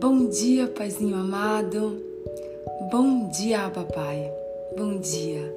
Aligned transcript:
Bom 0.00 0.26
dia, 0.28 0.66
Paizinho 0.66 1.14
amado. 1.14 2.02
Bom 2.90 3.28
dia, 3.28 3.68
Papai. 3.68 4.32
Bom 4.74 4.96
dia. 4.98 5.54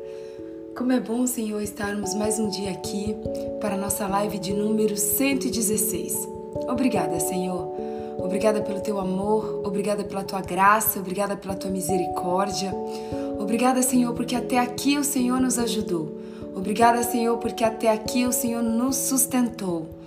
Como 0.76 0.92
é 0.92 1.00
bom, 1.00 1.26
Senhor, 1.26 1.62
estarmos 1.62 2.14
mais 2.14 2.38
um 2.40 2.50
dia 2.50 2.72
aqui 2.72 3.16
para 3.62 3.76
a 3.76 3.78
nossa 3.78 4.06
live 4.06 4.38
de 4.38 4.54
número 4.54 4.98
116. 4.98 6.28
Obrigada, 6.68 7.22
Senhor. 7.22 7.74
Obrigada 8.18 8.62
pelo 8.62 8.82
teu 8.82 9.00
amor, 9.00 9.62
obrigada 9.66 10.04
pela 10.04 10.26
tua 10.26 10.42
graça, 10.42 11.00
obrigada 11.00 11.38
pela 11.38 11.56
tua 11.56 11.72
misericórdia. 11.72 12.74
Obrigada, 13.40 13.82
Senhor, 13.82 14.14
porque 14.14 14.36
até 14.36 14.60
aqui 14.60 14.98
o 14.98 15.04
Senhor 15.06 15.40
nos 15.40 15.58
ajudou. 15.58 16.18
Obrigada, 16.54 17.02
Senhor, 17.02 17.38
porque 17.38 17.64
até 17.64 17.90
aqui 17.90 18.26
o 18.26 18.34
Senhor 18.34 18.62
nos 18.62 18.98
sustentou. 18.98 20.03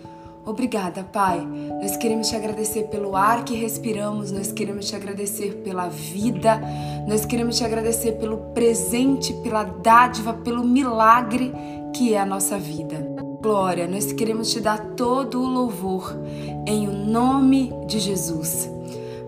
Obrigada, 0.46 1.02
Pai. 1.02 1.44
Nós 1.82 1.96
queremos 1.96 2.28
te 2.28 2.36
agradecer 2.36 2.84
pelo 2.84 3.16
ar 3.16 3.44
que 3.44 3.56
respiramos, 3.56 4.30
nós 4.30 4.52
queremos 4.52 4.86
te 4.86 4.94
agradecer 4.94 5.56
pela 5.64 5.88
vida, 5.88 6.62
nós 7.08 7.24
queremos 7.24 7.56
te 7.56 7.64
agradecer 7.64 8.12
pelo 8.12 8.38
presente, 8.54 9.34
pela 9.42 9.64
dádiva, 9.64 10.32
pelo 10.32 10.64
milagre 10.64 11.52
que 11.92 12.14
é 12.14 12.20
a 12.20 12.24
nossa 12.24 12.56
vida. 12.56 12.96
Glória, 13.42 13.88
nós 13.88 14.12
queremos 14.12 14.52
te 14.52 14.60
dar 14.60 14.78
todo 14.94 15.42
o 15.42 15.48
louvor 15.48 16.16
em 16.64 16.86
o 16.86 16.92
nome 16.92 17.72
de 17.88 17.98
Jesus. 17.98 18.70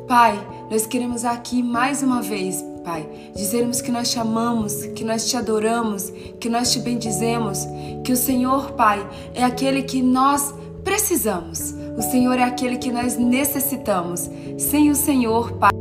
Pai, 0.06 0.38
nós 0.70 0.86
queremos 0.86 1.24
aqui 1.24 1.64
mais 1.64 2.00
uma 2.00 2.22
vez, 2.22 2.64
Pai, 2.84 3.08
dizermos 3.34 3.80
que 3.80 3.90
nós 3.90 4.08
te 4.08 4.20
amamos, 4.20 4.84
que 4.94 5.02
nós 5.02 5.28
te 5.28 5.36
adoramos, 5.36 6.10
que 6.38 6.48
nós 6.48 6.72
te 6.72 6.78
bendizemos, 6.78 7.66
que 8.04 8.12
o 8.12 8.16
Senhor, 8.16 8.70
Pai, 8.72 9.04
é 9.34 9.42
aquele 9.42 9.82
que 9.82 10.00
nós 10.00 10.54
precisamos. 10.84 11.74
O 11.96 12.02
Senhor 12.02 12.38
é 12.38 12.44
aquele 12.44 12.76
que 12.76 12.92
nós 12.92 13.16
necessitamos. 13.16 14.28
Sem 14.58 14.90
o 14.90 14.94
Senhor, 14.94 15.52
Pai. 15.52 15.72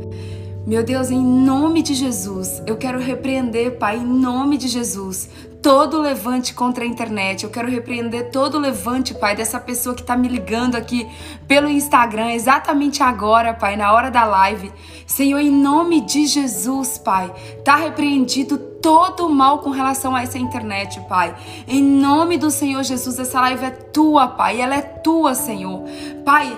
Meu 0.66 0.84
Deus, 0.84 1.10
em 1.10 1.24
nome 1.24 1.80
de 1.80 1.94
Jesus, 1.94 2.62
eu 2.66 2.76
quero 2.76 2.98
repreender, 2.98 3.78
Pai, 3.78 3.96
em 3.96 4.04
nome 4.04 4.58
de 4.58 4.68
Jesus, 4.68 5.28
todo 5.62 6.00
levante 6.00 6.54
contra 6.54 6.84
a 6.84 6.86
internet. 6.86 7.44
Eu 7.44 7.50
quero 7.50 7.68
repreender 7.68 8.30
todo 8.30 8.58
levante, 8.58 9.14
Pai, 9.14 9.34
dessa 9.34 9.58
pessoa 9.58 9.94
que 9.94 10.02
está 10.02 10.16
me 10.16 10.28
ligando 10.28 10.76
aqui 10.76 11.08
pelo 11.46 11.68
Instagram, 11.68 12.32
exatamente 12.32 13.02
agora, 13.02 13.52
Pai, 13.54 13.76
na 13.76 13.92
hora 13.92 14.10
da 14.10 14.24
live. 14.24 14.72
Senhor, 15.06 15.38
em 15.40 15.50
nome 15.50 16.00
de 16.02 16.26
Jesus, 16.26 16.98
Pai, 16.98 17.32
tá 17.64 17.76
repreendido 17.76 18.58
todo 18.58 19.26
o 19.26 19.34
mal 19.34 19.58
com 19.58 19.70
relação 19.70 20.14
a 20.14 20.22
essa 20.22 20.38
internet, 20.38 21.00
Pai. 21.08 21.34
Em 21.66 21.82
nome 21.82 22.38
do 22.38 22.50
Senhor 22.50 22.82
Jesus, 22.82 23.18
essa 23.18 23.40
live 23.40 23.64
é 23.64 23.70
tua, 23.70 24.28
Pai. 24.28 24.60
Ela 24.60 24.76
é 24.76 24.82
tua, 24.82 25.34
Senhor. 25.34 25.82
Pai, 26.24 26.56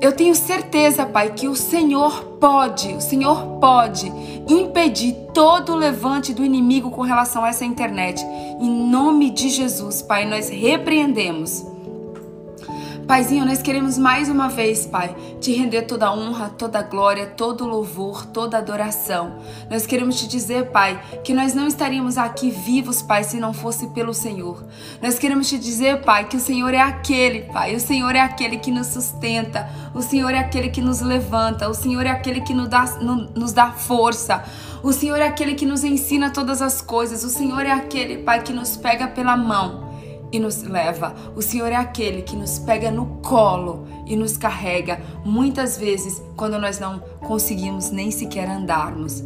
eu 0.00 0.12
tenho 0.12 0.34
certeza, 0.34 1.04
Pai, 1.04 1.32
que 1.34 1.46
o 1.46 1.54
Senhor 1.54 2.24
pode, 2.40 2.94
o 2.94 3.00
Senhor 3.00 3.58
pode 3.60 4.10
impedir 4.48 5.12
todo 5.34 5.72
o 5.72 5.76
levante 5.76 6.32
do 6.32 6.44
inimigo 6.44 6.90
com 6.90 7.02
relação 7.02 7.44
a 7.44 7.48
essa 7.50 7.64
internet. 7.64 8.24
Em 8.58 8.88
nome 8.90 9.30
de 9.30 9.50
Jesus, 9.50 10.00
Pai, 10.00 10.24
nós 10.24 10.48
repreendemos 10.48 11.69
Paizinho, 13.10 13.44
nós 13.44 13.60
queremos 13.60 13.98
mais 13.98 14.28
uma 14.28 14.48
vez, 14.48 14.86
Pai, 14.86 15.16
te 15.40 15.50
render 15.50 15.82
toda 15.82 16.06
a 16.06 16.14
honra, 16.14 16.48
toda 16.48 16.78
a 16.78 16.82
glória, 16.82 17.26
todo 17.26 17.64
o 17.64 17.66
louvor, 17.66 18.24
toda 18.26 18.56
a 18.56 18.60
adoração. 18.60 19.40
Nós 19.68 19.84
queremos 19.84 20.20
te 20.20 20.28
dizer, 20.28 20.70
Pai, 20.70 21.02
que 21.24 21.34
nós 21.34 21.52
não 21.52 21.66
estaríamos 21.66 22.16
aqui 22.16 22.52
vivos, 22.52 23.02
Pai, 23.02 23.24
se 23.24 23.40
não 23.40 23.52
fosse 23.52 23.88
pelo 23.88 24.14
Senhor. 24.14 24.64
Nós 25.02 25.18
queremos 25.18 25.48
te 25.48 25.58
dizer, 25.58 26.02
Pai, 26.02 26.28
que 26.28 26.36
o 26.36 26.40
Senhor 26.40 26.72
é 26.72 26.80
aquele, 26.80 27.40
Pai, 27.52 27.74
o 27.74 27.80
Senhor 27.80 28.14
é 28.14 28.20
aquele 28.20 28.58
que 28.58 28.70
nos 28.70 28.86
sustenta, 28.86 29.68
o 29.92 30.02
Senhor 30.02 30.30
é 30.30 30.38
aquele 30.38 30.70
que 30.70 30.80
nos 30.80 31.00
levanta, 31.00 31.68
o 31.68 31.74
Senhor 31.74 32.06
é 32.06 32.10
aquele 32.10 32.42
que 32.42 32.54
nos 32.54 32.68
dá, 32.68 32.84
nos 33.34 33.52
dá 33.52 33.72
força. 33.72 34.44
O 34.84 34.92
Senhor 34.92 35.18
é 35.18 35.26
aquele 35.26 35.56
que 35.56 35.66
nos 35.66 35.82
ensina 35.82 36.30
todas 36.30 36.62
as 36.62 36.80
coisas. 36.80 37.24
O 37.24 37.28
Senhor 37.28 37.66
é 37.66 37.72
aquele, 37.72 38.18
Pai, 38.18 38.40
que 38.40 38.52
nos 38.52 38.76
pega 38.76 39.08
pela 39.08 39.36
mão 39.36 39.89
e 40.32 40.38
nos 40.38 40.62
leva. 40.62 41.14
O 41.34 41.42
Senhor 41.42 41.72
é 41.72 41.76
aquele 41.76 42.22
que 42.22 42.36
nos 42.36 42.58
pega 42.58 42.90
no 42.90 43.06
colo 43.22 43.86
e 44.06 44.16
nos 44.16 44.36
carrega, 44.36 45.00
muitas 45.24 45.76
vezes 45.76 46.22
quando 46.36 46.58
nós 46.58 46.78
não 46.78 47.00
conseguimos 47.20 47.90
nem 47.90 48.10
sequer 48.10 48.48
andarmos. 48.48 49.22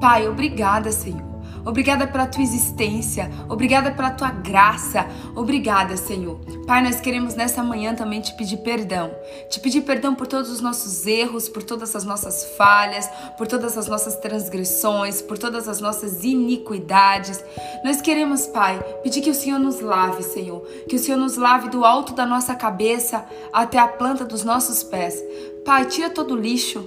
Pai, 0.00 0.28
obrigada, 0.28 0.90
Senhor 0.92 1.31
Obrigada 1.64 2.06
pela 2.06 2.26
tua 2.26 2.42
existência. 2.42 3.30
Obrigada 3.48 3.90
pela 3.92 4.10
tua 4.10 4.30
graça. 4.30 5.06
Obrigada, 5.34 5.96
Senhor. 5.96 6.40
Pai, 6.66 6.82
nós 6.82 7.00
queremos 7.00 7.34
nessa 7.34 7.62
manhã 7.62 7.94
também 7.94 8.20
te 8.20 8.34
pedir 8.34 8.58
perdão. 8.58 9.14
Te 9.48 9.60
pedir 9.60 9.82
perdão 9.82 10.14
por 10.14 10.26
todos 10.26 10.50
os 10.50 10.60
nossos 10.60 11.06
erros, 11.06 11.48
por 11.48 11.62
todas 11.62 11.94
as 11.94 12.04
nossas 12.04 12.44
falhas, 12.56 13.08
por 13.38 13.46
todas 13.46 13.78
as 13.78 13.88
nossas 13.88 14.16
transgressões, 14.16 15.22
por 15.22 15.38
todas 15.38 15.68
as 15.68 15.80
nossas 15.80 16.24
iniquidades. 16.24 17.42
Nós 17.84 18.00
queremos, 18.00 18.46
Pai, 18.46 18.78
pedir 19.02 19.20
que 19.20 19.30
o 19.30 19.34
Senhor 19.34 19.58
nos 19.58 19.80
lave, 19.80 20.22
Senhor. 20.22 20.60
Que 20.88 20.96
o 20.96 20.98
Senhor 20.98 21.18
nos 21.18 21.36
lave 21.36 21.68
do 21.68 21.84
alto 21.84 22.12
da 22.12 22.26
nossa 22.26 22.54
cabeça 22.54 23.24
até 23.52 23.78
a 23.78 23.88
planta 23.88 24.24
dos 24.24 24.44
nossos 24.44 24.82
pés. 24.82 25.22
Pai, 25.64 25.84
tira 25.86 26.10
todo 26.10 26.34
o 26.34 26.36
lixo, 26.36 26.80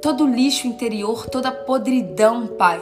todo 0.00 0.24
o 0.24 0.26
lixo 0.26 0.66
interior, 0.66 1.26
toda 1.26 1.50
a 1.50 1.52
podridão, 1.52 2.46
Pai. 2.46 2.80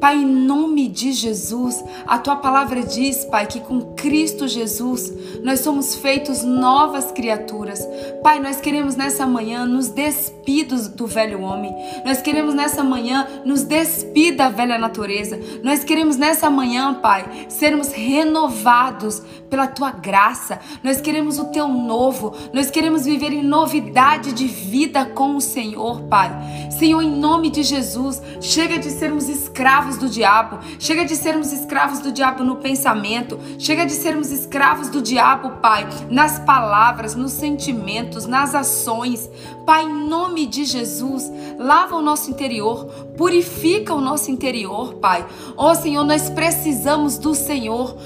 Pai, 0.00 0.16
em 0.16 0.26
nome 0.26 0.88
de 0.88 1.12
Jesus, 1.12 1.84
a 2.06 2.18
tua 2.18 2.36
palavra 2.36 2.82
diz, 2.82 3.24
Pai, 3.26 3.46
que 3.46 3.60
com 3.60 3.94
Cristo 3.94 4.48
Jesus 4.48 5.12
nós 5.44 5.60
somos 5.60 5.94
feitos 5.94 6.42
novas 6.42 7.12
criaturas. 7.12 7.86
Pai, 8.22 8.40
nós 8.40 8.60
queremos 8.60 8.96
nessa 8.96 9.26
manhã 9.26 9.66
nos 9.66 9.88
despir 9.88 10.66
do 10.66 11.06
velho 11.06 11.42
homem. 11.42 11.74
Nós 12.04 12.22
queremos 12.22 12.54
nessa 12.54 12.82
manhã 12.82 13.26
nos 13.44 13.62
despir 13.62 14.34
da 14.34 14.48
velha 14.48 14.78
natureza. 14.78 15.38
Nós 15.62 15.84
queremos 15.84 16.16
nessa 16.16 16.48
manhã, 16.48 16.94
Pai, 16.94 17.46
sermos 17.48 17.92
renovados 17.92 19.22
pela 19.50 19.66
tua 19.66 19.90
graça. 19.90 20.60
Nós 20.82 21.00
queremos 21.00 21.38
o 21.38 21.46
teu 21.46 21.68
novo. 21.68 22.32
Nós 22.52 22.70
queremos 22.70 23.04
viver 23.04 23.32
em 23.32 23.42
novidade 23.42 24.32
de 24.32 24.46
vida 24.46 25.04
com 25.04 25.36
o 25.36 25.40
Senhor, 25.40 26.02
Pai. 26.02 26.30
Senhor, 26.70 27.02
em 27.02 27.10
nome 27.10 27.50
de 27.50 27.62
Jesus, 27.62 28.22
chega 28.40 28.78
de 28.78 28.90
sermos 28.90 29.28
escravos 29.28 29.89
escravos 29.90 29.96
do 29.96 30.08
diabo, 30.08 30.58
chega 30.78 31.04
de 31.04 31.16
sermos 31.16 31.52
escravos 31.52 31.98
do 32.00 32.12
diabo 32.12 32.44
no 32.44 32.56
pensamento, 32.56 33.38
chega 33.58 33.84
de 33.84 33.92
sermos 33.92 34.30
escravos 34.30 34.88
do 34.88 35.02
diabo, 35.02 35.50
Pai, 35.60 35.86
nas 36.08 36.38
palavras, 36.38 37.14
nos 37.14 37.32
sentimentos, 37.32 38.26
nas 38.26 38.54
ações. 38.54 39.28
Pai, 39.64 39.84
em 39.84 40.08
nome 40.08 40.46
de 40.46 40.64
Jesus, 40.64 41.30
lava 41.58 41.96
o 41.96 42.02
nosso 42.02 42.30
interior, 42.30 42.86
purifica 43.16 43.94
o 43.94 44.00
nosso 44.00 44.30
interior, 44.30 44.94
Pai. 44.94 45.26
Ó 45.56 45.70
oh, 45.70 45.74
Senhor, 45.74 46.04
nós 46.04 46.30
precisamos 46.30 47.18
do 47.18 47.34
Senhor. 47.34 47.96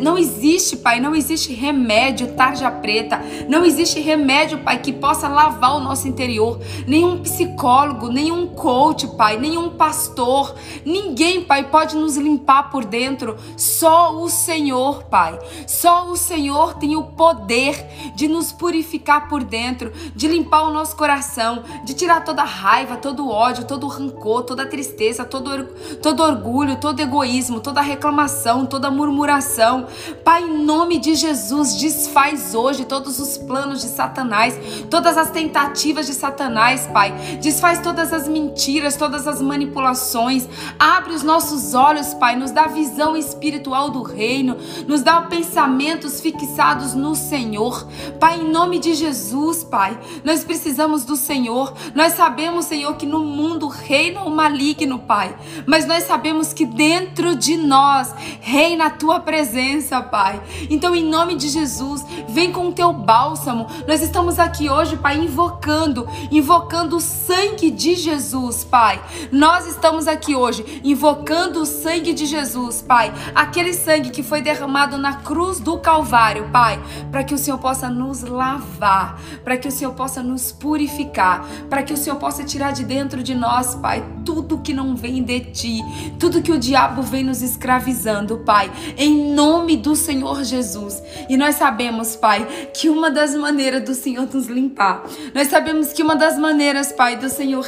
Não 0.00 0.16
existe, 0.16 0.76
Pai, 0.76 1.00
não 1.00 1.14
existe 1.14 1.52
remédio 1.52 2.34
tarja 2.34 2.70
preta, 2.70 3.20
não 3.48 3.64
existe 3.64 4.00
remédio, 4.00 4.58
Pai, 4.58 4.78
que 4.80 4.92
possa 4.92 5.28
lavar 5.28 5.76
o 5.76 5.80
nosso 5.80 6.08
interior. 6.08 6.60
Nenhum 6.86 7.18
psicólogo, 7.18 8.08
nenhum 8.08 8.46
coach, 8.46 9.06
Pai, 9.16 9.38
nenhum 9.38 9.70
pastor, 9.70 10.54
ninguém 10.84 11.42
Pai, 11.42 11.68
pode 11.70 11.96
nos 11.96 12.16
limpar 12.16 12.70
por 12.70 12.84
dentro. 12.84 13.36
Só 13.56 14.16
o 14.16 14.28
Senhor, 14.28 15.04
Pai. 15.04 15.38
Só 15.66 16.08
o 16.08 16.16
Senhor 16.16 16.74
tem 16.74 16.96
o 16.96 17.02
poder 17.02 17.84
de 18.14 18.28
nos 18.28 18.52
purificar 18.52 19.28
por 19.28 19.42
dentro, 19.42 19.92
de 20.14 20.28
limpar 20.28 20.62
o 20.62 20.72
nosso 20.72 20.96
coração, 21.02 21.64
de 21.82 21.94
tirar 21.94 22.24
toda 22.24 22.42
a 22.42 22.44
raiva, 22.44 22.96
todo 22.96 23.26
o 23.26 23.28
ódio, 23.28 23.64
todo 23.64 23.86
o 23.86 23.88
rancor, 23.88 24.44
toda 24.44 24.62
a 24.62 24.66
tristeza, 24.66 25.24
todo, 25.24 25.64
todo 26.00 26.22
orgulho, 26.22 26.76
todo 26.76 27.00
egoísmo, 27.00 27.58
toda 27.58 27.80
reclamação, 27.80 28.64
toda 28.64 28.88
murmuração. 28.88 29.88
Pai, 30.24 30.44
em 30.44 30.64
nome 30.64 30.98
de 30.98 31.16
Jesus, 31.16 31.74
desfaz 31.74 32.54
hoje 32.54 32.84
todos 32.84 33.18
os 33.18 33.36
planos 33.36 33.80
de 33.80 33.88
Satanás, 33.88 34.56
todas 34.88 35.18
as 35.18 35.32
tentativas 35.32 36.06
de 36.06 36.14
Satanás, 36.14 36.86
Pai. 36.86 37.10
Desfaz 37.42 37.80
todas 37.80 38.12
as 38.12 38.28
mentiras, 38.28 38.94
todas 38.94 39.26
as 39.26 39.42
manipulações. 39.42 40.48
Abre 40.78 41.14
os 41.14 41.24
nossos 41.24 41.74
olhos, 41.74 42.14
Pai, 42.14 42.36
nos 42.36 42.52
dá 42.52 42.68
visão 42.68 43.16
espiritual 43.16 43.90
do 43.90 44.02
reino, 44.02 44.56
nos 44.86 45.02
dá 45.02 45.20
pensamentos 45.22 46.20
fixados 46.20 46.94
no 46.94 47.16
Senhor. 47.16 47.88
Pai, 48.20 48.38
em 48.38 48.48
nome 48.48 48.78
de 48.78 48.94
Jesus, 48.94 49.64
Pai, 49.64 49.98
nós 50.22 50.44
precisamos 50.44 50.81
do 50.82 51.16
Senhor. 51.16 51.72
Nós 51.94 52.14
sabemos, 52.14 52.66
Senhor, 52.66 52.96
que 52.96 53.06
no 53.06 53.20
mundo 53.20 53.68
reina 53.68 54.22
o 54.22 54.30
maligno, 54.30 54.98
Pai. 54.98 55.34
Mas 55.66 55.86
nós 55.86 56.04
sabemos 56.04 56.52
que 56.52 56.66
dentro 56.66 57.36
de 57.36 57.56
nós 57.56 58.12
reina 58.40 58.86
a 58.86 58.90
tua 58.90 59.20
presença, 59.20 60.02
Pai. 60.02 60.42
Então, 60.68 60.94
em 60.94 61.04
nome 61.04 61.36
de 61.36 61.48
Jesus, 61.48 62.04
vem 62.28 62.50
com 62.50 62.68
o 62.68 62.72
teu 62.72 62.92
bálsamo. 62.92 63.66
Nós 63.86 64.02
estamos 64.02 64.38
aqui 64.38 64.68
hoje, 64.68 64.96
Pai, 64.96 65.18
invocando, 65.18 66.06
invocando 66.30 66.96
o 66.96 67.00
sangue 67.00 67.70
de 67.70 67.94
Jesus, 67.94 68.64
Pai. 68.64 69.00
Nós 69.30 69.66
estamos 69.66 70.08
aqui 70.08 70.34
hoje 70.34 70.80
invocando 70.82 71.60
o 71.60 71.66
sangue 71.66 72.12
de 72.12 72.26
Jesus, 72.26 72.82
Pai. 72.82 73.12
Aquele 73.34 73.72
sangue 73.72 74.10
que 74.10 74.22
foi 74.22 74.42
derramado 74.42 74.98
na 74.98 75.14
cruz 75.14 75.60
do 75.60 75.78
Calvário, 75.78 76.50
Pai, 76.50 76.82
para 77.10 77.22
que 77.22 77.34
o 77.34 77.38
Senhor 77.38 77.58
possa 77.58 77.88
nos 77.88 78.22
lavar, 78.22 79.20
para 79.44 79.56
que 79.56 79.68
o 79.68 79.72
Senhor 79.72 79.92
possa 79.94 80.22
nos 80.22 80.50
purificar, 80.50 80.71
para 81.68 81.82
que 81.82 81.92
o 81.92 81.96
Senhor 81.96 82.16
possa 82.16 82.44
tirar 82.44 82.72
de 82.72 82.84
dentro 82.84 83.22
de 83.22 83.34
nós, 83.34 83.74
Pai, 83.74 84.04
tudo 84.24 84.58
que 84.58 84.72
não 84.72 84.94
vem 84.94 85.22
de 85.22 85.40
ti, 85.40 85.80
tudo 86.18 86.42
que 86.42 86.52
o 86.52 86.58
diabo 86.58 87.02
vem 87.02 87.24
nos 87.24 87.42
escravizando, 87.42 88.38
Pai, 88.38 88.70
em 88.96 89.32
nome 89.34 89.76
do 89.76 89.96
Senhor 89.96 90.44
Jesus. 90.44 91.02
E 91.28 91.36
nós 91.36 91.56
sabemos, 91.56 92.16
Pai, 92.16 92.46
que 92.74 92.88
uma 92.88 93.10
das 93.10 93.34
maneiras 93.34 93.84
do 93.84 93.94
Senhor 93.94 94.28
nos 94.32 94.46
limpar, 94.46 95.04
nós 95.34 95.48
sabemos 95.48 95.92
que 95.92 96.02
uma 96.02 96.16
das 96.16 96.38
maneiras, 96.38 96.92
Pai, 96.92 97.16
do 97.16 97.28
Senhor 97.28 97.62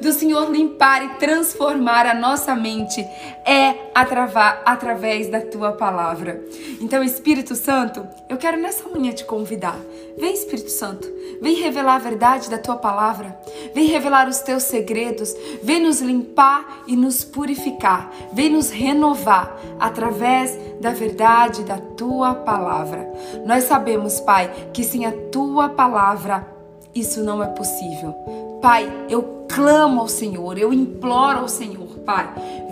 do 0.00 0.12
Senhor 0.12 0.50
limpar 0.50 1.04
e 1.04 1.08
transformar 1.18 2.06
a 2.06 2.14
nossa 2.14 2.54
mente 2.54 3.00
é 3.44 3.74
atravar, 3.94 4.62
através 4.64 5.28
da 5.28 5.40
tua 5.40 5.72
palavra. 5.72 6.42
Então, 6.80 7.02
Espírito 7.02 7.54
Santo, 7.54 8.06
eu 8.28 8.36
quero 8.36 8.56
nessa 8.56 8.88
manhã 8.88 9.12
te 9.12 9.24
convidar. 9.24 9.78
Vem, 10.18 10.34
Espírito 10.34 10.70
Santo, 10.70 11.08
vem 11.40 11.56
revelar 11.56 11.96
a 11.96 11.98
verdade 11.98 12.39
da 12.48 12.58
tua 12.58 12.76
palavra, 12.76 13.38
vem 13.74 13.86
revelar 13.86 14.28
os 14.28 14.38
teus 14.40 14.62
segredos, 14.62 15.34
vem 15.62 15.82
nos 15.82 16.00
limpar 16.00 16.84
e 16.86 16.96
nos 16.96 17.24
purificar, 17.24 18.10
vem 18.32 18.50
nos 18.50 18.70
renovar 18.70 19.56
através 19.78 20.56
da 20.80 20.92
verdade 20.92 21.64
da 21.64 21.78
tua 21.78 22.34
palavra. 22.34 23.12
Nós 23.44 23.64
sabemos, 23.64 24.20
Pai, 24.20 24.70
que 24.72 24.84
sem 24.84 25.04
a 25.04 25.12
tua 25.30 25.68
palavra 25.68 26.46
isso 26.94 27.22
não 27.22 27.42
é 27.42 27.46
possível. 27.48 28.14
Pai, 28.60 28.90
eu 29.08 29.46
clamo 29.48 30.00
ao 30.00 30.08
Senhor, 30.08 30.58
eu 30.58 30.72
imploro 30.72 31.40
ao 31.40 31.48
Senhor, 31.48 31.88
Pai, 32.04 32.28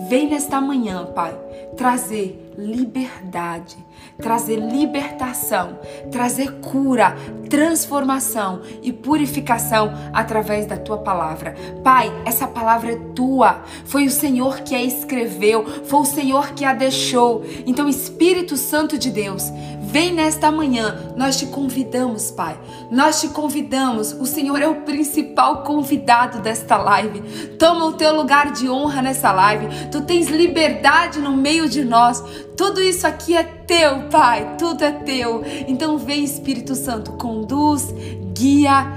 vem 0.07 0.29
nesta 0.29 0.61
manhã, 0.61 1.05
Pai, 1.05 1.37
trazer 1.75 2.53
liberdade, 2.57 3.77
trazer 4.21 4.57
libertação, 4.57 5.79
trazer 6.11 6.59
cura, 6.59 7.15
transformação 7.49 8.61
e 8.83 8.91
purificação 8.93 9.91
através 10.13 10.65
da 10.65 10.77
tua 10.77 10.97
palavra. 10.97 11.55
Pai, 11.83 12.11
essa 12.25 12.47
palavra 12.47 12.91
é 12.91 12.99
tua. 13.15 13.63
Foi 13.85 14.05
o 14.05 14.11
Senhor 14.11 14.61
que 14.61 14.75
a 14.75 14.83
escreveu, 14.83 15.65
foi 15.85 15.99
o 15.99 16.05
Senhor 16.05 16.53
que 16.53 16.63
a 16.63 16.73
deixou. 16.73 17.43
Então, 17.65 17.89
Espírito 17.89 18.55
Santo 18.55 18.97
de 18.97 19.09
Deus, 19.09 19.51
Vem 19.91 20.13
nesta 20.13 20.51
manhã, 20.51 21.13
nós 21.17 21.35
te 21.35 21.47
convidamos, 21.47 22.29
Pai. 22.29 22.59
Nós 22.91 23.19
te 23.21 23.29
convidamos. 23.29 24.11
O 24.11 24.25
Senhor 24.27 24.61
é 24.61 24.67
o 24.67 24.81
principal 24.81 25.63
convidado 25.63 26.41
desta 26.41 26.77
live. 26.77 27.21
Toma 27.57 27.85
o 27.85 27.93
teu 27.93 28.15
lugar 28.15 28.51
de 28.51 28.69
honra 28.69 29.01
nessa 29.01 29.31
live. 29.31 29.89
Tu 29.91 30.01
tens 30.01 30.27
liberdade 30.27 31.17
no 31.17 31.35
meio 31.35 31.67
de 31.67 31.83
nós. 31.83 32.23
Tudo 32.55 32.79
isso 32.79 33.07
aqui 33.07 33.35
é 33.35 33.41
teu, 33.41 34.03
Pai. 34.11 34.57
Tudo 34.59 34.83
é 34.83 34.91
teu. 34.91 35.43
Então 35.67 35.97
vem, 35.97 36.23
Espírito 36.23 36.75
Santo, 36.75 37.13
conduz, 37.13 37.91
guia 38.31 38.93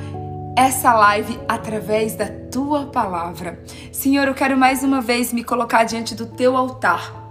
essa 0.55 0.93
live 0.93 1.41
através 1.49 2.17
da 2.17 2.27
tua 2.27 2.85
palavra. 2.85 3.59
Senhor, 3.91 4.29
eu 4.29 4.35
quero 4.35 4.59
mais 4.59 4.83
uma 4.83 5.01
vez 5.01 5.33
me 5.33 5.43
colocar 5.43 5.85
diante 5.85 6.15
do 6.15 6.27
teu 6.27 6.55
altar 6.55 7.22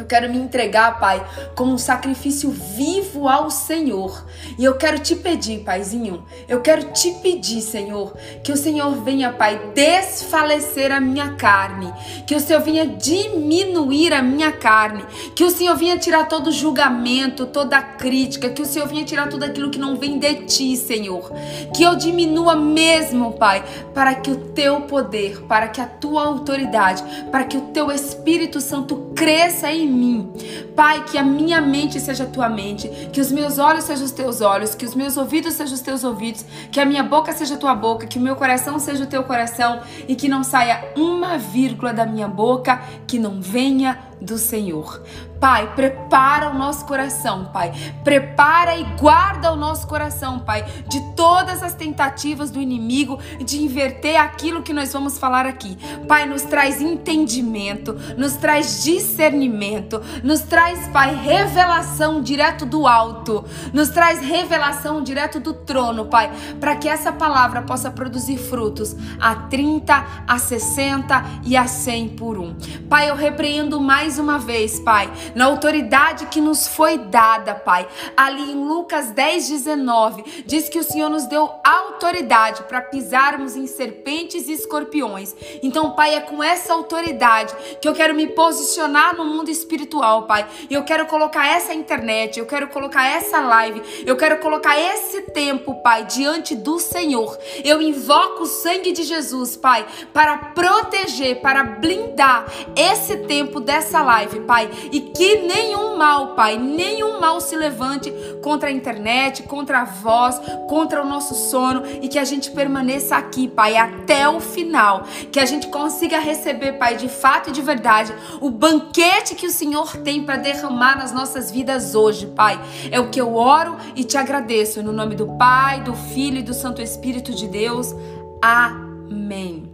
eu 0.00 0.06
quero 0.06 0.30
me 0.30 0.38
entregar, 0.38 0.98
Pai, 0.98 1.22
como 1.54 1.74
um 1.74 1.78
sacrifício 1.78 2.50
vivo 2.50 3.28
ao 3.28 3.50
Senhor. 3.50 4.24
E 4.58 4.64
eu 4.64 4.74
quero 4.76 4.98
te 4.98 5.14
pedir, 5.14 5.60
Paizinho, 5.60 6.24
eu 6.48 6.62
quero 6.62 6.90
te 6.92 7.10
pedir, 7.22 7.60
Senhor, 7.60 8.16
que 8.42 8.50
o 8.50 8.56
Senhor 8.56 8.90
venha, 9.04 9.30
Pai, 9.30 9.60
desfalecer 9.74 10.90
a 10.90 11.00
minha 11.00 11.34
carne, 11.34 11.92
que 12.26 12.34
o 12.34 12.40
Senhor 12.40 12.62
venha 12.62 12.86
diminuir 12.86 14.14
a 14.14 14.22
minha 14.22 14.50
carne, 14.50 15.04
que 15.34 15.44
o 15.44 15.50
Senhor 15.50 15.76
venha 15.76 15.98
tirar 15.98 16.28
todo 16.28 16.50
julgamento, 16.50 17.44
toda 17.44 17.82
crítica, 17.82 18.48
que 18.48 18.62
o 18.62 18.66
Senhor 18.66 18.88
venha 18.88 19.04
tirar 19.04 19.28
tudo 19.28 19.44
aquilo 19.44 19.70
que 19.70 19.78
não 19.78 19.96
vem 19.96 20.18
de 20.18 20.34
ti, 20.46 20.76
Senhor. 20.78 21.30
Que 21.76 21.82
eu 21.82 21.94
diminua 21.94 22.56
mesmo, 22.56 23.32
Pai, 23.32 23.62
para 23.92 24.14
que 24.14 24.30
o 24.30 24.36
teu 24.36 24.80
poder, 24.82 25.42
para 25.42 25.68
que 25.68 25.80
a 25.80 25.86
tua 25.86 26.24
autoridade, 26.24 27.02
para 27.30 27.44
que 27.44 27.58
o 27.58 27.62
teu 27.72 27.92
Espírito 27.92 28.62
Santo 28.62 29.10
cresça 29.14 29.70
em 29.70 29.89
mim. 29.90 30.32
Pai, 30.74 31.04
que 31.04 31.18
a 31.18 31.22
minha 31.22 31.60
mente 31.60 32.00
seja 32.00 32.24
a 32.24 32.26
tua 32.26 32.48
mente, 32.48 32.88
que 33.12 33.20
os 33.20 33.30
meus 33.30 33.58
olhos 33.58 33.84
sejam 33.84 34.04
os 34.04 34.12
teus 34.12 34.40
olhos, 34.40 34.74
que 34.74 34.84
os 34.84 34.94
meus 34.94 35.16
ouvidos 35.16 35.54
sejam 35.54 35.74
os 35.74 35.80
teus 35.80 36.04
ouvidos, 36.04 36.44
que 36.70 36.80
a 36.80 36.84
minha 36.84 37.02
boca 37.02 37.32
seja 37.32 37.54
a 37.54 37.58
tua 37.58 37.74
boca, 37.74 38.06
que 38.06 38.18
o 38.18 38.22
meu 38.22 38.36
coração 38.36 38.78
seja 38.78 39.04
o 39.04 39.06
teu 39.06 39.24
coração 39.24 39.80
e 40.08 40.14
que 40.14 40.28
não 40.28 40.42
saia 40.42 40.92
uma 40.96 41.36
vírgula 41.36 41.92
da 41.92 42.06
minha 42.06 42.28
boca 42.28 42.80
que 43.06 43.18
não 43.18 43.40
venha 43.40 43.98
do 44.20 44.38
Senhor. 44.38 45.02
Pai, 45.40 45.72
prepara 45.74 46.50
o 46.50 46.54
nosso 46.54 46.84
coração, 46.84 47.46
Pai. 47.46 47.72
Prepara 48.04 48.76
e 48.76 48.84
guarda 48.98 49.50
o 49.50 49.56
nosso 49.56 49.86
coração, 49.86 50.38
Pai, 50.38 50.66
de 50.86 51.00
todas 51.14 51.62
as 51.62 51.72
tentativas 51.72 52.50
do 52.50 52.60
inimigo 52.60 53.18
de 53.42 53.62
inverter 53.62 54.20
aquilo 54.20 54.62
que 54.62 54.74
nós 54.74 54.92
vamos 54.92 55.16
falar 55.16 55.46
aqui. 55.46 55.78
Pai, 56.06 56.26
nos 56.26 56.42
traz 56.42 56.82
entendimento, 56.82 57.96
nos 58.18 58.34
traz 58.34 58.84
discernimento, 58.84 60.02
nos 60.22 60.40
traz, 60.40 60.86
Pai, 60.88 61.14
revelação 61.14 62.20
direto 62.20 62.66
do 62.66 62.86
alto, 62.86 63.42
nos 63.72 63.88
traz 63.88 64.20
revelação 64.20 65.02
direto 65.02 65.40
do 65.40 65.54
trono, 65.54 66.04
Pai, 66.04 66.30
para 66.60 66.76
que 66.76 66.86
essa 66.86 67.12
palavra 67.12 67.62
possa 67.62 67.90
produzir 67.90 68.36
frutos 68.36 68.94
a 69.18 69.34
30, 69.34 70.06
a 70.26 70.38
60 70.38 71.24
e 71.44 71.56
a 71.56 71.66
100 71.66 72.08
por 72.10 72.36
um. 72.36 72.54
Pai, 72.90 73.08
eu 73.08 73.16
repreendo 73.16 73.80
mais 73.80 74.18
uma 74.18 74.38
vez, 74.38 74.78
Pai 74.78 75.10
na 75.34 75.46
autoridade 75.46 76.26
que 76.26 76.40
nos 76.40 76.66
foi 76.66 76.98
dada, 76.98 77.54
Pai. 77.54 77.86
Ali 78.16 78.52
em 78.52 78.64
Lucas 78.64 79.10
10, 79.10 79.48
19, 79.48 80.44
diz 80.46 80.68
que 80.68 80.78
o 80.78 80.84
Senhor 80.84 81.08
nos 81.08 81.26
deu 81.26 81.50
autoridade 81.64 82.62
para 82.64 82.80
pisarmos 82.80 83.56
em 83.56 83.66
serpentes 83.66 84.48
e 84.48 84.52
escorpiões. 84.52 85.34
Então, 85.62 85.92
Pai, 85.92 86.14
é 86.14 86.20
com 86.20 86.42
essa 86.42 86.72
autoridade 86.72 87.54
que 87.80 87.88
eu 87.88 87.94
quero 87.94 88.14
me 88.14 88.26
posicionar 88.26 89.16
no 89.16 89.24
mundo 89.24 89.50
espiritual, 89.50 90.24
Pai. 90.24 90.46
E 90.68 90.74
eu 90.74 90.84
quero 90.84 91.06
colocar 91.06 91.46
essa 91.46 91.74
internet, 91.74 92.38
eu 92.38 92.46
quero 92.46 92.68
colocar 92.68 93.06
essa 93.06 93.40
live, 93.40 93.82
eu 94.06 94.16
quero 94.16 94.38
colocar 94.38 94.78
esse 94.78 95.22
tempo, 95.22 95.74
Pai, 95.82 96.04
diante 96.04 96.54
do 96.54 96.78
Senhor. 96.78 97.38
Eu 97.64 97.80
invoco 97.80 98.42
o 98.42 98.46
sangue 98.46 98.92
de 98.92 99.02
Jesus, 99.02 99.56
Pai, 99.56 99.86
para 100.12 100.36
proteger, 100.36 101.40
para 101.40 101.62
blindar 101.62 102.46
esse 102.76 103.18
tempo 103.18 103.60
dessa 103.60 104.02
live, 104.02 104.40
Pai. 104.40 104.70
E 104.92 105.00
que 105.20 105.42
nenhum 105.42 105.98
mal, 105.98 106.28
Pai, 106.28 106.56
nenhum 106.56 107.20
mal 107.20 107.42
se 107.42 107.54
levante 107.54 108.10
contra 108.42 108.70
a 108.70 108.72
internet, 108.72 109.42
contra 109.42 109.82
a 109.82 109.84
voz, 109.84 110.40
contra 110.66 111.02
o 111.02 111.06
nosso 111.06 111.34
sono 111.34 111.82
e 112.00 112.08
que 112.08 112.18
a 112.18 112.24
gente 112.24 112.50
permaneça 112.50 113.16
aqui, 113.16 113.46
Pai, 113.46 113.76
até 113.76 114.26
o 114.26 114.40
final. 114.40 115.02
Que 115.30 115.38
a 115.38 115.44
gente 115.44 115.66
consiga 115.66 116.18
receber, 116.18 116.78
Pai, 116.78 116.96
de 116.96 117.06
fato 117.06 117.50
e 117.50 117.52
de 117.52 117.60
verdade, 117.60 118.14
o 118.40 118.50
banquete 118.50 119.34
que 119.34 119.46
o 119.46 119.50
Senhor 119.50 119.94
tem 119.98 120.24
para 120.24 120.36
derramar 120.36 120.96
nas 120.96 121.12
nossas 121.12 121.50
vidas 121.50 121.94
hoje, 121.94 122.26
Pai. 122.28 122.58
É 122.90 122.98
o 122.98 123.10
que 123.10 123.20
eu 123.20 123.36
oro 123.36 123.76
e 123.94 124.04
te 124.04 124.16
agradeço. 124.16 124.82
No 124.82 124.90
nome 124.90 125.14
do 125.14 125.36
Pai, 125.36 125.82
do 125.82 125.92
Filho 125.92 126.38
e 126.38 126.42
do 126.42 126.54
Santo 126.54 126.80
Espírito 126.80 127.34
de 127.34 127.46
Deus. 127.46 127.94
Amém. 128.40 129.69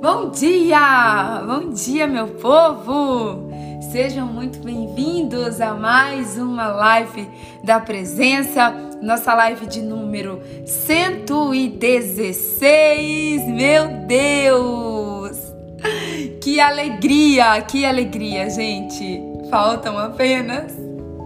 Bom 0.00 0.30
dia! 0.30 1.42
Bom 1.44 1.70
dia, 1.70 2.06
meu 2.06 2.28
povo! 2.28 3.50
Sejam 3.90 4.28
muito 4.28 4.60
bem-vindos 4.60 5.60
a 5.60 5.74
mais 5.74 6.38
uma 6.38 6.68
live 6.68 7.28
da 7.64 7.80
presença, 7.80 8.70
nossa 9.02 9.34
live 9.34 9.66
de 9.66 9.82
número 9.82 10.40
116. 10.64 13.44
Meu 13.48 13.88
Deus! 14.06 15.36
Que 16.40 16.60
alegria, 16.60 17.60
que 17.62 17.84
alegria, 17.84 18.48
gente! 18.48 19.20
Faltam 19.50 19.98
apenas 19.98 20.72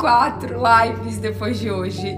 quatro 0.00 0.56
lives 0.56 1.18
depois 1.18 1.60
de 1.60 1.70
hoje. 1.70 2.16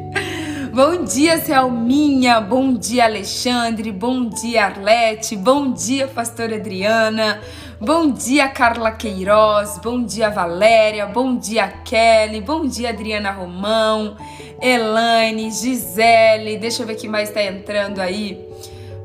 Bom 0.75 1.05
dia, 1.05 1.39
Selminha. 1.39 2.41
Bom 2.41 2.75
dia, 2.75 3.05
Alexandre. 3.05 3.93
Bom 3.93 4.29
dia, 4.29 4.65
Arlete. 4.65 5.37
Bom 5.37 5.71
dia, 5.71 6.09
Pastora 6.09 6.57
Adriana. 6.57 7.41
Bom 7.81 8.11
dia, 8.11 8.49
Carla 8.49 8.91
Queiroz. 8.91 9.79
Bom 9.79 10.03
dia, 10.03 10.31
Valéria. 10.31 11.07
Bom 11.07 11.37
dia, 11.37 11.69
Kelly. 11.69 12.41
Bom 12.41 12.67
dia, 12.67 12.89
Adriana 12.89 13.31
Romão. 13.31 14.17
Elaine, 14.61 15.49
Gisele. 15.53 16.57
Deixa 16.57 16.83
eu 16.83 16.89
ver 16.89 16.97
quem 16.97 17.09
mais 17.09 17.29
está 17.29 17.41
entrando 17.41 18.01
aí. 18.01 18.45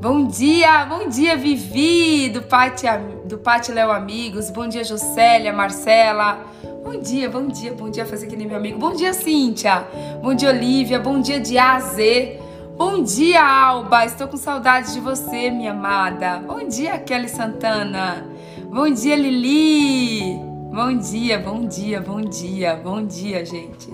Bom 0.01 0.25
dia, 0.25 0.85
bom 0.85 1.09
dia 1.09 1.35
Vivi, 1.35 2.29
do 2.29 2.41
Pátio 2.41 2.89
do 3.25 3.37
Pátio 3.37 3.75
Léo 3.75 3.91
Amigos. 3.91 4.49
Bom 4.49 4.67
dia 4.67 4.83
Josélia, 4.83 5.53
Marcela. 5.53 6.39
Bom 6.91 6.99
dia, 6.99 7.29
bom 7.29 7.47
dia, 7.47 7.71
bom 7.71 7.87
dia 7.87 8.03
fazer 8.03 8.25
que 8.25 8.35
nem 8.35 8.47
meu 8.47 8.57
amigo. 8.57 8.79
Bom 8.79 8.93
dia 8.93 9.13
Cíntia. 9.13 9.87
Bom 10.23 10.33
dia 10.33 10.49
Olivia, 10.49 10.99
bom 10.99 11.21
dia 11.21 11.39
de 11.39 11.55
A 11.55 11.75
a 11.75 11.79
Z. 11.79 12.39
Bom 12.75 13.03
dia 13.03 13.45
Alba, 13.45 14.05
estou 14.05 14.27
com 14.27 14.37
saudade 14.37 14.91
de 14.93 14.99
você, 14.99 15.51
minha 15.51 15.69
amada. 15.69 16.39
Bom 16.39 16.67
dia 16.67 16.97
Kelly 16.97 17.29
Santana. 17.29 18.25
Bom 18.71 18.89
dia 18.89 19.15
Lili. 19.15 20.39
Bom 20.73 20.97
dia, 20.97 21.37
bom 21.37 21.67
dia, 21.67 22.01
bom 22.01 22.21
dia, 22.21 22.75
bom 22.75 23.05
dia, 23.05 23.45
gente. 23.45 23.93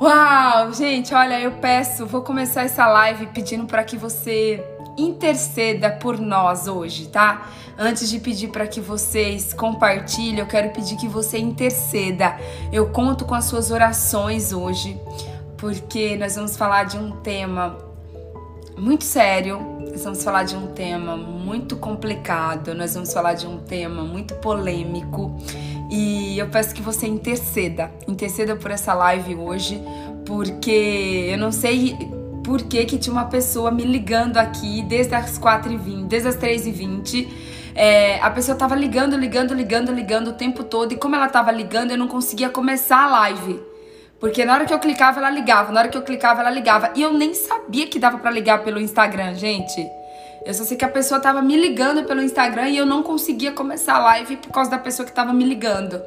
Uau, 0.00 0.72
gente, 0.72 1.14
olha, 1.14 1.40
eu 1.40 1.52
peço, 1.52 2.04
vou 2.04 2.22
começar 2.22 2.62
essa 2.64 2.84
live 2.84 3.26
pedindo 3.26 3.66
para 3.66 3.84
que 3.84 3.96
você 3.96 4.60
interceda 4.98 5.88
por 5.88 6.18
nós 6.18 6.66
hoje, 6.66 7.06
tá? 7.06 7.46
Antes 7.84 8.08
de 8.08 8.20
pedir 8.20 8.46
para 8.46 8.64
que 8.64 8.80
vocês 8.80 9.52
compartilhem, 9.52 10.38
eu 10.38 10.46
quero 10.46 10.70
pedir 10.70 10.94
que 10.94 11.08
você 11.08 11.36
interceda. 11.36 12.38
Eu 12.72 12.90
conto 12.90 13.24
com 13.24 13.34
as 13.34 13.46
suas 13.46 13.72
orações 13.72 14.52
hoje, 14.52 14.96
porque 15.56 16.16
nós 16.16 16.36
vamos 16.36 16.56
falar 16.56 16.84
de 16.84 16.96
um 16.96 17.10
tema 17.22 17.76
muito 18.78 19.02
sério, 19.02 19.58
nós 19.90 20.04
vamos 20.04 20.22
falar 20.22 20.44
de 20.44 20.54
um 20.54 20.68
tema 20.68 21.16
muito 21.16 21.74
complicado, 21.74 22.72
nós 22.72 22.94
vamos 22.94 23.12
falar 23.12 23.34
de 23.34 23.48
um 23.48 23.58
tema 23.58 24.04
muito 24.04 24.36
polêmico. 24.36 25.36
E 25.90 26.38
eu 26.38 26.46
peço 26.50 26.72
que 26.72 26.82
você 26.82 27.08
interceda, 27.08 27.90
interceda 28.06 28.54
por 28.54 28.70
essa 28.70 28.94
live 28.94 29.34
hoje, 29.34 29.82
porque 30.24 31.30
eu 31.32 31.36
não 31.36 31.50
sei 31.50 31.98
por 32.44 32.62
que, 32.62 32.84
que 32.84 32.96
tinha 32.96 33.12
uma 33.12 33.24
pessoa 33.24 33.72
me 33.72 33.82
ligando 33.82 34.36
aqui 34.36 34.82
desde 34.82 35.16
as 35.16 35.36
4h20, 35.36 36.06
desde 36.06 36.28
as 36.28 36.36
3h20. 36.36 37.50
É, 37.74 38.20
a 38.20 38.30
pessoa 38.30 38.56
tava 38.56 38.74
ligando, 38.74 39.16
ligando, 39.16 39.54
ligando, 39.54 39.92
ligando 39.92 40.28
o 40.28 40.32
tempo 40.32 40.64
todo. 40.64 40.92
E 40.92 40.96
como 40.96 41.16
ela 41.16 41.28
tava 41.28 41.50
ligando, 41.50 41.90
eu 41.90 41.98
não 41.98 42.08
conseguia 42.08 42.48
começar 42.48 43.04
a 43.04 43.10
live. 43.10 43.60
Porque 44.20 44.44
na 44.44 44.54
hora 44.54 44.64
que 44.64 44.72
eu 44.72 44.78
clicava, 44.78 45.18
ela 45.18 45.30
ligava. 45.30 45.72
Na 45.72 45.80
hora 45.80 45.88
que 45.88 45.96
eu 45.96 46.02
clicava, 46.02 46.40
ela 46.40 46.50
ligava. 46.50 46.92
E 46.94 47.02
eu 47.02 47.12
nem 47.12 47.34
sabia 47.34 47.86
que 47.86 47.98
dava 47.98 48.18
para 48.18 48.30
ligar 48.30 48.62
pelo 48.62 48.78
Instagram, 48.78 49.34
gente. 49.34 49.84
Eu 50.44 50.52
só 50.54 50.64
sei 50.64 50.76
que 50.76 50.84
a 50.84 50.88
pessoa 50.88 51.20
tava 51.20 51.40
me 51.40 51.56
ligando 51.56 52.04
pelo 52.04 52.20
Instagram 52.20 52.68
e 52.68 52.76
eu 52.76 52.86
não 52.86 53.02
conseguia 53.02 53.52
começar 53.52 53.94
a 53.94 53.98
live 54.00 54.36
por 54.36 54.50
causa 54.50 54.70
da 54.70 54.78
pessoa 54.78 55.06
que 55.06 55.12
tava 55.12 55.32
me 55.32 55.44
ligando. 55.44 56.00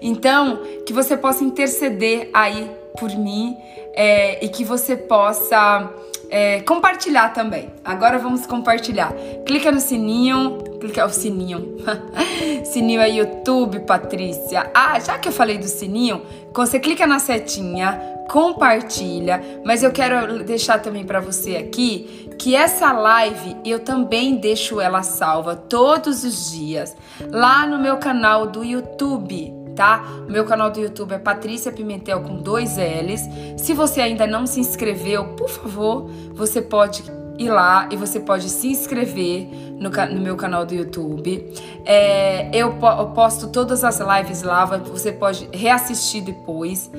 Então, 0.00 0.60
que 0.86 0.92
você 0.92 1.16
possa 1.16 1.44
interceder 1.44 2.30
aí 2.32 2.70
por 2.98 3.10
mim 3.10 3.56
é, 3.94 4.42
e 4.44 4.48
que 4.48 4.64
você 4.64 4.96
possa 4.96 5.90
é, 6.32 6.62
compartilhar 6.62 7.28
também. 7.34 7.70
Agora 7.84 8.18
vamos 8.18 8.46
compartilhar. 8.46 9.12
Clica 9.44 9.70
no 9.70 9.78
sininho, 9.78 10.58
clica 10.80 11.04
o 11.04 11.10
sininho, 11.10 11.76
sininho 12.64 13.02
é 13.02 13.10
YouTube, 13.10 13.80
Patrícia. 13.80 14.70
Ah, 14.74 14.98
já 14.98 15.18
que 15.18 15.28
eu 15.28 15.32
falei 15.32 15.58
do 15.58 15.68
sininho, 15.68 16.22
você 16.54 16.80
clica 16.80 17.06
na 17.06 17.18
setinha, 17.18 18.00
compartilha. 18.30 19.60
Mas 19.62 19.82
eu 19.82 19.92
quero 19.92 20.42
deixar 20.42 20.78
também 20.78 21.04
para 21.04 21.20
você 21.20 21.56
aqui 21.56 22.30
que 22.38 22.56
essa 22.56 22.92
live 22.92 23.56
eu 23.62 23.80
também 23.80 24.36
deixo 24.36 24.80
ela 24.80 25.02
salva 25.02 25.54
todos 25.54 26.24
os 26.24 26.50
dias 26.50 26.96
lá 27.30 27.66
no 27.66 27.78
meu 27.78 27.98
canal 27.98 28.46
do 28.46 28.64
YouTube 28.64 29.61
tá? 29.74 30.04
O 30.26 30.30
meu 30.30 30.44
canal 30.44 30.70
do 30.70 30.80
YouTube 30.80 31.12
é 31.12 31.18
Patrícia 31.18 31.72
Pimentel 31.72 32.20
com 32.20 32.36
dois 32.36 32.76
L's. 32.76 33.28
Se 33.56 33.74
você 33.74 34.00
ainda 34.00 34.26
não 34.26 34.46
se 34.46 34.60
inscreveu, 34.60 35.24
por 35.34 35.48
favor, 35.48 36.08
você 36.32 36.60
pode 36.62 37.04
ir 37.38 37.50
lá 37.50 37.88
e 37.90 37.96
você 37.96 38.20
pode 38.20 38.48
se 38.48 38.68
inscrever 38.68 39.48
no, 39.78 39.90
no 39.90 40.20
meu 40.20 40.36
canal 40.36 40.64
do 40.64 40.74
YouTube. 40.74 41.52
É, 41.84 42.48
eu, 42.56 42.74
eu 42.80 43.06
posto 43.14 43.48
todas 43.48 43.84
as 43.84 44.00
lives 44.00 44.42
lá, 44.42 44.64
você 44.64 45.12
pode 45.12 45.48
reassistir 45.52 46.22
depois. 46.22 46.90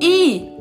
E 0.00 0.52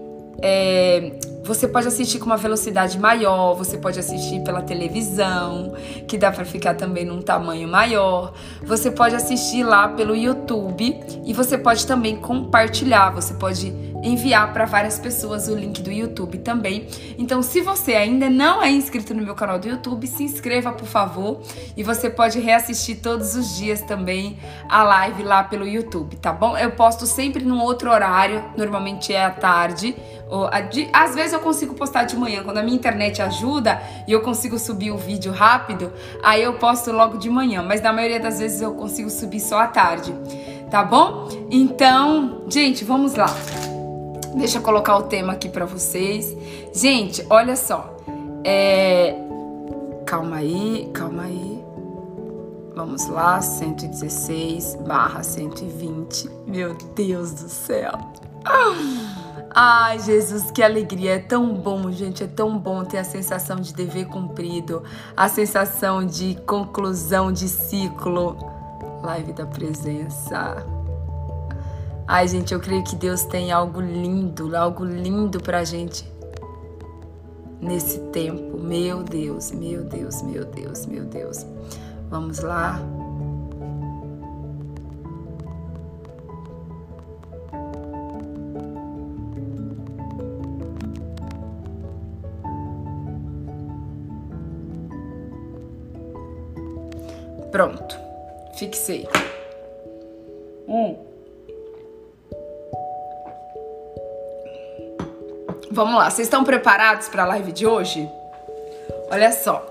é, 0.42 1.12
você 1.46 1.68
pode 1.68 1.88
assistir 1.88 2.18
com 2.18 2.26
uma 2.26 2.38
velocidade 2.38 2.98
maior, 2.98 3.54
você 3.54 3.78
pode 3.78 4.00
assistir 4.00 4.44
pela 4.44 4.64
televisão, 4.64 5.76
que 6.08 6.18
dá 6.18 6.32
para 6.32 6.44
ficar 6.44 6.74
também 6.74 7.06
num 7.06 7.22
tamanho 7.22 7.68
maior. 7.68 8.34
Você 8.64 8.90
pode 8.90 9.16
assistir 9.16 9.64
lá 9.64 9.88
pelo 9.90 10.16
YouTube 10.16 11.00
e 11.24 11.34
você 11.34 11.56
pode 11.56 11.86
também 11.86 12.16
compartilhar, 12.16 13.12
você 13.12 13.36
pode 13.36 13.72
enviar 14.06 14.54
para 14.54 14.66
várias 14.66 15.00
pessoas 15.00 15.48
o 15.48 15.56
link 15.56 15.82
do 15.82 15.92
YouTube 15.92 16.38
também. 16.38 16.88
Então, 17.18 17.42
se 17.42 17.62
você 17.62 17.96
ainda 17.96 18.30
não 18.30 18.62
é 18.62 18.70
inscrito 18.70 19.14
no 19.14 19.24
meu 19.24 19.36
canal 19.36 19.60
do 19.60 19.68
YouTube, 19.68 20.08
se 20.08 20.24
inscreva, 20.24 20.72
por 20.72 20.88
favor, 20.88 21.42
e 21.76 21.84
você 21.84 22.10
pode 22.10 22.40
reassistir 22.40 23.02
todos 23.02 23.36
os 23.36 23.58
dias 23.58 23.82
também 23.82 24.38
a 24.70 24.84
live 24.84 25.24
lá 25.24 25.44
pelo 25.44 25.68
YouTube, 25.68 26.16
tá 26.18 26.32
bom? 26.32 26.58
Eu 26.58 26.72
posto 26.72 27.06
sempre 27.06 27.44
num 27.44 27.60
outro 27.60 27.90
horário, 27.92 28.44
normalmente 28.56 29.14
é 29.14 29.26
à 29.26 29.32
tarde, 29.32 29.96
ou 30.30 30.50
às 30.94 31.16
vezes 31.16 31.34
eu 31.34 31.40
consigo 31.40 31.74
postar 31.74 32.04
de 32.04 32.16
manhã, 32.16 32.44
quando 32.44 32.58
a 32.58 32.64
minha 32.64 32.76
internet 32.76 33.22
ajuda 33.22 33.82
e 34.08 34.12
eu 34.12 34.22
consigo 34.22 34.58
subir 34.58 34.92
o 34.92 34.98
vídeo 34.98 35.32
rápido, 35.32 35.92
aí 36.24 36.44
eu 36.44 36.54
posto 36.54 36.92
logo 36.92 37.18
de 37.18 37.30
manhã, 37.30 37.62
mas 37.62 37.82
na 37.82 37.92
maioria 37.92 38.20
das 38.20 38.40
vezes 38.40 38.62
eu 38.62 38.74
consigo 38.74 39.10
subir 39.10 39.40
só 39.40 39.60
à 39.60 39.68
tarde, 39.68 40.14
tá 40.70 40.84
bom? 40.84 41.28
Então, 41.50 42.46
gente, 42.50 42.84
vamos 42.84 43.16
lá. 43.16 43.28
Deixa 44.36 44.58
eu 44.58 44.62
colocar 44.62 44.98
o 44.98 45.04
tema 45.04 45.34
aqui 45.34 45.50
para 45.50 45.66
vocês. 45.66 46.36
Gente, 46.74 47.26
olha 47.30 47.56
só. 47.56 47.96
É... 48.44 49.16
Calma 50.06 50.38
aí, 50.38 50.90
calma 50.94 51.24
aí. 51.24 51.64
Vamos 52.76 53.08
lá, 53.08 53.42
116 53.42 54.76
barra 54.86 55.24
120. 55.24 56.30
Meu 56.46 56.76
Deus 56.94 57.32
do 57.32 57.48
céu. 57.48 57.94
Ai, 59.58 60.00
Jesus, 60.00 60.52
que 60.52 60.62
alegria. 60.62 61.16
É 61.16 61.20
tão 61.20 61.54
bom, 61.54 61.90
gente. 61.90 62.22
É 62.22 62.28
tão 62.28 62.58
bom 62.58 62.84
ter 62.84 62.98
a 62.98 63.06
sensação 63.06 63.56
de 63.56 63.74
dever 63.74 64.08
cumprido, 64.08 64.84
a 65.16 65.30
sensação 65.30 66.06
de 66.06 66.36
conclusão 66.46 67.32
de 67.32 67.48
ciclo. 67.48 68.38
Live 69.02 69.32
da 69.32 69.46
presença. 69.46 70.75
Ai, 72.08 72.28
gente, 72.28 72.54
eu 72.54 72.60
creio 72.60 72.84
que 72.84 72.96
Deus 72.96 73.24
tem 73.24 73.52
algo 73.52 73.82
lindo, 73.82 74.56
algo 74.56 74.86
lindo 74.86 75.42
pra 75.42 75.64
gente 75.64 76.08
nesse 77.60 78.00
tempo. 78.12 78.60
Meu 78.60 79.02
Deus, 79.02 79.52
meu 79.52 79.84
Deus, 79.84 80.22
meu 80.22 80.46
Deus, 80.46 80.86
meu 80.86 81.04
Deus. 81.06 81.44
Vamos 82.10 82.40
lá. 82.40 82.80
Pronto, 97.52 97.98
fixei. 98.60 99.08
Um. 100.68 101.15
Vamos 105.76 105.96
lá, 105.96 106.10
vocês 106.10 106.28
estão 106.28 106.46
preparados 106.46 107.10
para 107.10 107.24
a 107.24 107.26
live 107.26 107.52
de 107.52 107.68
hoje? 107.68 108.10
Olha 109.12 109.30
só. 109.34 109.70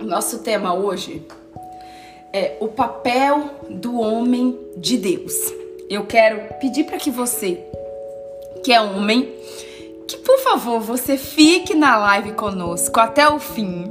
Nosso 0.00 0.40
tema 0.40 0.74
hoje 0.74 1.24
é 2.32 2.56
o 2.58 2.66
papel 2.66 3.50
do 3.70 4.00
homem 4.00 4.58
de 4.76 4.98
Deus. 4.98 5.32
Eu 5.88 6.04
quero 6.06 6.52
pedir 6.58 6.82
para 6.86 6.96
que 6.96 7.08
você, 7.08 7.64
que 8.64 8.72
é 8.72 8.80
homem, 8.80 9.32
que 10.08 10.16
por 10.16 10.40
favor 10.40 10.80
você 10.80 11.16
fique 11.16 11.72
na 11.72 11.96
live 11.96 12.32
conosco 12.32 12.98
até 12.98 13.28
o 13.28 13.38
fim, 13.38 13.86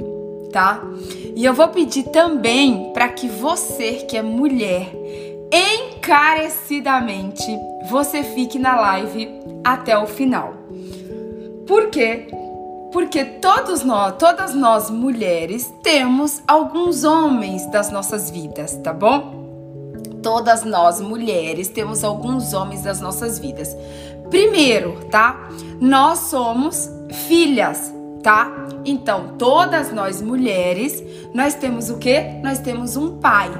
tá? 0.52 0.84
E 1.34 1.46
eu 1.46 1.54
vou 1.54 1.68
pedir 1.68 2.02
também 2.10 2.92
para 2.92 3.08
que 3.08 3.26
você, 3.26 4.04
que 4.06 4.18
é 4.18 4.22
mulher, 4.22 4.92
encarecidamente 5.50 7.42
você 7.88 8.22
fique 8.22 8.58
na 8.58 8.78
live 8.78 9.30
até 9.64 9.96
o 9.96 10.06
final. 10.06 10.63
Por 11.66 11.88
quê? 11.90 12.28
Porque 12.92 13.24
todos 13.24 13.82
nós, 13.84 14.14
todas 14.18 14.54
nós 14.54 14.90
mulheres 14.90 15.72
temos 15.82 16.42
alguns 16.46 17.04
homens 17.04 17.66
das 17.70 17.90
nossas 17.90 18.30
vidas, 18.30 18.76
tá 18.82 18.92
bom? 18.92 19.44
Todas 20.22 20.64
nós 20.64 21.00
mulheres 21.00 21.68
temos 21.68 22.02
alguns 22.02 22.52
homens 22.52 22.82
das 22.82 23.00
nossas 23.00 23.38
vidas. 23.38 23.76
Primeiro, 24.30 25.06
tá? 25.10 25.48
Nós 25.80 26.18
somos 26.18 26.90
filhas. 27.28 27.93
Tá? 28.24 28.50
Então, 28.86 29.34
todas 29.38 29.92
nós 29.92 30.22
mulheres, 30.22 31.04
nós 31.34 31.54
temos 31.54 31.90
o 31.90 31.98
quê? 31.98 32.40
Nós 32.42 32.58
temos 32.58 32.96
um 32.96 33.18
pai. 33.18 33.50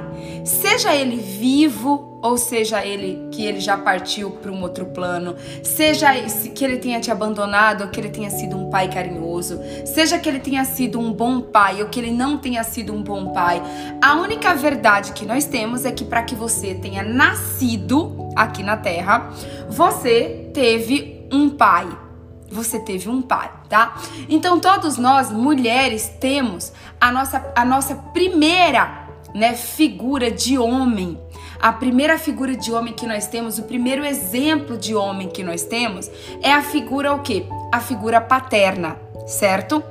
Seja 0.43 0.93
ele 0.93 1.17
vivo 1.17 2.19
ou 2.19 2.35
seja 2.35 2.83
ele 2.83 3.29
que 3.31 3.45
ele 3.45 3.59
já 3.59 3.77
partiu 3.77 4.31
para 4.31 4.51
um 4.51 4.63
outro 4.63 4.87
plano, 4.87 5.35
seja 5.61 6.11
que 6.55 6.65
ele 6.65 6.77
tenha 6.77 6.99
te 6.99 7.11
abandonado 7.11 7.83
ou 7.83 7.89
que 7.89 7.99
ele 7.99 8.09
tenha 8.09 8.31
sido 8.31 8.57
um 8.57 8.71
pai 8.71 8.89
carinhoso, 8.89 9.59
seja 9.85 10.17
que 10.17 10.27
ele 10.27 10.39
tenha 10.39 10.65
sido 10.65 10.99
um 10.99 11.13
bom 11.13 11.39
pai 11.39 11.83
ou 11.83 11.89
que 11.89 11.99
ele 11.99 12.11
não 12.11 12.39
tenha 12.39 12.63
sido 12.63 12.91
um 12.91 13.03
bom 13.03 13.31
pai, 13.31 13.61
a 14.01 14.15
única 14.15 14.55
verdade 14.55 15.11
que 15.11 15.23
nós 15.23 15.45
temos 15.45 15.85
é 15.85 15.91
que 15.91 16.03
para 16.03 16.23
que 16.23 16.33
você 16.33 16.73
tenha 16.73 17.03
nascido 17.03 18.17
aqui 18.35 18.63
na 18.63 18.75
Terra, 18.75 19.31
você 19.69 20.49
teve 20.51 21.27
um 21.31 21.51
pai. 21.51 22.04
Você 22.51 22.79
teve 22.79 23.09
um 23.09 23.21
pai, 23.21 23.51
tá? 23.67 23.95
Então 24.29 24.59
todos 24.59 24.97
nós 24.97 25.31
mulheres 25.31 26.09
temos 26.19 26.71
a 27.01 27.11
nossa 27.11 27.51
a 27.55 27.65
nossa 27.65 27.95
primeira, 27.95 29.07
né, 29.33 29.53
figura 29.53 30.29
de 30.29 30.57
homem 30.57 31.17
a 31.59 31.71
primeira 31.71 32.17
figura 32.17 32.55
de 32.55 32.71
homem 32.71 32.93
que 32.93 33.07
nós 33.07 33.27
temos, 33.27 33.57
o 33.57 33.63
primeiro 33.63 34.05
exemplo 34.05 34.77
de 34.77 34.93
homem 34.93 35.27
que 35.27 35.43
nós 35.43 35.63
temos 35.63 36.11
é 36.41 36.51
a 36.51 36.61
figura 36.61 37.13
o 37.13 37.23
quê? 37.23 37.45
A 37.71 37.79
figura 37.79 38.21
paterna, 38.21 38.97
certo? 39.25 39.83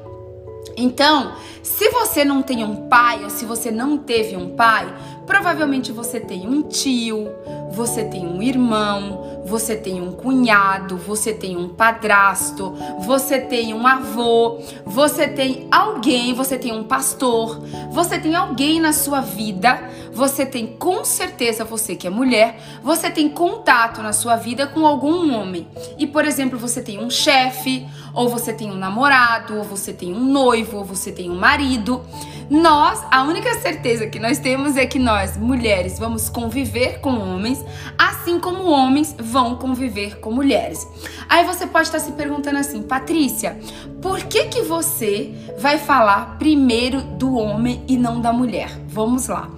Então, 0.76 1.34
se 1.62 1.88
você 1.90 2.24
não 2.24 2.42
tem 2.42 2.64
um 2.64 2.88
pai 2.88 3.24
ou 3.24 3.30
se 3.30 3.44
você 3.44 3.70
não 3.70 3.96
teve 3.96 4.36
um 4.36 4.54
pai, 4.54 4.92
provavelmente 5.26 5.92
você 5.92 6.20
tem 6.20 6.46
um 6.46 6.62
tio, 6.62 7.28
você 7.70 8.04
tem 8.04 8.26
um 8.26 8.42
irmão, 8.42 9.33
você 9.44 9.76
tem 9.76 10.00
um 10.00 10.12
cunhado, 10.12 10.96
você 10.96 11.32
tem 11.32 11.56
um 11.56 11.68
padrasto, 11.68 12.74
você 13.00 13.38
tem 13.38 13.74
um 13.74 13.86
avô, 13.86 14.58
você 14.84 15.28
tem 15.28 15.68
alguém, 15.70 16.32
você 16.34 16.58
tem 16.58 16.72
um 16.72 16.84
pastor, 16.84 17.60
você 17.90 18.18
tem 18.18 18.34
alguém 18.34 18.80
na 18.80 18.92
sua 18.92 19.20
vida, 19.20 19.82
você 20.12 20.46
tem 20.46 20.66
com 20.66 21.04
certeza, 21.04 21.64
você 21.64 21.96
que 21.96 22.06
é 22.06 22.10
mulher, 22.10 22.58
você 22.82 23.10
tem 23.10 23.28
contato 23.28 24.00
na 24.00 24.12
sua 24.12 24.36
vida 24.36 24.66
com 24.66 24.86
algum 24.86 25.34
homem. 25.34 25.66
E, 25.98 26.06
por 26.06 26.24
exemplo, 26.24 26.58
você 26.58 26.80
tem 26.80 27.02
um 27.02 27.10
chefe, 27.10 27.86
ou 28.14 28.28
você 28.28 28.52
tem 28.52 28.70
um 28.70 28.76
namorado, 28.76 29.56
ou 29.58 29.64
você 29.64 29.92
tem 29.92 30.12
um 30.12 30.24
noivo, 30.24 30.78
ou 30.78 30.84
você 30.84 31.10
tem 31.10 31.28
um 31.28 31.38
marido. 31.38 32.00
Nós, 32.48 33.02
a 33.10 33.22
única 33.22 33.54
certeza 33.60 34.06
que 34.06 34.20
nós 34.20 34.38
temos 34.38 34.76
é 34.76 34.86
que 34.86 34.98
nós, 34.98 35.36
mulheres, 35.36 35.98
vamos 35.98 36.28
conviver 36.28 37.00
com 37.00 37.18
homens, 37.18 37.64
assim 37.98 38.38
como 38.38 38.68
homens 38.68 39.14
vão 39.34 39.56
conviver 39.56 40.20
com 40.20 40.30
mulheres. 40.30 40.86
Aí 41.28 41.44
você 41.44 41.66
pode 41.66 41.88
estar 41.88 41.98
se 41.98 42.12
perguntando 42.12 42.56
assim, 42.56 42.82
Patrícia, 42.82 43.58
por 44.00 44.22
que 44.22 44.44
que 44.44 44.62
você 44.62 45.34
vai 45.58 45.76
falar 45.76 46.38
primeiro 46.38 47.02
do 47.02 47.34
homem 47.34 47.82
e 47.88 47.96
não 47.96 48.20
da 48.20 48.32
mulher? 48.32 48.70
Vamos 48.86 49.26
lá. 49.26 49.50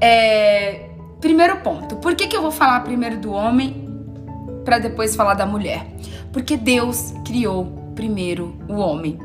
É, 0.00 0.88
primeiro 1.20 1.58
ponto, 1.58 1.94
por 1.96 2.16
que 2.16 2.26
que 2.26 2.36
eu 2.36 2.42
vou 2.42 2.50
falar 2.50 2.80
primeiro 2.80 3.18
do 3.18 3.30
homem 3.30 3.88
para 4.64 4.80
depois 4.80 5.14
falar 5.14 5.34
da 5.34 5.46
mulher? 5.46 5.86
Porque 6.32 6.56
Deus 6.56 7.14
criou 7.24 7.66
primeiro 7.94 8.56
o 8.68 8.74
homem. 8.74 9.16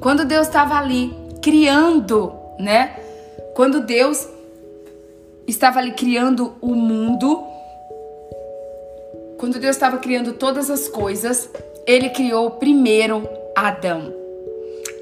Quando 0.00 0.24
Deus 0.24 0.46
estava 0.46 0.76
ali 0.76 1.14
criando, 1.42 2.32
né? 2.58 2.96
Quando 3.54 3.80
Deus 3.80 4.26
estava 5.46 5.78
ali 5.78 5.90
criando 5.90 6.54
o 6.62 6.74
mundo, 6.74 7.44
quando 9.38 9.58
Deus 9.58 9.76
estava 9.76 9.98
criando 9.98 10.32
todas 10.32 10.70
as 10.70 10.88
coisas, 10.88 11.50
ele 11.86 12.08
criou 12.10 12.52
primeiro 12.52 13.28
Adão. 13.54 14.12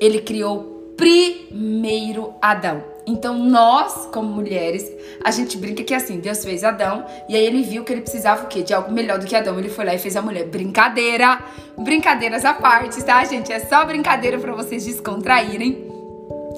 Ele 0.00 0.20
criou 0.20 0.92
primeiro 0.96 2.34
Adão. 2.42 2.82
Então 3.06 3.38
nós, 3.38 4.08
como 4.12 4.28
mulheres, 4.28 4.90
a 5.22 5.30
gente 5.30 5.58
brinca 5.58 5.84
que 5.84 5.94
assim, 5.94 6.18
Deus 6.18 6.42
fez 6.42 6.64
Adão 6.64 7.04
e 7.28 7.36
aí 7.36 7.44
ele 7.44 7.62
viu 7.62 7.84
que 7.84 7.92
ele 7.92 8.00
precisava 8.00 8.44
o 8.44 8.48
quê? 8.48 8.62
De 8.62 8.72
algo 8.72 8.90
melhor 8.90 9.18
do 9.18 9.26
que 9.26 9.36
Adão. 9.36 9.58
Ele 9.58 9.68
foi 9.68 9.84
lá 9.84 9.94
e 9.94 9.98
fez 9.98 10.16
a 10.16 10.22
mulher. 10.22 10.46
Brincadeira, 10.46 11.38
brincadeiras 11.76 12.44
à 12.44 12.54
parte, 12.54 13.02
tá, 13.04 13.22
gente? 13.24 13.52
É 13.52 13.60
só 13.60 13.84
brincadeira 13.84 14.38
para 14.38 14.52
vocês 14.52 14.84
descontraírem. 14.84 15.93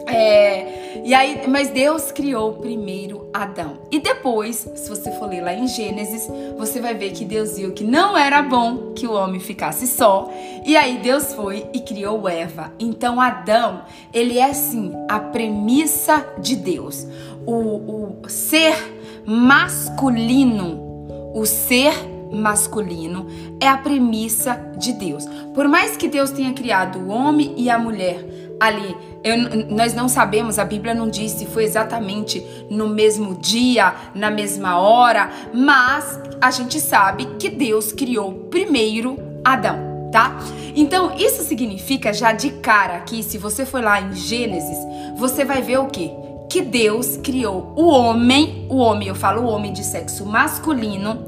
É, 0.06 1.02
e 1.04 1.12
aí, 1.12 1.42
mas 1.48 1.70
Deus 1.70 2.12
criou 2.12 2.54
primeiro 2.54 3.28
Adão. 3.32 3.78
E 3.90 3.98
depois, 3.98 4.68
se 4.74 4.88
você 4.88 5.10
for 5.12 5.28
ler 5.28 5.42
lá 5.42 5.52
em 5.52 5.66
Gênesis, 5.66 6.28
você 6.56 6.80
vai 6.80 6.94
ver 6.94 7.10
que 7.10 7.24
Deus 7.24 7.56
viu 7.56 7.72
que 7.72 7.84
não 7.84 8.16
era 8.16 8.42
bom 8.42 8.92
que 8.94 9.06
o 9.06 9.12
homem 9.12 9.40
ficasse 9.40 9.86
só. 9.86 10.30
E 10.64 10.76
aí 10.76 10.98
Deus 10.98 11.34
foi 11.34 11.66
e 11.72 11.80
criou 11.80 12.28
Eva. 12.28 12.72
Então 12.78 13.20
Adão, 13.20 13.82
ele 14.12 14.38
é 14.38 14.52
sim 14.52 14.92
a 15.08 15.18
premissa 15.18 16.24
de 16.38 16.56
Deus. 16.56 17.06
O, 17.44 18.20
o 18.22 18.28
ser 18.28 18.96
masculino, 19.26 21.32
o 21.34 21.44
ser 21.44 22.15
masculino 22.32 23.26
é 23.60 23.68
a 23.68 23.76
premissa 23.76 24.54
de 24.76 24.92
Deus. 24.92 25.24
Por 25.54 25.68
mais 25.68 25.96
que 25.96 26.08
Deus 26.08 26.30
tenha 26.30 26.52
criado 26.52 26.98
o 26.98 27.08
homem 27.08 27.54
e 27.56 27.70
a 27.70 27.78
mulher 27.78 28.46
ali. 28.60 28.96
Eu, 29.22 29.36
nós 29.68 29.94
não 29.94 30.08
sabemos, 30.08 30.58
a 30.58 30.64
Bíblia 30.64 30.94
não 30.94 31.08
diz 31.08 31.32
se 31.32 31.46
foi 31.46 31.64
exatamente 31.64 32.44
no 32.70 32.88
mesmo 32.88 33.34
dia, 33.34 33.94
na 34.14 34.30
mesma 34.30 34.78
hora, 34.78 35.30
mas 35.52 36.18
a 36.40 36.50
gente 36.50 36.80
sabe 36.80 37.26
que 37.38 37.50
Deus 37.50 37.92
criou 37.92 38.32
primeiro 38.50 39.18
Adão, 39.44 40.10
tá? 40.12 40.38
Então, 40.74 41.14
isso 41.16 41.42
significa 41.42 42.12
já 42.12 42.32
de 42.32 42.50
cara 42.50 43.00
que 43.00 43.22
se 43.22 43.38
você 43.38 43.64
for 43.64 43.82
lá 43.82 44.00
em 44.00 44.14
Gênesis, 44.14 44.78
você 45.16 45.44
vai 45.44 45.62
ver 45.62 45.78
o 45.78 45.86
quê? 45.86 46.10
Que 46.48 46.62
Deus 46.62 47.16
criou 47.16 47.72
o 47.74 47.88
homem, 47.88 48.66
o 48.68 48.76
homem, 48.76 49.08
eu 49.08 49.14
falo 49.14 49.42
o 49.42 49.46
homem 49.46 49.72
de 49.72 49.84
sexo 49.84 50.24
masculino, 50.24 51.26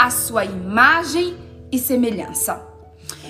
a 0.00 0.08
sua 0.08 0.46
imagem 0.46 1.36
e 1.70 1.78
semelhança. 1.78 2.66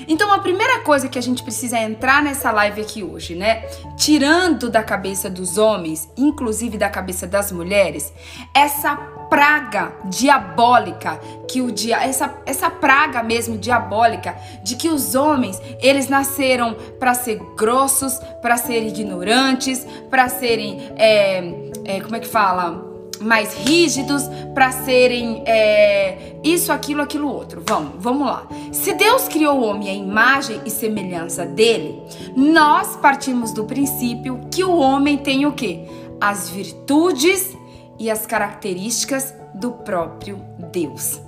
Então, 0.07 0.33
a 0.33 0.39
primeira 0.39 0.81
coisa 0.85 1.09
que 1.09 1.19
a 1.19 1.23
gente 1.23 1.43
precisa 1.43 1.77
é 1.77 1.83
entrar 1.83 2.23
nessa 2.23 2.53
live 2.53 2.81
aqui 2.81 3.03
hoje, 3.03 3.35
né? 3.35 3.63
Tirando 3.97 4.71
da 4.71 4.81
cabeça 4.81 5.29
dos 5.29 5.59
homens, 5.59 6.09
inclusive 6.17 6.79
da 6.79 6.89
cabeça 6.89 7.27
das 7.27 7.51
mulheres, 7.51 8.13
essa 8.55 8.95
praga 9.29 9.93
diabólica 10.05 11.21
que 11.49 11.61
o 11.61 11.73
dia 11.73 12.05
essa 12.05 12.35
essa 12.47 12.69
praga 12.69 13.23
mesmo 13.23 13.57
diabólica 13.57 14.37
de 14.65 14.75
que 14.75 14.89
os 14.89 15.15
homens 15.15 15.61
eles 15.81 16.09
nasceram 16.09 16.75
para 16.99 17.15
ser 17.15 17.37
grossos, 17.57 18.19
para 18.43 18.57
serem 18.57 18.89
ignorantes, 18.89 19.87
para 20.09 20.29
serem 20.29 20.81
é, 20.97 21.39
é, 21.85 22.01
como 22.01 22.17
é 22.17 22.21
que 22.21 22.27
fala 22.27 22.90
mais 23.21 23.55
rígidos, 23.55 24.23
para 24.55 24.73
serem 24.73 25.43
é, 25.47 26.37
isso, 26.43 26.73
aquilo, 26.73 27.03
aquilo 27.03 27.33
outro. 27.33 27.63
Vamos, 27.67 27.93
vamos 27.99 28.27
lá. 28.27 28.47
Se 28.73 28.93
Deus 28.95 29.29
criou 29.29 29.59
o 29.59 29.65
homem 29.65 29.89
à 29.89 29.95
imagem 29.95 30.61
e 30.65 30.71
semelhança 30.71 31.45
dele, 31.45 32.01
nós 32.37 32.97
partimos 32.97 33.53
do 33.53 33.65
princípio 33.65 34.41
que 34.51 34.65
o 34.65 34.77
homem 34.77 35.19
tem 35.19 35.47
o 35.47 35.53
quê? 35.53 35.87
As 36.21 36.51
virtudes 36.51 37.57
e 37.99 38.11
as 38.11 38.27
características 38.27 39.35
do 39.55 39.73
próprio 39.73 40.41
Deus. 40.73 41.21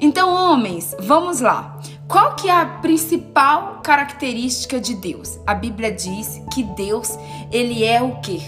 Então, 0.00 0.34
homens, 0.34 0.94
vamos 1.00 1.40
lá. 1.40 1.78
Qual 2.08 2.34
que 2.36 2.48
é 2.48 2.52
a 2.52 2.66
principal 2.66 3.80
característica 3.82 4.78
de 4.78 4.94
Deus? 4.94 5.38
A 5.46 5.54
Bíblia 5.54 5.90
diz 5.90 6.42
que 6.52 6.62
Deus, 6.62 7.18
ele 7.50 7.84
é 7.84 8.02
o 8.02 8.20
quê? 8.20 8.40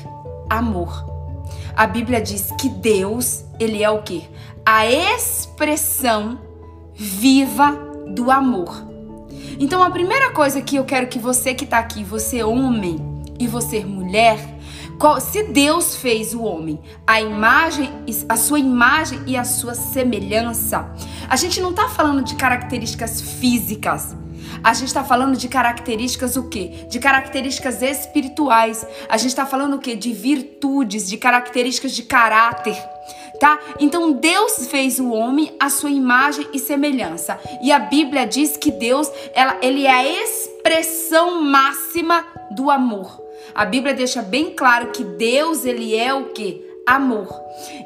Amor. 0.50 1.15
A 1.76 1.86
Bíblia 1.86 2.22
diz 2.22 2.50
que 2.58 2.70
Deus, 2.70 3.44
ele 3.60 3.82
é 3.82 3.90
o 3.90 4.02
quê? 4.02 4.22
A 4.64 4.86
expressão 4.86 6.40
viva 6.94 7.72
do 8.08 8.30
amor. 8.30 8.82
Então 9.60 9.82
a 9.82 9.90
primeira 9.90 10.30
coisa 10.30 10.62
que 10.62 10.76
eu 10.76 10.86
quero 10.86 11.06
que 11.06 11.18
você 11.18 11.52
que 11.52 11.64
está 11.64 11.78
aqui, 11.78 12.02
você 12.02 12.42
homem 12.42 12.98
e 13.38 13.46
você 13.46 13.84
mulher, 13.84 14.38
se 15.20 15.42
Deus 15.42 15.96
fez 15.96 16.32
o 16.32 16.42
homem, 16.42 16.80
a 17.06 17.20
imagem, 17.20 17.92
a 18.26 18.36
sua 18.38 18.58
imagem 18.58 19.20
e 19.26 19.36
a 19.36 19.44
sua 19.44 19.74
semelhança, 19.74 20.90
a 21.28 21.36
gente 21.36 21.60
não 21.60 21.70
está 21.70 21.90
falando 21.90 22.24
de 22.24 22.36
características 22.36 23.20
físicas. 23.20 24.16
A 24.62 24.74
gente 24.74 24.88
está 24.88 25.04
falando 25.04 25.36
de 25.36 25.48
características 25.48 26.36
o 26.36 26.48
quê? 26.48 26.86
De 26.88 26.98
características 26.98 27.82
espirituais. 27.82 28.86
A 29.08 29.16
gente 29.16 29.30
está 29.30 29.46
falando 29.46 29.74
o 29.74 29.78
quê? 29.78 29.94
De 29.94 30.12
virtudes, 30.12 31.08
de 31.08 31.16
características 31.16 31.92
de 31.92 32.02
caráter. 32.02 32.76
Tá? 33.38 33.58
Então 33.78 34.12
Deus 34.12 34.66
fez 34.68 34.98
o 34.98 35.10
homem 35.10 35.54
à 35.60 35.68
sua 35.68 35.90
imagem 35.90 36.46
e 36.52 36.58
semelhança. 36.58 37.38
E 37.62 37.70
a 37.70 37.78
Bíblia 37.78 38.26
diz 38.26 38.56
que 38.56 38.70
Deus, 38.70 39.10
ela, 39.34 39.58
ele 39.60 39.86
é 39.86 39.90
a 39.90 40.06
expressão 40.06 41.42
máxima 41.42 42.24
do 42.52 42.70
amor. 42.70 43.22
A 43.54 43.64
Bíblia 43.64 43.94
deixa 43.94 44.22
bem 44.22 44.50
claro 44.50 44.90
que 44.90 45.04
Deus, 45.04 45.64
ele 45.64 45.94
é 45.94 46.12
o 46.12 46.26
que? 46.26 46.64
Amor. 46.86 47.28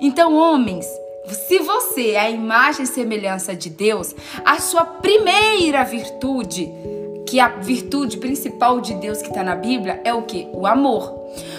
Então, 0.01 0.35
homens, 0.35 0.87
se 1.29 1.59
você 1.59 2.11
é 2.13 2.21
a 2.21 2.31
imagem 2.31 2.85
e 2.85 2.87
semelhança 2.87 3.55
de 3.55 3.71
Deus, 3.71 4.15
a 4.45 4.59
sua 4.59 4.85
primeira 4.85 5.85
virtude 5.85 6.71
que 7.27 7.39
a 7.39 7.49
virtude 7.49 8.17
principal 8.17 8.81
de 8.81 8.95
Deus 8.95 9.23
que 9.23 9.29
está 9.29 9.45
na 9.45 9.55
Bíblia 9.55 10.01
é 10.05 10.13
o 10.13 10.23
que? 10.23 10.49
O 10.53 10.67
amor. 10.67 11.15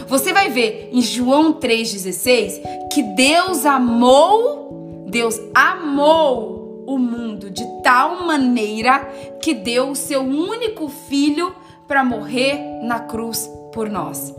Você 0.08 0.34
vai 0.34 0.50
ver 0.50 0.89
em 0.91 1.02
João 1.02 1.54
3,16 1.54 2.89
que 2.91 3.02
Deus 3.02 3.65
amou, 3.65 5.06
Deus 5.08 5.39
amou 5.56 6.84
o 6.86 6.97
mundo 6.97 7.50
de 7.50 7.65
tal 7.82 8.26
maneira 8.26 9.00
que 9.41 9.54
deu 9.54 9.91
o 9.91 9.95
seu 9.95 10.21
único 10.21 10.89
filho 10.89 11.56
para 11.88 12.04
morrer 12.04 12.60
na 12.84 13.00
cruz 13.00 13.50
por 13.74 13.89
nós, 13.89 14.36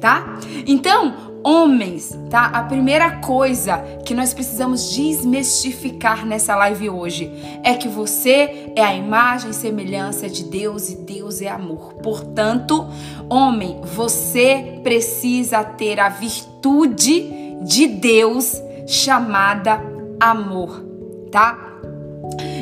tá? 0.00 0.38
Então, 0.64 1.27
homens, 1.44 2.16
tá? 2.30 2.46
A 2.46 2.62
primeira 2.64 3.16
coisa 3.18 3.78
que 4.04 4.14
nós 4.14 4.34
precisamos 4.34 4.92
desmistificar 4.94 6.26
nessa 6.26 6.54
live 6.56 6.90
hoje 6.90 7.30
é 7.62 7.74
que 7.74 7.88
você 7.88 8.72
é 8.74 8.82
a 8.82 8.94
imagem 8.94 9.50
e 9.50 9.54
semelhança 9.54 10.28
de 10.28 10.44
Deus 10.44 10.90
e 10.90 10.96
Deus 10.96 11.40
é 11.40 11.48
amor. 11.48 11.94
Portanto, 12.02 12.86
homem, 13.28 13.80
você 13.82 14.80
precisa 14.82 15.64
ter 15.64 16.00
a 16.00 16.08
virtude 16.08 17.56
de 17.62 17.86
Deus 17.86 18.60
chamada 18.86 19.80
amor, 20.20 20.84
tá? 21.30 21.68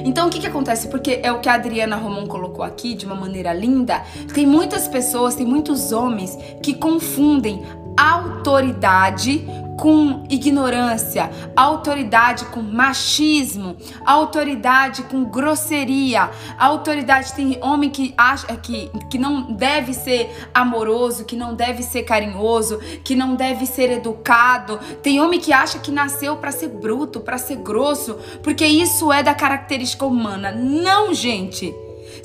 Então 0.04 0.28
o 0.28 0.30
que, 0.30 0.38
que 0.38 0.46
acontece? 0.46 0.88
Porque 0.88 1.20
é 1.22 1.32
o 1.32 1.40
que 1.40 1.48
a 1.48 1.54
Adriana 1.54 1.96
Romão 1.96 2.26
colocou 2.26 2.64
aqui 2.64 2.94
de 2.94 3.04
uma 3.04 3.14
maneira 3.14 3.52
linda. 3.52 4.02
Tem 4.32 4.46
muitas 4.46 4.86
pessoas, 4.86 5.34
tem 5.34 5.46
muitos 5.46 5.92
homens 5.92 6.38
que 6.62 6.74
confundem 6.74 7.62
autoridade 7.96 9.44
com 9.76 10.24
ignorância, 10.30 11.30
autoridade 11.54 12.46
com 12.46 12.62
machismo, 12.62 13.76
autoridade 14.04 15.02
com 15.04 15.24
grosseria, 15.24 16.30
autoridade 16.58 17.34
tem 17.34 17.58
homem 17.62 17.90
que 17.90 18.14
acha 18.16 18.56
que, 18.56 18.90
que 19.10 19.18
não 19.18 19.52
deve 19.52 19.92
ser 19.92 20.34
amoroso, 20.54 21.24
que 21.24 21.36
não 21.36 21.54
deve 21.54 21.82
ser 21.82 22.04
carinhoso, 22.04 22.78
que 23.04 23.14
não 23.14 23.34
deve 23.34 23.66
ser 23.66 23.90
educado. 23.90 24.78
Tem 25.02 25.20
homem 25.20 25.38
que 25.38 25.52
acha 25.52 25.78
que 25.78 25.90
nasceu 25.90 26.36
para 26.36 26.52
ser 26.52 26.68
bruto, 26.68 27.20
para 27.20 27.38
ser 27.38 27.56
grosso, 27.56 28.18
porque 28.42 28.66
isso 28.66 29.12
é 29.12 29.22
da 29.22 29.34
característica 29.34 30.06
humana. 30.06 30.50
Não, 30.52 31.12
gente. 31.12 31.74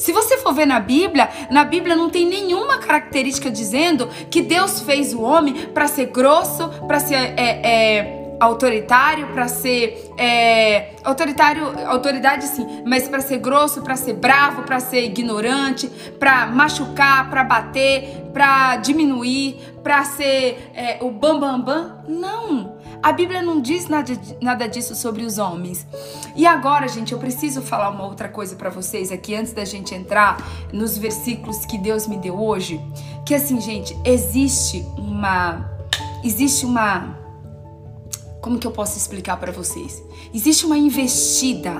Se 0.01 0.11
você 0.11 0.39
for 0.39 0.51
ver 0.51 0.65
na 0.65 0.79
Bíblia, 0.79 1.29
na 1.51 1.63
Bíblia 1.63 1.95
não 1.95 2.09
tem 2.09 2.25
nenhuma 2.25 2.79
característica 2.79 3.51
dizendo 3.51 4.09
que 4.31 4.41
Deus 4.41 4.81
fez 4.81 5.13
o 5.13 5.21
homem 5.21 5.67
para 5.67 5.85
ser 5.85 6.07
grosso, 6.07 6.67
para 6.87 6.99
ser 6.99 7.17
é, 7.37 7.61
é, 7.63 8.35
autoritário, 8.39 9.27
para 9.27 9.47
ser 9.47 10.11
é, 10.17 10.93
autoritário, 11.03 11.71
autoridade 11.85 12.45
sim, 12.47 12.81
mas 12.83 13.07
para 13.07 13.21
ser 13.21 13.37
grosso, 13.37 13.83
para 13.83 13.95
ser 13.95 14.13
bravo, 14.13 14.63
para 14.63 14.79
ser 14.79 15.03
ignorante, 15.03 15.87
para 16.19 16.47
machucar, 16.47 17.29
para 17.29 17.43
bater, 17.43 18.23
para 18.33 18.77
diminuir, 18.77 19.61
para 19.83 20.03
ser 20.03 20.71
é, 20.73 20.97
o 20.99 21.11
bambambam. 21.11 21.61
Bam, 21.61 21.61
bam. 21.61 22.03
Não. 22.07 22.80
A 23.01 23.11
Bíblia 23.11 23.41
não 23.41 23.59
diz 23.59 23.87
nada, 23.87 24.13
nada 24.39 24.67
disso 24.67 24.95
sobre 24.95 25.23
os 25.23 25.37
homens. 25.37 25.87
E 26.35 26.45
agora, 26.45 26.87
gente, 26.87 27.13
eu 27.13 27.19
preciso 27.19 27.61
falar 27.61 27.89
uma 27.89 28.05
outra 28.05 28.29
coisa 28.29 28.55
para 28.55 28.69
vocês 28.69 29.11
aqui 29.11 29.35
antes 29.35 29.53
da 29.53 29.65
gente 29.65 29.95
entrar 29.95 30.37
nos 30.71 30.97
versículos 30.97 31.65
que 31.65 31.77
Deus 31.77 32.07
me 32.07 32.17
deu 32.17 32.39
hoje, 32.39 32.79
que 33.25 33.33
assim, 33.33 33.59
gente, 33.59 33.97
existe 34.05 34.85
uma 34.97 35.69
existe 36.23 36.65
uma 36.65 37.19
como 38.41 38.57
que 38.57 38.65
eu 38.65 38.71
posso 38.71 38.97
explicar 38.97 39.37
para 39.37 39.51
vocês? 39.51 40.03
Existe 40.33 40.65
uma 40.65 40.77
investida, 40.77 41.73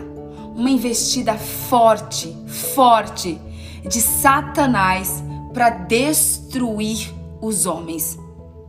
uma 0.56 0.70
investida 0.70 1.34
forte, 1.36 2.36
forte 2.76 3.40
de 3.84 4.00
Satanás 4.00 5.24
para 5.54 5.70
destruir 5.70 7.12
os 7.42 7.66
homens, 7.66 8.18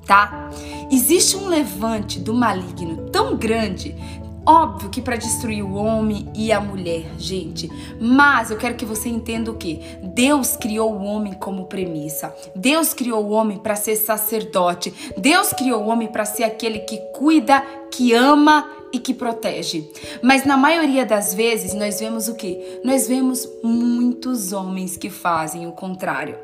tá? 0.06 0.50
Existe 0.92 1.38
um 1.38 1.48
levante 1.48 2.20
do 2.20 2.35
maligno 2.35 3.09
tão 3.11 3.35
grande, 3.35 3.96
Óbvio 4.44 4.90
que 4.90 5.00
para 5.00 5.14
destruir 5.14 5.62
o 5.62 5.74
homem 5.74 6.28
e 6.35 6.50
a 6.50 6.61
mulher, 6.61 7.05
gente. 7.16 7.70
Mas 8.00 8.50
eu 8.50 8.57
quero 8.57 8.74
que 8.74 8.85
você 8.85 9.09
entenda 9.09 9.52
o 9.52 9.57
que? 9.57 9.81
Deus 10.02 10.57
criou 10.57 10.92
o 10.92 11.05
homem 11.05 11.33
como 11.33 11.66
premissa. 11.66 12.35
Deus 12.55 12.92
criou 12.92 13.24
o 13.24 13.31
homem 13.31 13.57
para 13.57 13.76
ser 13.76 13.94
sacerdote. 13.94 14.92
Deus 15.16 15.52
criou 15.52 15.83
o 15.83 15.87
homem 15.87 16.09
para 16.09 16.24
ser 16.24 16.42
aquele 16.42 16.81
que 16.81 16.98
cuida, 17.12 17.61
que 17.88 18.12
ama 18.12 18.68
e 18.92 18.98
que 18.98 19.14
protege. 19.14 19.88
Mas 20.20 20.44
na 20.44 20.57
maioria 20.57 21.07
das 21.07 21.33
vezes 21.33 21.72
nós 21.72 22.00
vemos 22.00 22.26
o 22.26 22.35
que? 22.35 22.81
Nós 22.83 23.07
vemos 23.07 23.48
muitos 23.62 24.52
homens 24.52 24.96
que 24.96 25.09
fazem 25.09 25.68
o 25.68 25.72
contrário. 25.72 26.37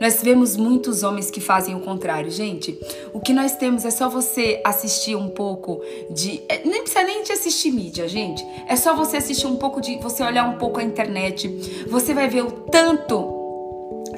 Nós 0.00 0.20
vemos 0.22 0.56
muitos 0.56 1.02
homens 1.02 1.30
que 1.30 1.40
fazem 1.40 1.74
o 1.74 1.80
contrário. 1.80 2.30
Gente, 2.30 2.78
o 3.12 3.20
que 3.20 3.32
nós 3.32 3.56
temos 3.56 3.84
é 3.84 3.90
só 3.90 4.08
você 4.08 4.60
assistir 4.64 5.16
um 5.16 5.28
pouco 5.28 5.80
de. 6.10 6.42
É, 6.48 6.64
nem 6.64 6.82
precisa 6.82 7.04
nem 7.04 7.22
de 7.22 7.32
assistir 7.32 7.70
mídia, 7.70 8.08
gente. 8.08 8.44
É 8.68 8.76
só 8.76 8.94
você 8.94 9.16
assistir 9.16 9.46
um 9.46 9.56
pouco 9.56 9.80
de. 9.80 9.96
Você 9.98 10.22
olhar 10.22 10.48
um 10.48 10.58
pouco 10.58 10.80
a 10.80 10.82
internet. 10.82 11.48
Você 11.88 12.14
vai 12.14 12.28
ver 12.28 12.44
o 12.44 12.50
tanto 12.50 13.33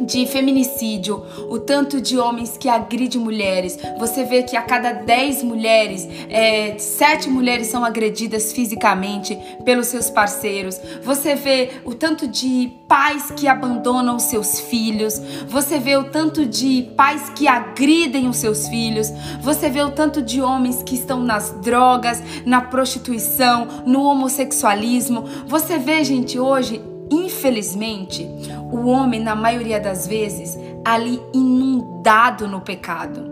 de 0.01 0.27
feminicídio, 0.27 1.23
o 1.49 1.59
tanto 1.59 2.01
de 2.01 2.19
homens 2.19 2.57
que 2.57 2.69
agridem 2.69 3.21
mulheres. 3.21 3.79
Você 3.99 4.25
vê 4.25 4.43
que 4.43 4.57
a 4.57 4.63
cada 4.63 4.93
10 4.93 5.43
mulheres, 5.43 6.09
é, 6.29 6.79
7 6.79 7.29
mulheres 7.29 7.69
são 7.69 7.85
agredidas 7.85 8.53
fisicamente 8.53 9.37
pelos 9.65 9.89
seus 9.89 10.11
parceiros. 10.11 10.81
Você 11.03 11.35
vê 11.35 11.71
o 11.85 11.95
tanto 11.95 12.27
de 12.27 12.73
pais 12.89 13.31
que 13.31 13.49
abandonam 13.49 14.17
os 14.17 14.25
seus 14.25 14.61
filhos. 14.61 15.21
Você 15.49 15.79
vê 15.79 15.97
o 15.97 16.05
tanto 16.05 16.47
de 16.47 16.91
pais 16.97 17.31
que 17.35 17.49
agridem 17.49 18.29
os 18.29 18.37
seus 18.37 18.69
filhos. 18.69 19.11
Você 19.41 19.69
vê 19.69 19.83
o 19.83 19.91
tanto 19.91 20.23
de 20.23 20.41
homens 20.41 20.83
que 20.83 20.95
estão 20.95 21.21
nas 21.21 21.51
drogas, 21.63 22.23
na 22.45 22.61
prostituição, 22.61 23.67
no 23.87 24.03
homossexualismo. 24.03 25.25
Você 25.47 25.79
vê, 25.79 26.03
gente, 26.05 26.39
hoje 26.39 26.81
Infelizmente, 27.11 28.29
o 28.73 28.87
homem, 28.87 29.21
na 29.21 29.35
maioria 29.35 29.81
das 29.81 30.07
vezes, 30.07 30.59
ali 30.85 31.21
inundado 31.33 32.49
no 32.49 32.61
pecado. 32.61 33.25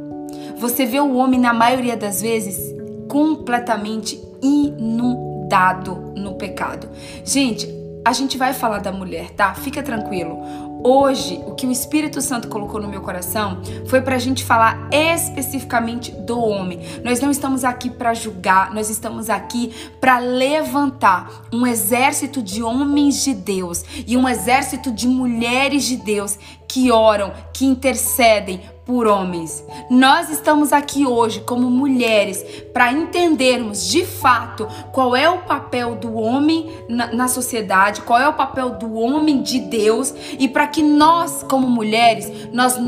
Você 0.58 0.87
vê 0.87 1.00
o 1.00 1.14
homem, 1.16 1.40
na 1.40 1.52
maioria 1.52 1.96
das 1.96 2.22
vezes, 2.22 2.74
completamente 3.08 4.20
inundado 4.42 6.12
no 6.16 6.34
pecado. 6.34 6.88
Gente, 7.24 7.68
a 8.04 8.12
gente 8.12 8.37
vai 8.37 8.52
falar 8.52 8.78
da 8.78 8.92
mulher, 8.92 9.30
tá? 9.30 9.54
Fica 9.54 9.82
tranquilo. 9.82 10.38
Hoje, 10.87 11.42
o 11.47 11.55
que 11.55 11.66
o 11.66 11.73
Espírito 11.73 12.20
Santo 12.20 12.47
colocou 12.47 12.79
no 12.79 12.87
meu 12.87 13.01
coração 13.01 13.62
foi 13.87 14.03
para 14.03 14.16
a 14.16 14.18
gente 14.18 14.44
falar 14.44 14.87
especificamente 14.92 16.11
do 16.11 16.38
homem. 16.38 16.79
Nós 17.03 17.20
não 17.20 17.31
estamos 17.31 17.64
aqui 17.64 17.88
para 17.88 18.12
julgar, 18.12 18.70
nós 18.75 18.90
estamos 18.90 19.31
aqui 19.31 19.73
para 19.99 20.18
levantar 20.18 21.47
um 21.51 21.66
exército 21.66 22.42
de 22.42 22.62
homens 22.62 23.25
de 23.25 23.33
Deus 23.33 23.83
e 24.07 24.14
um 24.14 24.29
exército 24.29 24.92
de 24.92 25.09
mulheres 25.09 25.85
de 25.85 25.97
Deus 25.97 26.38
que 26.68 26.92
oram, 26.92 27.33
que 27.55 27.64
intercedem 27.64 28.61
por 28.85 29.07
homens. 29.07 29.64
Nós 29.88 30.29
estamos 30.29 30.73
aqui 30.73 31.07
hoje 31.07 31.40
como 31.40 31.70
mulheres 31.70 32.44
para 32.73 32.92
entendermos 32.92 33.88
de 33.88 34.05
fato 34.05 34.68
qual 34.92 35.16
é 35.16 35.29
o 35.29 35.38
papel 35.38 35.97
do 35.97 36.14
homem 36.14 36.70
na, 36.88 37.12
na, 37.12 37.29
sociedade, 37.29 38.03
qual 38.03 38.20
é 38.20 38.29
o 38.29 38.35
papel 38.35 38.70
do 38.70 38.94
homem 38.94 39.42
de 39.42 39.61
Deus 39.61 40.14
e 40.38 40.49
para 40.49 40.66
que 40.66 40.83
nós 40.83 41.42
como 41.49 41.68
mulheres 41.68 42.31
nós 42.53 42.79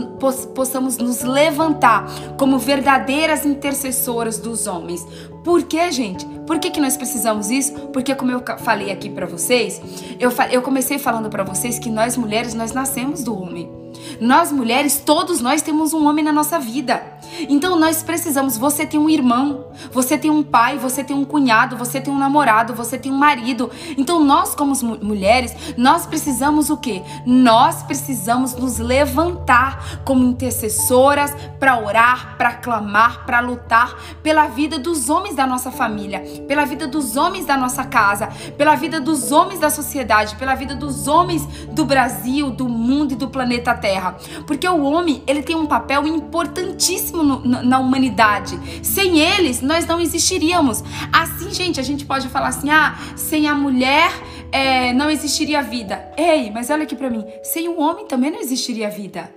possamos 0.55 0.99
nos 0.99 1.23
levantar 1.23 2.07
como 2.37 2.59
verdadeiras 2.59 3.47
intercessoras 3.47 4.39
dos 4.39 4.67
homens. 4.67 5.07
Por 5.43 5.63
que, 5.63 5.93
gente? 5.93 6.27
Por 6.47 6.59
que, 6.59 6.71
que 6.71 6.81
nós 6.81 6.97
precisamos 6.97 7.51
isso? 7.51 7.73
Porque 7.93 8.15
como 8.15 8.33
eu 8.33 8.43
falei 8.59 8.91
aqui 8.91 9.09
para 9.09 9.27
vocês, 9.27 9.81
eu, 10.19 10.31
eu 10.51 10.61
comecei 10.61 10.99
falando 10.99 11.31
para 11.31 11.45
vocês 11.45 11.79
que 11.79 11.89
nós 11.89 12.17
mulheres 12.17 12.53
nós 12.53 12.73
nascemos 12.73 13.23
do 13.23 13.41
homem. 13.41 13.86
Nós 14.21 14.51
mulheres, 14.53 15.03
todos 15.05 15.41
nós 15.41 15.63
temos 15.63 15.93
um 15.93 16.07
homem 16.07 16.25
na 16.25 16.33
nossa 16.33 16.59
vida. 16.59 17.03
Então 17.49 17.79
nós 17.79 18.03
precisamos, 18.03 18.57
você 18.57 18.87
tem 18.87 18.99
um 18.99 19.09
irmão, 19.09 19.67
você 19.93 20.17
tem 20.17 20.31
um 20.31 20.43
pai, 20.43 20.79
você 20.79 21.05
tem 21.05 21.17
um 21.17 21.25
cunhado, 21.25 21.77
você 21.77 22.01
tem 22.01 22.13
um 22.13 22.19
namorado, 22.19 22.75
você 22.75 22.99
tem 22.99 23.13
um 23.13 23.17
marido. 23.17 23.71
Então 23.97 24.23
nós 24.23 24.55
como 24.55 24.75
mulheres, 25.03 25.55
nós 25.77 26.07
precisamos 26.07 26.71
o 26.71 26.77
quê? 26.77 27.03
Nós 27.25 27.83
precisamos 27.83 28.55
nos 28.55 28.79
levantar 28.79 30.01
como 30.05 30.25
intercessoras 30.25 31.35
para 31.59 31.79
orar, 31.79 32.37
para 32.37 32.53
clamar, 32.55 33.25
para 33.27 33.41
lutar 33.41 33.95
pela 34.23 34.49
vida 34.49 34.79
dos 34.79 35.09
homens 35.09 35.35
da 35.35 35.47
nossa 35.47 35.71
família, 35.71 36.21
pela 36.47 36.65
vida 36.65 36.87
dos 36.87 37.17
homens 37.17 37.47
da 37.47 37.57
nossa 37.57 37.85
casa, 37.85 38.29
pela 38.57 38.75
vida 38.75 39.01
dos 39.01 39.33
homens 39.33 39.61
da 39.61 39.71
sociedade, 39.71 40.37
pela 40.37 40.55
vida 40.55 40.75
dos 40.75 41.07
homens 41.07 41.47
do 41.73 41.85
Brasil, 41.85 42.51
do 42.51 42.69
mundo 42.69 43.13
e 43.13 43.17
do 43.17 43.29
planeta 43.29 43.75
Terra. 43.75 44.17
Porque 44.47 44.69
o 44.69 44.83
homem, 44.83 45.23
ele 45.27 45.43
tem 45.43 45.57
um 45.57 45.67
papel 45.67 46.07
importantíssimo 46.07 47.16
no, 47.23 47.41
na 47.63 47.79
humanidade. 47.79 48.59
Sem 48.83 49.19
eles, 49.19 49.61
nós 49.61 49.87
não 49.87 50.01
existiríamos. 50.01 50.83
Assim, 51.13 51.53
gente, 51.53 51.81
a 51.81 51.83
gente 51.83 52.05
pode 52.05 52.29
falar 52.29 52.49
assim: 52.49 52.71
ah, 52.71 52.99
sem 53.17 53.49
a 53.49 53.55
mulher 53.55 54.11
é, 54.53 54.93
não 54.93 55.11
existiria 55.11 55.63
vida. 55.63 56.13
Ei, 56.17 56.51
mas 56.51 56.71
olha 56.71 56.85
aqui 56.85 56.97
para 56.97 57.11
mim. 57.11 57.25
Sem 57.43 57.69
o 57.69 57.81
homem 57.81 58.07
também 58.07 58.31
não 58.31 58.41
existiria 58.41 58.89
vida. 58.89 59.33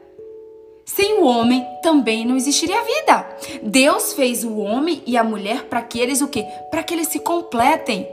Sem 0.85 1.19
o 1.19 1.25
homem 1.25 1.63
também 1.83 2.25
não 2.25 2.35
existiria 2.35 2.81
vida. 2.83 3.37
Deus 3.61 4.13
fez 4.13 4.43
o 4.43 4.57
homem 4.57 5.03
e 5.05 5.17
a 5.17 5.23
mulher 5.23 5.65
para 5.65 5.83
que 5.83 5.99
eles 5.99 6.19
o 6.19 6.27
quê? 6.27 6.43
Para 6.71 6.81
que 6.81 6.93
eles 6.93 7.07
se 7.07 7.19
completem. 7.19 8.07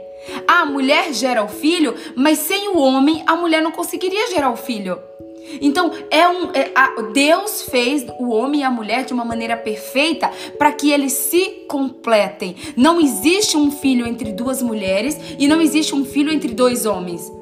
A 0.47 0.67
mulher 0.67 1.13
gera 1.13 1.43
o 1.43 1.49
filho, 1.49 1.95
mas 2.15 2.39
sem 2.39 2.69
o 2.69 2.79
homem 2.79 3.23
a 3.27 3.35
mulher 3.35 3.63
não 3.63 3.73
conseguiria 3.73 4.29
gerar 4.29 4.51
o 4.51 4.57
filho. 4.57 4.99
Então, 5.61 5.91
é 6.11 6.29
um, 6.29 6.51
é, 6.53 6.71
a, 6.75 7.03
Deus 7.13 7.63
fez 7.63 8.05
o 8.19 8.31
homem 8.31 8.61
e 8.61 8.65
a 8.65 8.71
mulher 8.71 9.05
de 9.05 9.13
uma 9.13 9.25
maneira 9.25 9.57
perfeita 9.57 10.31
para 10.59 10.73
que 10.73 10.91
eles 10.91 11.13
se 11.13 11.65
completem. 11.69 12.57
Não 12.77 13.01
existe 13.01 13.57
um 13.57 13.71
filho 13.71 14.07
entre 14.07 14.33
duas 14.33 14.63
mulheres 14.63 15.19
e 15.39 15.49
não 15.49 15.61
existe 15.61 15.95
um 15.95 16.05
filho 16.05 16.33
entre 16.33 16.53
dois 16.53 16.87
homens. 16.87 17.33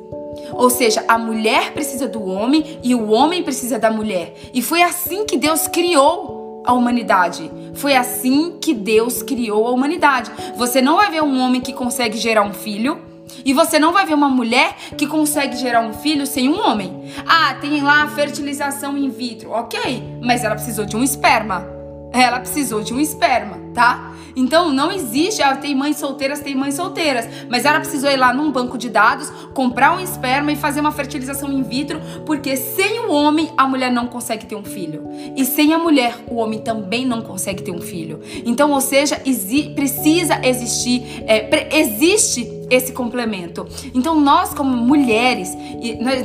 Ou 0.53 0.71
seja, 0.71 1.05
a 1.09 1.19
mulher 1.19 1.73
precisa 1.73 2.07
do 2.07 2.25
homem 2.25 2.79
e 2.83 2.95
o 2.95 3.11
homem 3.11 3.43
precisa 3.43 3.79
da 3.79 3.91
mulher. 3.91 4.35
E 4.53 4.63
foi 4.63 4.83
assim 4.83 5.25
que 5.25 5.37
Deus 5.37 5.67
criou 5.67 6.63
a 6.65 6.73
humanidade. 6.73 7.51
Foi 7.75 7.95
assim 7.95 8.57
que 8.61 8.73
Deus 8.73 9.23
criou 9.23 9.67
a 9.67 9.71
humanidade. 9.71 10.31
Você 10.57 10.81
não 10.81 10.97
vai 10.97 11.11
ver 11.11 11.23
um 11.23 11.39
homem 11.41 11.61
que 11.61 11.73
consegue 11.73 12.17
gerar 12.17 12.43
um 12.43 12.53
filho 12.53 13.14
e 13.45 13.53
você 13.53 13.79
não 13.79 13.93
vai 13.93 14.05
ver 14.05 14.15
uma 14.15 14.29
mulher 14.29 14.77
que 14.97 15.07
consegue 15.07 15.57
gerar 15.57 15.81
um 15.81 15.93
filho 15.93 16.27
sem 16.27 16.49
um 16.49 16.61
homem. 16.61 17.13
Ah, 17.27 17.55
tem 17.61 17.83
lá 17.83 18.07
fertilização 18.09 18.97
in 18.97 19.09
vitro, 19.11 19.51
ok, 19.51 20.03
mas 20.23 20.45
ela 20.45 20.55
precisou 20.55 20.85
de 20.85 20.97
um 20.97 21.03
esperma. 21.03 21.67
Ela 22.13 22.39
precisou 22.39 22.83
de 22.83 22.95
um 22.95 23.01
esperma, 23.01 23.59
tá? 23.75 24.15
Então 24.37 24.73
não 24.73 24.91
existe, 24.91 25.43
ah, 25.43 25.57
tem 25.57 25.75
mães 25.75 25.97
solteiras, 25.97 26.41
tem 26.41 26.55
mães 26.55 26.75
solteiras, 26.75 27.29
mas 27.49 27.65
ela 27.65 27.81
precisou 27.81 28.11
ir 28.11 28.17
lá 28.17 28.33
num 28.33 28.51
banco 28.51 28.77
de 28.77 28.89
dados, 28.89 29.31
comprar 29.53 29.97
um 29.97 30.01
esperma 30.01 30.53
e 30.53 30.57
fazer 30.57 30.81
uma 30.81 30.93
fertilização 30.93 31.53
in 31.53 31.63
vitro, 31.63 32.01
porque 32.27 32.57
sem 32.57 33.01
o 33.01 33.13
homem 33.13 33.51
a 33.57 33.67
mulher 33.67 33.93
não 33.93 34.07
consegue 34.07 34.47
ter 34.47 34.57
um 34.57 34.65
filho. 34.65 35.05
E 35.37 35.45
sem 35.45 35.73
a 35.73 35.79
mulher 35.79 36.25
o 36.29 36.37
homem 36.37 36.61
também 36.61 37.07
não 37.07 37.23
consegue 37.23 37.63
ter 37.63 37.71
um 37.71 37.81
filho. 37.81 38.21
Então, 38.45 38.73
ou 38.73 38.81
seja, 38.81 39.21
exi 39.25 39.71
precisa 39.75 40.41
existir, 40.45 41.25
é, 41.27 41.79
existe 41.79 42.65
esse 42.71 42.93
complemento. 42.93 43.67
Então 43.95 44.21
nós 44.21 44.55
como 44.55 44.77
mulheres, 44.77 45.51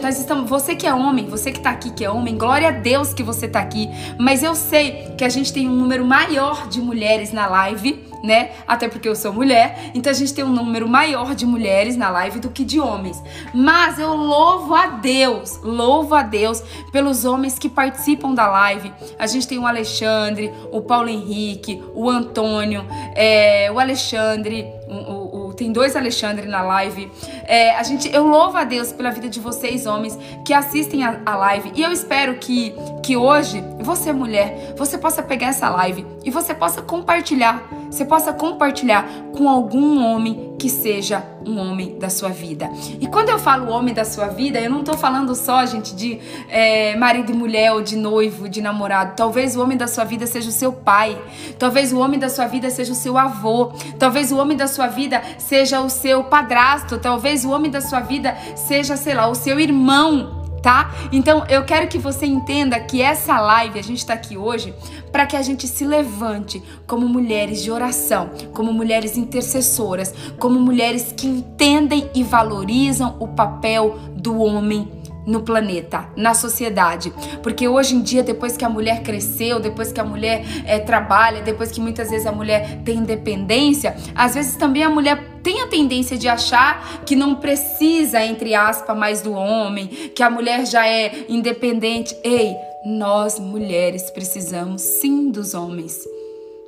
nós, 0.01 0.19
estamos, 0.19 0.49
você 0.49 0.75
que 0.75 0.87
é 0.87 0.93
homem, 0.93 1.25
você 1.25 1.51
que 1.51 1.59
tá 1.59 1.71
aqui 1.71 1.91
que 1.91 2.03
é 2.03 2.09
homem, 2.09 2.37
glória 2.37 2.69
a 2.69 2.71
Deus 2.71 3.13
que 3.13 3.23
você 3.23 3.47
tá 3.47 3.59
aqui, 3.59 3.89
mas 4.17 4.43
eu 4.43 4.55
sei 4.55 5.13
que 5.17 5.23
a 5.23 5.29
gente 5.29 5.51
tem 5.51 5.67
um 5.67 5.75
número 5.75 6.05
maior 6.05 6.67
de 6.67 6.81
mulheres 6.81 7.31
na 7.31 7.38
live 7.47 8.09
né? 8.23 8.51
Até 8.67 8.87
porque 8.87 9.07
eu 9.07 9.15
sou 9.15 9.33
mulher, 9.33 9.91
então 9.93 10.11
a 10.11 10.15
gente 10.15 10.33
tem 10.33 10.43
um 10.43 10.51
número 10.51 10.87
maior 10.87 11.33
de 11.35 11.45
mulheres 11.45 11.95
na 11.95 12.09
live 12.09 12.39
do 12.39 12.49
que 12.49 12.63
de 12.63 12.79
homens. 12.79 13.21
Mas 13.53 13.99
eu 13.99 14.13
louvo 14.13 14.73
a 14.73 14.87
Deus, 14.87 15.59
louvo 15.63 16.15
a 16.15 16.21
Deus 16.21 16.61
pelos 16.91 17.25
homens 17.25 17.57
que 17.57 17.69
participam 17.69 18.33
da 18.33 18.47
live. 18.47 18.91
A 19.17 19.27
gente 19.27 19.47
tem 19.47 19.57
o 19.57 19.65
Alexandre, 19.65 20.51
o 20.71 20.81
Paulo 20.81 21.09
Henrique, 21.09 21.81
o 21.93 22.09
Antônio, 22.09 22.85
é, 23.15 23.71
o 23.71 23.79
Alexandre, 23.79 24.65
o, 24.87 25.18
tem 25.59 25.73
dois 25.73 25.93
Alexandre 25.93 26.47
na 26.47 26.61
live. 26.61 27.11
É, 27.45 27.75
a 27.75 27.83
gente, 27.83 28.09
eu 28.15 28.25
louvo 28.25 28.57
a 28.57 28.63
Deus 28.63 28.93
pela 28.93 29.11
vida 29.11 29.27
de 29.27 29.41
vocês, 29.41 29.85
homens, 29.85 30.17
que 30.45 30.53
assistem 30.53 31.03
a, 31.03 31.19
a 31.25 31.35
live. 31.35 31.73
E 31.75 31.81
eu 31.81 31.91
espero 31.91 32.35
que, 32.35 32.73
que 33.03 33.17
hoje, 33.17 33.61
você, 33.81 34.13
mulher, 34.13 34.73
você 34.77 34.97
possa 34.97 35.21
pegar 35.21 35.47
essa 35.47 35.69
live 35.69 36.05
e 36.23 36.31
você 36.31 36.53
possa 36.53 36.81
compartilhar 36.81 37.61
você 37.89 38.05
possa 38.05 38.31
compartilhar 38.31 39.07
com 39.35 39.49
algum 39.49 40.03
homem 40.03 40.49
que 40.59 40.69
seja 40.69 41.23
um 41.45 41.57
homem 41.57 41.97
da 41.97 42.09
sua 42.09 42.29
vida. 42.29 42.69
E 42.99 43.07
quando 43.07 43.29
eu 43.29 43.39
falo 43.39 43.71
homem 43.71 43.93
da 43.93 44.03
sua 44.03 44.27
vida, 44.27 44.59
eu 44.59 44.69
não 44.69 44.81
estou 44.81 44.97
falando 44.97 45.33
só, 45.33 45.65
gente, 45.65 45.95
de 45.95 46.19
é, 46.49 46.95
marido 46.97 47.31
e 47.31 47.35
mulher, 47.35 47.71
ou 47.71 47.81
de 47.81 47.95
noivo, 47.95 48.49
de 48.49 48.61
namorado. 48.61 49.15
Talvez 49.15 49.55
o 49.55 49.63
homem 49.63 49.77
da 49.77 49.87
sua 49.87 50.03
vida 50.03 50.27
seja 50.27 50.49
o 50.49 50.51
seu 50.51 50.73
pai. 50.73 51.19
Talvez 51.57 51.93
o 51.93 51.99
homem 51.99 52.19
da 52.19 52.29
sua 52.29 52.45
vida 52.45 52.69
seja 52.69 52.91
o 52.91 52.95
seu 52.95 53.17
avô. 53.17 53.71
Talvez 53.97 54.31
o 54.31 54.37
homem 54.37 54.57
da 54.57 54.67
sua 54.67 54.87
vida 54.87 55.21
seja 55.37 55.79
o 55.81 55.89
seu 55.89 56.25
padrasto. 56.25 56.99
Talvez 56.99 57.45
o 57.45 57.51
homem 57.51 57.71
da 57.71 57.81
sua 57.81 58.01
vida 58.01 58.35
seja, 58.55 58.97
sei 58.97 59.13
lá, 59.13 59.27
o 59.27 59.35
seu 59.35 59.59
irmão 59.59 60.39
tá? 60.61 60.93
Então 61.11 61.45
eu 61.47 61.63
quero 61.63 61.87
que 61.87 61.97
você 61.97 62.25
entenda 62.25 62.79
que 62.79 63.01
essa 63.01 63.39
live, 63.39 63.79
a 63.79 63.83
gente 63.83 63.99
está 63.99 64.13
aqui 64.13 64.37
hoje 64.37 64.73
para 65.11 65.25
que 65.25 65.35
a 65.35 65.41
gente 65.41 65.67
se 65.67 65.85
levante 65.85 66.61
como 66.87 67.07
mulheres 67.07 67.63
de 67.63 67.71
oração, 67.71 68.29
como 68.53 68.73
mulheres 68.73 69.17
intercessoras, 69.17 70.13
como 70.39 70.59
mulheres 70.59 71.13
que 71.15 71.27
entendem 71.27 72.09
e 72.13 72.23
valorizam 72.23 73.15
o 73.19 73.27
papel 73.27 73.97
do 74.15 74.39
homem 74.39 74.99
no 75.29 75.41
planeta, 75.41 76.09
na 76.15 76.33
sociedade. 76.33 77.13
Porque 77.43 77.67
hoje 77.67 77.95
em 77.95 78.01
dia, 78.01 78.23
depois 78.23 78.57
que 78.57 78.65
a 78.65 78.69
mulher 78.69 79.03
cresceu, 79.03 79.59
depois 79.59 79.91
que 79.91 79.99
a 79.99 80.03
mulher 80.03 80.43
é, 80.65 80.79
trabalha, 80.79 81.41
depois 81.41 81.71
que 81.71 81.79
muitas 81.79 82.09
vezes 82.09 82.25
a 82.25 82.31
mulher 82.31 82.81
tem 82.83 82.97
independência, 82.97 83.95
às 84.15 84.33
vezes 84.33 84.55
também 84.55 84.83
a 84.83 84.89
mulher 84.89 85.39
tem 85.43 85.61
a 85.61 85.67
tendência 85.67 86.17
de 86.17 86.27
achar 86.27 87.01
que 87.05 87.15
não 87.15 87.35
precisa, 87.35 88.23
entre 88.23 88.55
aspas, 88.55 88.97
mais 88.97 89.21
do 89.21 89.31
homem, 89.31 89.87
que 89.87 90.23
a 90.23 90.29
mulher 90.29 90.65
já 90.65 90.87
é 90.87 91.25
independente. 91.29 92.15
Ei, 92.23 92.55
nós 92.85 93.39
mulheres 93.39 94.09
precisamos 94.09 94.81
sim 94.81 95.29
dos 95.29 95.53
homens. 95.53 96.07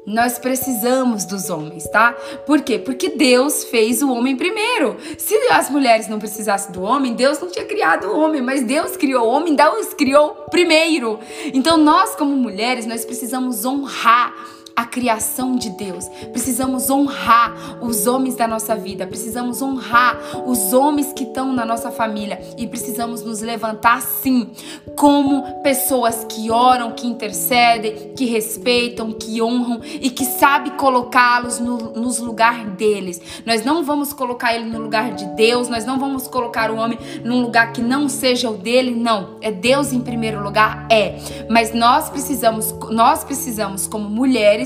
Nós 0.05 0.39
precisamos 0.39 1.25
dos 1.25 1.49
homens, 1.49 1.87
tá? 1.89 2.13
Por 2.45 2.61
quê? 2.61 2.79
Porque 2.79 3.09
Deus 3.09 3.65
fez 3.65 4.01
o 4.01 4.11
homem 4.11 4.35
primeiro. 4.35 4.97
Se 5.17 5.35
as 5.51 5.69
mulheres 5.69 6.07
não 6.07 6.17
precisassem 6.17 6.71
do 6.71 6.81
homem, 6.81 7.13
Deus 7.13 7.39
não 7.39 7.49
tinha 7.49 7.65
criado 7.65 8.07
o 8.07 8.19
homem, 8.19 8.41
mas 8.41 8.63
Deus 8.63 8.97
criou 8.97 9.27
o 9.27 9.29
homem, 9.29 9.55
Deus 9.55 9.93
criou 9.93 10.31
primeiro. 10.49 11.19
Então 11.53 11.77
nós 11.77 12.15
como 12.15 12.35
mulheres, 12.35 12.87
nós 12.87 13.05
precisamos 13.05 13.63
honrar 13.63 14.33
a 14.75 14.85
criação 14.85 15.55
de 15.55 15.69
Deus. 15.71 16.07
Precisamos 16.31 16.89
honrar 16.89 17.53
os 17.81 18.07
homens 18.07 18.35
da 18.35 18.47
nossa 18.47 18.75
vida, 18.75 19.05
precisamos 19.05 19.61
honrar 19.61 20.17
os 20.45 20.73
homens 20.73 21.13
que 21.13 21.23
estão 21.23 21.53
na 21.53 21.65
nossa 21.65 21.91
família 21.91 22.39
e 22.57 22.67
precisamos 22.67 23.23
nos 23.23 23.41
levantar 23.41 24.01
sim 24.01 24.49
como 24.95 25.61
pessoas 25.61 26.25
que 26.27 26.49
oram, 26.49 26.91
que 26.91 27.07
intercedem, 27.07 28.13
que 28.15 28.25
respeitam, 28.25 29.11
que 29.11 29.41
honram 29.41 29.81
e 29.83 30.09
que 30.09 30.25
sabe 30.25 30.71
colocá-los 30.71 31.59
no, 31.59 31.77
nos 31.93 32.19
lugar 32.19 32.65
deles. 32.71 33.21
Nós 33.45 33.63
não 33.63 33.83
vamos 33.83 34.13
colocar 34.13 34.55
ele 34.55 34.65
no 34.65 34.79
lugar 34.79 35.13
de 35.13 35.25
Deus, 35.35 35.69
nós 35.69 35.85
não 35.85 35.99
vamos 35.99 36.27
colocar 36.27 36.71
o 36.71 36.77
homem 36.77 36.97
num 37.23 37.41
lugar 37.41 37.73
que 37.73 37.81
não 37.81 38.07
seja 38.07 38.49
o 38.49 38.57
dele, 38.57 38.91
não. 38.91 39.37
É 39.41 39.51
Deus 39.51 39.91
em 39.93 40.01
primeiro 40.01 40.41
lugar, 40.43 40.87
é. 40.89 41.17
Mas 41.49 41.73
nós 41.73 42.09
precisamos, 42.09 42.73
nós 42.89 43.23
precisamos 43.23 43.87
como 43.87 44.09
mulheres 44.09 44.60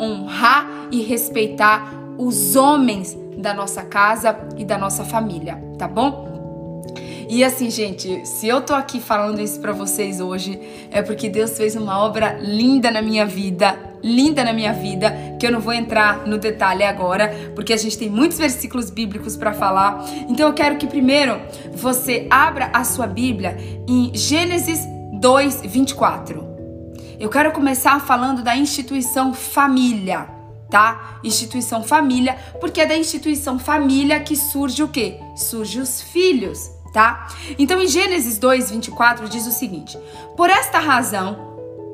honrar 0.00 0.88
e 0.90 1.02
respeitar 1.02 1.92
os 2.16 2.56
homens 2.56 3.16
da 3.36 3.54
nossa 3.54 3.82
casa 3.82 4.36
e 4.56 4.64
da 4.64 4.76
nossa 4.76 5.04
família, 5.04 5.62
tá 5.78 5.86
bom? 5.86 6.28
E 7.30 7.44
assim, 7.44 7.70
gente, 7.70 8.26
se 8.26 8.48
eu 8.48 8.62
tô 8.62 8.72
aqui 8.72 9.00
falando 9.00 9.38
isso 9.38 9.60
para 9.60 9.72
vocês 9.72 10.18
hoje, 10.18 10.58
é 10.90 11.02
porque 11.02 11.28
Deus 11.28 11.56
fez 11.58 11.76
uma 11.76 12.02
obra 12.02 12.38
linda 12.40 12.90
na 12.90 13.02
minha 13.02 13.26
vida, 13.26 13.78
linda 14.02 14.42
na 14.42 14.52
minha 14.52 14.72
vida, 14.72 15.14
que 15.38 15.46
eu 15.46 15.52
não 15.52 15.60
vou 15.60 15.74
entrar 15.74 16.26
no 16.26 16.38
detalhe 16.38 16.82
agora, 16.82 17.52
porque 17.54 17.74
a 17.74 17.76
gente 17.76 17.98
tem 17.98 18.08
muitos 18.08 18.38
versículos 18.38 18.88
bíblicos 18.88 19.36
para 19.36 19.52
falar. 19.52 20.02
Então 20.26 20.48
eu 20.48 20.54
quero 20.54 20.78
que 20.78 20.86
primeiro 20.86 21.38
você 21.74 22.26
abra 22.30 22.70
a 22.72 22.82
sua 22.82 23.06
Bíblia 23.06 23.58
em 23.86 24.10
Gênesis 24.14 24.80
2, 25.20 25.60
24. 25.66 26.47
Eu 27.18 27.28
quero 27.28 27.50
começar 27.50 28.00
falando 28.00 28.44
da 28.44 28.56
instituição 28.56 29.34
família, 29.34 30.28
tá? 30.70 31.18
Instituição 31.24 31.82
família, 31.82 32.38
porque 32.60 32.80
é 32.80 32.86
da 32.86 32.96
instituição 32.96 33.58
família 33.58 34.20
que 34.20 34.36
surge 34.36 34.84
o 34.84 34.88
quê? 34.88 35.18
Surge 35.34 35.80
os 35.80 36.00
filhos, 36.00 36.70
tá? 36.92 37.26
Então 37.58 37.80
em 37.80 37.88
Gênesis 37.88 38.38
2, 38.38 38.70
24 38.70 39.28
diz 39.28 39.48
o 39.48 39.50
seguinte: 39.50 39.98
Por 40.36 40.48
esta 40.48 40.78
razão, 40.78 41.36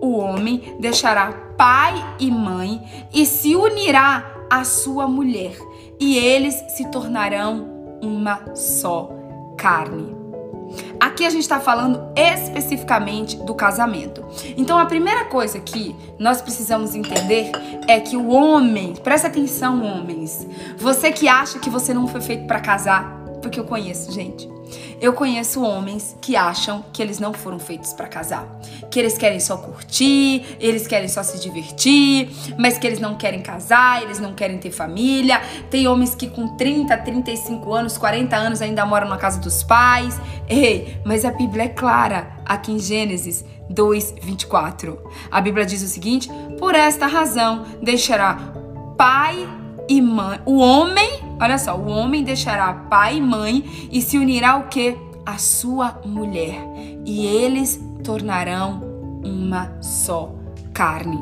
o 0.03 0.19
homem 0.19 0.77
deixará 0.79 1.33
pai 1.57 1.95
e 2.19 2.31
mãe 2.31 3.07
e 3.11 3.25
se 3.25 3.57
unirá 3.57 4.31
à 4.51 4.63
sua 4.63 5.09
mulher, 5.09 5.57
e 5.99 6.19
eles 6.19 6.55
se 6.77 6.91
tornarão 6.91 7.99
uma 8.03 8.55
só 8.55 9.09
carne. 9.57 10.24
Aqui 10.98 11.24
a 11.24 11.31
gente 11.31 11.42
está 11.42 11.61
falando 11.61 12.00
especificamente 12.16 13.37
do 13.37 13.55
casamento. 13.55 14.24
Então 14.57 14.79
a 14.79 14.87
primeira 14.87 15.24
coisa 15.27 15.59
que 15.61 15.94
nós 16.18 16.40
precisamos 16.40 16.94
entender 16.94 17.53
é 17.88 18.00
que 18.00 18.16
o 18.16 18.29
homem, 18.29 18.94
presta 18.94 19.29
atenção, 19.29 19.85
homens, 19.85 20.46
você 20.79 21.12
que 21.12 21.29
acha 21.29 21.59
que 21.59 21.70
você 21.70 21.92
não 21.92 22.07
foi 22.07 22.20
feito 22.20 22.46
para 22.46 22.61
casar, 22.61 23.22
porque 23.42 23.59
eu 23.59 23.64
conheço, 23.64 24.12
gente. 24.12 24.54
Eu 25.01 25.13
conheço 25.13 25.63
homens 25.63 26.17
que 26.21 26.37
acham 26.37 26.85
que 26.93 27.03
eles 27.03 27.19
não 27.19 27.33
foram 27.33 27.59
feitos 27.59 27.93
para 27.93 28.07
casar, 28.07 28.47
que 28.91 28.99
eles 28.99 29.19
querem 29.19 29.41
só 29.41 29.57
curtir, 29.57 30.57
eles 30.61 30.87
querem 30.87 31.09
só 31.09 31.23
se 31.23 31.41
divertir, 31.41 32.31
mas 32.59 32.79
que 32.79 32.87
eles 32.87 33.01
não 33.01 33.17
querem 33.17 33.43
casar, 33.43 34.03
eles 34.03 34.19
não 34.19 34.35
querem 34.35 34.59
ter 34.59 34.71
família. 34.71 35.41
Tem 35.71 35.87
homens 35.87 36.15
que 36.15 36.29
com 36.29 36.57
30, 36.57 36.97
35 36.99 37.73
anos, 37.73 37.99
40 37.99 38.37
anos 38.37 38.63
ainda 38.63 38.85
moram 38.87 39.09
na 39.09 39.17
casa 39.17 39.41
dos 39.41 39.63
pais. 39.63 40.21
Ei, 40.49 41.01
mas 41.05 41.25
a 41.25 41.31
Bíblia 41.31 41.65
é 41.65 41.69
clara 41.69 42.37
aqui 42.45 42.73
em 42.73 42.79
Gênesis 42.79 43.45
2, 43.71 44.15
24. 44.23 44.99
A 45.31 45.41
Bíblia 45.41 45.65
diz 45.67 45.83
o 45.83 45.89
seguinte: 45.89 46.29
Por 46.59 46.75
esta 46.75 47.07
razão 47.07 47.65
deixará 47.83 48.39
pai 48.97 49.63
e 49.88 50.01
mãe. 50.01 50.40
O 50.44 50.59
homem, 50.59 51.20
olha 51.40 51.59
só, 51.59 51.77
o 51.77 51.87
homem 51.88 52.23
deixará 52.23 52.73
pai 52.73 53.16
e 53.16 53.20
mãe 53.20 53.88
e 53.90 54.01
se 54.01 54.18
unirá 54.18 54.57
o 54.57 54.68
que? 54.68 54.97
A 55.25 55.38
sua 55.38 56.01
mulher. 56.05 56.61
E 57.05 57.27
eles 57.27 57.81
tornarão 58.03 58.83
uma 59.25 59.77
só 59.81 60.35
carne. 60.73 61.18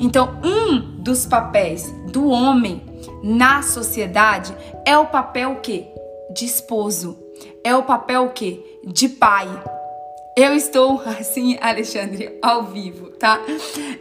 Então, 0.00 0.38
um 0.42 1.02
dos 1.02 1.26
papéis 1.26 1.92
do 2.10 2.28
homem 2.28 2.82
na 3.22 3.62
sociedade 3.62 4.54
é 4.84 4.96
o 4.98 5.06
papel 5.06 5.56
que 5.56 5.86
de 6.34 6.44
esposo. 6.44 7.18
É 7.62 7.74
o 7.76 7.82
papel 7.82 8.28
que 8.30 8.62
de 8.86 9.08
pai. 9.08 9.48
Eu 10.36 10.54
estou 10.54 11.00
assim, 11.06 11.56
Alexandre, 11.60 12.38
ao 12.42 12.64
vivo, 12.64 13.10
tá? 13.18 13.40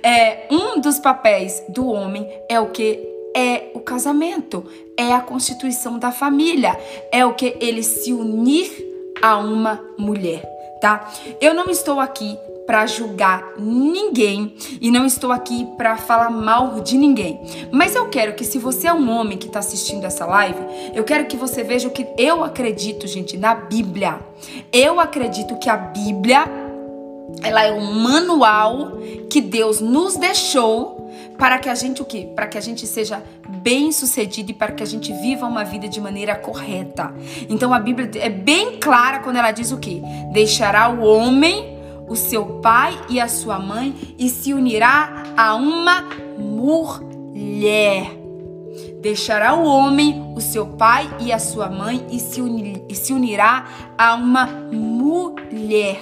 É, 0.01 0.47
um 0.49 0.81
dos 0.81 0.99
papéis 0.99 1.63
do 1.69 1.87
homem 1.87 2.27
é 2.49 2.59
o 2.59 2.69
que 2.71 3.12
é 3.35 3.71
o 3.73 3.79
casamento, 3.79 4.65
é 4.97 5.13
a 5.13 5.21
constituição 5.21 5.97
da 5.97 6.11
família, 6.11 6.77
é 7.11 7.25
o 7.25 7.33
que 7.33 7.57
ele 7.59 7.83
se 7.83 8.13
unir 8.13 8.71
a 9.21 9.37
uma 9.37 9.81
mulher, 9.97 10.43
tá? 10.81 11.11
Eu 11.41 11.53
não 11.53 11.69
estou 11.69 11.99
aqui 11.99 12.37
para 12.65 12.85
julgar 12.85 13.53
ninguém 13.57 14.53
e 14.79 14.89
não 14.89 15.05
estou 15.05 15.31
aqui 15.31 15.67
para 15.77 15.97
falar 15.97 16.29
mal 16.29 16.79
de 16.79 16.97
ninguém. 16.97 17.39
Mas 17.71 17.95
eu 17.95 18.07
quero 18.09 18.33
que 18.33 18.45
se 18.45 18.57
você 18.57 18.87
é 18.87 18.93
um 18.93 19.09
homem 19.09 19.37
que 19.37 19.47
está 19.47 19.59
assistindo 19.59 20.05
essa 20.05 20.25
live, 20.25 20.59
eu 20.93 21.03
quero 21.03 21.25
que 21.25 21.35
você 21.35 21.63
veja 21.63 21.87
o 21.87 21.91
que 21.91 22.07
eu 22.17 22.43
acredito, 22.43 23.07
gente, 23.07 23.37
na 23.37 23.53
Bíblia. 23.53 24.19
Eu 24.71 24.99
acredito 24.99 25.57
que 25.57 25.69
a 25.69 25.77
Bíblia 25.77 26.45
ela 27.41 27.63
é 27.63 27.71
um 27.71 27.93
manual 27.93 28.93
que 29.29 29.41
Deus 29.41 29.79
nos 29.79 30.15
deixou 30.15 31.02
para 31.43 31.59
que 31.59 31.67
a 31.67 31.75
gente 31.75 32.01
o 32.01 32.05
quê? 32.05 32.29
Para 32.33 32.47
que 32.47 32.57
a 32.57 32.61
gente 32.61 32.87
seja 32.87 33.21
bem-sucedido 33.61 34.51
e 34.51 34.53
para 34.53 34.71
que 34.71 34.81
a 34.81 34.85
gente 34.85 35.11
viva 35.11 35.45
uma 35.45 35.65
vida 35.65 35.89
de 35.89 35.99
maneira 35.99 36.37
correta. 36.37 37.13
Então 37.49 37.73
a 37.73 37.79
Bíblia 37.81 38.09
é 38.15 38.29
bem 38.29 38.79
clara 38.79 39.19
quando 39.19 39.35
ela 39.35 39.51
diz 39.51 39.69
o 39.73 39.77
quê? 39.77 40.01
Deixará 40.31 40.87
o 40.87 41.03
homem 41.03 41.77
o 42.07 42.15
seu 42.15 42.45
pai 42.61 42.97
e 43.09 43.19
a 43.19 43.27
sua 43.27 43.59
mãe 43.59 43.93
e 44.17 44.29
se 44.29 44.53
unirá 44.53 45.33
a 45.35 45.53
uma 45.55 46.05
mulher. 46.39 48.09
Deixará 49.01 49.53
o 49.53 49.65
homem 49.65 50.31
o 50.37 50.39
seu 50.39 50.65
pai 50.65 51.13
e 51.19 51.29
a 51.33 51.39
sua 51.39 51.69
mãe 51.69 52.07
e 52.09 52.21
se, 52.21 52.39
unir, 52.39 52.85
e 52.87 52.95
se 52.95 53.11
unirá 53.11 53.65
a 53.97 54.15
uma 54.15 54.45
mulher. 54.45 55.99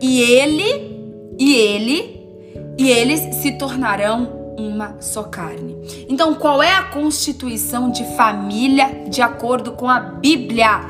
E 0.00 0.22
ele, 0.22 1.36
e 1.38 1.54
ele, 1.54 2.26
e 2.78 2.88
eles 2.88 3.20
se 3.42 3.52
tornarão 3.58 4.33
uma 4.58 4.96
só 5.00 5.24
carne. 5.24 5.76
Então, 6.08 6.34
qual 6.34 6.62
é 6.62 6.72
a 6.72 6.84
constituição 6.84 7.90
de 7.90 8.04
família 8.16 9.04
de 9.08 9.22
acordo 9.22 9.72
com 9.72 9.88
a 9.88 10.00
Bíblia? 10.00 10.80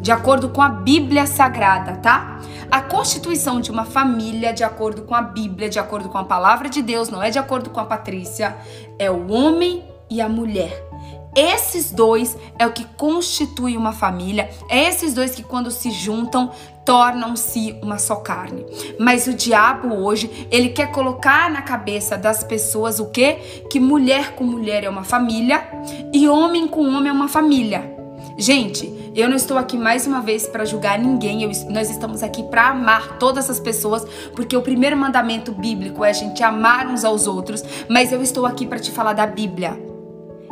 De 0.00 0.12
acordo 0.12 0.48
com 0.48 0.62
a 0.62 0.68
Bíblia 0.68 1.26
Sagrada, 1.26 1.96
tá? 1.96 2.40
A 2.70 2.80
constituição 2.80 3.60
de 3.60 3.70
uma 3.70 3.84
família, 3.84 4.52
de 4.52 4.62
acordo 4.62 5.02
com 5.02 5.14
a 5.14 5.22
Bíblia, 5.22 5.68
de 5.68 5.78
acordo 5.78 6.08
com 6.08 6.18
a 6.18 6.24
palavra 6.24 6.68
de 6.68 6.80
Deus, 6.82 7.08
não 7.08 7.22
é 7.22 7.30
de 7.30 7.38
acordo 7.38 7.70
com 7.70 7.80
a 7.80 7.84
Patrícia, 7.84 8.56
é 8.98 9.10
o 9.10 9.30
homem 9.30 9.84
e 10.10 10.20
a 10.20 10.28
mulher. 10.28 10.87
Esses 11.38 11.92
dois 11.92 12.36
é 12.58 12.66
o 12.66 12.72
que 12.72 12.84
constitui 12.96 13.76
uma 13.76 13.92
família, 13.92 14.50
é 14.68 14.88
esses 14.88 15.14
dois 15.14 15.36
que, 15.36 15.44
quando 15.44 15.70
se 15.70 15.88
juntam, 15.92 16.50
tornam-se 16.84 17.78
uma 17.80 17.96
só 17.96 18.16
carne. 18.16 18.66
Mas 18.98 19.28
o 19.28 19.34
diabo 19.34 19.94
hoje, 19.94 20.48
ele 20.50 20.70
quer 20.70 20.90
colocar 20.90 21.48
na 21.48 21.62
cabeça 21.62 22.18
das 22.18 22.42
pessoas 22.42 22.98
o 22.98 23.06
quê? 23.06 23.38
Que 23.70 23.78
mulher 23.78 24.34
com 24.34 24.42
mulher 24.42 24.82
é 24.82 24.90
uma 24.90 25.04
família 25.04 25.64
e 26.12 26.28
homem 26.28 26.66
com 26.66 26.88
homem 26.88 27.10
é 27.10 27.12
uma 27.12 27.28
família. 27.28 27.88
Gente, 28.36 29.12
eu 29.14 29.28
não 29.28 29.36
estou 29.36 29.56
aqui 29.56 29.76
mais 29.76 30.08
uma 30.08 30.20
vez 30.20 30.44
para 30.44 30.64
julgar 30.64 30.98
ninguém. 30.98 31.44
Eu, 31.44 31.52
nós 31.70 31.88
estamos 31.88 32.24
aqui 32.24 32.42
para 32.42 32.70
amar 32.70 33.16
todas 33.16 33.48
as 33.48 33.60
pessoas, 33.60 34.04
porque 34.34 34.56
o 34.56 34.62
primeiro 34.62 34.96
mandamento 34.96 35.52
bíblico 35.52 36.04
é 36.04 36.10
a 36.10 36.12
gente 36.12 36.42
amar 36.42 36.88
uns 36.88 37.04
aos 37.04 37.28
outros. 37.28 37.62
Mas 37.88 38.10
eu 38.10 38.20
estou 38.22 38.44
aqui 38.44 38.66
para 38.66 38.80
te 38.80 38.90
falar 38.90 39.12
da 39.12 39.26
Bíblia. 39.26 39.87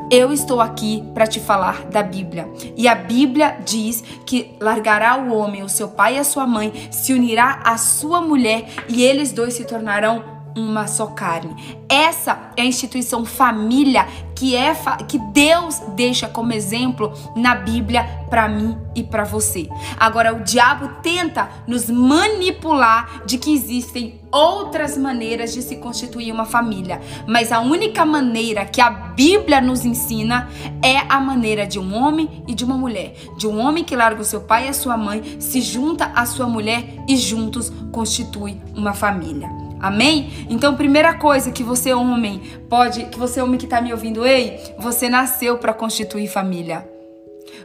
Eu 0.08 0.32
estou 0.32 0.60
aqui 0.60 1.02
para 1.12 1.26
te 1.26 1.40
falar 1.40 1.84
da 1.86 2.00
Bíblia. 2.00 2.48
E 2.76 2.86
a 2.86 2.94
Bíblia 2.94 3.58
diz 3.64 4.04
que 4.24 4.54
largará 4.60 5.16
o 5.16 5.34
homem, 5.34 5.64
o 5.64 5.68
seu 5.68 5.88
pai 5.88 6.14
e 6.14 6.18
a 6.18 6.24
sua 6.24 6.46
mãe, 6.46 6.72
se 6.92 7.12
unirá 7.12 7.60
à 7.64 7.76
sua 7.76 8.20
mulher 8.20 8.68
e 8.88 9.02
eles 9.02 9.32
dois 9.32 9.54
se 9.54 9.64
tornarão 9.64 10.35
uma 10.56 10.86
só 10.86 11.08
carne. 11.08 11.54
Essa 11.88 12.50
é 12.56 12.62
a 12.62 12.66
instituição 12.66 13.24
família 13.24 14.06
que 14.34 14.54
é 14.54 14.74
que 15.08 15.18
Deus 15.18 15.80
deixa 15.94 16.28
como 16.28 16.52
exemplo 16.52 17.12
na 17.34 17.54
Bíblia 17.54 18.04
para 18.28 18.48
mim 18.48 18.76
e 18.94 19.02
para 19.02 19.24
você. 19.24 19.68
Agora 19.98 20.34
o 20.34 20.42
diabo 20.42 21.00
tenta 21.02 21.48
nos 21.66 21.88
manipular 21.88 23.22
de 23.24 23.38
que 23.38 23.52
existem 23.52 24.20
outras 24.30 24.98
maneiras 24.98 25.54
de 25.54 25.62
se 25.62 25.76
constituir 25.76 26.32
uma 26.32 26.44
família, 26.44 27.00
mas 27.26 27.50
a 27.50 27.60
única 27.60 28.04
maneira 28.04 28.66
que 28.66 28.80
a 28.80 28.90
Bíblia 28.90 29.60
nos 29.60 29.84
ensina 29.84 30.50
é 30.82 30.98
a 31.08 31.18
maneira 31.18 31.66
de 31.66 31.78
um 31.78 31.94
homem 31.94 32.44
e 32.46 32.54
de 32.54 32.64
uma 32.64 32.76
mulher, 32.76 33.14
de 33.38 33.46
um 33.46 33.58
homem 33.58 33.84
que 33.84 33.96
larga 33.96 34.20
o 34.20 34.24
seu 34.24 34.42
pai 34.42 34.66
e 34.66 34.68
a 34.68 34.74
sua 34.74 34.96
mãe, 34.98 35.40
se 35.40 35.62
junta 35.62 36.06
à 36.14 36.26
sua 36.26 36.46
mulher 36.46 36.84
e 37.08 37.16
juntos 37.16 37.72
constitui 37.90 38.60
uma 38.74 38.92
família. 38.92 39.65
Amém? 39.80 40.46
Então, 40.48 40.74
primeira 40.74 41.14
coisa 41.14 41.50
que 41.50 41.62
você 41.62 41.92
homem 41.92 42.40
pode, 42.68 43.06
que 43.06 43.18
você 43.18 43.40
homem 43.40 43.58
que 43.58 43.66
está 43.66 43.80
me 43.80 43.92
ouvindo, 43.92 44.26
ei, 44.26 44.58
você 44.78 45.08
nasceu 45.08 45.58
para 45.58 45.72
constituir 45.72 46.28
família. 46.28 46.88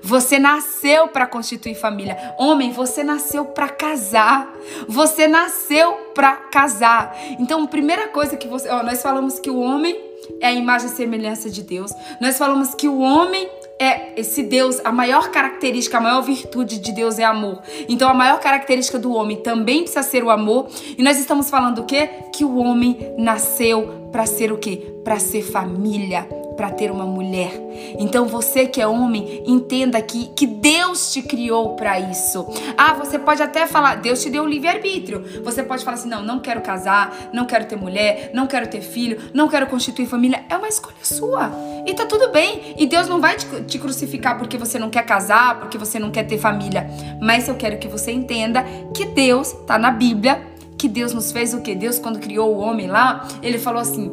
Você 0.03 0.39
nasceu 0.39 1.07
para 1.07 1.27
constituir 1.27 1.75
família. 1.75 2.35
Homem, 2.37 2.71
você 2.71 3.03
nasceu 3.03 3.45
para 3.45 3.69
casar. 3.69 4.51
Você 4.87 5.27
nasceu 5.27 5.93
para 6.15 6.33
casar. 6.33 7.15
Então, 7.39 7.67
primeira 7.67 8.07
coisa 8.07 8.35
que 8.35 8.47
você, 8.47 8.69
ó, 8.69 8.81
nós 8.83 9.01
falamos 9.01 9.39
que 9.39 9.49
o 9.49 9.59
homem 9.59 9.99
é 10.39 10.47
a 10.47 10.53
imagem 10.53 10.87
e 10.87 10.93
semelhança 10.93 11.49
de 11.49 11.61
Deus. 11.61 11.91
Nós 12.19 12.37
falamos 12.37 12.73
que 12.73 12.87
o 12.87 12.99
homem 12.99 13.47
é 13.81 14.13
esse 14.15 14.43
Deus, 14.43 14.79
a 14.83 14.91
maior 14.91 15.31
característica, 15.31 15.97
a 15.97 16.01
maior 16.01 16.21
virtude 16.21 16.77
de 16.77 16.91
Deus 16.91 17.17
é 17.17 17.23
amor. 17.23 17.63
Então 17.89 18.07
a 18.07 18.13
maior 18.13 18.39
característica 18.39 18.99
do 18.99 19.11
homem 19.11 19.37
também 19.37 19.79
precisa 19.81 20.03
ser 20.03 20.23
o 20.23 20.29
amor. 20.29 20.69
E 20.95 21.01
nós 21.01 21.19
estamos 21.19 21.49
falando 21.49 21.79
o 21.79 21.85
quê? 21.85 22.07
Que 22.31 22.45
o 22.45 22.57
homem 22.57 23.13
nasceu 23.17 24.09
para 24.11 24.27
ser 24.27 24.51
o 24.51 24.57
quê? 24.57 24.93
Para 25.03 25.17
ser 25.17 25.41
família 25.41 26.40
para 26.55 26.69
ter 26.69 26.91
uma 26.91 27.05
mulher. 27.05 27.51
Então 27.99 28.27
você 28.27 28.67
que 28.67 28.81
é 28.81 28.87
homem, 28.87 29.43
entenda 29.45 30.01
que, 30.01 30.27
que 30.27 30.45
Deus 30.45 31.11
te 31.11 31.21
criou 31.21 31.75
para 31.75 31.99
isso. 31.99 32.47
Ah, 32.77 32.93
você 32.93 33.17
pode 33.17 33.41
até 33.41 33.65
falar, 33.65 33.95
Deus 33.95 34.21
te 34.21 34.29
deu 34.29 34.43
o 34.43 34.47
livre-arbítrio. 34.47 35.23
Você 35.43 35.63
pode 35.63 35.83
falar 35.83 35.95
assim: 35.97 36.09
não, 36.09 36.21
não 36.21 36.39
quero 36.39 36.61
casar, 36.61 37.29
não 37.33 37.45
quero 37.45 37.65
ter 37.65 37.75
mulher, 37.75 38.31
não 38.33 38.47
quero 38.47 38.67
ter 38.67 38.81
filho, 38.81 39.17
não 39.33 39.47
quero 39.47 39.67
constituir 39.67 40.05
família. 40.05 40.43
É 40.49 40.57
uma 40.57 40.67
escolha 40.67 40.95
sua. 41.03 41.51
E 41.85 41.93
tá 41.93 42.05
tudo 42.05 42.31
bem. 42.31 42.75
E 42.77 42.85
Deus 42.85 43.07
não 43.07 43.19
vai 43.19 43.35
te, 43.35 43.45
te 43.63 43.79
crucificar 43.79 44.37
porque 44.37 44.57
você 44.57 44.77
não 44.77 44.89
quer 44.89 45.05
casar, 45.05 45.59
porque 45.59 45.77
você 45.77 45.99
não 45.99 46.11
quer 46.11 46.23
ter 46.23 46.37
família. 46.37 46.87
Mas 47.21 47.47
eu 47.47 47.55
quero 47.55 47.77
que 47.77 47.87
você 47.87 48.11
entenda 48.11 48.63
que 48.95 49.05
Deus 49.05 49.51
tá 49.65 49.77
na 49.77 49.91
Bíblia 49.91 50.51
que 50.81 50.87
Deus 50.87 51.13
nos 51.13 51.31
fez 51.31 51.53
o 51.53 51.61
que? 51.61 51.75
Deus, 51.75 51.99
quando 51.99 52.19
criou 52.19 52.55
o 52.55 52.57
homem 52.57 52.87
lá, 52.87 53.27
ele 53.43 53.59
falou 53.59 53.79
assim: 53.79 54.11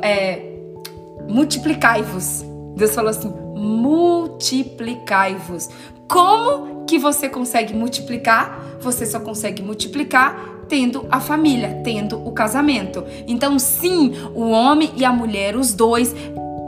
é, 0.00 0.47
multiplicai-vos. 1.28 2.44
Deus 2.76 2.94
falou 2.94 3.10
assim: 3.10 3.30
multiplicai-vos. 3.54 5.68
Como 6.08 6.86
que 6.86 6.98
você 6.98 7.28
consegue 7.28 7.74
multiplicar? 7.74 8.78
Você 8.80 9.04
só 9.04 9.20
consegue 9.20 9.62
multiplicar 9.62 10.56
tendo 10.68 11.06
a 11.10 11.20
família, 11.20 11.80
tendo 11.82 12.16
o 12.26 12.32
casamento. 12.32 13.04
Então, 13.26 13.58
sim, 13.58 14.14
o 14.34 14.48
homem 14.50 14.92
e 14.96 15.04
a 15.04 15.12
mulher, 15.12 15.54
os 15.56 15.74
dois, 15.74 16.14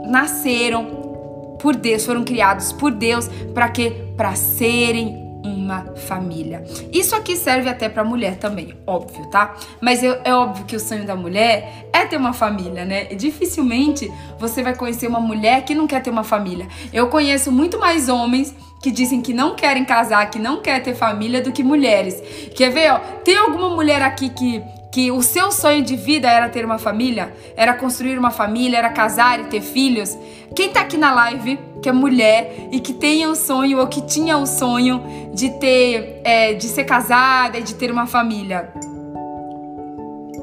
nasceram 0.07 1.57
por 1.59 1.75
Deus, 1.75 2.05
foram 2.05 2.23
criados 2.23 2.71
por 2.73 2.91
Deus 2.91 3.27
para 3.53 3.69
quê? 3.69 3.93
Para 4.17 4.35
serem 4.35 5.30
uma 5.43 5.85
família. 5.95 6.63
Isso 6.91 7.15
aqui 7.15 7.35
serve 7.35 7.69
até 7.69 7.89
para 7.89 8.03
mulher 8.03 8.37
também, 8.37 8.75
óbvio, 8.85 9.25
tá? 9.27 9.55
Mas 9.79 10.03
é, 10.03 10.21
é, 10.23 10.33
óbvio 10.33 10.65
que 10.65 10.75
o 10.75 10.79
sonho 10.79 11.05
da 11.05 11.15
mulher 11.15 11.87
é 11.91 12.05
ter 12.05 12.17
uma 12.17 12.33
família, 12.33 12.85
né? 12.85 13.05
dificilmente 13.05 14.11
você 14.39 14.63
vai 14.63 14.75
conhecer 14.75 15.07
uma 15.07 15.19
mulher 15.19 15.63
que 15.63 15.73
não 15.73 15.87
quer 15.87 16.01
ter 16.01 16.09
uma 16.09 16.23
família. 16.23 16.67
Eu 16.93 17.07
conheço 17.07 17.51
muito 17.51 17.79
mais 17.79 18.09
homens 18.09 18.55
que 18.81 18.89
dizem 18.89 19.21
que 19.21 19.33
não 19.33 19.55
querem 19.55 19.85
casar, 19.85 20.29
que 20.29 20.39
não 20.39 20.61
quer 20.61 20.81
ter 20.81 20.95
família 20.95 21.41
do 21.41 21.51
que 21.51 21.63
mulheres. 21.63 22.21
Quer 22.55 22.71
ver, 22.71 22.91
ó? 22.91 22.99
Tem 23.23 23.37
alguma 23.37 23.69
mulher 23.69 24.01
aqui 24.01 24.29
que 24.29 24.63
que 24.91 25.09
o 25.09 25.21
seu 25.21 25.51
sonho 25.51 25.81
de 25.81 25.95
vida 25.95 26.29
era 26.29 26.49
ter 26.49 26.65
uma 26.65 26.77
família, 26.77 27.33
era 27.55 27.73
construir 27.73 28.17
uma 28.17 28.29
família, 28.29 28.77
era 28.77 28.89
casar 28.89 29.39
e 29.39 29.45
ter 29.45 29.61
filhos. 29.61 30.17
Quem 30.53 30.69
tá 30.69 30.81
aqui 30.81 30.97
na 30.97 31.13
live, 31.13 31.57
que 31.81 31.87
é 31.87 31.93
mulher 31.93 32.67
e 32.71 32.79
que 32.81 32.93
tenha 32.93 33.29
o 33.29 33.35
sonho 33.35 33.79
ou 33.79 33.87
que 33.87 34.01
tinha 34.01 34.37
o 34.37 34.45
sonho 34.45 35.01
de 35.33 35.49
ter, 35.51 36.21
é, 36.25 36.53
de 36.53 36.67
ser 36.67 36.83
casada 36.83 37.57
e 37.57 37.63
de 37.63 37.73
ter 37.75 37.89
uma 37.89 38.05
família? 38.05 38.69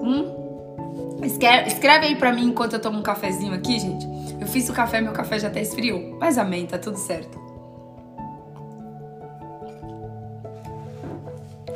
Hum? 0.03 1.19
Escreve, 1.23 1.69
escreve 1.69 2.07
aí 2.07 2.17
pra 2.17 2.33
mim 2.33 2.47
enquanto 2.47 2.73
eu 2.73 2.81
tomo 2.81 2.99
um 2.99 3.03
cafezinho 3.03 3.53
aqui, 3.53 3.79
gente. 3.79 4.07
Eu 4.41 4.47
fiz 4.47 4.67
o 4.71 4.73
café, 4.73 5.01
meu 5.03 5.13
café 5.13 5.39
já 5.39 5.49
até 5.49 5.61
esfriou. 5.61 6.17
Mas 6.19 6.39
amém, 6.39 6.65
tá 6.65 6.79
tudo 6.79 6.97
certo. 6.97 7.39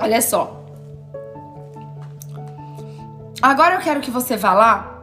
Olha 0.00 0.22
só. 0.22 0.61
Agora 3.42 3.74
eu 3.74 3.80
quero 3.80 4.00
que 4.00 4.10
você 4.10 4.36
vá 4.36 4.52
lá. 4.52 5.02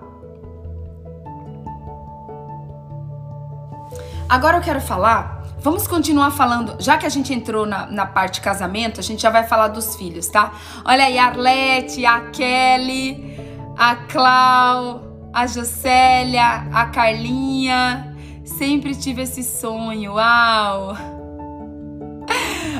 Agora 4.30 4.58
eu 4.58 4.62
quero 4.62 4.80
falar. 4.80 5.44
Vamos 5.62 5.86
continuar 5.88 6.32
falando, 6.32 6.78
já 6.80 6.98
que 6.98 7.06
a 7.06 7.10
gente 7.10 7.34
entrou 7.34 7.66
na, 7.66 7.86
na 7.88 8.06
parte 8.06 8.40
casamento, 8.40 9.02
a 9.02 9.04
gente 9.04 9.22
já 9.22 9.30
vai 9.30 9.46
falar 9.46 9.68
dos 9.68 9.98
filhos, 9.98 10.28
tá? 10.28 10.54
Olha 10.86 11.04
aí, 11.04 11.20
a 11.20 11.26
Arlete, 11.26 12.06
a 12.06 12.30
Kelly, 12.30 13.38
a 13.78 13.96
Clau, 13.96 15.30
a 15.34 15.46
Jocélia, 15.46 16.66
a 16.72 16.86
Carlinha. 16.86 18.16
Sempre 18.46 18.96
tive 18.96 19.24
esse 19.24 19.44
sonho, 19.44 20.14
uau! 20.14 20.96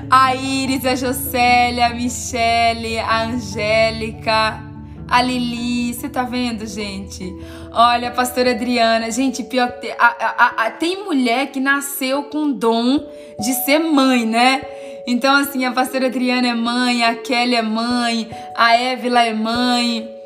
A 0.10 0.34
Iris, 0.36 0.86
a 0.86 0.96
Jocélia, 0.96 1.88
a 1.88 1.90
Michele, 1.94 2.98
a 2.98 3.24
Angélica, 3.24 4.69
a 5.10 5.22
Lili, 5.22 5.94
você 5.94 6.08
tá 6.08 6.24
vendo, 6.24 6.66
gente? 6.68 7.36
Olha, 7.72 8.10
a 8.10 8.12
pastora 8.12 8.52
Adriana. 8.52 9.10
Gente, 9.12 9.44
pior 9.44 9.72
que 9.74 9.82
tem, 9.82 9.92
a, 9.92 10.06
a, 10.08 10.66
a, 10.66 10.72
tem 10.72 11.04
mulher 11.04 11.48
que 11.48 11.60
nasceu 11.60 12.24
com 12.24 12.52
dom 12.52 13.00
de 13.40 13.54
ser 13.66 13.80
mãe, 13.80 14.26
né? 14.26 14.62
Então, 15.08 15.36
assim, 15.36 15.66
a 15.66 15.72
pastora 15.72 16.08
Adriana 16.08 16.48
é 16.48 16.54
mãe, 16.54 17.04
a 17.04 17.16
Kelly 17.16 17.56
é 17.56 17.62
mãe, 17.62 18.30
a 18.56 18.76
Évila 18.78 19.24
é 19.24 19.34
mãe. 19.34 20.19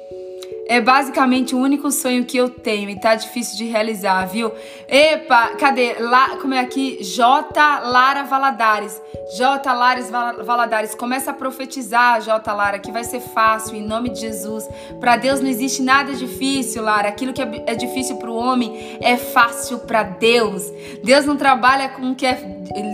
É 0.65 0.79
basicamente 0.79 1.53
o 1.53 1.59
único 1.59 1.91
sonho 1.91 2.23
que 2.23 2.37
eu 2.37 2.49
tenho 2.49 2.89
e 2.89 2.97
tá 2.97 3.15
difícil 3.15 3.57
de 3.57 3.65
realizar, 3.65 4.25
viu? 4.25 4.51
Epa, 4.87 5.49
cadê? 5.59 5.95
Lá, 5.99 6.37
como 6.37 6.53
é 6.53 6.59
aqui? 6.59 7.03
J. 7.03 7.79
Lara 7.81 8.23
Valadares. 8.23 9.01
J. 9.37 9.73
Lares 9.73 10.09
Valadares. 10.09 10.95
Começa 10.95 11.31
a 11.31 11.33
profetizar, 11.33 12.21
J. 12.21 12.53
Lara, 12.53 12.79
que 12.79 12.91
vai 12.91 13.03
ser 13.03 13.19
fácil, 13.19 13.75
em 13.75 13.85
nome 13.85 14.09
de 14.09 14.21
Jesus. 14.21 14.67
Para 15.01 15.17
Deus 15.17 15.41
não 15.41 15.49
existe 15.49 15.81
nada 15.81 16.13
difícil, 16.13 16.81
Lara. 16.81 17.09
Aquilo 17.09 17.33
que 17.33 17.41
é, 17.41 17.63
é 17.67 17.75
difícil 17.75 18.15
para 18.15 18.31
o 18.31 18.35
homem 18.35 18.97
é 19.01 19.17
fácil 19.17 19.79
para 19.79 20.03
Deus. 20.03 20.71
Deus 21.03 21.25
não 21.25 21.35
trabalha 21.35 21.89
com 21.89 22.11
o 22.11 22.15
que 22.15 22.25
é. 22.25 22.35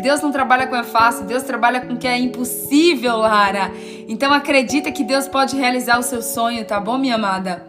Deus 0.01 0.21
não 0.21 0.31
trabalha 0.31 0.65
com 0.65 0.75
o 0.75 0.79
é 0.79 0.83
fácil, 0.83 1.25
Deus 1.25 1.43
trabalha 1.43 1.81
com 1.81 1.93
o 1.93 1.97
que 1.97 2.07
é 2.07 2.17
impossível, 2.17 3.17
Lara. 3.17 3.71
Então 4.07 4.33
acredita 4.33 4.91
que 4.91 5.03
Deus 5.03 5.27
pode 5.27 5.55
realizar 5.55 5.99
o 5.99 6.03
seu 6.03 6.21
sonho, 6.21 6.65
tá 6.65 6.79
bom, 6.79 6.97
minha 6.97 7.15
amada? 7.15 7.68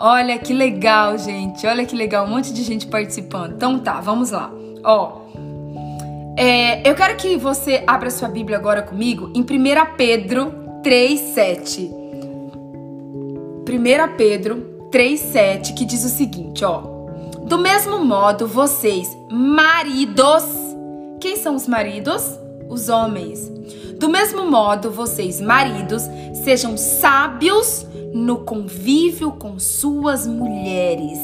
Olha 0.00 0.38
que 0.38 0.52
legal, 0.52 1.18
gente. 1.18 1.66
Olha 1.66 1.84
que 1.84 1.96
legal, 1.96 2.24
um 2.24 2.30
monte 2.30 2.52
de 2.52 2.62
gente 2.62 2.86
participando. 2.86 3.54
Então 3.54 3.80
tá, 3.80 4.00
vamos 4.00 4.30
lá. 4.30 4.48
Ó, 4.84 5.22
é, 6.36 6.88
eu 6.88 6.94
quero 6.94 7.16
que 7.16 7.36
você 7.36 7.82
abra 7.84 8.08
sua 8.08 8.28
Bíblia 8.28 8.56
agora 8.56 8.80
comigo 8.80 9.32
em 9.34 9.40
1 9.40 9.96
Pedro 9.96 10.52
3,7. 10.84 11.90
1 13.68 14.16
Pedro 14.16 14.88
3,7, 14.92 15.74
que 15.74 15.84
diz 15.84 16.04
o 16.04 16.08
seguinte, 16.08 16.64
ó. 16.64 16.82
Do 17.42 17.58
mesmo 17.58 18.04
modo, 18.04 18.46
vocês, 18.46 19.08
maridos, 19.28 20.44
quem 21.20 21.34
são 21.34 21.56
os 21.56 21.66
maridos? 21.66 22.38
Os 22.68 22.88
homens. 22.88 23.50
Do 23.98 24.08
mesmo 24.08 24.48
modo, 24.48 24.92
vocês, 24.92 25.40
maridos, 25.40 26.04
sejam 26.44 26.76
sábios 26.76 27.87
no 28.12 28.38
convívio 28.38 29.32
com 29.32 29.58
suas 29.58 30.26
mulheres 30.26 31.18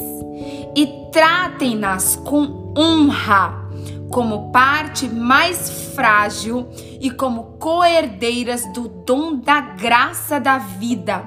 e 0.75 0.87
tratem-nas 1.11 2.15
com 2.15 2.73
honra, 2.77 3.69
como 4.09 4.51
parte 4.51 5.07
mais 5.07 5.93
frágil 5.95 6.67
e 6.99 7.09
como 7.09 7.57
coerdeiras 7.59 8.71
do 8.73 8.87
dom 8.87 9.37
da 9.37 9.61
graça 9.61 10.39
da 10.39 10.57
vida, 10.57 11.23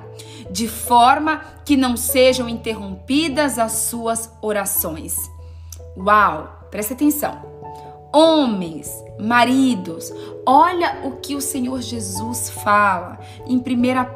de 0.50 0.68
forma 0.68 1.40
que 1.64 1.76
não 1.76 1.96
sejam 1.96 2.48
interrompidas 2.48 3.58
as 3.58 3.72
suas 3.72 4.30
orações. 4.40 5.16
Uau, 5.96 6.68
presta 6.70 6.94
atenção. 6.94 7.42
Homens, 8.12 8.90
maridos, 9.18 10.12
olha 10.46 11.00
o 11.04 11.12
que 11.12 11.34
o 11.34 11.40
Senhor 11.40 11.80
Jesus 11.80 12.50
fala 12.50 13.18
em 13.46 13.56
1 13.56 13.62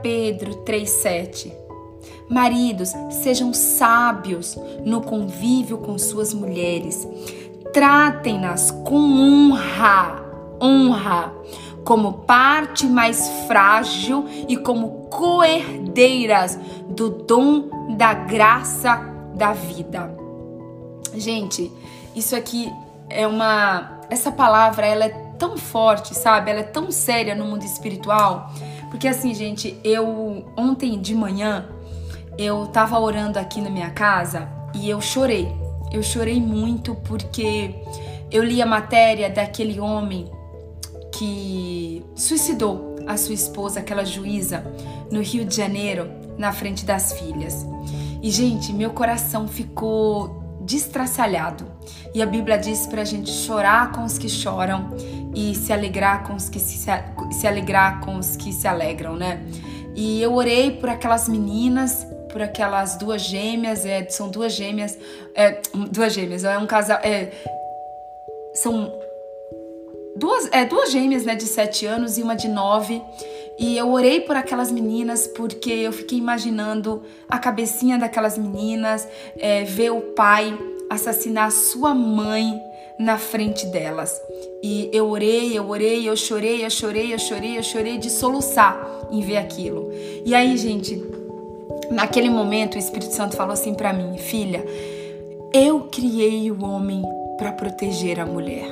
Pedro 0.02 0.56
3,7. 0.64 1.52
Maridos, 2.28 2.92
sejam 3.22 3.52
sábios 3.52 4.56
no 4.84 5.02
convívio 5.02 5.78
com 5.78 5.98
suas 5.98 6.32
mulheres. 6.32 7.06
Tratem-nas 7.72 8.70
com 8.70 8.96
honra, 8.96 10.24
honra, 10.60 11.32
como 11.84 12.12
parte 12.12 12.86
mais 12.86 13.28
frágil 13.46 14.24
e 14.48 14.56
como 14.56 15.08
coerdeiras 15.10 16.58
do 16.88 17.10
dom 17.10 17.96
da 17.96 18.14
graça 18.14 18.96
da 19.34 19.52
vida. 19.52 20.14
Gente, 21.14 21.70
isso 22.14 22.34
aqui 22.34 22.70
é 23.08 23.26
uma 23.26 23.91
essa 24.12 24.30
palavra 24.30 24.86
ela 24.86 25.06
é 25.06 25.08
tão 25.38 25.56
forte, 25.56 26.14
sabe? 26.14 26.50
Ela 26.50 26.60
é 26.60 26.64
tão 26.64 26.90
séria 26.90 27.34
no 27.34 27.46
mundo 27.46 27.64
espiritual, 27.64 28.52
porque 28.90 29.08
assim, 29.08 29.34
gente, 29.34 29.78
eu 29.82 30.44
ontem 30.56 31.00
de 31.00 31.14
manhã 31.14 31.66
eu 32.38 32.66
tava 32.66 32.98
orando 32.98 33.38
aqui 33.38 33.60
na 33.60 33.70
minha 33.70 33.90
casa 33.90 34.48
e 34.74 34.88
eu 34.88 35.00
chorei. 35.00 35.50
Eu 35.90 36.02
chorei 36.02 36.40
muito 36.40 36.94
porque 36.94 37.74
eu 38.30 38.44
li 38.44 38.60
a 38.60 38.66
matéria 38.66 39.30
daquele 39.30 39.80
homem 39.80 40.30
que 41.10 42.04
suicidou 42.14 42.96
a 43.06 43.16
sua 43.16 43.34
esposa, 43.34 43.80
aquela 43.80 44.04
juíza, 44.04 44.64
no 45.10 45.20
Rio 45.20 45.44
de 45.44 45.56
Janeiro, 45.56 46.10
na 46.38 46.52
frente 46.52 46.84
das 46.84 47.12
filhas. 47.12 47.66
E, 48.22 48.30
gente, 48.30 48.72
meu 48.72 48.90
coração 48.90 49.48
ficou 49.48 50.41
destraçalhado. 50.64 51.66
E 52.14 52.22
a 52.22 52.26
Bíblia 52.26 52.58
diz 52.58 52.86
para 52.86 53.02
a 53.02 53.04
gente 53.04 53.30
chorar 53.30 53.92
com 53.92 54.04
os 54.04 54.18
que 54.18 54.28
choram 54.28 54.90
e 55.34 55.54
se 55.54 55.72
alegrar 55.72 56.24
com 56.24 56.34
os 56.34 56.48
que 56.48 56.58
se, 56.58 56.78
se 57.30 57.46
alegrar 57.46 58.00
com 58.00 58.16
os 58.16 58.36
que 58.36 58.52
se 58.52 58.66
alegram, 58.66 59.16
né? 59.16 59.42
E 59.94 60.22
eu 60.22 60.34
orei 60.34 60.70
por 60.70 60.88
aquelas 60.88 61.28
meninas, 61.28 62.06
por 62.30 62.40
aquelas 62.40 62.96
duas 62.96 63.22
gêmeas, 63.22 63.84
é, 63.84 64.08
são 64.08 64.30
duas 64.30 64.54
gêmeas, 64.54 64.98
é, 65.34 65.60
duas 65.90 66.12
gêmeas, 66.12 66.44
é 66.44 66.56
um 66.56 66.66
casal, 66.66 66.98
é, 67.02 67.30
são 68.54 68.92
duas, 70.16 70.48
é, 70.50 70.64
duas 70.64 70.90
gêmeas, 70.90 71.24
né, 71.24 71.34
de 71.34 71.44
sete 71.44 71.84
anos 71.84 72.16
e 72.16 72.22
uma 72.22 72.34
de 72.34 72.48
nove. 72.48 73.02
E 73.58 73.76
eu 73.76 73.92
orei 73.92 74.20
por 74.20 74.36
aquelas 74.36 74.72
meninas 74.72 75.26
porque 75.26 75.70
eu 75.70 75.92
fiquei 75.92 76.18
imaginando 76.18 77.02
a 77.28 77.38
cabecinha 77.38 77.98
daquelas 77.98 78.38
meninas, 78.38 79.06
é, 79.36 79.64
ver 79.64 79.90
o 79.90 80.00
pai 80.00 80.58
assassinar 80.88 81.50
sua 81.50 81.94
mãe 81.94 82.60
na 82.98 83.18
frente 83.18 83.66
delas. 83.66 84.20
E 84.62 84.90
eu 84.92 85.08
orei, 85.08 85.56
eu 85.56 85.68
orei, 85.68 86.08
eu 86.08 86.16
chorei, 86.16 86.64
eu 86.64 86.70
chorei, 86.70 87.12
eu 87.12 87.18
chorei, 87.18 87.58
eu 87.58 87.62
chorei 87.62 87.98
de 87.98 88.10
soluçar 88.10 88.78
em 89.10 89.20
ver 89.20 89.38
aquilo. 89.38 89.90
E 90.24 90.34
aí, 90.34 90.56
gente, 90.56 91.02
naquele 91.90 92.30
momento 92.30 92.74
o 92.74 92.78
Espírito 92.78 93.12
Santo 93.12 93.36
falou 93.36 93.52
assim 93.52 93.74
para 93.74 93.92
mim, 93.92 94.16
filha, 94.18 94.64
eu 95.52 95.80
criei 95.90 96.50
o 96.50 96.64
homem 96.64 97.02
para 97.36 97.52
proteger 97.52 98.20
a 98.20 98.26
mulher. 98.26 98.66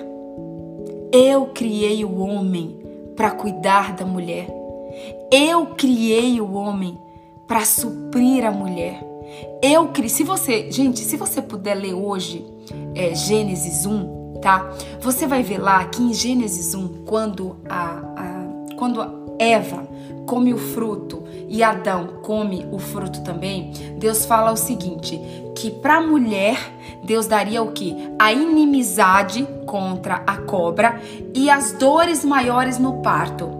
Eu 1.12 1.46
criei 1.46 2.04
o 2.04 2.20
homem 2.20 2.78
para 3.16 3.30
cuidar 3.30 3.94
da 3.96 4.06
mulher. 4.06 4.59
Eu 5.30 5.66
criei 5.68 6.40
o 6.40 6.52
homem 6.52 6.98
para 7.46 7.64
suprir 7.64 8.44
a 8.44 8.50
mulher. 8.50 9.04
Eu 9.62 9.88
criei. 9.88 10.08
Se 10.08 10.24
você, 10.24 10.70
gente, 10.70 11.00
se 11.00 11.16
você 11.16 11.40
puder 11.40 11.74
ler 11.74 11.94
hoje 11.94 12.44
é, 12.94 13.14
Gênesis 13.14 13.86
1, 13.86 14.40
tá? 14.40 14.70
Você 15.00 15.26
vai 15.26 15.42
ver 15.42 15.58
lá 15.58 15.84
que 15.84 16.02
em 16.02 16.12
Gênesis 16.12 16.74
1, 16.74 17.04
quando 17.04 17.56
a, 17.68 18.00
a 18.16 18.40
quando 18.76 19.02
a 19.02 19.12
Eva 19.38 19.86
come 20.26 20.54
o 20.54 20.58
fruto 20.58 21.22
e 21.48 21.62
Adão 21.62 22.20
come 22.22 22.66
o 22.70 22.78
fruto 22.78 23.22
também, 23.22 23.72
Deus 23.98 24.24
fala 24.24 24.52
o 24.52 24.56
seguinte, 24.56 25.20
que 25.54 25.70
para 25.70 25.96
a 25.96 26.00
mulher 26.00 26.56
Deus 27.04 27.26
daria 27.26 27.62
o 27.62 27.72
que? 27.72 27.94
A 28.18 28.32
inimizade 28.32 29.46
contra 29.66 30.22
a 30.26 30.38
cobra 30.38 30.98
e 31.34 31.50
as 31.50 31.72
dores 31.72 32.24
maiores 32.24 32.78
no 32.78 33.02
parto. 33.02 33.50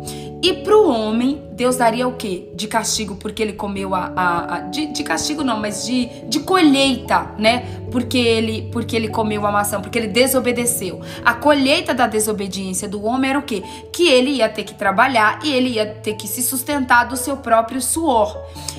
E 0.42 0.54
para 0.54 0.74
o 0.74 0.88
homem, 0.88 1.42
Deus 1.52 1.76
daria 1.76 2.08
o 2.08 2.14
quê? 2.14 2.48
De 2.54 2.66
castigo, 2.66 3.16
porque 3.16 3.42
ele 3.42 3.52
comeu 3.52 3.94
a. 3.94 4.10
a, 4.16 4.54
a 4.54 4.60
de, 4.60 4.86
de, 4.86 5.02
castigo 5.02 5.44
não, 5.44 5.60
mas 5.60 5.84
de, 5.84 6.06
de 6.26 6.40
colheita, 6.40 7.34
né? 7.36 7.66
Porque 7.92 8.16
ele, 8.16 8.70
porque 8.72 8.96
ele 8.96 9.08
comeu 9.08 9.46
a 9.46 9.52
maçã, 9.52 9.78
porque 9.80 9.98
ele 9.98 10.08
desobedeceu. 10.08 11.02
A 11.22 11.34
colheita 11.34 11.92
da 11.92 12.06
desobediência 12.06 12.88
do 12.88 13.04
homem 13.04 13.30
era 13.30 13.38
o 13.38 13.42
quê? 13.42 13.62
Que 13.92 14.08
ele 14.08 14.30
ia 14.30 14.48
ter 14.48 14.64
que 14.64 14.72
trabalhar 14.72 15.40
e 15.44 15.52
ele 15.52 15.70
ia 15.70 15.84
ter 15.84 16.14
que 16.14 16.26
se 16.26 16.42
sustentar 16.42 17.04
do 17.04 17.18
seu 17.18 17.36
próprio 17.36 17.82
suor. 17.82 18.34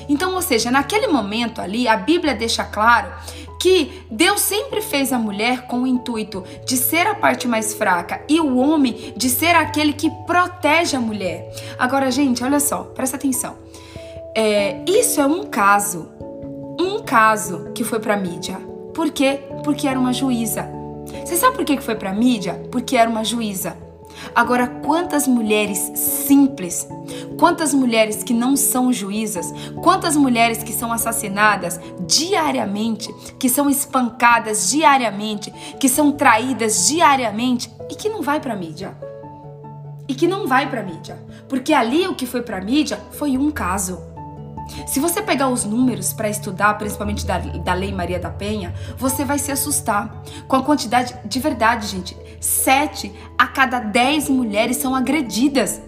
Então, 0.08 0.34
ou 0.34 0.42
seja, 0.42 0.68
naquele 0.68 1.06
momento 1.06 1.60
ali, 1.60 1.86
a 1.86 1.96
Bíblia 1.96 2.34
deixa 2.34 2.64
claro 2.64 3.12
que 3.62 4.02
Deus 4.10 4.40
sempre 4.40 4.82
fez 4.82 5.12
a 5.12 5.18
mulher 5.18 5.68
com 5.68 5.82
o 5.82 5.86
intuito 5.86 6.42
de 6.66 6.76
ser 6.76 7.06
a 7.06 7.14
parte 7.14 7.46
mais 7.46 7.72
fraca 7.72 8.20
e 8.28 8.40
o 8.40 8.56
homem 8.56 9.14
de 9.16 9.30
ser 9.30 9.54
aquele 9.54 9.92
que 9.92 10.10
protege 10.26 10.96
a 10.96 11.00
mulher. 11.00 11.48
Agora, 11.78 12.10
gente, 12.10 12.42
olha 12.42 12.58
só, 12.58 12.82
presta 12.82 13.16
atenção. 13.16 13.56
É, 14.36 14.82
isso 14.84 15.20
é 15.20 15.26
um 15.26 15.44
caso, 15.44 16.08
um 16.76 17.04
caso 17.04 17.70
que 17.72 17.84
foi 17.84 18.00
para 18.00 18.16
mídia. 18.16 18.56
Por 18.92 19.12
quê? 19.12 19.38
Porque 19.62 19.86
era 19.86 19.98
uma 19.98 20.12
juíza. 20.12 20.68
Você 21.24 21.36
sabe 21.36 21.54
por 21.54 21.64
que 21.64 21.80
foi 21.80 21.94
para 21.94 22.12
mídia? 22.12 22.54
Porque 22.72 22.96
era 22.96 23.08
uma 23.08 23.22
juíza. 23.22 23.76
Agora, 24.34 24.66
quantas 24.66 25.26
mulheres 25.26 25.78
simples, 25.94 26.86
quantas 27.38 27.74
mulheres 27.74 28.22
que 28.22 28.32
não 28.32 28.56
são 28.56 28.92
juízas, 28.92 29.52
quantas 29.82 30.16
mulheres 30.16 30.62
que 30.62 30.72
são 30.72 30.92
assassinadas 30.92 31.80
diariamente, 32.06 33.12
que 33.38 33.48
são 33.48 33.68
espancadas 33.68 34.70
diariamente, 34.70 35.50
que 35.78 35.88
são 35.88 36.12
traídas 36.12 36.86
diariamente 36.86 37.70
e 37.90 37.94
que 37.94 38.08
não 38.08 38.22
vai 38.22 38.40
para 38.40 38.56
mídia. 38.56 38.96
E 40.08 40.14
que 40.14 40.26
não 40.26 40.46
vai 40.46 40.68
para 40.68 40.82
mídia, 40.82 41.16
porque 41.48 41.72
ali 41.72 42.06
o 42.06 42.14
que 42.14 42.26
foi 42.26 42.42
para 42.42 42.60
mídia 42.60 43.00
foi 43.12 43.38
um 43.38 43.50
caso. 43.50 44.11
Se 44.86 45.00
você 45.00 45.22
pegar 45.22 45.48
os 45.48 45.64
números 45.64 46.12
para 46.12 46.28
estudar, 46.28 46.74
principalmente 46.78 47.26
da, 47.26 47.38
da 47.38 47.74
Lei 47.74 47.92
Maria 47.92 48.18
da 48.18 48.30
Penha, 48.30 48.74
você 48.96 49.24
vai 49.24 49.38
se 49.38 49.52
assustar 49.52 50.22
com 50.46 50.56
a 50.56 50.62
quantidade 50.62 51.14
de 51.24 51.40
verdade, 51.40 51.86
gente. 51.86 52.16
Sete 52.40 53.12
a 53.38 53.46
cada 53.46 53.78
dez 53.78 54.28
mulheres 54.28 54.76
são 54.76 54.94
agredidas 54.94 55.80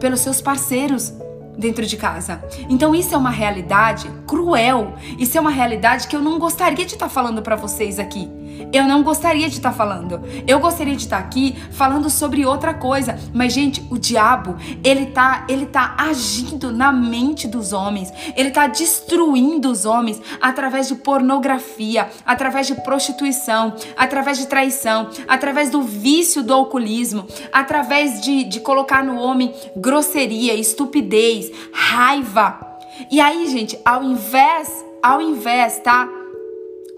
pelos 0.00 0.20
seus 0.20 0.40
parceiros 0.40 1.12
dentro 1.56 1.86
de 1.86 1.96
casa. 1.96 2.42
Então 2.68 2.94
isso 2.94 3.14
é 3.14 3.18
uma 3.18 3.30
realidade 3.30 4.10
cruel. 4.26 4.94
Isso 5.18 5.36
é 5.36 5.40
uma 5.40 5.50
realidade 5.50 6.08
que 6.08 6.16
eu 6.16 6.22
não 6.22 6.38
gostaria 6.38 6.84
de 6.84 6.94
estar 6.94 7.06
tá 7.06 7.08
falando 7.08 7.42
para 7.42 7.54
vocês 7.54 7.98
aqui. 7.98 8.28
Eu 8.72 8.84
não 8.84 9.02
gostaria 9.02 9.48
de 9.48 9.56
estar 9.56 9.70
tá 9.70 9.76
falando. 9.76 10.20
Eu 10.46 10.58
gostaria 10.60 10.94
de 10.94 11.04
estar 11.04 11.18
tá 11.18 11.24
aqui 11.24 11.56
falando 11.72 12.08
sobre 12.10 12.44
outra 12.44 12.74
coisa. 12.74 13.18
Mas 13.32 13.52
gente, 13.52 13.86
o 13.90 13.98
diabo, 13.98 14.56
ele 14.84 15.06
tá, 15.06 15.44
ele 15.48 15.66
tá 15.66 15.94
agindo 15.98 16.72
na 16.72 16.92
mente 16.92 17.46
dos 17.46 17.72
homens. 17.72 18.12
Ele 18.36 18.50
tá 18.50 18.66
destruindo 18.66 19.70
os 19.70 19.84
homens 19.84 20.20
através 20.40 20.88
de 20.88 20.94
pornografia, 20.96 22.08
através 22.24 22.66
de 22.66 22.74
prostituição, 22.76 23.74
através 23.96 24.38
de 24.38 24.46
traição, 24.46 25.10
através 25.26 25.70
do 25.70 25.82
vício 25.82 26.42
do 26.42 26.52
alcoolismo, 26.52 27.26
através 27.52 28.20
de, 28.20 28.44
de 28.44 28.60
colocar 28.60 29.04
no 29.04 29.16
homem 29.18 29.52
grosseria, 29.76 30.54
estupidez, 30.54 31.50
raiva. 31.72 32.70
E 33.10 33.20
aí, 33.20 33.46
gente, 33.48 33.78
ao 33.84 34.02
invés, 34.02 34.84
ao 35.02 35.20
invés, 35.20 35.78
tá? 35.78 36.19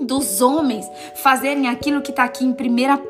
Dos 0.04 0.40
homens 0.40 0.86
fazerem 1.16 1.68
aquilo 1.68 2.02
que 2.02 2.10
está 2.10 2.24
aqui 2.24 2.44
em 2.44 2.50
1 2.50 2.56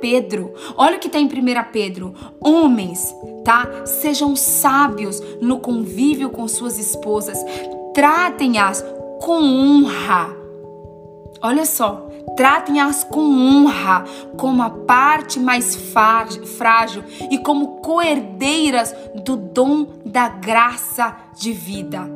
Pedro. 0.01 0.53
Olha 0.77 0.97
o 0.97 1.01
que 1.01 1.07
está 1.07 1.19
em 1.19 1.27
1 1.27 1.29
Pedro. 1.73 2.15
Homens, 2.41 3.15
tá? 3.45 3.69
Sejam 3.85 4.37
sábios 4.37 5.23
no 5.41 5.59
convívio 5.59 6.31
com 6.31 6.47
suas 6.49 6.79
esposas. 6.79 7.39
Tratem-as 7.95 8.85
com 9.21 9.43
honra. 9.43 10.43
Olha 11.45 11.67
só, 11.67 12.09
tratem-as 12.37 13.03
com 13.03 13.21
honra, 13.21 14.05
como 14.37 14.63
a 14.63 14.71
parte 14.71 15.41
mais 15.41 15.75
frágil 15.75 17.03
e 17.31 17.39
como 17.39 17.81
coerdeiras 17.81 18.95
do 19.25 19.37
dom 19.37 19.87
da 20.05 20.29
graça 20.29 21.17
de 21.37 21.53
vida. 21.53 22.09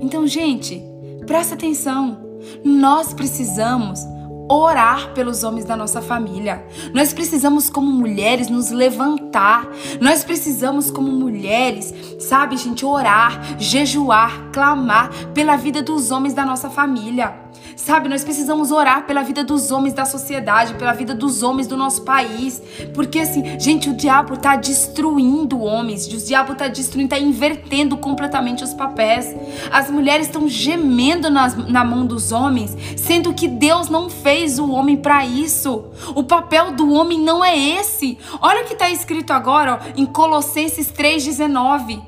Então, 0.00 0.26
gente, 0.26 0.82
presta 1.26 1.54
atenção. 1.54 2.31
Nós 2.64 3.12
precisamos 3.12 4.00
orar 4.48 5.12
pelos 5.14 5.44
homens 5.44 5.64
da 5.64 5.76
nossa 5.76 6.02
família. 6.02 6.64
Nós 6.92 7.12
precisamos, 7.12 7.70
como 7.70 7.90
mulheres, 7.90 8.48
nos 8.48 8.70
levantar. 8.70 9.68
Nós 10.00 10.24
precisamos, 10.24 10.90
como 10.90 11.10
mulheres, 11.10 11.94
sabe, 12.18 12.56
gente, 12.56 12.84
orar, 12.84 13.58
jejuar, 13.58 14.50
clamar 14.52 15.10
pela 15.32 15.56
vida 15.56 15.82
dos 15.82 16.10
homens 16.10 16.34
da 16.34 16.44
nossa 16.44 16.68
família. 16.68 17.34
Sabe, 17.76 18.08
nós 18.08 18.22
precisamos 18.22 18.70
orar 18.70 19.06
pela 19.06 19.22
vida 19.22 19.42
dos 19.42 19.70
homens 19.70 19.94
da 19.94 20.04
sociedade, 20.04 20.74
pela 20.74 20.92
vida 20.92 21.14
dos 21.14 21.42
homens 21.42 21.66
do 21.66 21.76
nosso 21.76 22.02
país. 22.02 22.62
Porque 22.94 23.20
assim, 23.20 23.58
gente, 23.58 23.88
o 23.90 23.94
diabo 23.94 24.36
tá 24.36 24.56
destruindo 24.56 25.60
homens, 25.60 26.06
o 26.06 26.16
diabo 26.24 26.54
tá 26.54 26.68
destruindo, 26.68 27.10
tá 27.10 27.18
invertendo 27.18 27.96
completamente 27.96 28.62
os 28.62 28.74
papéis. 28.74 29.34
As 29.70 29.90
mulheres 29.90 30.26
estão 30.26 30.48
gemendo 30.48 31.30
nas, 31.30 31.56
na 31.68 31.84
mão 31.84 32.06
dos 32.06 32.32
homens, 32.32 32.76
sendo 32.96 33.34
que 33.34 33.48
Deus 33.48 33.88
não 33.88 34.08
fez 34.08 34.58
o 34.58 34.70
homem 34.70 34.96
para 34.96 35.24
isso. 35.24 35.86
O 36.14 36.22
papel 36.22 36.72
do 36.72 36.92
homem 36.92 37.18
não 37.20 37.44
é 37.44 37.58
esse. 37.58 38.18
Olha 38.40 38.62
o 38.62 38.66
que 38.66 38.74
tá 38.74 38.90
escrito 38.90 39.32
agora 39.32 39.80
ó, 39.80 39.92
em 39.96 40.06
Colossenses 40.06 40.92
3,19. 40.92 42.00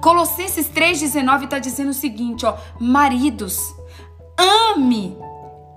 Colossenses 0.00 0.68
3,19 0.68 1.44
está 1.44 1.58
dizendo 1.58 1.90
o 1.90 1.94
seguinte, 1.94 2.44
ó, 2.44 2.56
maridos, 2.80 3.74
ame 4.38 5.18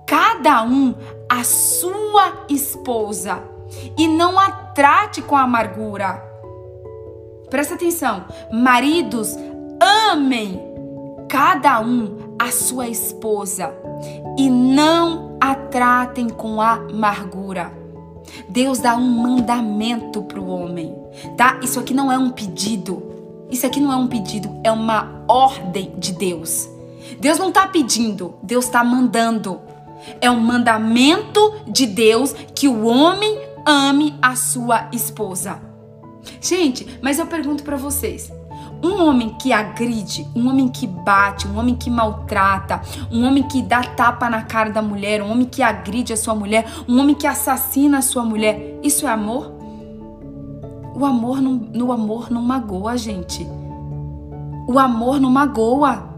cada 0.06 0.62
um 0.62 0.94
a 1.28 1.42
sua 1.42 2.44
esposa 2.48 3.42
e 3.98 4.06
não 4.06 4.38
a 4.38 4.50
trate 4.50 5.20
com 5.20 5.36
amargura. 5.36 6.22
Presta 7.50 7.74
atenção, 7.74 8.24
maridos, 8.50 9.36
amem 10.10 10.60
cada 11.28 11.80
um 11.80 12.34
a 12.38 12.50
sua 12.50 12.88
esposa 12.88 13.74
e 14.38 14.48
não 14.48 15.36
a 15.40 15.54
tratem 15.54 16.28
com 16.28 16.60
amargura. 16.60 17.72
Deus 18.48 18.78
dá 18.78 18.94
um 18.94 19.22
mandamento 19.22 20.22
para 20.22 20.40
o 20.40 20.48
homem, 20.48 20.94
tá? 21.36 21.58
Isso 21.62 21.80
aqui 21.80 21.92
não 21.92 22.10
é 22.10 22.18
um 22.18 22.30
pedido. 22.30 23.02
Isso 23.50 23.66
aqui 23.66 23.80
não 23.80 23.92
é 23.92 23.96
um 23.96 24.06
pedido, 24.06 24.48
é 24.64 24.72
uma 24.72 25.24
ordem 25.28 25.92
de 25.98 26.12
Deus. 26.12 26.68
Deus 27.20 27.38
não 27.38 27.48
está 27.48 27.66
pedindo, 27.66 28.34
Deus 28.42 28.64
está 28.64 28.82
mandando. 28.82 29.60
É 30.20 30.30
um 30.30 30.40
mandamento 30.40 31.62
de 31.66 31.86
Deus 31.86 32.34
que 32.54 32.68
o 32.68 32.84
homem 32.84 33.38
ame 33.66 34.14
a 34.20 34.34
sua 34.34 34.88
esposa. 34.92 35.60
Gente, 36.40 36.98
mas 37.02 37.18
eu 37.18 37.26
pergunto 37.26 37.62
para 37.62 37.76
vocês: 37.76 38.32
um 38.82 39.04
homem 39.04 39.36
que 39.40 39.52
agride, 39.52 40.26
um 40.34 40.48
homem 40.48 40.68
que 40.68 40.86
bate, 40.86 41.46
um 41.46 41.58
homem 41.58 41.74
que 41.74 41.88
maltrata, 41.88 42.80
um 43.10 43.24
homem 43.24 43.42
que 43.44 43.62
dá 43.62 43.82
tapa 43.82 44.28
na 44.28 44.42
cara 44.42 44.70
da 44.70 44.82
mulher, 44.82 45.22
um 45.22 45.30
homem 45.30 45.46
que 45.46 45.62
agride 45.62 46.12
a 46.12 46.16
sua 46.16 46.34
mulher, 46.34 46.66
um 46.88 46.98
homem 47.00 47.14
que 47.14 47.26
assassina 47.26 47.98
a 47.98 48.02
sua 48.02 48.24
mulher, 48.24 48.78
isso 48.82 49.06
é 49.06 49.10
amor? 49.10 49.52
O 50.94 51.06
amor 51.06 51.40
não, 51.40 51.52
no 51.52 51.92
amor 51.92 52.30
não 52.30 52.42
magoa, 52.42 52.96
gente. 52.96 53.46
O 54.68 54.78
amor 54.78 55.20
não 55.20 55.30
magoa. 55.30 56.11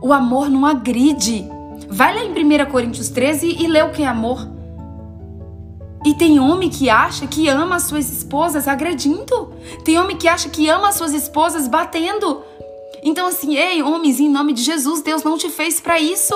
O 0.00 0.12
amor 0.12 0.48
não 0.48 0.64
agride. 0.64 1.44
Vai 1.88 2.14
lá 2.14 2.24
em 2.24 2.30
1 2.30 2.70
Coríntios 2.70 3.08
13 3.08 3.56
e 3.60 3.66
lê 3.66 3.82
o 3.82 3.90
que 3.90 4.02
é 4.02 4.06
amor. 4.06 4.48
E 6.04 6.14
tem 6.14 6.38
homem 6.38 6.70
que 6.70 6.88
acha 6.88 7.26
que 7.26 7.48
ama 7.48 7.76
as 7.76 7.84
suas 7.84 8.10
esposas 8.10 8.68
agredindo. 8.68 9.52
Tem 9.84 9.98
homem 9.98 10.16
que 10.16 10.28
acha 10.28 10.48
que 10.48 10.68
ama 10.68 10.88
as 10.88 10.94
suas 10.94 11.12
esposas 11.12 11.66
batendo. 11.66 12.42
Então, 13.02 13.26
assim, 13.26 13.56
ei, 13.56 13.82
homens, 13.82 14.20
em 14.20 14.28
nome 14.28 14.52
de 14.52 14.62
Jesus, 14.62 15.02
Deus 15.02 15.22
não 15.22 15.36
te 15.36 15.48
fez 15.48 15.80
para 15.80 15.98
isso. 16.00 16.34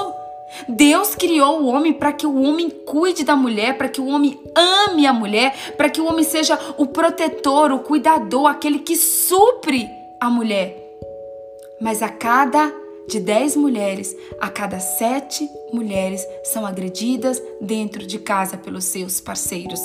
Deus 0.69 1.15
criou 1.15 1.63
o 1.63 1.67
homem 1.67 1.93
para 1.93 2.13
que 2.13 2.27
o 2.27 2.43
homem 2.43 2.69
cuide 2.69 3.25
da 3.25 3.35
mulher, 3.35 3.79
para 3.79 3.89
que 3.89 4.01
o 4.01 4.07
homem 4.07 4.39
ame 4.55 5.07
a 5.07 5.13
mulher, 5.13 5.75
para 5.77 5.89
que 5.89 6.01
o 6.01 6.07
homem 6.07 6.25
seja 6.25 6.59
o 6.77 6.87
protetor, 6.87 7.73
o 7.73 7.79
cuidador, 7.79 8.47
aquele 8.47 8.81
que 8.81 8.97
supre 8.97 9.89
a 10.21 10.29
mulher. 10.29 10.79
Mas 11.81 12.03
a 12.03 12.09
cada 12.09 12.82
de 13.09 13.21
10 13.21 13.57
mulheres, 13.57 14.17
a 14.41 14.49
cada 14.49 14.79
7 14.79 15.49
mulheres 15.73 16.27
são 16.45 16.65
agredidas 16.65 17.43
dentro 17.61 18.07
de 18.07 18.19
casa 18.19 18.57
pelos 18.57 18.85
seus 18.85 19.21
parceiros. 19.21 19.81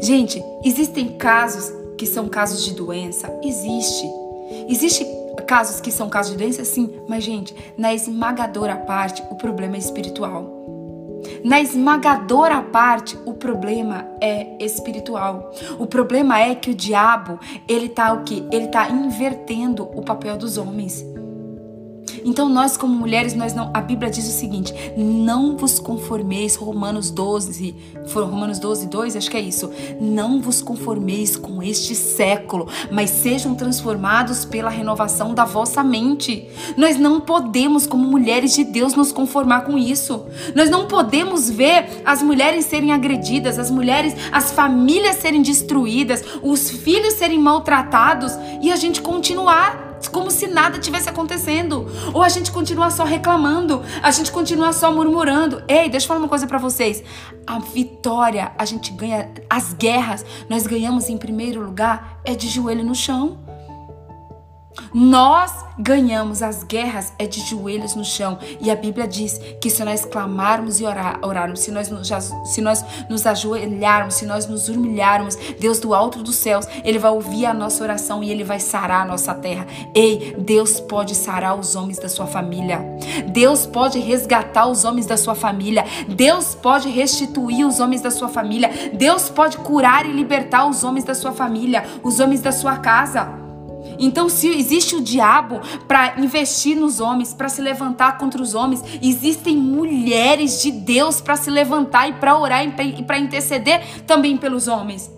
Gente, 0.00 0.42
existem 0.64 1.16
casos 1.16 1.72
que 1.96 2.06
são 2.06 2.28
casos 2.28 2.64
de 2.64 2.74
doença? 2.74 3.32
Existe. 3.42 4.06
Existe 4.68 5.06
casos 5.46 5.80
que 5.80 5.90
são 5.90 6.08
casos 6.08 6.32
de 6.32 6.38
doença? 6.38 6.64
Sim. 6.64 6.90
Mas, 7.08 7.24
gente, 7.24 7.54
na 7.76 7.92
esmagadora 7.94 8.76
parte, 8.76 9.22
o 9.30 9.34
problema 9.36 9.76
é 9.76 9.78
espiritual. 9.78 10.62
Na 11.44 11.60
esmagadora 11.60 12.60
parte, 12.62 13.18
o 13.24 13.34
problema 13.34 14.06
é 14.20 14.56
espiritual. 14.58 15.52
O 15.78 15.86
problema 15.86 16.40
é 16.40 16.54
que 16.54 16.70
o 16.70 16.74
diabo, 16.74 17.38
ele 17.68 17.88
tá 17.88 18.12
o 18.12 18.24
quê? 18.24 18.42
Ele 18.50 18.68
tá 18.68 18.88
invertendo 18.90 19.84
o 19.94 20.02
papel 20.02 20.36
dos 20.36 20.56
homens. 20.56 21.04
Então 22.24 22.48
nós 22.48 22.76
como 22.76 22.94
mulheres, 22.94 23.34
nós 23.34 23.54
não, 23.54 23.70
a 23.74 23.80
Bíblia 23.80 24.10
diz 24.10 24.26
o 24.26 24.38
seguinte: 24.38 24.72
não 24.96 25.56
vos 25.56 25.78
conformeis, 25.78 26.56
Romanos 26.56 27.10
12, 27.10 27.74
Romanos 28.14 28.58
12, 28.58 28.86
2, 28.86 29.16
acho 29.16 29.30
que 29.30 29.36
é 29.36 29.40
isso. 29.40 29.70
Não 30.00 30.40
vos 30.40 30.62
conformeis 30.62 31.36
com 31.36 31.62
este 31.62 31.94
século, 31.94 32.68
mas 32.90 33.10
sejam 33.10 33.54
transformados 33.54 34.44
pela 34.44 34.70
renovação 34.70 35.34
da 35.34 35.44
vossa 35.44 35.82
mente. 35.82 36.48
Nós 36.76 36.98
não 36.98 37.20
podemos 37.20 37.86
como 37.86 38.06
mulheres 38.06 38.54
de 38.54 38.64
Deus 38.64 38.94
nos 38.94 39.12
conformar 39.12 39.62
com 39.62 39.78
isso. 39.78 40.26
Nós 40.54 40.70
não 40.70 40.86
podemos 40.86 41.50
ver 41.50 42.02
as 42.04 42.22
mulheres 42.22 42.64
serem 42.66 42.92
agredidas, 42.92 43.58
as 43.58 43.70
mulheres, 43.70 44.14
as 44.30 44.52
famílias 44.52 45.16
serem 45.16 45.42
destruídas, 45.42 46.22
os 46.42 46.70
filhos 46.70 47.14
serem 47.14 47.38
maltratados 47.38 48.32
e 48.60 48.70
a 48.70 48.76
gente 48.76 49.00
continuar 49.00 49.91
como 50.10 50.30
se 50.30 50.46
nada 50.46 50.78
tivesse 50.78 51.08
acontecendo. 51.08 51.86
Ou 52.12 52.22
a 52.22 52.28
gente 52.28 52.50
continua 52.50 52.90
só 52.90 53.04
reclamando, 53.04 53.82
a 54.02 54.10
gente 54.10 54.30
continua 54.32 54.72
só 54.72 54.92
murmurando. 54.92 55.62
Ei, 55.68 55.88
deixa 55.88 56.04
eu 56.04 56.08
falar 56.08 56.20
uma 56.20 56.28
coisa 56.28 56.46
para 56.46 56.58
vocês. 56.58 57.02
A 57.46 57.58
vitória, 57.58 58.52
a 58.56 58.64
gente 58.64 58.92
ganha, 58.92 59.30
as 59.48 59.72
guerras, 59.72 60.24
nós 60.48 60.66
ganhamos 60.66 61.08
em 61.08 61.16
primeiro 61.16 61.62
lugar 61.62 62.20
é 62.24 62.34
de 62.34 62.48
joelho 62.48 62.84
no 62.84 62.94
chão. 62.94 63.51
Nós 64.94 65.64
ganhamos 65.78 66.42
as 66.42 66.62
guerras 66.64 67.12
é 67.18 67.26
de 67.26 67.40
joelhos 67.40 67.94
no 67.94 68.04
chão. 68.04 68.38
E 68.60 68.70
a 68.70 68.76
Bíblia 68.76 69.06
diz 69.06 69.38
que 69.60 69.70
se 69.70 69.82
nós 69.84 70.04
clamarmos 70.04 70.80
e 70.80 70.84
orar, 70.84 71.18
orarmos, 71.22 71.60
se 71.60 71.70
nós, 71.70 71.90
se 72.44 72.60
nós 72.60 72.84
nos 73.08 73.26
ajoelharmos, 73.26 74.14
se 74.14 74.26
nós 74.26 74.46
nos 74.46 74.68
humilharmos, 74.68 75.36
Deus 75.58 75.78
do 75.78 75.94
alto 75.94 76.22
dos 76.22 76.36
céus, 76.36 76.66
Ele 76.84 76.98
vai 76.98 77.10
ouvir 77.10 77.46
a 77.46 77.54
nossa 77.54 77.82
oração 77.82 78.22
e 78.22 78.30
Ele 78.30 78.44
vai 78.44 78.60
sarar 78.60 79.02
a 79.02 79.04
nossa 79.04 79.34
terra. 79.34 79.66
Ei, 79.94 80.36
Deus 80.38 80.80
pode 80.80 81.14
sarar 81.14 81.58
os 81.58 81.74
homens 81.74 81.98
da 81.98 82.08
sua 82.08 82.26
família. 82.26 82.80
Deus 83.28 83.66
pode 83.66 83.98
resgatar 83.98 84.66
os 84.66 84.84
homens 84.84 85.06
da 85.06 85.16
sua 85.16 85.34
família. 85.34 85.84
Deus 86.08 86.54
pode 86.54 86.88
restituir 86.88 87.66
os 87.66 87.80
homens 87.80 88.00
da 88.00 88.10
sua 88.10 88.28
família. 88.28 88.70
Deus 88.94 89.28
pode 89.28 89.56
curar 89.58 90.06
e 90.06 90.12
libertar 90.12 90.66
os 90.68 90.84
homens 90.84 91.04
da 91.04 91.14
sua 91.14 91.32
família, 91.32 91.84
os 92.02 92.20
homens 92.20 92.40
da 92.40 92.52
sua 92.52 92.76
casa. 92.76 93.41
Então, 94.02 94.28
se 94.28 94.48
existe 94.48 94.96
o 94.96 95.00
diabo 95.00 95.60
para 95.86 96.20
investir 96.20 96.76
nos 96.76 96.98
homens, 96.98 97.32
para 97.32 97.48
se 97.48 97.62
levantar 97.62 98.18
contra 98.18 98.42
os 98.42 98.52
homens, 98.52 98.82
existem 99.00 99.56
mulheres 99.56 100.60
de 100.60 100.72
Deus 100.72 101.20
para 101.20 101.36
se 101.36 101.48
levantar 101.48 102.08
e 102.08 102.14
para 102.14 102.36
orar 102.36 102.64
e 102.64 103.02
para 103.04 103.18
interceder 103.18 104.02
também 104.04 104.36
pelos 104.36 104.66
homens. 104.66 105.08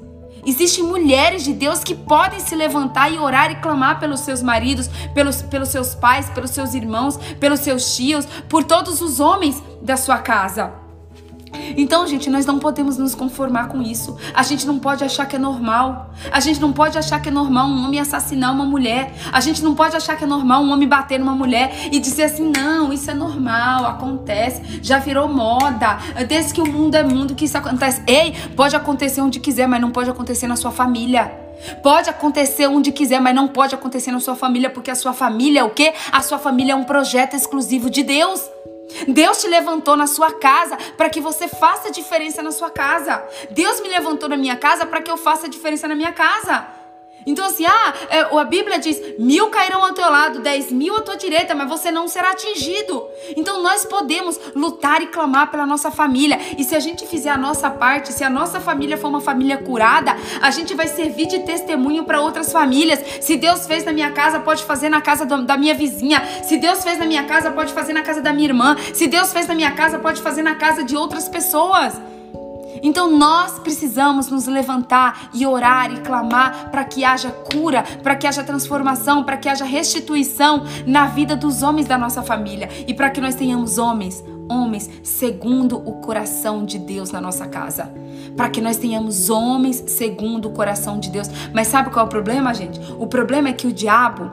Existem 0.45 0.85
mulheres 0.85 1.43
de 1.43 1.55
Deus 1.55 1.82
que 1.82 1.95
podem 1.95 2.39
se 2.39 2.55
levantar 2.55 3.11
e 3.11 3.18
orar 3.18 3.51
e 3.51 3.55
clamar 3.57 3.99
pelos 3.99 4.20
seus 4.20 4.43
maridos, 4.43 4.91
pelos, 5.14 5.41
pelos 5.41 5.70
seus 5.70 5.95
pais, 5.95 6.28
pelos 6.28 6.51
seus 6.51 6.74
irmãos, 6.74 7.16
pelos 7.41 7.61
seus 7.61 7.97
tios, 7.97 8.26
por 8.51 8.64
todos 8.64 9.01
os 9.01 9.18
homens 9.18 9.62
da 9.80 9.97
sua 9.97 10.18
casa. 10.18 10.84
Então, 11.77 12.07
gente, 12.07 12.31
nós 12.31 12.47
não 12.47 12.59
podemos 12.59 12.97
nos 12.97 13.15
conformar 13.15 13.69
com 13.69 13.83
isso. 13.83 14.17
A 14.35 14.43
gente 14.43 14.67
não 14.67 14.79
pode 14.79 15.05
achar 15.05 15.27
que 15.27 15.37
é 15.37 15.39
normal. 15.39 16.11
A 16.31 16.41
gente 16.41 16.61
não 16.61 16.73
pode 16.73 16.99
achar 16.99 17.21
que 17.21 17.29
é 17.29 17.33
normal 17.33 17.69
um 17.69 17.85
homem 17.85 18.01
assassinar 18.01 18.53
uma 18.53 18.65
mulher. 18.65 19.13
A 19.33 19.41
gente 19.41 19.63
não 19.63 19.75
pode 19.75 19.97
achar 19.97 20.17
que 20.17 20.25
é 20.25 20.27
normal 20.27 20.63
um 20.63 20.71
homem 20.71 20.89
bater 20.89 21.19
numa 21.19 21.35
mulher 21.35 21.89
e 21.91 21.99
dizer 21.99 22.25
assim: 22.25 22.51
não, 22.55 22.93
isso 22.93 23.11
é 23.11 23.15
normal, 23.15 23.87
acontece, 23.87 24.81
já 24.83 24.99
virou 24.99 25.29
moda. 25.29 25.99
Desde 26.29 26.55
que 26.55 26.61
o 26.61 26.67
mundo 26.67 26.95
é 26.95 27.03
mundo 27.03 27.35
que 27.35 27.45
isso 27.45 27.59
acontece. 27.59 28.03
Ei, 28.07 28.35
pode 28.57 28.77
acontecer 28.77 29.21
onde 29.21 29.41
quiser, 29.41 29.67
mas 29.67 29.81
não 29.81 29.91
pode 29.91 30.11
acontecer 30.11 30.47
na 30.47 30.57
sua 30.57 30.71
família. 30.71 31.45
Pode 31.83 32.11
acontecer 32.11 32.67
onde 32.67 32.93
quiser, 32.93 33.21
mas 33.21 33.35
não 33.35 33.49
pode 33.49 33.75
acontecer 33.75 34.11
na 34.11 34.21
sua 34.21 34.37
família, 34.37 34.69
porque 34.69 34.91
a 34.91 34.95
sua 34.95 35.13
família 35.13 35.61
é 35.61 35.65
o 35.65 35.71
quê? 35.71 35.93
A 36.13 36.21
sua 36.21 36.39
família 36.39 36.73
é 36.73 36.77
um 36.77 36.85
projeto 36.85 37.35
exclusivo 37.35 37.89
de 37.89 38.03
Deus. 38.03 38.54
Deus 39.09 39.41
te 39.41 39.49
levantou 39.49 39.97
na 39.97 40.07
sua 40.07 40.32
casa 40.32 40.76
para 40.97 41.09
que 41.09 41.20
você 41.20 41.49
faça 41.49 41.91
diferença 41.91 42.43
na 42.43 42.51
sua 42.51 42.70
casa. 42.70 43.22
Deus 43.51 43.80
me 43.80 43.89
levantou 43.89 44.28
na 44.28 44.37
minha 44.37 44.57
casa 44.57 44.87
para 44.87 45.03
que 45.03 45.11
eu 45.11 45.16
faça 45.16 45.49
diferença 45.49 45.89
na 45.89 45.95
minha 45.95 46.12
casa. 46.12 46.84
Então, 47.27 47.47
assim, 47.47 47.64
ah, 47.64 47.95
é, 48.11 48.20
a 48.20 48.45
Bíblia 48.45 48.79
diz: 48.79 49.01
mil 49.18 49.49
cairão 49.49 49.85
ao 49.85 49.93
teu 49.93 50.09
lado, 50.11 50.41
dez 50.41 50.70
mil 50.70 50.97
à 50.97 51.01
tua 51.01 51.16
direita, 51.16 51.55
mas 51.55 51.68
você 51.68 51.91
não 51.91 52.07
será 52.09 52.31
atingido. 52.31 53.07
Então, 53.37 53.62
nós 53.62 53.85
podemos 53.85 54.39
lutar 54.55 55.03
e 55.03 55.07
clamar 55.07 55.51
pela 55.51 55.66
nossa 55.66 55.91
família. 55.91 56.39
E 56.59 56.64
se 56.64 56.75
a 56.75 56.81
gente 56.81 57.07
fizer 57.07 57.31
a 57.31 57.39
nossa 57.39 57.70
parte, 57.70 58.12
se 58.12 58.25
a 58.25 58.31
nossa 58.31 58.61
família 58.61 58.97
for 58.97 59.09
uma 59.09 59.20
família 59.20 59.59
curada, 59.59 60.16
a 60.41 60.51
gente 60.51 60.75
vai 60.75 60.87
servir 60.87 61.27
de 61.27 61.41
testemunho 61.41 62.05
para 62.05 62.20
outras 62.20 62.53
famílias. 62.53 63.01
Se 63.20 63.37
Deus 63.37 63.66
fez 63.66 63.85
na 63.85 63.93
minha 63.93 64.11
casa, 64.11 64.41
pode 64.41 64.64
fazer 64.64 64.89
na 64.89 65.01
casa 65.01 65.25
do, 65.25 65.43
da 65.43 65.57
minha 65.57 65.75
vizinha. 65.75 66.22
Se 66.43 66.57
Deus 66.59 66.83
fez 66.83 66.99
na 66.99 67.07
minha 67.07 67.25
casa, 67.25 67.51
pode 67.51 67.72
fazer 67.72 67.93
na 67.93 68.03
casa 68.03 68.20
da 68.20 68.33
minha 68.33 68.49
irmã. 68.49 68.77
Se 68.93 69.07
Deus 69.07 69.33
fez 69.33 69.47
na 69.47 69.55
minha 69.55 69.72
casa, 69.72 69.99
pode 69.99 70.20
fazer 70.20 70.43
na 70.43 70.55
casa 70.55 70.85
de 70.85 70.97
outras 70.97 71.29
pessoas. 71.29 71.95
Então 72.85 73.11
nós 73.11 73.59
precisamos 73.59 74.28
nos 74.28 74.47
levantar 74.47 75.30
e 75.32 75.47
orar 75.47 75.91
e 75.91 76.01
clamar 76.03 76.70
para 76.70 76.85
que 76.85 77.03
haja 77.03 77.30
cura, 77.30 77.82
para 78.03 78.14
que 78.14 78.26
haja 78.26 78.45
transformação, 78.45 79.24
para 79.24 79.39
que 79.39 79.49
haja 79.49 79.64
restituição 79.64 80.64
na 80.87 81.07
vida 81.07 81.35
dos 81.35 81.62
homens 81.62 81.87
da 81.87 81.97
nossa 81.97 82.22
família 82.22 82.68
e 82.87 82.93
para 82.93 83.09
que 83.09 83.22
nós 83.22 83.35
tenhamos 83.35 83.78
homens, 83.78 84.22
homens 84.51 84.91
segundo 85.03 85.78
o 85.78 85.95
coração 86.03 86.62
de 86.66 86.78
Deus 86.78 87.11
na 87.11 87.22
nossa 87.22 87.47
casa. 87.47 87.91
Para 88.37 88.51
que 88.51 88.61
nós 88.61 88.76
tenhamos 88.76 89.30
homens 89.30 89.82
segundo 89.87 90.49
o 90.49 90.53
coração 90.53 91.01
de 91.01 91.09
Deus. 91.09 91.28
Mas 91.55 91.68
sabe 91.68 91.89
qual 91.89 92.05
é 92.05 92.07
o 92.07 92.11
problema, 92.11 92.53
gente? 92.53 92.78
O 92.99 93.07
problema 93.07 93.49
é 93.49 93.53
que 93.55 93.66
o 93.66 93.72
diabo, 93.72 94.30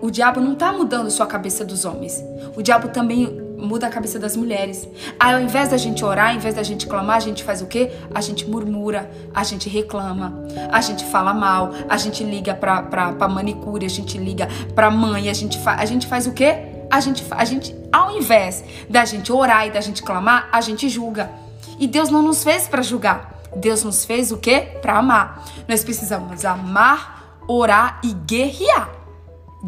o 0.00 0.10
diabo 0.10 0.40
não 0.40 0.54
está 0.54 0.72
mudando 0.72 1.10
sua 1.10 1.26
cabeça 1.26 1.64
dos 1.64 1.84
homens. 1.84 2.24
O 2.56 2.62
diabo 2.62 2.88
também 2.88 3.47
muda 3.58 3.88
a 3.88 3.90
cabeça 3.90 4.18
das 4.18 4.36
mulheres. 4.36 4.88
Aí, 5.18 5.34
ao 5.34 5.40
invés 5.40 5.68
da 5.68 5.76
gente 5.76 6.04
orar, 6.04 6.30
ao 6.30 6.36
invés 6.36 6.54
da 6.54 6.62
gente 6.62 6.86
clamar, 6.86 7.16
a 7.16 7.20
gente 7.20 7.42
faz 7.42 7.60
o 7.60 7.66
quê? 7.66 7.90
A 8.14 8.20
gente 8.20 8.48
murmura, 8.48 9.10
a 9.34 9.42
gente 9.42 9.68
reclama, 9.68 10.44
a 10.70 10.80
gente 10.80 11.04
fala 11.04 11.34
mal, 11.34 11.72
a 11.88 11.96
gente 11.96 12.22
liga 12.22 12.54
pra, 12.54 12.82
pra, 12.82 13.12
pra 13.12 13.28
manicure, 13.28 13.84
a 13.84 13.90
gente 13.90 14.16
liga 14.16 14.48
pra 14.74 14.90
mãe, 14.90 15.28
a 15.28 15.34
gente, 15.34 15.58
fa, 15.58 15.74
a 15.74 15.84
gente 15.84 16.06
faz 16.06 16.26
o 16.26 16.32
quê? 16.32 16.76
A 16.90 17.00
gente, 17.00 17.24
a 17.30 17.44
gente, 17.44 17.74
ao 17.92 18.16
invés 18.16 18.64
da 18.88 19.04
gente 19.04 19.30
orar 19.32 19.66
e 19.66 19.70
da 19.70 19.80
gente 19.80 20.02
clamar, 20.02 20.48
a 20.50 20.60
gente 20.60 20.88
julga. 20.88 21.30
E 21.78 21.86
Deus 21.86 22.08
não 22.08 22.22
nos 22.22 22.42
fez 22.42 22.66
para 22.66 22.82
julgar. 22.82 23.38
Deus 23.54 23.82
nos 23.84 24.04
fez 24.04 24.32
o 24.32 24.38
quê? 24.38 24.60
Para 24.80 24.98
amar. 24.98 25.44
Nós 25.66 25.84
precisamos 25.84 26.44
amar, 26.44 27.40
orar 27.46 28.00
e 28.02 28.12
guerrear. 28.12 28.90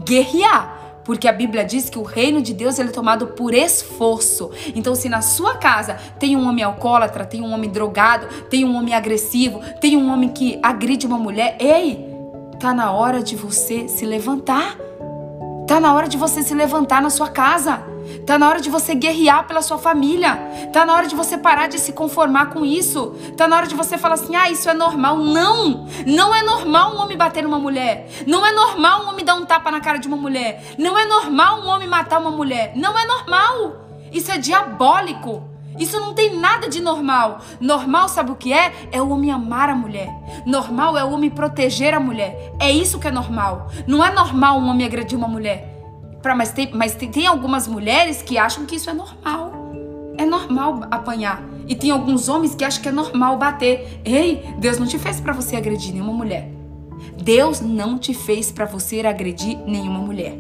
Guerrear. 0.05 0.80
Porque 1.05 1.26
a 1.26 1.32
Bíblia 1.32 1.64
diz 1.64 1.88
que 1.88 1.98
o 1.98 2.03
reino 2.03 2.42
de 2.42 2.53
Deus 2.53 2.78
ele 2.78 2.90
é 2.90 2.92
tomado 2.92 3.28
por 3.28 3.55
esforço. 3.55 4.51
Então, 4.74 4.94
se 4.94 5.09
na 5.09 5.22
sua 5.22 5.57
casa 5.57 5.96
tem 6.18 6.36
um 6.36 6.48
homem 6.48 6.64
alcoólatra, 6.64 7.24
tem 7.24 7.40
um 7.40 7.53
homem 7.53 7.70
drogado, 7.70 8.26
tem 8.48 8.64
um 8.64 8.76
homem 8.76 8.94
agressivo, 8.94 9.61
tem 9.80 9.96
um 9.96 10.12
homem 10.12 10.28
que 10.28 10.59
agride 10.62 11.07
uma 11.07 11.18
mulher, 11.18 11.57
ei, 11.59 12.07
tá 12.59 12.74
na 12.74 12.92
hora 12.92 13.22
de 13.22 13.34
você 13.34 13.88
se 13.88 14.05
levantar. 14.05 14.76
Tá 15.66 15.80
na 15.80 15.94
hora 15.94 16.09
de 16.09 16.16
você 16.16 16.42
se 16.42 16.55
levantar 16.55 17.01
na 17.01 17.11
sua 17.11 17.28
casa. 17.28 17.89
Tá 18.26 18.38
na 18.38 18.48
hora 18.48 18.61
de 18.61 18.70
você 18.70 18.94
guerrear 18.94 19.46
pela 19.46 19.62
sua 19.62 19.78
família. 19.78 20.36
Tá 20.72 20.84
na 20.84 20.94
hora 20.94 21.06
de 21.06 21.14
você 21.14 21.36
parar 21.36 21.68
de 21.68 21.78
se 21.78 21.92
conformar 21.92 22.46
com 22.46 22.64
isso. 22.64 23.14
Tá 23.36 23.48
na 23.48 23.56
hora 23.56 23.66
de 23.66 23.74
você 23.74 23.98
falar 23.98 24.14
assim: 24.14 24.36
"Ah, 24.36 24.50
isso 24.50 24.68
é 24.68 24.74
normal". 24.74 25.18
Não! 25.18 25.86
Não 26.06 26.34
é 26.34 26.42
normal 26.42 26.94
um 26.94 27.00
homem 27.00 27.16
bater 27.16 27.42
numa 27.42 27.58
mulher. 27.58 28.08
Não 28.26 28.44
é 28.44 28.52
normal 28.52 29.04
um 29.04 29.08
homem 29.11 29.24
dar 29.24 29.34
um 29.34 29.44
tapa 29.44 29.70
na 29.70 29.80
cara 29.80 29.98
de 29.98 30.08
uma 30.08 30.16
mulher. 30.16 30.74
Não 30.78 30.98
é 30.98 31.06
normal 31.06 31.61
um 31.62 31.68
homem 31.68 31.88
matar 31.88 32.20
uma 32.20 32.30
mulher. 32.30 32.72
Não 32.76 32.98
é 32.98 33.06
normal. 33.06 33.86
Isso 34.12 34.30
é 34.30 34.38
diabólico. 34.38 35.50
Isso 35.78 35.98
não 36.00 36.12
tem 36.12 36.36
nada 36.36 36.68
de 36.68 36.80
normal. 36.80 37.40
Normal, 37.61 38.08
sabe 38.08 38.32
o 38.32 38.36
que 38.36 38.52
é? 38.52 38.72
É 38.90 39.00
o 39.00 39.08
homem 39.11 39.30
amar 39.30 39.70
a 39.70 39.74
mulher. 39.74 40.08
Normal 40.44 40.98
é 40.98 41.04
o 41.04 41.12
homem 41.12 41.30
proteger 41.30 41.94
a 41.94 42.00
mulher. 42.00 42.52
É 42.58 42.70
isso 42.70 42.98
que 42.98 43.08
é 43.08 43.11
normal. 43.11 43.68
Não 43.86 44.04
é 44.04 44.12
normal 44.12 44.58
um 44.58 44.68
homem 44.68 44.86
agredir 44.86 45.16
uma 45.16 45.28
mulher. 45.28 45.70
Pra, 46.23 46.35
mas 46.35 46.53
tem, 46.53 46.71
mas 46.73 46.95
tem, 46.95 47.11
tem 47.11 47.27
algumas 47.27 47.66
mulheres 47.66 48.23
que 48.23 48.37
acham 48.37 48.66
que 48.66 48.77
isso 48.77 48.91
é 48.91 48.93
normal. 48.93 49.53
É 50.18 50.25
normal 50.25 50.81
apanhar. 50.91 51.43
E 51.66 51.75
tem 51.75 51.91
alguns 51.91 52.29
homens 52.29 52.55
que 52.55 52.64
acham 52.64 52.83
que 52.83 52.89
é 52.89 52.93
normal 52.93 53.39
bater. 53.39 54.01
Ei, 54.05 54.45
Deus 54.59 54.79
não 54.79 54.87
te 54.87 54.99
fez 54.99 55.21
para 55.21 55.33
você 55.33 55.57
agredir 55.57 55.93
nenhuma 55.93 56.12
mulher. 56.12 56.51
Deus 57.23 57.61
não 57.61 57.99
te 57.99 58.12
fez 58.12 58.51
para 58.51 58.64
você 58.64 59.01
agredir 59.01 59.57
nenhuma 59.66 60.01
mulher. 60.01 60.37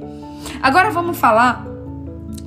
Agora 0.62 0.90
vamos 0.90 1.16
falar 1.16 1.69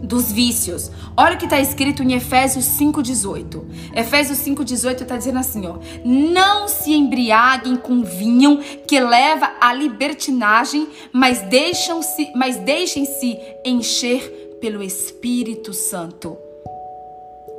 dos 0.04 0.32
vícios. 0.32 0.92
Olha 1.16 1.36
o 1.36 1.38
que 1.38 1.46
está 1.46 1.60
escrito 1.60 2.04
em 2.04 2.14
Efésios 2.14 2.66
5,18. 2.66 3.64
Efésios 3.96 4.40
5,18 4.40 5.02
está 5.02 5.18
dizendo 5.18 5.40
assim: 5.40 5.66
ó, 5.66 5.78
não 6.04 6.68
se 6.68 6.92
embriaguem 6.92 7.78
com 7.78 8.04
vinho 8.04 8.60
que 8.86 9.00
leva 9.00 9.54
à 9.62 9.74
libertinagem, 9.74 10.88
mas 11.12 11.42
deixem-se, 11.44 12.32
mas 12.36 12.58
deixem-se 12.58 13.40
encher 13.66 14.58
pelo 14.60 14.84
Espírito 14.84 15.74
Santo. 15.74 16.38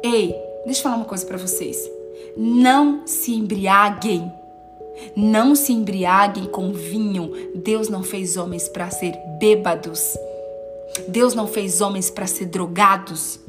Ei, 0.03 0.35
deixa 0.67 0.81
eu 0.81 0.83
falar 0.85 0.97
uma 0.97 1.05
coisa 1.07 1.25
para 1.25 1.39
vocês. 1.39 1.79
Não 2.37 3.07
se 3.07 3.33
embriaguem. 3.33 4.31
Não 5.17 5.55
se 5.55 5.73
embriaguem 5.73 6.45
com 6.45 6.73
vinho. 6.73 7.33
Deus 7.55 7.89
não 7.89 8.03
fez 8.03 8.37
homens 8.37 8.69
para 8.69 8.91
ser 8.91 9.15
bêbados. 9.39 10.17
Deus 11.09 11.35
não 11.35 11.47
fez 11.47 11.81
homens 11.81 12.11
para 12.11 12.27
ser 12.27 12.47
drogados. 12.47 13.41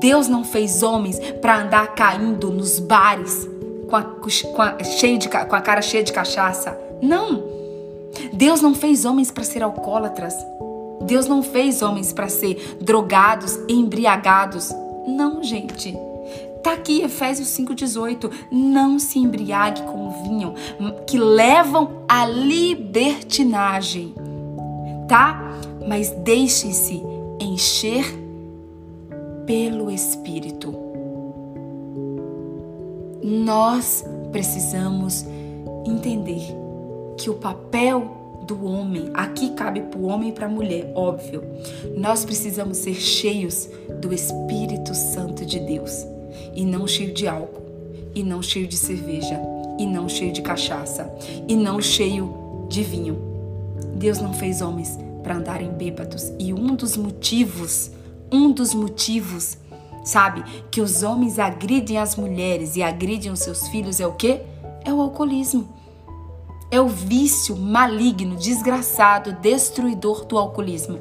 Deus 0.00 0.28
não 0.28 0.44
fez 0.44 0.82
homens 0.82 1.18
para 1.40 1.62
andar 1.62 1.94
caindo 1.94 2.50
nos 2.50 2.78
bares 2.78 3.48
com 3.88 3.96
a, 3.96 4.02
com, 4.02 4.62
a, 4.62 4.82
cheio 4.84 5.18
de, 5.18 5.28
com 5.28 5.56
a 5.56 5.60
cara 5.60 5.82
cheia 5.82 6.02
de 6.02 6.12
cachaça. 6.12 6.78
Não. 7.02 7.42
Deus 8.32 8.60
não 8.60 8.74
fez 8.74 9.04
homens 9.04 9.30
para 9.30 9.44
ser 9.44 9.62
alcoólatras. 9.62 10.34
Deus 11.02 11.26
não 11.26 11.42
fez 11.42 11.82
homens 11.82 12.12
para 12.12 12.28
ser 12.28 12.78
drogados, 12.80 13.58
embriagados. 13.68 14.70
Não, 15.06 15.42
gente. 15.42 15.96
Tá 16.62 16.72
aqui 16.72 17.00
Efésios 17.00 17.48
5:18, 17.48 18.30
não 18.52 18.98
se 18.98 19.18
embriague 19.18 19.82
com 19.82 20.10
vinho 20.22 20.54
que 21.06 21.18
levam 21.18 22.04
à 22.06 22.26
libertinagem. 22.26 24.14
Tá? 25.08 25.42
Mas 25.86 26.10
deixe-se 26.10 27.02
encher 27.40 28.04
pelo 29.46 29.90
Espírito. 29.90 30.74
Nós 33.22 34.04
precisamos 34.32 35.24
entender 35.84 36.42
que 37.16 37.28
o 37.28 37.34
papel 37.34 38.18
do 38.46 38.64
homem, 38.64 39.10
aqui 39.14 39.50
cabe 39.50 39.80
para 39.82 39.98
o 39.98 40.06
homem 40.06 40.30
e 40.30 40.32
para 40.32 40.46
a 40.46 40.48
mulher, 40.48 40.90
óbvio. 40.94 41.42
Nós 41.96 42.24
precisamos 42.24 42.78
ser 42.78 42.94
cheios 42.94 43.68
do 44.00 44.12
Espírito 44.12 44.94
Santo 44.94 45.44
de 45.44 45.60
Deus 45.60 46.06
e 46.54 46.64
não 46.64 46.86
cheio 46.86 47.12
de 47.12 47.28
álcool, 47.28 47.62
e 48.14 48.22
não 48.22 48.42
cheio 48.42 48.66
de 48.66 48.76
cerveja, 48.76 49.40
e 49.78 49.86
não 49.86 50.08
cheio 50.08 50.32
de 50.32 50.42
cachaça, 50.42 51.12
e 51.46 51.54
não 51.54 51.80
cheio 51.80 52.66
de 52.68 52.82
vinho. 52.82 53.18
Deus 53.94 54.20
não 54.20 54.32
fez 54.32 54.60
homens 54.62 54.98
para 55.22 55.36
andarem 55.36 55.70
bêbados. 55.70 56.32
E 56.38 56.52
um 56.52 56.74
dos 56.74 56.96
motivos, 56.96 57.90
um 58.30 58.52
dos 58.52 58.74
motivos, 58.74 59.58
sabe, 60.04 60.42
que 60.70 60.80
os 60.80 61.02
homens 61.02 61.38
agridem 61.38 61.98
as 61.98 62.16
mulheres 62.16 62.76
e 62.76 62.82
agridem 62.82 63.30
os 63.30 63.40
seus 63.40 63.68
filhos 63.68 64.00
é 64.00 64.06
o 64.06 64.12
quê? 64.12 64.42
É 64.84 64.92
o 64.92 65.00
alcoolismo. 65.00 65.68
É 66.70 66.80
o 66.80 66.88
vício 66.88 67.56
maligno, 67.56 68.36
desgraçado, 68.36 69.32
destruidor 69.32 70.24
do 70.24 70.38
alcoolismo. 70.38 70.98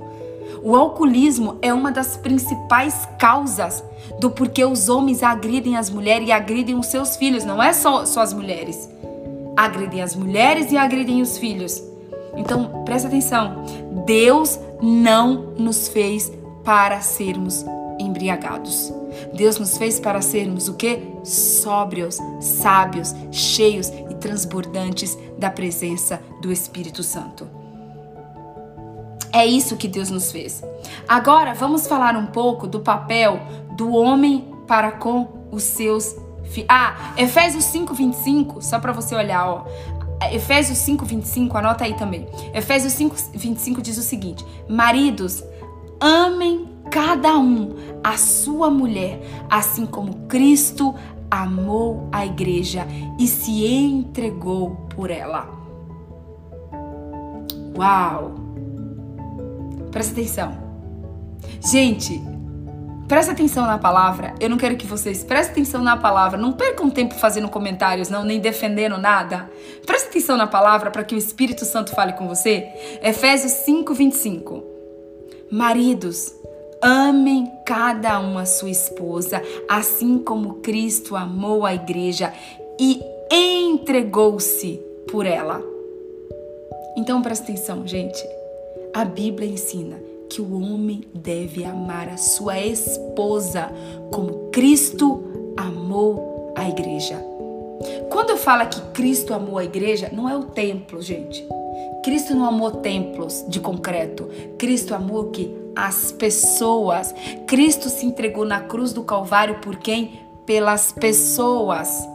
O 0.64 0.76
alcoolismo 0.76 1.58
é 1.62 1.74
uma 1.74 1.92
das 1.92 2.18
principais 2.18 3.08
causas 3.18 3.84
do 4.20 4.30
porquê 4.30 4.66
os 4.66 4.90
homens 4.90 5.24
agridem 5.24 5.78
as 5.78 5.90
mulheres 5.90 6.28
e 6.28 6.32
agridem 6.32 6.76
os 6.76 6.88
seus 6.88 7.16
filhos. 7.16 7.46
Não 7.46 7.62
é 7.62 7.72
só, 7.72 8.04
só 8.06 8.22
as 8.22 8.34
mulheres. 8.34 8.90
Agridem 9.56 10.02
as 10.02 10.16
mulheres 10.16 10.72
e 10.72 10.78
agridem 10.78 11.22
os 11.22 11.38
filhos. 11.38 11.82
Então, 12.36 12.84
presta 12.86 13.08
atenção. 13.08 13.64
Deus 14.06 14.60
não 14.82 15.54
nos 15.58 15.88
fez 15.88 16.32
para 16.64 17.02
sermos 17.02 17.66
embriagados. 18.00 18.94
Deus 19.34 19.60
nos 19.60 19.78
fez 19.78 20.00
para 20.00 20.22
sermos 20.22 20.68
o 20.68 20.76
que? 20.76 21.02
Sóbrios, 21.24 22.18
sábios, 22.40 23.14
cheios 23.32 23.90
e 24.10 24.16
transbordantes 24.16 25.18
da 25.38 25.50
presença 25.50 26.22
do 26.42 26.52
Espírito 26.52 27.04
Santo. 27.04 27.48
É 29.32 29.46
isso 29.46 29.78
que 29.78 29.88
Deus 29.88 30.10
nos 30.10 30.32
fez. 30.32 30.64
Agora 31.08 31.54
vamos 31.54 31.88
falar 31.88 32.16
um 32.16 32.28
pouco 32.28 32.66
do 32.68 32.80
papel 32.80 33.40
do 33.76 33.92
homem 33.94 34.54
para 34.68 34.92
com 34.92 35.28
os 35.52 35.64
seus 35.64 36.16
filhos. 36.44 36.68
Ah, 36.70 37.14
Efésios 37.16 37.66
5:25, 37.66 38.62
só 38.62 38.80
para 38.80 38.92
você 38.92 39.16
olhar, 39.16 39.48
ó. 39.48 39.66
Efésios 40.32 40.78
5, 40.80 41.06
25, 41.06 41.58
anota 41.58 41.86
aí 41.86 41.96
também. 41.96 42.28
Efésios 42.54 42.94
5, 42.94 43.16
25 43.34 43.82
diz 43.82 43.98
o 43.98 44.02
seguinte: 44.02 44.46
Maridos, 44.68 45.44
amem 46.00 46.68
cada 46.92 47.38
um 47.38 47.76
a 48.04 48.18
sua 48.18 48.70
mulher, 48.70 49.22
assim 49.50 49.86
como 49.86 50.28
Cristo 50.28 50.96
amou 51.30 52.10
a 52.12 52.26
igreja 52.26 52.88
e 53.20 53.28
se 53.28 53.66
entregou 53.66 54.72
por 54.90 55.12
ela. 55.12 55.48
Uau! 57.78 58.36
Presta 59.92 60.14
atenção. 60.14 60.58
Gente, 61.62 62.22
Presta 63.10 63.32
atenção 63.32 63.66
na 63.66 63.80
palavra. 63.80 64.36
Eu 64.40 64.52
não 64.52 64.58
quero 64.58 64.78
que 64.78 64.86
vocês 64.86 65.24
prestem 65.24 65.64
atenção 65.64 65.82
na 65.82 65.98
palavra. 65.98 66.38
Não 66.38 66.54
percam 66.54 66.92
tempo 66.92 67.16
fazendo 67.16 67.50
comentários, 67.50 68.08
não, 68.08 68.24
nem 68.24 68.40
defendendo 68.40 69.00
nada. 69.00 69.50
Presta 69.84 70.10
atenção 70.10 70.38
na 70.38 70.46
palavra 70.46 70.92
para 70.92 71.04
que 71.04 71.16
o 71.16 71.18
Espírito 71.18 71.66
Santo 71.66 71.96
fale 71.96 72.14
com 72.14 72.28
você. 72.28 72.70
Efésios 73.02 73.52
5, 73.66 73.96
25. 73.96 74.64
Maridos, 75.52 76.32
amem 76.84 77.52
cada 77.66 78.20
um 78.20 78.38
a 78.38 78.46
sua 78.46 78.70
esposa, 78.70 79.42
assim 79.68 80.20
como 80.20 80.62
Cristo 80.62 81.16
amou 81.16 81.66
a 81.66 81.74
igreja 81.74 82.32
e 82.80 83.02
entregou-se 83.32 84.80
por 85.12 85.26
ela. 85.26 85.64
Então 86.96 87.24
presta 87.24 87.46
atenção, 87.46 87.88
gente. 87.88 88.24
A 88.94 89.04
Bíblia 89.04 89.50
ensina 89.50 90.09
que 90.30 90.42
o 90.42 90.62
homem 90.62 91.04
deve 91.14 91.66
amar 91.66 92.08
a 92.08 92.18
sua 92.18 92.60
esposa 92.60 93.72
como 94.12 94.50
Cristo 94.52 95.24
amou 95.58 96.54
a 96.56 96.70
igreja. 96.70 97.16
Quando 98.10 98.32
eu 98.32 98.38
falo 98.38 98.68
que 98.68 98.82
Cristo 98.92 99.34
amou 99.34 99.58
a 99.58 99.64
igreja, 99.64 100.10
não 100.12 100.30
é 100.30 100.36
o 100.36 100.44
templo, 100.44 101.02
gente. 101.02 101.46
Cristo 102.04 102.36
não 102.36 102.46
amou 102.46 102.72
templos 102.72 103.46
de 103.48 103.60
concreto. 103.60 104.30
Cristo 104.58 104.94
amou 104.94 105.26
que? 105.26 105.58
As 105.76 106.12
pessoas. 106.12 107.14
Cristo 107.48 107.90
se 107.90 108.06
entregou 108.06 108.46
na 108.46 108.62
cruz 108.62 108.94
do 108.94 109.04
Calvário 109.04 109.60
por 109.60 109.78
quem? 109.78 110.20
Pelas 110.46 110.92
pessoas. 110.92 112.08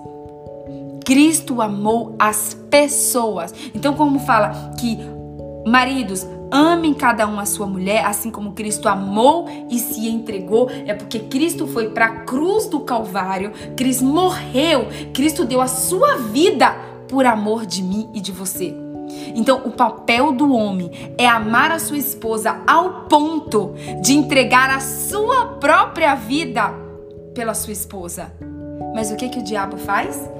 Cristo 1.04 1.60
amou 1.60 2.14
as 2.18 2.54
pessoas. 2.70 3.54
Então, 3.74 3.94
como 3.94 4.18
fala 4.20 4.72
que 4.78 4.98
maridos 5.66 6.26
Amem 6.56 6.94
cada 6.94 7.26
um 7.26 7.40
a 7.40 7.46
sua 7.46 7.66
mulher, 7.66 8.04
assim 8.06 8.30
como 8.30 8.52
Cristo 8.52 8.88
amou 8.88 9.48
e 9.68 9.76
se 9.76 10.06
entregou. 10.06 10.70
É 10.86 10.94
porque 10.94 11.18
Cristo 11.18 11.66
foi 11.66 11.88
para 11.88 12.06
a 12.06 12.20
cruz 12.20 12.66
do 12.66 12.78
Calvário, 12.78 13.50
Cristo 13.76 14.04
morreu, 14.04 14.86
Cristo 15.12 15.44
deu 15.44 15.60
a 15.60 15.66
sua 15.66 16.16
vida 16.18 16.72
por 17.08 17.26
amor 17.26 17.66
de 17.66 17.82
mim 17.82 18.08
e 18.14 18.20
de 18.20 18.30
você. 18.30 18.72
Então, 19.34 19.62
o 19.64 19.72
papel 19.72 20.30
do 20.30 20.54
homem 20.54 20.92
é 21.18 21.26
amar 21.26 21.72
a 21.72 21.80
sua 21.80 21.98
esposa 21.98 22.62
ao 22.68 23.06
ponto 23.06 23.74
de 24.00 24.12
entregar 24.12 24.70
a 24.70 24.78
sua 24.78 25.56
própria 25.58 26.14
vida 26.14 26.72
pela 27.34 27.54
sua 27.54 27.72
esposa. 27.72 28.32
Mas 28.94 29.10
o 29.10 29.16
que 29.16 29.28
que 29.28 29.40
o 29.40 29.44
diabo 29.44 29.76
faz? 29.76 30.30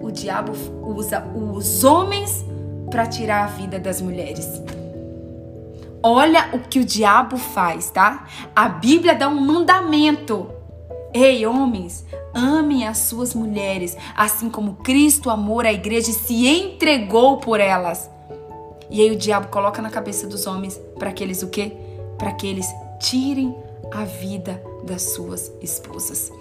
O 0.00 0.10
diabo 0.10 0.52
usa 0.82 1.22
os 1.34 1.84
homens 1.84 2.42
para 2.90 3.06
tirar 3.06 3.44
a 3.44 3.48
vida 3.48 3.78
das 3.78 4.00
mulheres. 4.00 4.62
Olha 6.10 6.48
o 6.54 6.58
que 6.58 6.78
o 6.78 6.84
diabo 6.86 7.36
faz, 7.36 7.90
tá? 7.90 8.26
A 8.56 8.66
Bíblia 8.66 9.14
dá 9.14 9.28
um 9.28 9.38
mandamento. 9.38 10.50
Ei, 11.12 11.44
homens, 11.44 12.02
amem 12.32 12.86
as 12.86 12.96
suas 12.96 13.34
mulheres, 13.34 13.94
assim 14.16 14.48
como 14.48 14.76
Cristo 14.76 15.28
amou 15.28 15.60
a 15.60 15.70
igreja 15.70 16.10
e 16.10 16.14
se 16.14 16.46
entregou 16.46 17.36
por 17.36 17.60
elas. 17.60 18.10
E 18.88 19.02
aí 19.02 19.10
o 19.10 19.18
diabo 19.18 19.48
coloca 19.48 19.82
na 19.82 19.90
cabeça 19.90 20.26
dos 20.26 20.46
homens 20.46 20.80
para 20.98 21.12
que 21.12 21.22
eles 21.22 21.42
o 21.42 21.48
quê? 21.48 21.76
Para 22.16 22.32
que 22.32 22.46
eles 22.46 22.66
tirem 22.98 23.54
a 23.92 24.04
vida 24.04 24.62
das 24.84 25.12
suas 25.12 25.52
esposas. 25.60 26.32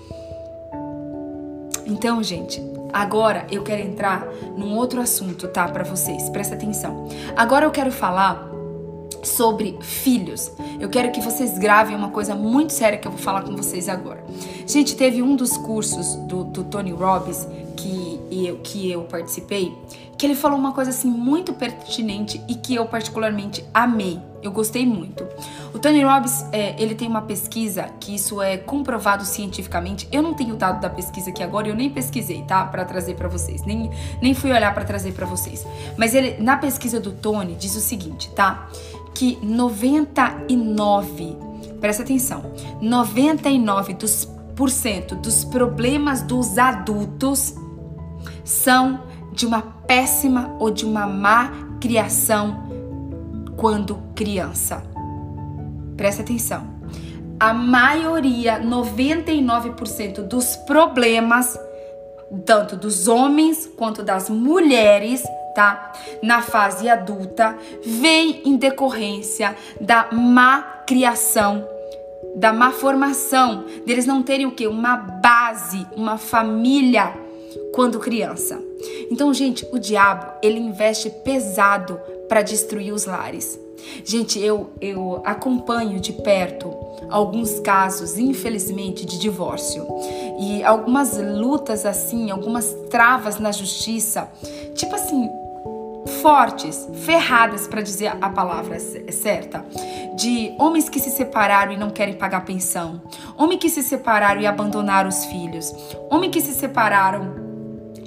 Então, 1.86 2.24
gente, 2.24 2.62
agora 2.94 3.46
eu 3.52 3.64
quero 3.64 3.82
entrar 3.82 4.26
num 4.58 4.78
outro 4.78 5.02
assunto, 5.02 5.48
tá, 5.50 5.68
para 5.68 5.84
vocês. 5.84 6.30
Presta 6.30 6.56
atenção. 6.56 7.08
Agora 7.36 7.66
eu 7.66 7.72
quero 7.72 7.92
falar 7.92 8.47
sobre 9.28 9.78
filhos. 9.82 10.52
Eu 10.80 10.90
quero 10.90 11.12
que 11.12 11.22
vocês 11.22 11.58
gravem 11.58 11.96
uma 11.96 12.10
coisa 12.10 12.36
muito 12.36 12.74
séria 12.74 12.98
que 12.98 13.08
eu 13.08 13.12
vou 13.12 13.20
falar 13.20 13.44
com 13.44 13.56
vocês 13.56 13.88
agora. 13.90 14.24
Gente, 14.66 14.96
teve 14.96 15.22
um 15.22 15.36
dos 15.36 15.58
cursos 15.58 16.16
do, 16.28 16.44
do 16.44 16.64
Tony 16.64 16.92
Robbins 16.92 17.48
que 17.76 18.20
eu, 18.32 18.58
que 18.58 18.92
eu 18.92 19.04
participei, 19.04 19.74
que 20.18 20.26
ele 20.26 20.36
falou 20.36 20.58
uma 20.58 20.74
coisa 20.74 20.90
assim 20.90 21.10
muito 21.10 21.54
pertinente 21.54 22.42
e 22.48 22.56
que 22.56 22.76
eu 22.76 22.86
particularmente 22.86 23.64
amei. 23.74 24.20
Eu 24.42 24.52
gostei 24.52 24.86
muito. 24.86 25.26
O 25.74 25.80
Tony 25.80 26.04
Robbins, 26.04 26.44
é, 26.52 26.76
ele 26.82 26.96
tem 26.96 27.08
uma 27.08 27.22
pesquisa 27.22 27.90
que 28.00 28.16
isso 28.16 28.42
é 28.42 28.58
comprovado 28.58 29.26
cientificamente. 29.26 30.08
Eu 30.12 30.22
não 30.22 30.34
tenho 30.34 30.56
dado 30.56 30.80
da 30.80 30.90
pesquisa 30.90 31.30
aqui 31.30 31.44
agora, 31.44 31.68
eu 31.68 31.76
nem 31.76 31.90
pesquisei, 31.90 32.44
tá? 32.44 32.66
Para 32.66 32.86
trazer 32.86 33.16
para 33.16 33.28
vocês. 33.28 33.64
Nem, 33.64 33.92
nem 34.22 34.34
fui 34.34 34.52
olhar 34.52 34.74
para 34.74 34.86
trazer 34.86 35.14
para 35.14 35.26
vocês. 35.26 35.66
Mas 35.98 36.16
ele, 36.16 36.42
na 36.42 36.58
pesquisa 36.58 37.00
do 37.00 37.12
Tony, 37.12 37.56
diz 37.56 37.76
o 37.76 37.82
seguinte, 37.82 38.30
tá? 38.32 38.68
Que 39.18 39.36
99, 39.42 41.36
presta 41.82 42.04
atenção, 42.04 42.52
99 42.80 43.96
dos, 43.96 44.26
por 44.56 44.70
cento 44.70 45.16
dos 45.16 45.44
problemas 45.44 46.22
dos 46.22 46.60
adultos 46.60 47.56
são 48.44 49.02
de 49.34 49.48
uma 49.48 49.64
péssima 49.64 50.56
ou 50.60 50.70
de 50.70 50.86
uma 50.86 51.08
má 51.08 51.52
criação 51.82 52.64
quando 53.56 53.98
criança. 54.14 54.84
Presta 55.96 56.22
atenção. 56.22 56.68
A 57.40 57.56
maioria, 57.56 58.62
99% 58.62 60.28
dos 60.28 60.56
problemas, 60.58 61.60
tanto 62.46 62.76
dos 62.76 63.08
homens 63.08 63.68
quanto 63.76 64.04
das 64.04 64.30
mulheres, 64.30 65.24
tá? 65.58 65.92
Na 66.22 66.44
fase 66.44 66.88
adulta, 66.88 67.58
vem 67.84 68.44
em 68.46 68.58
decorrência 68.58 69.58
da 69.82 70.08
má 70.12 70.84
criação, 70.86 71.68
da 72.36 72.54
má 72.54 72.72
formação, 72.72 73.66
deles 73.84 74.06
não 74.06 74.22
terem 74.22 74.46
o 74.46 74.52
que? 74.52 74.68
Uma 74.68 74.96
base, 74.96 75.88
uma 75.96 76.16
família 76.20 77.12
quando 77.74 77.98
criança. 78.00 78.62
Então, 79.10 79.34
gente, 79.34 79.68
o 79.72 79.80
diabo, 79.80 80.32
ele 80.44 80.60
investe 80.60 81.10
pesado 81.10 82.00
para 82.30 82.44
destruir 82.44 82.94
os 82.94 83.06
lares. 83.06 83.60
Gente, 84.04 84.40
eu, 84.40 84.70
eu 84.80 85.22
acompanho 85.26 86.00
de 86.00 86.14
perto 86.14 86.72
alguns 87.10 87.60
casos, 87.60 88.18
infelizmente, 88.18 89.06
de 89.06 89.18
divórcio 89.18 89.86
e 90.40 90.64
algumas 90.64 91.18
lutas 91.18 91.86
assim, 91.86 92.30
algumas 92.30 92.74
travas 92.90 93.40
na 93.40 93.52
justiça, 93.52 94.30
tipo 94.76 94.96
assim, 94.96 95.30
fortes, 96.28 96.86
ferradas 97.06 97.70
para 97.70 97.82
dizer 97.82 98.12
a 98.20 98.30
palavra 98.30 98.78
certa, 98.82 99.66
de 100.18 100.54
homens 100.60 100.90
que 100.90 101.00
se 101.00 101.10
separaram 101.10 101.72
e 101.72 101.78
não 101.78 101.90
querem 101.90 102.16
pagar 102.16 102.44
pensão, 102.44 103.02
homens 103.38 103.60
que 103.60 103.70
se 103.70 103.82
separaram 103.82 104.42
e 104.42 104.46
abandonaram 104.46 105.08
os 105.08 105.24
filhos, 105.24 105.74
homens 106.12 106.32
que 106.32 106.42
se 106.42 106.52
separaram 106.54 107.34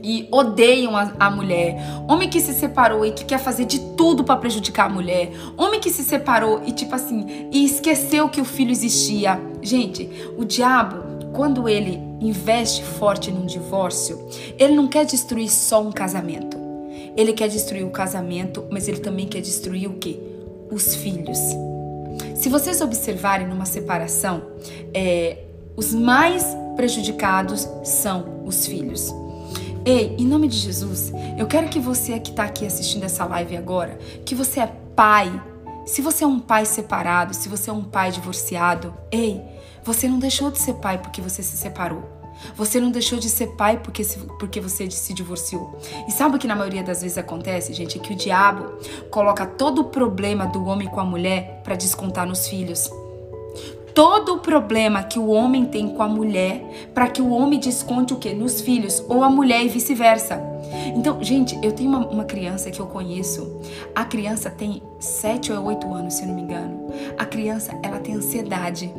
e 0.02 0.28
odeiam 0.30 0.94
a, 0.98 1.12
a, 1.18 1.30
mulher, 1.30 1.78
homem 2.06 2.28
que 2.28 2.42
se 2.42 2.52
separou 2.52 3.06
e 3.06 3.12
que 3.12 3.24
quer 3.24 3.38
fazer 3.38 3.64
de 3.64 3.80
tudo 3.96 4.22
para 4.22 4.36
prejudicar 4.36 4.84
a 4.84 4.92
mulher, 4.92 5.32
homem 5.56 5.80
que 5.80 5.88
se 5.88 6.04
separou 6.04 6.60
e 6.66 6.72
tipo 6.72 6.94
assim, 6.94 7.48
e 7.50 7.64
esqueceu 7.64 8.28
que 8.28 8.42
o 8.42 8.44
filho 8.44 8.70
existia. 8.70 9.40
Gente, 9.62 10.10
o 10.36 10.44
diabo, 10.44 11.24
quando 11.32 11.66
ele 11.66 11.98
investe 12.20 12.84
forte 12.84 13.30
num 13.30 13.46
divórcio, 13.46 14.28
ele 14.58 14.74
não 14.74 14.88
quer 14.88 15.06
destruir 15.06 15.48
só 15.48 15.80
um 15.80 15.90
casamento. 15.90 16.59
Ele 17.20 17.34
quer 17.34 17.48
destruir 17.48 17.84
o 17.84 17.90
casamento, 17.90 18.66
mas 18.70 18.88
ele 18.88 19.00
também 19.00 19.28
quer 19.28 19.42
destruir 19.42 19.86
o 19.90 19.98
quê? 19.98 20.18
Os 20.70 20.94
filhos. 20.94 21.38
Se 22.34 22.48
vocês 22.48 22.80
observarem 22.80 23.46
numa 23.46 23.66
separação, 23.66 24.42
é, 24.94 25.44
os 25.76 25.92
mais 25.92 26.56
prejudicados 26.76 27.68
são 27.84 28.42
os 28.46 28.64
filhos. 28.64 29.14
Ei, 29.84 30.16
em 30.18 30.26
nome 30.26 30.48
de 30.48 30.56
Jesus, 30.56 31.12
eu 31.36 31.46
quero 31.46 31.68
que 31.68 31.78
você 31.78 32.18
que 32.18 32.30
está 32.30 32.44
aqui 32.44 32.64
assistindo 32.64 33.04
essa 33.04 33.26
live 33.26 33.54
agora, 33.54 33.98
que 34.24 34.34
você 34.34 34.60
é 34.60 34.72
pai. 34.96 35.30
Se 35.84 36.00
você 36.00 36.24
é 36.24 36.26
um 36.26 36.40
pai 36.40 36.64
separado, 36.64 37.34
se 37.34 37.50
você 37.50 37.68
é 37.68 37.72
um 37.74 37.84
pai 37.84 38.12
divorciado, 38.12 38.94
ei, 39.12 39.42
você 39.84 40.08
não 40.08 40.18
deixou 40.18 40.50
de 40.50 40.58
ser 40.58 40.72
pai 40.76 40.96
porque 40.96 41.20
você 41.20 41.42
se 41.42 41.58
separou. 41.58 42.19
Você 42.56 42.80
não 42.80 42.90
deixou 42.90 43.18
de 43.18 43.28
ser 43.28 43.48
pai 43.48 43.78
porque, 43.78 44.04
se, 44.04 44.18
porque 44.38 44.60
você 44.60 44.90
se 44.90 45.12
divorciou. 45.12 45.78
E 46.08 46.12
sabe 46.12 46.36
o 46.36 46.38
que 46.38 46.46
na 46.46 46.56
maioria 46.56 46.82
das 46.82 47.02
vezes 47.02 47.18
acontece, 47.18 47.72
gente? 47.72 47.98
É 47.98 48.00
que 48.00 48.12
o 48.12 48.16
diabo 48.16 48.78
coloca 49.10 49.46
todo 49.46 49.82
o 49.82 49.84
problema 49.84 50.46
do 50.46 50.64
homem 50.64 50.88
com 50.88 51.00
a 51.00 51.04
mulher 51.04 51.60
para 51.64 51.74
descontar 51.74 52.26
nos 52.26 52.46
filhos 52.46 52.90
todo 53.94 54.34
o 54.34 54.38
problema 54.38 55.02
que 55.02 55.18
o 55.18 55.28
homem 55.28 55.64
tem 55.64 55.88
com 55.88 56.02
a 56.02 56.08
mulher 56.08 56.90
para 56.94 57.08
que 57.08 57.22
o 57.22 57.30
homem 57.30 57.58
desconte 57.58 58.12
o 58.12 58.16
que? 58.16 58.32
Nos 58.34 58.60
filhos, 58.60 59.02
ou 59.08 59.22
a 59.22 59.30
mulher 59.30 59.64
e 59.64 59.68
vice-versa. 59.68 60.50
Então, 60.94 61.22
gente, 61.22 61.58
eu 61.62 61.72
tenho 61.72 61.90
uma, 61.90 62.06
uma, 62.06 62.24
criança 62.24 62.70
que 62.70 62.80
eu 62.80 62.86
conheço. 62.86 63.60
A 63.94 64.04
criança 64.04 64.50
tem 64.50 64.82
7 64.98 65.52
ou 65.52 65.64
8 65.64 65.92
anos, 65.92 66.14
se 66.14 66.26
não 66.26 66.34
me 66.34 66.42
engano. 66.42 66.88
A 67.18 67.24
criança, 67.24 67.76
ela 67.82 67.98
tem 67.98 68.14
ansiedade. 68.14 68.92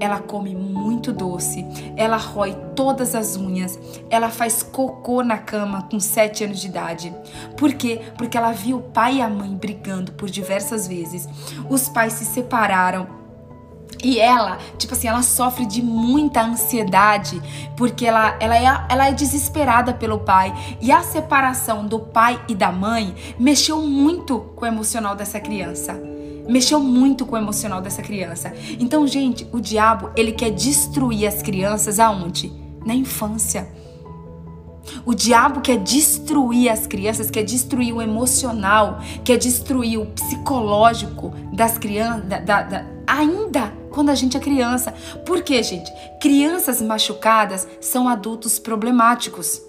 Ela 0.00 0.20
come 0.20 0.54
muito 0.54 1.12
doce. 1.12 1.66
Ela 1.96 2.16
rói 2.16 2.56
todas 2.74 3.14
as 3.14 3.36
unhas. 3.36 3.78
Ela 4.08 4.30
faz 4.30 4.62
cocô 4.62 5.22
na 5.22 5.38
cama 5.38 5.86
com 5.90 6.00
7 6.00 6.44
anos 6.44 6.60
de 6.60 6.68
idade. 6.68 7.14
Por 7.56 7.74
quê? 7.74 8.00
Porque 8.16 8.36
ela 8.36 8.52
viu 8.52 8.78
o 8.78 8.82
pai 8.82 9.16
e 9.16 9.22
a 9.22 9.28
mãe 9.28 9.54
brigando 9.54 10.12
por 10.12 10.30
diversas 10.30 10.86
vezes. 10.86 11.28
Os 11.68 11.88
pais 11.88 12.14
se 12.14 12.24
separaram 12.24 13.17
e 14.02 14.20
ela, 14.20 14.58
tipo 14.76 14.94
assim, 14.94 15.08
ela 15.08 15.22
sofre 15.22 15.66
de 15.66 15.82
muita 15.82 16.42
ansiedade 16.42 17.42
porque 17.76 18.06
ela, 18.06 18.36
ela, 18.38 18.56
é, 18.56 18.86
ela 18.88 19.08
é 19.08 19.12
desesperada 19.12 19.92
pelo 19.92 20.20
pai. 20.20 20.54
E 20.80 20.92
a 20.92 21.02
separação 21.02 21.86
do 21.86 21.98
pai 21.98 22.40
e 22.48 22.54
da 22.54 22.70
mãe 22.70 23.14
mexeu 23.38 23.82
muito 23.82 24.38
com 24.54 24.64
o 24.64 24.68
emocional 24.68 25.16
dessa 25.16 25.40
criança. 25.40 26.00
Mexeu 26.48 26.80
muito 26.80 27.26
com 27.26 27.34
o 27.34 27.38
emocional 27.38 27.80
dessa 27.80 28.00
criança. 28.00 28.54
Então, 28.78 29.06
gente, 29.06 29.46
o 29.52 29.60
diabo, 29.60 30.10
ele 30.16 30.32
quer 30.32 30.50
destruir 30.50 31.26
as 31.26 31.42
crianças 31.42 31.98
aonde? 31.98 32.52
Na 32.86 32.94
infância. 32.94 33.68
O 35.04 35.14
diabo 35.14 35.60
quer 35.60 35.78
destruir 35.78 36.70
as 36.70 36.86
crianças, 36.86 37.30
quer 37.30 37.42
destruir 37.42 37.92
o 37.92 38.00
emocional, 38.00 39.00
quer 39.24 39.36
destruir 39.36 39.98
o 39.98 40.06
psicológico 40.06 41.34
das 41.52 41.76
crianças, 41.76 42.24
da, 42.24 42.38
da, 42.38 42.62
da, 42.62 42.86
ainda 43.06 43.77
quando 43.90 44.10
a 44.10 44.14
gente 44.14 44.36
é 44.36 44.40
criança. 44.40 44.92
Por 45.24 45.42
quê, 45.42 45.62
gente? 45.62 45.92
Crianças 46.20 46.80
machucadas 46.80 47.66
são 47.80 48.08
adultos 48.08 48.58
problemáticos. 48.58 49.62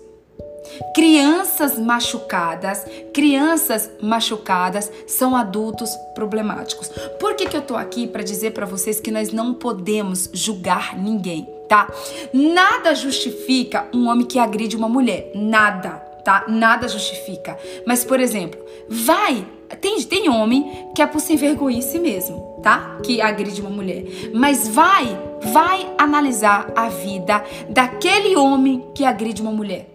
Crianças 0.94 1.80
machucadas, 1.80 2.86
crianças 3.14 3.90
machucadas 4.02 4.92
são 5.08 5.36
adultos 5.36 5.90
problemáticos. 6.14 6.90
Por 7.20 7.36
que, 7.36 7.48
que 7.48 7.58
eu 7.58 7.62
tô 7.62 7.76
aqui 7.76 8.06
para 8.06 8.24
dizer 8.24 8.52
para 8.52 8.66
vocês 8.66 9.00
que 9.00 9.12
nós 9.12 9.32
não 9.32 9.54
podemos 9.54 10.30
julgar 10.32 10.96
ninguém, 10.98 11.48
tá? 11.68 11.92
Nada 12.32 12.94
justifica 12.94 13.88
um 13.94 14.08
homem 14.08 14.26
que 14.26 14.38
agride 14.38 14.76
uma 14.76 14.90
mulher, 14.90 15.32
nada, 15.34 15.92
tá? 16.24 16.46
Nada 16.48 16.88
justifica. 16.88 17.58
Mas, 17.86 18.04
por 18.04 18.20
exemplo, 18.20 18.60
vai 18.88 19.46
tem, 19.76 20.02
tem 20.04 20.30
homem 20.30 20.90
que 20.96 21.02
é 21.02 21.08
por 21.08 21.20
sem 21.20 21.36
vergonhice 21.36 22.00
mesmo, 22.00 22.49
tá? 22.62 22.98
Que 23.04 23.22
agride 23.22 23.62
uma 23.62 23.70
mulher. 23.70 24.06
Mas 24.34 24.68
vai, 24.68 25.18
vai 25.54 25.94
analisar 25.98 26.72
a 26.76 26.90
vida 26.90 27.44
daquele 27.70 28.36
homem 28.36 28.86
que 28.94 29.06
agride 29.06 29.42
uma 29.42 29.52
mulher. 29.52 29.90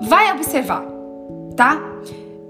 Vai 0.00 0.32
observar, 0.32 0.84
tá? 1.56 1.80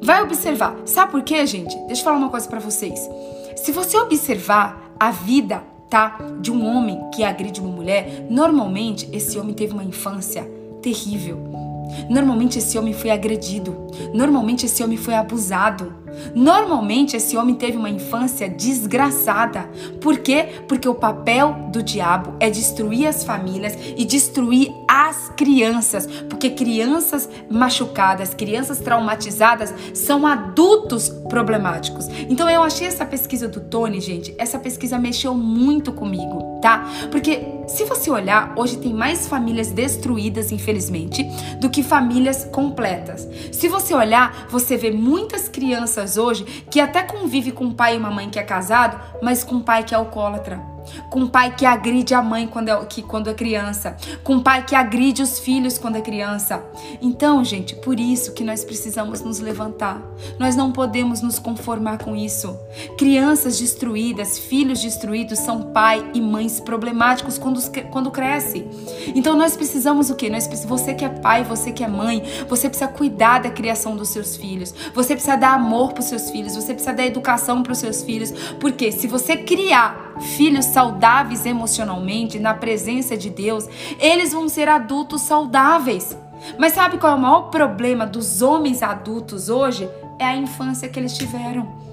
Vai 0.01 0.23
observar. 0.23 0.77
Sabe 0.85 1.13
por 1.13 1.23
quê, 1.23 1.47
gente? 1.47 1.77
Deixa 1.87 2.01
eu 2.01 2.05
falar 2.05 2.17
uma 2.17 2.29
coisa 2.29 2.49
para 2.49 2.61
vocês. 2.61 3.09
Se 3.57 3.73
você 3.73 3.97
observar 3.99 4.93
a 4.99 5.11
vida, 5.11 5.63
tá, 5.89 6.19
de 6.41 6.51
um 6.51 6.65
homem 6.67 7.01
que 7.15 7.25
agride 7.25 7.61
uma 7.61 7.71
mulher, 7.71 8.27
normalmente 8.29 9.09
esse 9.13 9.39
homem 9.39 9.55
teve 9.55 9.73
uma 9.73 9.85
infância 9.85 10.43
terrível 10.83 11.64
Normalmente 12.09 12.59
esse 12.59 12.79
homem 12.79 12.93
foi 12.93 13.11
agredido. 13.11 13.87
Normalmente 14.13 14.67
esse 14.67 14.83
homem 14.83 14.97
foi 14.97 15.15
abusado. 15.15 16.05
Normalmente 16.35 17.17
esse 17.17 17.37
homem 17.37 17.55
teve 17.55 17.77
uma 17.77 17.91
infância 17.91 18.49
desgraçada. 18.49 19.69
Por 20.01 20.19
quê? 20.19 20.49
Porque 20.69 20.89
o 20.89 20.95
papel 20.95 21.69
do 21.73 21.83
diabo 21.83 22.35
é 22.39 22.49
destruir 22.51 23.07
as 23.07 23.25
famílias 23.25 23.77
e 23.97 24.05
destruir 24.05 24.73
as 24.89 25.31
crianças, 25.37 26.07
porque 26.29 26.51
crianças 26.51 27.29
machucadas, 27.51 28.33
crianças 28.33 28.79
traumatizadas 28.79 29.75
são 29.93 30.27
adultos 30.27 31.09
problemáticos. 31.29 32.07
Então 32.29 32.49
eu 32.49 32.63
achei 32.63 32.87
essa 32.87 33.05
pesquisa 33.05 33.49
do 33.49 33.61
Tony, 33.61 34.01
gente, 34.01 34.35
essa 34.39 34.59
pesquisa 34.59 34.99
mexeu 34.99 35.35
muito 35.35 35.93
comigo, 35.93 36.61
tá? 36.61 36.89
Porque 37.11 37.41
se 37.67 37.85
você 37.85 38.11
olhar, 38.11 38.53
hoje 38.57 38.77
tem 38.79 38.93
mais 38.93 39.27
famílias 39.27 39.71
destruídas, 39.71 40.53
infelizmente, 40.53 41.25
do 41.61 41.71
que 41.71 41.83
famílias 41.83 42.45
completas. 42.45 43.29
Se 43.53 43.69
você 43.69 43.95
olhar, 43.95 44.47
você 44.51 44.77
vê 44.77 44.91
muitas 44.91 45.49
crianças 45.49 46.17
hoje 46.17 46.45
que 46.71 46.81
até 46.81 47.03
convive 47.03 47.53
com 47.53 47.67
um 47.67 47.73
pai 47.73 47.95
e 47.95 47.99
uma 47.99 48.11
mãe 48.11 48.29
que 48.29 48.39
é 48.39 48.43
casado, 48.43 49.01
mas 49.23 49.45
com 49.45 49.57
um 49.57 49.63
pai 49.63 49.85
que 49.85 49.95
é 49.95 49.97
alcoólatra 49.97 50.74
com 51.11 51.21
um 51.21 51.29
pai 51.29 51.55
que 51.55 51.67
agride 51.67 52.15
a 52.15 52.23
mãe 52.23 52.47
quando 52.47 52.69
é, 52.69 52.85
que, 52.87 53.03
quando 53.03 53.31
é 53.31 53.35
criança, 53.35 53.97
com 54.23 54.35
um 54.35 54.43
pai 54.43 54.65
que 54.65 54.75
agride 54.75 55.23
os 55.23 55.39
filhos 55.39 55.79
quando 55.79 55.97
é 55.97 56.01
criança. 56.01 56.65
Então, 57.01 57.45
gente, 57.45 57.75
por 57.77 57.99
isso 57.99 58.33
que 58.33 58.45
nós 58.45 58.65
precisamos 58.65 59.21
nos 59.21 59.39
levantar. 59.39 60.03
Nós 60.39 60.57
não 60.57 60.73
podemos 60.73 61.21
nos 61.21 61.39
conformar 61.39 61.99
com 61.99 62.17
isso. 62.17 62.57
Crianças 62.99 63.59
destruídas, 63.59 64.39
filhos 64.39 64.81
destruídos 64.81 65.39
são 65.39 65.73
pai 65.73 66.11
e 66.15 66.21
mães 66.21 66.61
problemáticos 66.61 67.39
quando, 67.39 67.61
quando 67.91 68.11
cresce. 68.11 68.67
Então 69.15 69.37
nós 69.37 69.57
precisamos 69.57 70.11
o 70.11 70.15
quê? 70.15 70.31
Nós, 70.31 70.47
você 70.65 70.95
que 70.95 71.05
é 71.05 71.09
pai, 71.09 71.45
você 71.45 71.73
que 71.73 71.85
é 71.85 71.89
mãe, 71.89 72.23
você 72.49 72.69
precisa 72.69 72.89
cuidar 72.89 73.41
da 73.41 73.51
criação 73.51 73.97
dos 73.97 74.09
seus 74.09 74.37
filhos. 74.37 74.75
Você 74.95 75.15
precisa 75.15 75.37
dar 75.37 75.55
amor 75.55 75.93
para 75.93 76.01
os 76.01 76.07
seus 76.07 76.31
filhos, 76.31 76.55
você 76.55 76.73
precisa 76.73 76.93
dar 76.93 77.07
educação 77.07 77.63
para 77.63 77.73
os 77.73 77.79
seus 77.79 78.03
filhos, 78.03 78.33
porque 78.61 78.93
se 78.93 79.07
você 79.07 79.37
criar 79.37 80.14
filhos 80.21 80.67
saudáveis 80.67 81.47
emocionalmente 81.47 82.39
na 82.39 82.55
presença 82.55 83.17
de 83.17 83.31
Deus, 83.31 83.69
eles 83.99 84.33
vão 84.33 84.49
ser 84.49 84.69
adultos 84.69 85.23
saudáveis. 85.23 86.17
Mas 86.59 86.73
sabe 86.75 86.99
qual 86.99 87.13
é 87.13 87.17
o 87.17 87.21
maior 87.21 87.51
problema 87.51 88.07
dos 88.07 88.43
homens 88.43 88.83
adultos 88.83 89.49
hoje? 89.49 89.89
É 90.19 90.25
a 90.25 90.37
infância 90.37 90.89
que 90.89 90.99
eles 90.99 91.17
tiveram. 91.17 91.85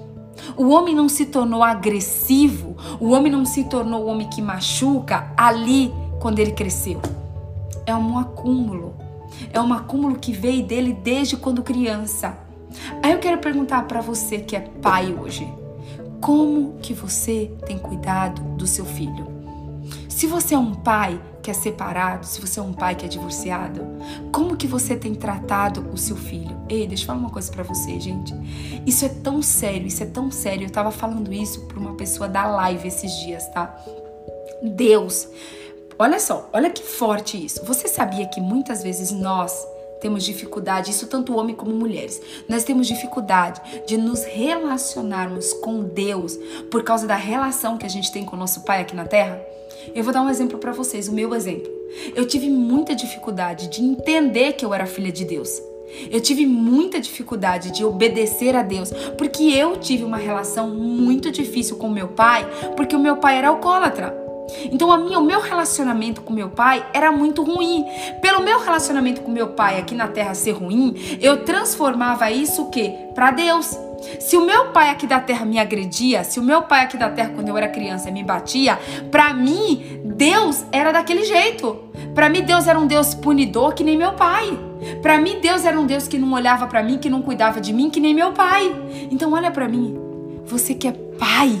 O 0.56 0.68
homem 0.68 0.94
não 0.94 1.08
se 1.08 1.26
tornou 1.26 1.62
agressivo, 1.62 2.76
o 3.00 3.10
homem 3.10 3.30
não 3.30 3.44
se 3.44 3.64
tornou 3.64 4.04
o 4.04 4.06
homem 4.06 4.28
que 4.28 4.42
machuca 4.42 5.32
ali 5.36 5.92
quando 6.20 6.38
ele 6.38 6.52
cresceu. 6.52 7.00
É 7.86 7.94
um 7.94 8.18
acúmulo. 8.18 8.94
É 9.52 9.60
um 9.60 9.72
acúmulo 9.72 10.16
que 10.16 10.32
veio 10.32 10.64
dele 10.64 10.92
desde 10.92 11.36
quando 11.36 11.62
criança. 11.62 12.36
Aí 13.02 13.12
eu 13.12 13.18
quero 13.18 13.38
perguntar 13.38 13.82
para 13.86 14.00
você 14.00 14.38
que 14.38 14.56
é 14.56 14.60
pai 14.60 15.14
hoje, 15.14 15.46
como 16.22 16.74
que 16.80 16.94
você 16.94 17.50
tem 17.66 17.76
cuidado 17.76 18.40
do 18.56 18.64
seu 18.64 18.84
filho? 18.84 19.26
Se 20.08 20.28
você 20.28 20.54
é 20.54 20.58
um 20.58 20.72
pai 20.72 21.20
que 21.42 21.50
é 21.50 21.54
separado, 21.54 22.24
se 22.24 22.40
você 22.40 22.60
é 22.60 22.62
um 22.62 22.72
pai 22.72 22.94
que 22.94 23.04
é 23.04 23.08
divorciado, 23.08 23.84
como 24.30 24.56
que 24.56 24.68
você 24.68 24.94
tem 24.94 25.16
tratado 25.16 25.90
o 25.92 25.98
seu 25.98 26.16
filho? 26.16 26.56
Ei, 26.68 26.86
deixa 26.86 27.02
eu 27.02 27.06
falar 27.08 27.18
uma 27.18 27.30
coisa 27.30 27.50
para 27.50 27.64
você, 27.64 27.98
gente. 27.98 28.32
Isso 28.86 29.04
é 29.04 29.08
tão 29.08 29.42
sério, 29.42 29.88
isso 29.88 30.00
é 30.04 30.06
tão 30.06 30.30
sério. 30.30 30.66
Eu 30.66 30.70
tava 30.70 30.92
falando 30.92 31.32
isso 31.32 31.62
para 31.62 31.80
uma 31.80 31.94
pessoa 31.94 32.28
da 32.28 32.46
live 32.46 32.86
esses 32.86 33.12
dias, 33.18 33.48
tá? 33.48 33.76
Deus, 34.62 35.26
olha 35.98 36.20
só, 36.20 36.48
olha 36.52 36.70
que 36.70 36.84
forte 36.84 37.44
isso. 37.44 37.64
Você 37.64 37.88
sabia 37.88 38.26
que 38.26 38.40
muitas 38.40 38.80
vezes 38.80 39.10
nós 39.10 39.66
temos 40.02 40.24
dificuldade, 40.24 40.90
isso 40.90 41.06
tanto 41.06 41.36
homem 41.36 41.54
como 41.54 41.72
mulheres. 41.72 42.20
Nós 42.48 42.64
temos 42.64 42.88
dificuldade 42.88 43.60
de 43.86 43.96
nos 43.96 44.24
relacionarmos 44.24 45.52
com 45.54 45.84
Deus 45.84 46.36
por 46.70 46.82
causa 46.82 47.06
da 47.06 47.14
relação 47.14 47.78
que 47.78 47.86
a 47.86 47.88
gente 47.88 48.12
tem 48.12 48.24
com 48.24 48.34
o 48.34 48.38
nosso 48.38 48.64
Pai 48.64 48.80
aqui 48.80 48.96
na 48.96 49.06
Terra? 49.06 49.40
Eu 49.94 50.02
vou 50.02 50.12
dar 50.12 50.22
um 50.22 50.28
exemplo 50.28 50.58
para 50.58 50.72
vocês, 50.72 51.08
o 51.08 51.12
meu 51.12 51.34
exemplo. 51.34 51.70
Eu 52.16 52.26
tive 52.26 52.50
muita 52.50 52.94
dificuldade 52.94 53.68
de 53.68 53.82
entender 53.82 54.54
que 54.54 54.64
eu 54.64 54.74
era 54.74 54.86
filha 54.86 55.12
de 55.12 55.24
Deus. 55.24 55.62
Eu 56.10 56.20
tive 56.20 56.46
muita 56.46 57.00
dificuldade 57.00 57.70
de 57.70 57.84
obedecer 57.84 58.56
a 58.56 58.62
Deus, 58.62 58.90
porque 59.16 59.44
eu 59.44 59.76
tive 59.76 60.04
uma 60.04 60.16
relação 60.16 60.70
muito 60.70 61.30
difícil 61.30 61.76
com 61.76 61.88
meu 61.88 62.08
pai, 62.08 62.46
porque 62.76 62.96
o 62.96 63.00
meu 63.00 63.18
pai 63.18 63.36
era 63.36 63.48
alcoólatra. 63.48 64.21
Então 64.70 64.90
a 64.92 64.98
minha, 64.98 65.18
o 65.18 65.24
meu 65.24 65.40
relacionamento 65.40 66.22
com 66.22 66.32
meu 66.32 66.50
pai 66.50 66.84
era 66.92 67.10
muito 67.12 67.42
ruim. 67.42 67.84
Pelo 68.20 68.42
meu 68.42 68.60
relacionamento 68.60 69.20
com 69.20 69.30
meu 69.30 69.48
pai 69.48 69.78
aqui 69.78 69.94
na 69.94 70.08
terra 70.08 70.34
ser 70.34 70.52
ruim, 70.52 70.94
eu 71.20 71.44
transformava 71.44 72.30
isso 72.30 72.62
o 72.62 72.70
quê? 72.70 72.94
Para 73.14 73.30
Deus. 73.30 73.78
Se 74.18 74.36
o 74.36 74.44
meu 74.44 74.66
pai 74.66 74.90
aqui 74.90 75.06
da 75.06 75.20
terra 75.20 75.44
me 75.44 75.58
agredia, 75.58 76.24
se 76.24 76.40
o 76.40 76.42
meu 76.42 76.62
pai 76.62 76.82
aqui 76.82 76.96
da 76.96 77.08
terra 77.08 77.30
quando 77.34 77.48
eu 77.48 77.56
era 77.56 77.68
criança 77.68 78.10
me 78.10 78.22
batia, 78.24 78.78
para 79.10 79.32
mim 79.32 80.00
Deus 80.04 80.64
era 80.72 80.92
daquele 80.92 81.24
jeito. 81.24 81.78
Para 82.14 82.28
mim 82.28 82.42
Deus 82.42 82.66
era 82.66 82.78
um 82.78 82.86
Deus 82.86 83.14
punidor 83.14 83.74
que 83.74 83.84
nem 83.84 83.96
meu 83.96 84.12
pai. 84.12 84.58
Para 85.00 85.18
mim 85.18 85.38
Deus 85.40 85.64
era 85.64 85.78
um 85.78 85.86
Deus 85.86 86.08
que 86.08 86.18
não 86.18 86.32
olhava 86.32 86.66
para 86.66 86.82
mim, 86.82 86.98
que 86.98 87.08
não 87.08 87.22
cuidava 87.22 87.60
de 87.60 87.72
mim, 87.72 87.90
que 87.90 88.00
nem 88.00 88.14
meu 88.14 88.32
pai. 88.32 88.74
Então 89.10 89.32
olha 89.32 89.50
para 89.50 89.68
mim. 89.68 89.96
Você 90.44 90.74
que 90.74 90.88
é 90.88 90.92
pai, 90.92 91.58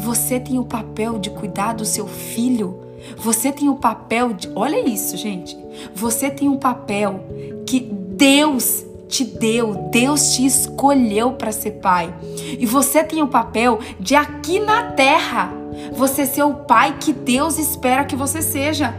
você 0.00 0.40
tem 0.40 0.58
o 0.58 0.64
papel 0.64 1.18
de 1.18 1.28
cuidar 1.28 1.74
do 1.74 1.84
seu 1.84 2.06
filho. 2.06 2.80
Você 3.18 3.52
tem 3.52 3.68
o 3.68 3.76
papel 3.76 4.32
de. 4.32 4.50
Olha 4.54 4.80
isso, 4.88 5.14
gente. 5.16 5.56
Você 5.94 6.30
tem 6.30 6.48
um 6.48 6.56
papel 6.56 7.20
que 7.66 7.80
Deus 7.80 8.84
te 9.08 9.24
deu, 9.24 9.88
Deus 9.90 10.32
te 10.32 10.46
escolheu 10.46 11.32
para 11.32 11.52
ser 11.52 11.72
pai. 11.72 12.14
E 12.58 12.64
você 12.64 13.04
tem 13.04 13.22
o 13.22 13.28
papel 13.28 13.78
de 13.98 14.14
aqui 14.14 14.58
na 14.58 14.92
terra 14.92 15.52
você 15.92 16.24
ser 16.24 16.44
o 16.44 16.54
pai 16.54 16.96
que 16.98 17.12
Deus 17.12 17.58
espera 17.58 18.04
que 18.04 18.16
você 18.16 18.40
seja. 18.40 18.94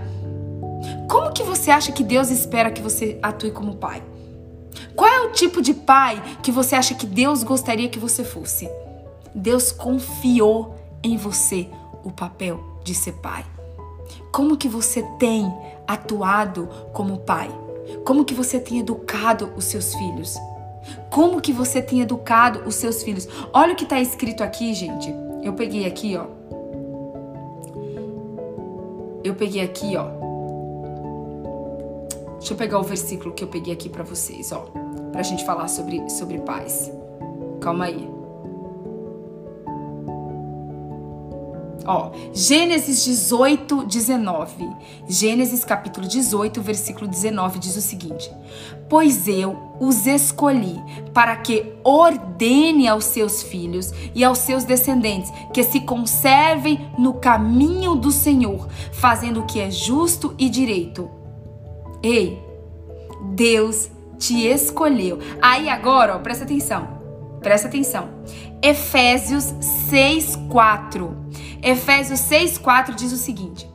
Como 1.10 1.34
que 1.34 1.44
você 1.44 1.72
acha 1.72 1.92
que 1.92 2.04
Deus 2.04 2.30
espera 2.30 2.70
que 2.70 2.82
você 2.82 3.18
atue 3.24 3.52
como 3.52 3.76
pai? 3.76 4.04
Qual 4.96 5.10
é 5.10 5.22
o 5.22 5.32
tipo 5.32 5.62
de 5.62 5.74
pai 5.74 6.22
que 6.44 6.52
você 6.52 6.76
acha 6.76 6.94
que 6.94 7.08
Deus 7.08 7.44
gostaria 7.44 7.90
que 7.90 8.00
você 8.00 8.24
fosse? 8.24 8.70
Deus 9.34 9.72
confiou 9.72 10.81
em 11.04 11.18
você 11.18 11.70
o 12.04 12.12
papel 12.12 12.60
de 12.84 12.94
ser 12.94 13.14
pai? 13.14 13.46
Como 14.32 14.58
que 14.58 14.68
você 14.68 15.04
tem 15.20 15.52
atuado 15.88 16.68
como 16.94 17.20
pai? 17.20 17.50
Como 18.06 18.26
que 18.26 18.34
você 18.34 18.60
tem 18.60 18.80
educado 18.80 19.52
os 19.56 19.66
seus 19.66 19.94
filhos? 19.94 20.38
Como 21.10 21.42
que 21.42 21.52
você 21.52 21.82
tem 21.82 22.02
educado 22.02 22.64
os 22.66 22.76
seus 22.76 23.04
filhos? 23.04 23.28
Olha 23.54 23.74
o 23.74 23.76
que 23.76 23.84
está 23.84 24.00
escrito 24.00 24.44
aqui, 24.44 24.74
gente. 24.74 25.14
Eu 25.44 25.54
peguei 25.54 25.86
aqui, 25.86 26.18
ó. 26.18 26.26
Eu 29.24 29.36
peguei 29.36 29.62
aqui, 29.62 29.96
ó. 29.96 30.22
Deixa 32.38 32.54
eu 32.54 32.58
pegar 32.58 32.80
o 32.80 32.84
versículo 32.84 33.34
que 33.34 33.44
eu 33.44 33.48
peguei 33.48 33.72
aqui 33.72 33.88
para 33.88 34.04
vocês, 34.04 34.52
ó, 34.52 34.66
pra 35.12 35.22
gente 35.22 35.46
falar 35.46 35.68
sobre 35.68 36.10
sobre 36.10 36.40
paz. 36.40 36.92
Calma 37.60 37.86
aí. 37.86 38.21
Ó, 41.86 42.12
Gênesis 42.34 43.04
18, 43.04 43.86
19. 43.86 44.70
Gênesis 45.08 45.66
capítulo 45.66 46.08
18, 46.08 46.62
versículo 46.62 47.08
19 47.08 47.60
diz 47.60 47.76
o 47.76 47.82
seguinte: 47.82 48.32
Pois 48.90 49.28
eu 49.28 49.58
os 49.80 50.06
escolhi 50.06 50.80
para 51.14 51.36
que 51.38 51.74
ordene 51.84 52.88
aos 52.88 53.06
seus 53.06 53.42
filhos 53.42 53.92
e 54.14 54.24
aos 54.24 54.40
seus 54.40 54.64
descendentes 54.64 55.32
que 55.54 55.64
se 55.64 55.82
conservem 55.82 56.92
no 56.98 57.14
caminho 57.14 57.96
do 57.96 58.12
Senhor, 58.12 58.68
fazendo 58.92 59.42
o 59.42 59.46
que 59.46 59.60
é 59.60 59.72
justo 59.72 60.36
e 60.38 60.50
direito. 60.50 61.10
Ei, 62.04 62.42
Deus 63.34 63.90
te 64.18 64.46
escolheu. 64.46 65.20
Aí 65.42 65.68
agora, 65.68 66.16
ó, 66.16 66.20
presta 66.20 66.44
atenção. 66.44 66.88
Presta 67.42 67.68
atenção. 67.68 68.10
Efésios 68.62 69.54
6, 69.90 70.36
4. 70.48 71.21
Efésios 71.62 72.20
6,4 72.22 72.96
diz 72.96 73.12
o 73.12 73.18
seguinte: 73.18 73.70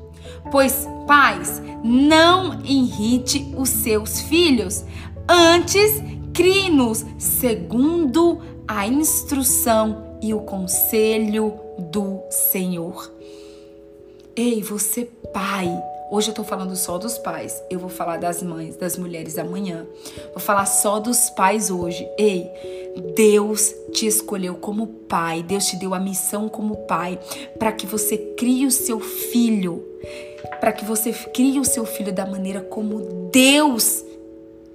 Pois, 0.50 0.86
pais, 1.06 1.62
não 1.84 2.60
irrite 2.64 3.52
os 3.56 3.68
seus 3.68 4.20
filhos, 4.20 4.84
antes 5.28 6.02
crie-nos 6.32 7.04
segundo 7.18 8.40
a 8.68 8.86
instrução 8.86 10.18
e 10.20 10.34
o 10.34 10.40
conselho 10.40 11.54
do 11.78 12.20
Senhor. 12.30 13.12
Ei, 14.34 14.62
você, 14.62 15.04
pai, 15.32 15.68
Hoje 16.08 16.30
eu 16.30 16.34
tô 16.34 16.44
falando 16.44 16.76
só 16.76 16.98
dos 16.98 17.18
pais. 17.18 17.62
Eu 17.68 17.80
vou 17.80 17.88
falar 17.88 18.18
das 18.18 18.42
mães, 18.42 18.76
das 18.76 18.96
mulheres 18.96 19.36
amanhã. 19.38 19.84
Vou 20.32 20.40
falar 20.40 20.64
só 20.66 21.00
dos 21.00 21.30
pais 21.30 21.68
hoje. 21.68 22.08
Ei, 22.16 22.48
Deus 23.16 23.74
te 23.92 24.06
escolheu 24.06 24.54
como 24.54 24.86
pai. 24.86 25.42
Deus 25.42 25.66
te 25.66 25.76
deu 25.76 25.94
a 25.94 26.00
missão 26.00 26.48
como 26.48 26.76
pai 26.86 27.18
para 27.58 27.72
que 27.72 27.86
você 27.86 28.16
crie 28.16 28.66
o 28.66 28.70
seu 28.70 29.00
filho. 29.00 29.84
Para 30.60 30.72
que 30.72 30.84
você 30.84 31.12
crie 31.12 31.58
o 31.58 31.64
seu 31.64 31.84
filho 31.84 32.12
da 32.12 32.24
maneira 32.24 32.60
como 32.60 33.28
Deus 33.32 34.04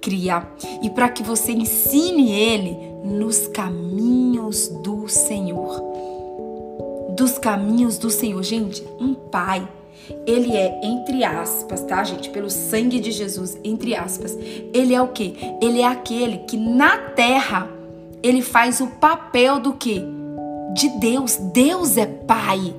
cria 0.02 0.46
e 0.82 0.90
para 0.90 1.08
que 1.08 1.22
você 1.22 1.52
ensine 1.52 2.32
ele 2.32 2.76
nos 3.04 3.46
caminhos 3.46 4.68
do 4.68 5.08
Senhor. 5.08 5.80
Dos 7.16 7.38
caminhos 7.38 7.96
do 7.98 8.10
Senhor, 8.10 8.42
gente, 8.42 8.84
um 9.00 9.14
pai 9.14 9.66
ele 10.26 10.56
é, 10.56 10.80
entre 10.82 11.24
aspas, 11.24 11.82
tá, 11.82 12.02
gente? 12.04 12.30
Pelo 12.30 12.50
sangue 12.50 13.00
de 13.00 13.10
Jesus, 13.10 13.58
entre 13.64 13.94
aspas. 13.94 14.36
Ele 14.72 14.94
é 14.94 15.00
o 15.00 15.08
quê? 15.08 15.34
Ele 15.60 15.80
é 15.80 15.86
aquele 15.86 16.38
que 16.38 16.56
na 16.56 16.96
terra 16.98 17.68
ele 18.22 18.42
faz 18.42 18.80
o 18.80 18.86
papel 18.86 19.58
do 19.58 19.72
quê? 19.72 20.02
De 20.74 20.88
Deus. 21.00 21.36
Deus 21.36 21.96
é 21.96 22.06
pai. 22.06 22.74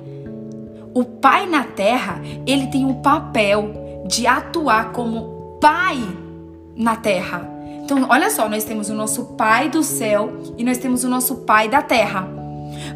O 0.94 1.04
pai 1.04 1.46
na 1.46 1.64
terra, 1.64 2.20
ele 2.46 2.68
tem 2.68 2.86
o 2.86 2.94
papel 2.94 4.04
de 4.06 4.26
atuar 4.26 4.92
como 4.92 5.58
pai 5.60 5.98
na 6.76 6.96
terra. 6.96 7.50
Então, 7.82 8.06
olha 8.08 8.30
só, 8.30 8.48
nós 8.48 8.64
temos 8.64 8.88
o 8.88 8.94
nosso 8.94 9.24
pai 9.36 9.68
do 9.68 9.82
céu 9.82 10.32
e 10.56 10.64
nós 10.64 10.78
temos 10.78 11.04
o 11.04 11.08
nosso 11.08 11.36
pai 11.36 11.68
da 11.68 11.82
terra. 11.82 12.43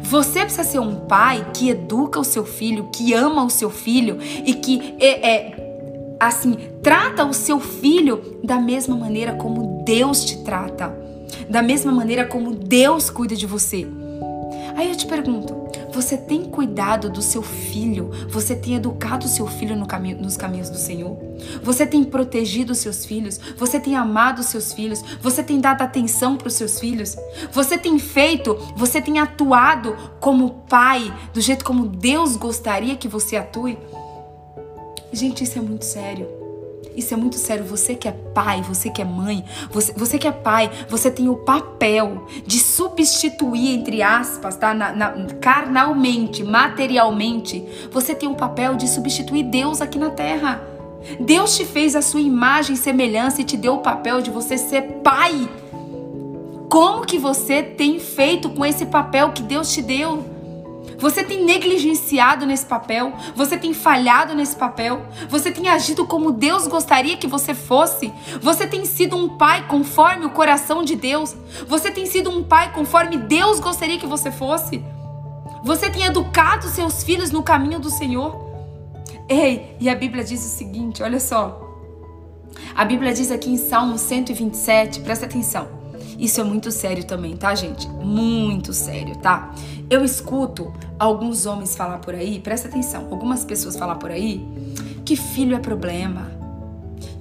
Você 0.01 0.41
precisa 0.41 0.63
ser 0.63 0.79
um 0.79 0.95
pai 0.95 1.51
que 1.53 1.69
educa 1.69 2.19
o 2.19 2.23
seu 2.23 2.45
filho, 2.45 2.89
que 2.93 3.13
ama 3.13 3.43
o 3.43 3.49
seu 3.49 3.69
filho 3.69 4.17
e 4.21 4.53
que 4.53 4.95
é, 4.99 5.29
é 5.29 6.15
assim 6.19 6.57
trata 6.81 7.23
o 7.25 7.33
seu 7.33 7.59
filho 7.59 8.39
da 8.43 8.59
mesma 8.59 8.95
maneira 8.95 9.33
como 9.33 9.83
Deus 9.85 10.25
te 10.25 10.37
trata, 10.43 10.93
da 11.49 11.61
mesma 11.61 11.91
maneira 11.91 12.25
como 12.25 12.53
Deus 12.53 13.09
cuida 13.09 13.35
de 13.35 13.45
você. 13.45 13.87
Aí 14.75 14.89
eu 14.89 14.95
te 14.95 15.05
pergunto, 15.05 15.53
você 16.01 16.17
tem 16.17 16.45
cuidado 16.45 17.09
do 17.09 17.21
seu 17.21 17.41
filho? 17.41 18.09
Você 18.29 18.55
tem 18.55 18.75
educado 18.75 19.25
o 19.25 19.29
seu 19.29 19.45
filho 19.45 19.75
no 19.75 19.85
nos 20.21 20.37
caminhos 20.37 20.69
do 20.69 20.77
Senhor? 20.77 21.17
Você 21.61 21.85
tem 21.85 22.05
protegido 22.05 22.71
os 22.71 22.77
seus 22.77 23.05
filhos? 23.05 23.37
Você 23.57 23.81
tem 23.81 23.97
amado 23.97 24.39
os 24.39 24.45
seus 24.45 24.71
filhos? 24.71 25.03
Você 25.21 25.43
tem 25.43 25.59
dado 25.59 25.81
atenção 25.81 26.37
para 26.37 26.47
os 26.47 26.53
seus 26.53 26.79
filhos? 26.79 27.17
Você 27.51 27.77
tem 27.77 27.99
feito, 27.99 28.57
você 28.77 29.01
tem 29.01 29.19
atuado 29.19 29.95
como 30.21 30.63
pai, 30.69 31.13
do 31.33 31.41
jeito 31.41 31.65
como 31.65 31.85
Deus 31.85 32.37
gostaria 32.37 32.95
que 32.95 33.09
você 33.09 33.35
atue? 33.35 33.77
Gente, 35.11 35.43
isso 35.43 35.59
é 35.59 35.61
muito 35.61 35.83
sério. 35.83 36.38
Isso 36.99 37.13
é 37.13 37.17
muito 37.17 37.37
sério. 37.37 37.63
Você 37.63 37.95
que 37.95 38.07
é 38.07 38.11
pai, 38.11 38.61
você 38.61 38.89
que 38.89 39.01
é 39.01 39.05
mãe, 39.05 39.43
você, 39.71 39.93
você 39.93 40.17
que 40.19 40.27
é 40.27 40.31
pai, 40.31 40.69
você 40.89 41.09
tem 41.09 41.29
o 41.29 41.37
papel 41.37 42.27
de 42.45 42.59
substituir, 42.59 43.73
entre 43.73 44.03
aspas, 44.03 44.57
tá? 44.57 44.73
Na, 44.73 44.91
na, 44.91 45.11
carnalmente, 45.39 46.43
materialmente, 46.43 47.65
você 47.89 48.13
tem 48.13 48.27
o 48.27 48.35
papel 48.35 48.75
de 48.75 48.87
substituir 48.87 49.43
Deus 49.43 49.81
aqui 49.81 49.97
na 49.97 50.09
terra. 50.09 50.61
Deus 51.21 51.55
te 51.55 51.63
fez 51.63 51.95
a 51.95 52.01
sua 52.01 52.19
imagem 52.19 52.75
e 52.75 52.77
semelhança 52.77 53.41
e 53.41 53.45
te 53.45 53.55
deu 53.55 53.75
o 53.75 53.79
papel 53.79 54.21
de 54.21 54.29
você 54.29 54.57
ser 54.57 54.81
pai. 55.01 55.49
Como 56.69 57.05
que 57.05 57.17
você 57.17 57.63
tem 57.63 57.97
feito 57.97 58.49
com 58.49 58.65
esse 58.65 58.85
papel 58.85 59.31
que 59.31 59.41
Deus 59.41 59.71
te 59.71 59.81
deu? 59.81 60.28
Você 60.99 61.23
tem 61.23 61.45
negligenciado 61.45 62.45
nesse 62.45 62.65
papel, 62.65 63.13
você 63.33 63.57
tem 63.57 63.73
falhado 63.73 64.35
nesse 64.35 64.55
papel, 64.55 65.05
você 65.29 65.49
tem 65.49 65.69
agido 65.69 66.05
como 66.05 66.31
Deus 66.31 66.67
gostaria 66.67 67.15
que 67.15 67.25
você 67.27 67.53
fosse, 67.53 68.11
você 68.41 68.67
tem 68.67 68.83
sido 68.83 69.15
um 69.15 69.37
pai 69.37 69.65
conforme 69.67 70.25
o 70.25 70.31
coração 70.31 70.83
de 70.83 70.95
Deus, 70.95 71.35
você 71.67 71.89
tem 71.89 72.05
sido 72.05 72.29
um 72.29 72.43
pai 72.43 72.73
conforme 72.73 73.17
Deus 73.17 73.59
gostaria 73.59 73.97
que 73.97 74.05
você 74.05 74.29
fosse, 74.29 74.83
você 75.63 75.89
tem 75.89 76.03
educado 76.03 76.67
seus 76.67 77.03
filhos 77.03 77.31
no 77.31 77.43
caminho 77.43 77.79
do 77.79 77.89
Senhor. 77.89 78.47
Ei, 79.27 79.75
e 79.79 79.89
a 79.89 79.95
Bíblia 79.95 80.23
diz 80.23 80.43
o 80.45 80.49
seguinte: 80.49 81.03
olha 81.03 81.19
só. 81.19 81.65
A 82.75 82.83
Bíblia 82.83 83.13
diz 83.13 83.31
aqui 83.31 83.49
em 83.49 83.57
Salmo 83.57 83.97
127, 83.97 85.01
presta 85.01 85.25
atenção. 85.25 85.78
Isso 86.19 86.41
é 86.41 86.43
muito 86.43 86.69
sério 86.69 87.05
também, 87.05 87.37
tá, 87.37 87.55
gente? 87.55 87.87
Muito 87.87 88.73
sério, 88.73 89.15
tá? 89.17 89.55
Eu 89.89 90.03
escuto 90.03 90.73
alguns 90.99 91.45
homens 91.45 91.75
falar 91.75 91.99
por 91.99 92.13
aí, 92.13 92.39
presta 92.39 92.67
atenção, 92.67 93.07
algumas 93.09 93.45
pessoas 93.45 93.77
falar 93.77 93.95
por 93.95 94.11
aí 94.11 94.45
que 95.05 95.15
filho 95.15 95.55
é 95.55 95.59
problema, 95.59 96.29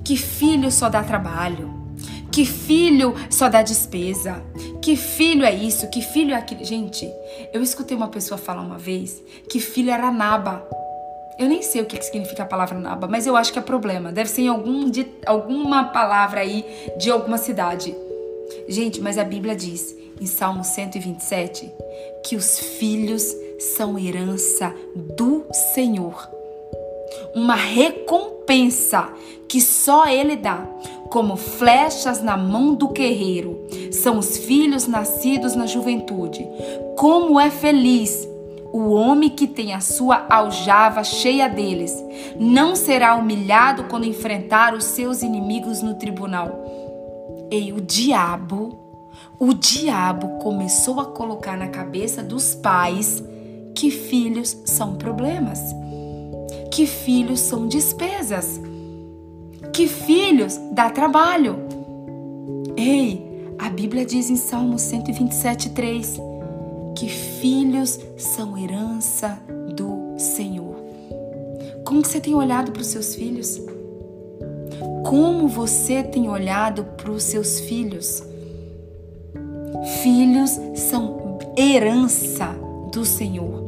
que 0.04 0.16
filho 0.16 0.70
só 0.70 0.90
dá 0.90 1.02
trabalho, 1.02 1.72
que 2.30 2.44
filho 2.44 3.14
só 3.30 3.48
dá 3.48 3.62
despesa, 3.62 4.42
que 4.82 4.94
filho 4.96 5.44
é 5.44 5.54
isso, 5.54 5.88
que 5.88 6.02
filho 6.02 6.34
é 6.34 6.36
aquilo. 6.36 6.64
Gente, 6.64 7.10
eu 7.52 7.62
escutei 7.62 7.96
uma 7.96 8.08
pessoa 8.08 8.36
falar 8.36 8.60
uma 8.60 8.76
vez 8.76 9.22
que 9.48 9.58
filho 9.58 9.90
era 9.90 10.10
naba. 10.10 10.66
Eu 11.38 11.48
nem 11.48 11.62
sei 11.62 11.80
o 11.80 11.86
que 11.86 12.02
significa 12.02 12.42
a 12.42 12.46
palavra 12.46 12.78
naba, 12.78 13.06
mas 13.06 13.26
eu 13.26 13.36
acho 13.36 13.52
que 13.52 13.58
é 13.58 13.62
problema. 13.62 14.12
Deve 14.12 14.28
ser 14.28 14.42
em 14.42 14.48
algum 14.48 14.90
de, 14.90 15.06
alguma 15.24 15.84
palavra 15.84 16.40
aí 16.40 16.66
de 16.98 17.10
alguma 17.10 17.38
cidade. 17.38 17.94
Gente, 18.68 19.00
mas 19.00 19.18
a 19.18 19.24
Bíblia 19.24 19.54
diz 19.54 19.94
em 20.20 20.26
Salmo 20.26 20.64
127 20.64 21.70
que 22.24 22.36
os 22.36 22.58
filhos 22.58 23.34
são 23.76 23.98
herança 23.98 24.74
do 24.94 25.44
Senhor. 25.74 26.28
Uma 27.34 27.54
recompensa 27.54 29.08
que 29.48 29.60
só 29.60 30.06
Ele 30.06 30.36
dá, 30.36 30.66
como 31.10 31.36
flechas 31.36 32.22
na 32.22 32.36
mão 32.36 32.74
do 32.74 32.88
guerreiro. 32.88 33.66
São 33.90 34.18
os 34.18 34.36
filhos 34.36 34.86
nascidos 34.86 35.54
na 35.54 35.66
juventude. 35.66 36.46
Como 36.96 37.40
é 37.40 37.50
feliz 37.50 38.28
o 38.72 38.90
homem 38.90 39.30
que 39.30 39.46
tem 39.46 39.72
a 39.72 39.80
sua 39.80 40.26
aljava 40.28 41.02
cheia 41.02 41.48
deles. 41.48 42.04
Não 42.38 42.76
será 42.76 43.14
humilhado 43.14 43.84
quando 43.84 44.04
enfrentar 44.04 44.74
os 44.74 44.84
seus 44.84 45.22
inimigos 45.22 45.82
no 45.82 45.94
tribunal. 45.94 46.67
E 47.50 47.72
o 47.72 47.80
diabo, 47.80 48.78
o 49.38 49.54
diabo 49.54 50.38
começou 50.38 51.00
a 51.00 51.06
colocar 51.06 51.56
na 51.56 51.68
cabeça 51.68 52.22
dos 52.22 52.54
pais 52.54 53.22
que 53.74 53.90
filhos 53.90 54.56
são 54.64 54.96
problemas, 54.96 55.60
que 56.70 56.86
filhos 56.86 57.40
são 57.40 57.66
despesas, 57.66 58.60
que 59.72 59.86
filhos 59.86 60.58
dá 60.72 60.90
trabalho. 60.90 61.56
Ei, 62.76 63.54
a 63.58 63.70
Bíblia 63.70 64.04
diz 64.04 64.28
em 64.28 64.36
Salmo 64.36 64.78
127, 64.78 65.70
3 65.70 66.18
que 66.94 67.08
filhos 67.08 67.98
são 68.16 68.58
herança 68.58 69.38
do 69.76 70.18
Senhor. 70.18 70.74
Como 71.84 72.04
você 72.04 72.20
tem 72.20 72.34
olhado 72.34 72.72
para 72.72 72.82
os 72.82 72.88
seus 72.88 73.14
filhos? 73.14 73.60
Como 75.04 75.48
você 75.48 76.02
tem 76.02 76.28
olhado 76.28 76.84
para 76.84 77.10
os 77.10 77.22
seus 77.22 77.60
filhos? 77.60 78.22
Filhos 80.02 80.58
são 80.74 81.38
herança 81.56 82.54
do 82.92 83.04
Senhor. 83.04 83.64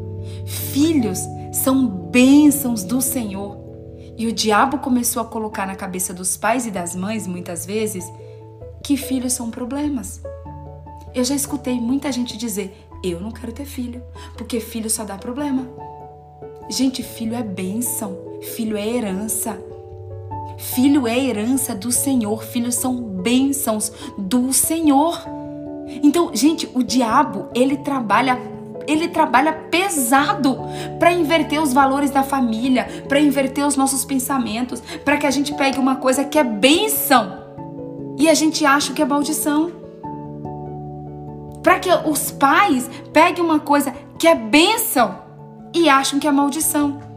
Filhos 0.46 1.18
são 1.52 1.86
bênçãos 1.86 2.84
do 2.84 3.00
Senhor. 3.00 3.58
E 4.16 4.26
o 4.26 4.32
diabo 4.32 4.78
começou 4.78 5.22
a 5.22 5.24
colocar 5.24 5.66
na 5.66 5.74
cabeça 5.74 6.12
dos 6.12 6.36
pais 6.36 6.66
e 6.66 6.70
das 6.70 6.94
mães, 6.94 7.26
muitas 7.26 7.64
vezes, 7.64 8.04
que 8.82 8.96
filhos 8.96 9.32
são 9.32 9.50
problemas. 9.50 10.20
Eu 11.14 11.24
já 11.24 11.34
escutei 11.34 11.80
muita 11.80 12.12
gente 12.12 12.36
dizer: 12.36 12.86
eu 13.02 13.20
não 13.20 13.30
quero 13.30 13.52
ter 13.52 13.64
filho, 13.64 14.02
porque 14.36 14.60
filho 14.60 14.90
só 14.90 15.04
dá 15.04 15.16
problema. 15.16 15.66
Gente, 16.68 17.02
filho 17.02 17.34
é 17.34 17.42
bênção, 17.42 18.16
filho 18.54 18.76
é 18.76 18.86
herança. 18.86 19.58
Filho 20.60 21.08
é 21.08 21.18
herança 21.18 21.74
do 21.74 21.90
Senhor, 21.90 22.44
filhos 22.44 22.74
são 22.74 22.94
bênçãos 22.94 23.90
do 24.16 24.52
Senhor. 24.52 25.24
Então, 26.02 26.30
gente, 26.34 26.68
o 26.74 26.82
diabo, 26.82 27.48
ele 27.54 27.78
trabalha 27.78 28.38
ele 28.86 29.08
trabalha 29.08 29.52
pesado 29.52 30.58
para 30.98 31.12
inverter 31.12 31.62
os 31.62 31.72
valores 31.72 32.10
da 32.10 32.22
família, 32.24 33.04
para 33.08 33.20
inverter 33.20 33.64
os 33.64 33.76
nossos 33.76 34.04
pensamentos, 34.04 34.82
para 35.04 35.16
que 35.16 35.26
a 35.26 35.30
gente 35.30 35.54
pegue 35.54 35.78
uma 35.78 35.96
coisa 35.96 36.24
que 36.24 36.38
é 36.38 36.42
bênção 36.42 37.38
e 38.18 38.28
a 38.28 38.34
gente 38.34 38.64
acha 38.64 38.92
que 38.92 39.00
é 39.00 39.04
maldição. 39.04 39.70
Para 41.62 41.78
que 41.78 41.90
os 42.08 42.30
pais 42.32 42.90
peguem 43.12 43.44
uma 43.44 43.60
coisa 43.60 43.94
que 44.18 44.26
é 44.26 44.34
bênção 44.34 45.18
e 45.74 45.88
acham 45.88 46.18
que 46.18 46.26
é 46.26 46.32
maldição. 46.32 47.09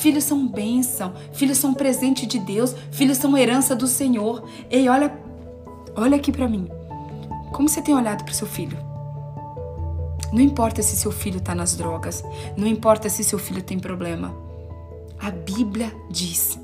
Filhos 0.00 0.24
são 0.24 0.46
bênção, 0.46 1.14
filhos 1.32 1.58
são 1.58 1.72
presente 1.72 2.26
de 2.26 2.38
Deus, 2.38 2.74
filhos 2.90 3.16
são 3.18 3.36
herança 3.36 3.74
do 3.74 3.86
Senhor. 3.86 4.46
Ei, 4.70 4.88
olha, 4.88 5.18
olha 5.96 6.16
aqui 6.16 6.30
para 6.30 6.48
mim. 6.48 6.68
Como 7.52 7.68
você 7.68 7.80
tem 7.80 7.94
olhado 7.94 8.22
para 8.22 8.34
seu 8.34 8.46
filho? 8.46 8.76
Não 10.32 10.40
importa 10.40 10.82
se 10.82 10.96
seu 10.96 11.10
filho 11.10 11.38
está 11.38 11.54
nas 11.54 11.76
drogas, 11.76 12.22
não 12.56 12.66
importa 12.66 13.08
se 13.08 13.24
seu 13.24 13.38
filho 13.38 13.62
tem 13.62 13.78
problema. 13.78 14.34
A 15.18 15.30
Bíblia 15.30 15.90
diz 16.10 16.58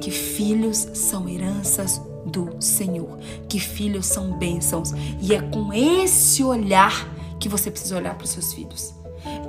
que 0.00 0.10
filhos 0.10 0.88
são 0.94 1.28
heranças 1.28 2.00
do 2.26 2.60
Senhor, 2.60 3.18
que 3.48 3.60
filhos 3.60 4.06
são 4.06 4.36
bênçãos, 4.36 4.92
e 5.20 5.32
é 5.32 5.40
com 5.40 5.72
esse 5.72 6.42
olhar 6.42 7.08
que 7.38 7.48
você 7.48 7.70
precisa 7.70 7.96
olhar 7.96 8.14
para 8.14 8.24
os 8.24 8.30
seus 8.30 8.52
filhos. 8.52 8.97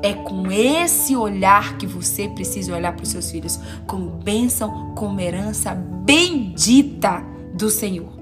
É 0.02 0.14
com 0.14 0.52
esse 0.52 1.16
olhar 1.16 1.78
que 1.78 1.86
você 1.86 2.28
precisa 2.28 2.76
olhar 2.76 2.94
para 2.94 3.04
os 3.04 3.10
seus 3.10 3.30
filhos, 3.30 3.60
como 3.86 4.10
bênção, 4.10 4.94
como 4.96 5.20
herança 5.20 5.74
bendita 5.76 7.24
do 7.54 7.70
Senhor. 7.70 8.20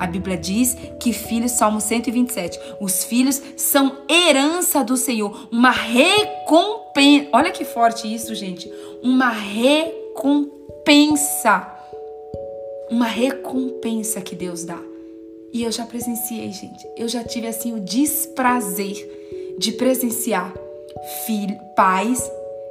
A 0.00 0.06
Bíblia 0.06 0.36
diz 0.38 0.74
que 0.98 1.12
filhos, 1.12 1.52
Salmo 1.52 1.78
127, 1.78 2.58
os 2.80 3.04
filhos 3.04 3.42
são 3.54 3.98
herança 4.08 4.82
do 4.82 4.96
Senhor, 4.96 5.48
uma 5.52 5.70
recompensa. 5.70 7.28
Olha 7.34 7.50
que 7.50 7.66
forte 7.66 8.12
isso, 8.12 8.34
gente. 8.34 8.72
Uma 9.02 9.28
recompensa. 9.28 10.50
Uma 12.90 13.04
recompensa 13.04 14.22
que 14.22 14.34
Deus 14.34 14.64
dá. 14.64 14.80
E 15.52 15.62
eu 15.62 15.70
já 15.70 15.84
presenciei, 15.84 16.50
gente. 16.50 16.88
Eu 16.96 17.06
já 17.06 17.22
tive 17.22 17.46
assim 17.46 17.74
o 17.74 17.80
desprazer 17.80 19.54
de 19.58 19.72
presenciar 19.72 20.54
pais 21.76 22.30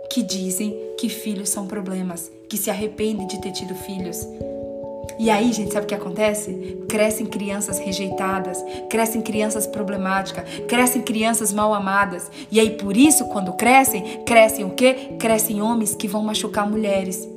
que 0.09 0.23
dizem 0.23 0.75
que 0.99 1.07
filhos 1.07 1.49
são 1.49 1.67
problemas, 1.67 2.31
que 2.49 2.57
se 2.57 2.69
arrependem 2.69 3.27
de 3.27 3.39
ter 3.41 3.51
tido 3.51 3.75
filhos. 3.75 4.27
E 5.19 5.29
aí, 5.29 5.51
gente, 5.51 5.73
sabe 5.73 5.85
o 5.85 5.87
que 5.87 5.95
acontece? 5.95 6.77
Crescem 6.87 7.25
crianças 7.25 7.77
rejeitadas, 7.77 8.63
crescem 8.89 9.21
crianças 9.21 9.67
problemáticas, 9.67 10.45
crescem 10.67 11.01
crianças 11.01 11.51
mal 11.51 11.73
amadas. 11.73 12.31
E 12.49 12.59
aí, 12.59 12.71
por 12.71 12.95
isso, 12.95 13.25
quando 13.25 13.53
crescem, 13.53 14.23
crescem 14.25 14.63
o 14.63 14.71
quê? 14.71 15.15
Crescem 15.19 15.61
homens 15.61 15.93
que 15.93 16.07
vão 16.07 16.23
machucar 16.23 16.69
mulheres. 16.69 17.27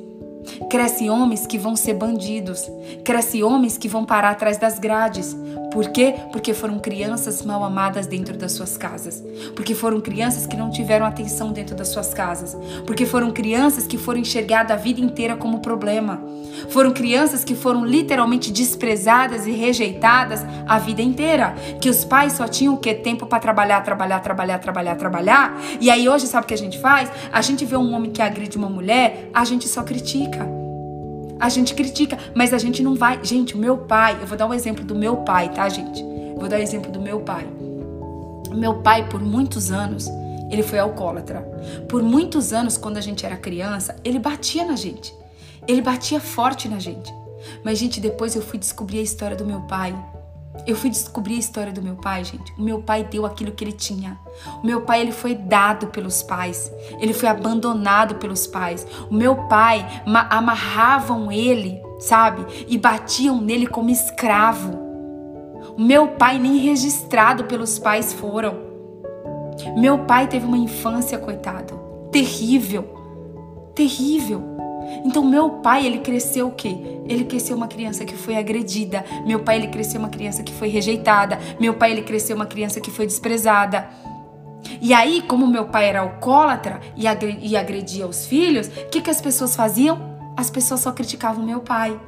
Cresce 0.69 1.09
homens 1.09 1.45
que 1.45 1.57
vão 1.57 1.75
ser 1.75 1.93
bandidos. 1.93 2.69
Cresce 3.03 3.43
homens 3.43 3.77
que 3.77 3.87
vão 3.87 4.05
parar 4.05 4.31
atrás 4.31 4.57
das 4.57 4.79
grades. 4.79 5.35
Por 5.73 5.89
quê? 5.89 6.13
Porque 6.31 6.53
foram 6.53 6.77
crianças 6.77 7.41
mal 7.41 7.63
amadas 7.63 8.05
dentro 8.05 8.37
das 8.37 8.51
suas 8.51 8.77
casas. 8.77 9.23
Porque 9.55 9.73
foram 9.73 9.99
crianças 9.99 10.45
que 10.45 10.55
não 10.55 10.69
tiveram 10.69 11.03
atenção 11.03 11.51
dentro 11.51 11.75
das 11.75 11.87
suas 11.87 12.13
casas. 12.13 12.55
Porque 12.85 13.07
foram 13.07 13.31
crianças 13.31 13.87
que 13.87 13.97
foram 13.97 14.19
enxergadas 14.19 14.71
a 14.71 14.79
vida 14.79 15.01
inteira 15.01 15.35
como 15.35 15.59
problema. 15.59 16.21
Foram 16.69 16.91
crianças 16.91 17.43
que 17.43 17.55
foram 17.55 17.83
literalmente 17.83 18.51
desprezadas 18.51 19.47
e 19.47 19.51
rejeitadas 19.51 20.45
a 20.67 20.77
vida 20.77 21.01
inteira. 21.01 21.55
Que 21.81 21.89
os 21.89 22.05
pais 22.05 22.33
só 22.33 22.47
tinham 22.47 22.75
o 22.75 22.77
quê? 22.77 22.93
Tempo 22.93 23.25
para 23.25 23.39
trabalhar, 23.39 23.81
trabalhar, 23.81 24.19
trabalhar, 24.19 24.59
trabalhar, 24.59 24.95
trabalhar. 24.95 25.59
E 25.81 25.89
aí 25.89 26.07
hoje, 26.07 26.27
sabe 26.27 26.45
o 26.45 26.47
que 26.47 26.53
a 26.53 26.57
gente 26.57 26.79
faz? 26.79 27.11
A 27.31 27.41
gente 27.41 27.65
vê 27.65 27.75
um 27.75 27.93
homem 27.95 28.11
que 28.11 28.21
agride 28.21 28.57
uma 28.59 28.69
mulher, 28.69 29.27
a 29.33 29.43
gente 29.43 29.67
só 29.67 29.81
critica. 29.81 30.62
A 31.43 31.49
gente 31.49 31.73
critica, 31.73 32.17
mas 32.33 32.53
a 32.53 32.57
gente 32.57 32.81
não 32.81 32.95
vai. 32.95 33.19
Gente, 33.21 33.53
o 33.53 33.57
meu 33.57 33.77
pai, 33.77 34.17
eu 34.21 34.25
vou 34.25 34.37
dar 34.37 34.47
um 34.47 34.53
exemplo 34.53 34.85
do 34.85 34.95
meu 34.95 35.17
pai, 35.17 35.49
tá, 35.49 35.67
gente? 35.67 36.01
vou 36.37 36.47
dar 36.47 36.55
um 36.55 36.61
exemplo 36.61 36.89
do 36.89 37.01
meu 37.01 37.19
pai. 37.19 37.45
Meu 38.55 38.75
pai, 38.75 39.09
por 39.09 39.21
muitos 39.21 39.69
anos, 39.69 40.07
ele 40.49 40.63
foi 40.63 40.79
alcoólatra. 40.79 41.41
Por 41.89 42.01
muitos 42.01 42.53
anos, 42.53 42.77
quando 42.77 42.95
a 42.95 43.01
gente 43.01 43.25
era 43.25 43.35
criança, 43.35 43.93
ele 44.05 44.19
batia 44.19 44.63
na 44.63 44.77
gente. 44.77 45.13
Ele 45.67 45.81
batia 45.81 46.21
forte 46.21 46.69
na 46.69 46.79
gente. 46.79 47.13
Mas, 47.61 47.77
gente, 47.77 47.99
depois 47.99 48.37
eu 48.37 48.41
fui 48.41 48.57
descobrir 48.57 48.99
a 48.99 49.03
história 49.03 49.35
do 49.35 49.45
meu 49.45 49.59
pai. 49.63 49.93
Eu 50.67 50.75
fui 50.75 50.89
descobrir 50.89 51.35
a 51.35 51.39
história 51.39 51.73
do 51.73 51.81
meu 51.81 51.95
pai, 51.95 52.23
gente. 52.23 52.53
O 52.57 52.61
meu 52.61 52.81
pai 52.81 53.03
deu 53.03 53.25
aquilo 53.25 53.51
que 53.51 53.63
ele 53.63 53.71
tinha. 53.71 54.17
O 54.61 54.65
meu 54.65 54.81
pai 54.81 55.01
ele 55.01 55.11
foi 55.11 55.35
dado 55.35 55.87
pelos 55.87 56.21
pais. 56.23 56.71
Ele 56.99 57.13
foi 57.13 57.27
abandonado 57.27 58.15
pelos 58.15 58.47
pais. 58.47 58.85
O 59.09 59.13
meu 59.13 59.35
pai 59.47 59.85
amarravam 60.29 61.31
ele, 61.31 61.81
sabe? 61.99 62.45
E 62.67 62.77
batiam 62.77 63.41
nele 63.41 63.67
como 63.67 63.89
escravo. 63.89 64.79
O 65.75 65.81
meu 65.81 66.09
pai 66.09 66.37
nem 66.37 66.57
registrado 66.57 67.45
pelos 67.45 67.79
pais 67.79 68.13
foram. 68.13 68.73
Meu 69.75 69.99
pai 69.99 70.27
teve 70.27 70.45
uma 70.45 70.57
infância, 70.57 71.17
coitado, 71.17 71.79
terrível. 72.11 73.71
Terrível. 73.75 74.53
Então 75.05 75.23
meu 75.23 75.49
pai, 75.49 75.85
ele 75.85 75.99
cresceu 75.99 76.47
o 76.47 76.51
quê? 76.51 76.75
Ele 77.07 77.25
cresceu 77.25 77.55
uma 77.55 77.67
criança 77.67 78.05
que 78.05 78.15
foi 78.15 78.37
agredida. 78.37 79.05
Meu 79.25 79.39
pai, 79.39 79.57
ele 79.57 79.67
cresceu 79.67 79.99
uma 79.99 80.09
criança 80.09 80.43
que 80.43 80.53
foi 80.53 80.67
rejeitada. 80.67 81.39
Meu 81.59 81.73
pai, 81.73 81.91
ele 81.91 82.01
cresceu 82.01 82.35
uma 82.35 82.45
criança 82.45 82.79
que 82.79 82.91
foi 82.91 83.05
desprezada. 83.05 83.89
E 84.81 84.93
aí, 84.93 85.21
como 85.21 85.47
meu 85.47 85.65
pai 85.65 85.89
era 85.89 86.01
alcoólatra 86.01 86.79
e 86.95 87.55
agredia 87.57 88.07
os 88.07 88.25
filhos, 88.25 88.67
o 88.67 88.89
que, 88.89 89.01
que 89.01 89.09
as 89.09 89.21
pessoas 89.21 89.55
faziam? 89.55 90.13
As 90.35 90.49
pessoas 90.49 90.79
só 90.79 90.91
criticavam 90.91 91.45
meu 91.45 91.59
pai. 91.59 91.99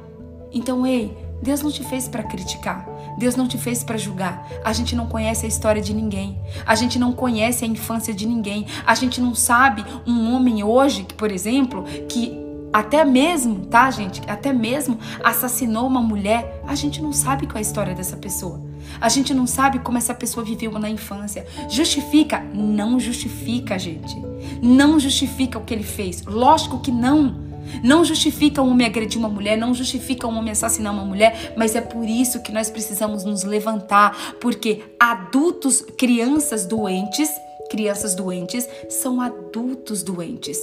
Então, 0.52 0.86
ei, 0.86 1.16
Deus 1.42 1.62
não 1.62 1.70
te 1.70 1.84
fez 1.84 2.08
para 2.08 2.22
criticar. 2.22 2.86
Deus 3.18 3.36
não 3.36 3.46
te 3.46 3.58
fez 3.58 3.84
para 3.84 3.96
julgar. 3.96 4.46
A 4.64 4.72
gente 4.72 4.96
não 4.96 5.06
conhece 5.06 5.44
a 5.44 5.48
história 5.48 5.80
de 5.82 5.94
ninguém. 5.94 6.38
A 6.64 6.74
gente 6.74 6.98
não 6.98 7.12
conhece 7.12 7.64
a 7.64 7.68
infância 7.68 8.12
de 8.14 8.26
ninguém. 8.26 8.66
A 8.86 8.94
gente 8.94 9.20
não 9.20 9.34
sabe 9.34 9.84
um 10.06 10.34
homem 10.34 10.64
hoje, 10.64 11.06
por 11.16 11.30
exemplo, 11.30 11.84
que 12.08 12.45
até 12.76 13.06
mesmo, 13.06 13.64
tá, 13.64 13.90
gente? 13.90 14.20
Até 14.28 14.52
mesmo 14.52 14.98
assassinou 15.24 15.86
uma 15.86 16.02
mulher, 16.02 16.60
a 16.66 16.74
gente 16.74 17.00
não 17.00 17.10
sabe 17.10 17.46
qual 17.46 17.56
é 17.56 17.58
a 17.60 17.62
história 17.62 17.94
dessa 17.94 18.18
pessoa. 18.18 18.60
A 19.00 19.08
gente 19.08 19.32
não 19.32 19.46
sabe 19.46 19.78
como 19.78 19.96
essa 19.96 20.12
pessoa 20.12 20.44
viveu 20.44 20.72
na 20.72 20.90
infância. 20.90 21.46
Justifica? 21.70 22.38
Não 22.52 23.00
justifica, 23.00 23.78
gente. 23.78 24.14
Não 24.60 25.00
justifica 25.00 25.58
o 25.58 25.64
que 25.64 25.72
ele 25.72 25.82
fez. 25.82 26.22
Lógico 26.26 26.78
que 26.78 26.92
não. 26.92 27.46
Não 27.82 28.04
justifica 28.04 28.60
um 28.60 28.72
homem 28.72 28.86
agredir 28.86 29.18
uma 29.18 29.30
mulher, 29.30 29.56
não 29.56 29.72
justifica 29.72 30.26
um 30.26 30.36
homem 30.36 30.52
assassinar 30.52 30.92
uma 30.92 31.04
mulher, 31.04 31.54
mas 31.56 31.74
é 31.74 31.80
por 31.80 32.06
isso 32.06 32.42
que 32.42 32.52
nós 32.52 32.68
precisamos 32.68 33.24
nos 33.24 33.42
levantar, 33.42 34.36
porque 34.38 34.84
adultos, 35.00 35.80
crianças 35.80 36.66
doentes, 36.66 37.30
crianças 37.70 38.14
doentes 38.14 38.68
são 38.90 39.18
adultos 39.18 40.02
doentes. 40.02 40.58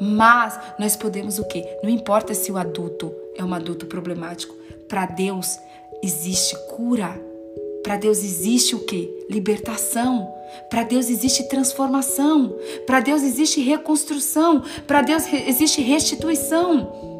Mas 0.00 0.58
nós 0.78 0.96
podemos 0.96 1.38
o 1.38 1.44
quê? 1.44 1.64
Não 1.82 1.90
importa 1.90 2.34
se 2.34 2.50
o 2.50 2.56
adulto 2.56 3.12
é 3.36 3.44
um 3.44 3.54
adulto 3.54 3.86
problemático. 3.86 4.54
Para 4.88 5.06
Deus 5.06 5.58
existe 6.02 6.56
cura. 6.68 7.20
Para 7.82 7.96
Deus 7.96 8.18
existe 8.24 8.74
o 8.74 8.80
quê? 8.80 9.10
Libertação. 9.28 10.32
Para 10.70 10.82
Deus 10.82 11.10
existe 11.10 11.48
transformação. 11.48 12.56
Para 12.86 13.00
Deus 13.00 13.22
existe 13.22 13.60
reconstrução. 13.60 14.62
Para 14.86 15.02
Deus 15.02 15.24
existe 15.32 15.80
restituição. 15.80 17.12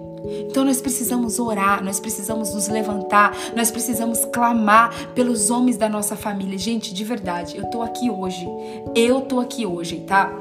Então 0.49 0.65
nós 0.65 0.81
precisamos 0.81 1.39
orar, 1.39 1.85
nós 1.85 2.01
precisamos 2.01 2.55
nos 2.55 2.69
levantar, 2.69 3.37
nós 3.55 3.71
precisamos 3.71 4.25
clamar 4.27 5.13
pelos 5.15 5.51
homens 5.51 5.77
da 5.77 5.89
nossa 5.89 6.17
família. 6.17 6.57
Gente, 6.57 6.95
de 6.95 7.05
verdade, 7.05 7.59
eu 7.59 7.67
tô 7.67 7.83
aqui 7.83 8.11
hoje. 8.11 8.47
Eu 8.95 9.21
tô 9.23 9.39
aqui 9.39 9.67
hoje, 9.67 10.01
tá? 10.07 10.33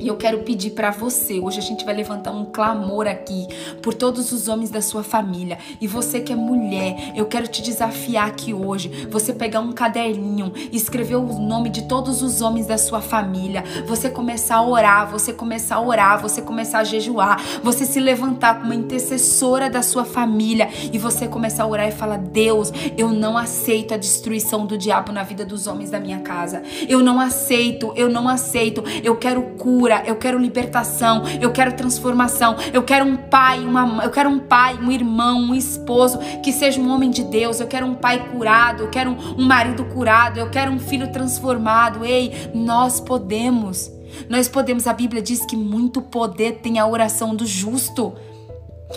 E 0.00 0.08
eu 0.08 0.16
quero 0.16 0.38
pedir 0.38 0.70
para 0.70 0.90
você, 0.90 1.38
hoje 1.38 1.58
a 1.58 1.62
gente 1.62 1.84
vai 1.84 1.94
levantar 1.94 2.30
um 2.30 2.46
clamor 2.46 3.06
aqui 3.06 3.46
por 3.82 3.92
todos 3.92 4.32
os 4.32 4.48
homens 4.48 4.70
da 4.70 4.80
sua 4.80 5.02
família. 5.04 5.58
E 5.78 5.86
você 5.86 6.20
que 6.20 6.32
é 6.32 6.36
mulher, 6.36 7.12
eu 7.14 7.26
quero 7.26 7.46
te 7.46 7.60
desafiar 7.60 8.26
aqui 8.26 8.54
hoje, 8.54 9.06
você 9.10 9.34
pegar 9.34 9.60
um 9.60 9.72
caderninho, 9.72 10.54
escrever 10.72 11.16
o 11.16 11.38
nome 11.38 11.68
de 11.68 11.82
todos 11.82 12.22
os 12.22 12.40
homens 12.40 12.66
da 12.66 12.78
sua 12.78 13.02
família, 13.02 13.62
você 13.86 14.08
começar 14.08 14.56
a 14.56 14.66
orar, 14.66 15.10
você 15.10 15.34
começar 15.34 15.76
a 15.76 15.82
orar, 15.82 16.18
você 16.18 16.40
começar 16.40 16.78
a 16.78 16.84
jejuar, 16.84 17.38
você 17.62 17.84
se 17.84 18.00
levantar 18.00 18.54
como 18.54 18.70
uma 18.70 18.74
intercessora 18.74 19.68
da 19.68 19.82
sua 19.82 20.06
família 20.06 20.70
e 20.90 20.96
você 20.96 21.28
começar 21.28 21.64
a 21.64 21.66
orar 21.66 21.88
e 21.88 21.92
falar: 21.92 22.16
"Deus, 22.16 22.72
eu 22.96 23.10
não 23.10 23.36
aceito 23.36 23.92
a 23.92 23.98
destruição 23.98 24.64
do 24.64 24.78
diabo 24.78 25.12
na 25.12 25.22
vida 25.22 25.44
dos 25.44 25.66
homens 25.66 25.90
da 25.90 26.00
minha 26.00 26.20
casa. 26.20 26.62
Eu 26.88 27.00
não 27.00 27.20
aceito, 27.20 27.92
eu 27.94 28.08
não 28.08 28.26
aceito. 28.26 28.82
Eu 29.04 29.16
quero 29.16 29.42
cura 29.58 29.89
cura, 29.90 30.02
eu 30.06 30.16
quero 30.16 30.38
libertação, 30.38 31.24
eu 31.40 31.50
quero 31.50 31.72
transformação, 31.72 32.56
eu 32.72 32.82
quero 32.82 33.04
um 33.04 33.16
pai, 33.16 33.58
uma, 33.60 34.04
eu 34.04 34.10
quero 34.10 34.30
um 34.30 34.38
pai, 34.38 34.78
um 34.80 34.90
irmão, 34.90 35.40
um 35.40 35.54
esposo 35.54 36.18
que 36.42 36.52
seja 36.52 36.80
um 36.80 36.88
homem 36.88 37.10
de 37.10 37.24
Deus, 37.24 37.60
eu 37.60 37.66
quero 37.66 37.86
um 37.86 37.94
pai 37.94 38.28
curado, 38.30 38.84
eu 38.84 38.88
quero 38.88 39.10
um, 39.10 39.42
um 39.42 39.46
marido 39.46 39.84
curado, 39.86 40.38
eu 40.38 40.48
quero 40.48 40.70
um 40.70 40.78
filho 40.78 41.10
transformado. 41.10 42.04
Ei, 42.04 42.50
nós 42.54 43.00
podemos. 43.00 43.90
Nós 44.28 44.48
podemos, 44.48 44.86
a 44.86 44.92
Bíblia 44.92 45.22
diz 45.22 45.44
que 45.44 45.56
muito 45.56 46.02
poder 46.02 46.60
tem 46.62 46.78
a 46.78 46.86
oração 46.86 47.34
do 47.34 47.46
justo. 47.46 48.12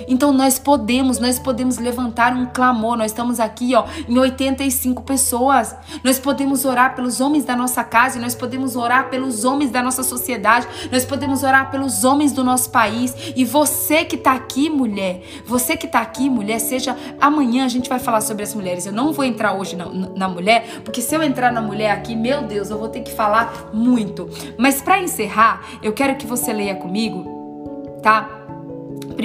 Então 0.07 0.33
nós 0.33 0.57
podemos, 0.57 1.19
nós 1.19 1.39
podemos 1.39 1.77
levantar 1.77 2.33
um 2.33 2.45
clamor. 2.47 2.97
Nós 2.97 3.11
estamos 3.11 3.39
aqui, 3.39 3.75
ó, 3.75 3.85
em 4.07 4.17
85 4.17 5.03
pessoas. 5.03 5.75
Nós 6.03 6.19
podemos 6.19 6.65
orar 6.65 6.95
pelos 6.95 7.21
homens 7.21 7.45
da 7.45 7.55
nossa 7.55 7.83
casa, 7.83 8.19
nós 8.19 8.35
podemos 8.35 8.75
orar 8.75 9.09
pelos 9.09 9.45
homens 9.45 9.71
da 9.71 9.81
nossa 9.81 10.03
sociedade, 10.03 10.67
nós 10.91 11.05
podemos 11.05 11.43
orar 11.43 11.71
pelos 11.71 12.03
homens 12.03 12.31
do 12.31 12.43
nosso 12.43 12.69
país. 12.71 13.15
E 13.35 13.45
você 13.45 14.05
que 14.05 14.15
está 14.15 14.33
aqui, 14.33 14.69
mulher, 14.69 15.21
você 15.45 15.77
que 15.77 15.85
está 15.85 16.01
aqui, 16.01 16.29
mulher, 16.29 16.59
seja 16.59 16.95
amanhã 17.19 17.65
a 17.65 17.69
gente 17.69 17.89
vai 17.89 17.99
falar 17.99 18.21
sobre 18.21 18.43
as 18.43 18.53
mulheres. 18.53 18.85
Eu 18.85 18.93
não 18.93 19.11
vou 19.13 19.25
entrar 19.25 19.53
hoje 19.53 19.75
na, 19.75 19.85
na 19.85 20.27
mulher, 20.27 20.81
porque 20.83 21.01
se 21.01 21.15
eu 21.15 21.23
entrar 21.23 21.51
na 21.51 21.61
mulher 21.61 21.91
aqui, 21.91 22.15
meu 22.15 22.43
Deus, 22.43 22.69
eu 22.69 22.77
vou 22.77 22.89
ter 22.89 23.01
que 23.01 23.11
falar 23.11 23.69
muito. 23.73 24.29
Mas 24.57 24.81
para 24.81 24.99
encerrar, 24.99 25.61
eu 25.81 25.93
quero 25.93 26.15
que 26.15 26.25
você 26.25 26.51
leia 26.51 26.75
comigo, 26.75 27.99
tá? 28.01 28.42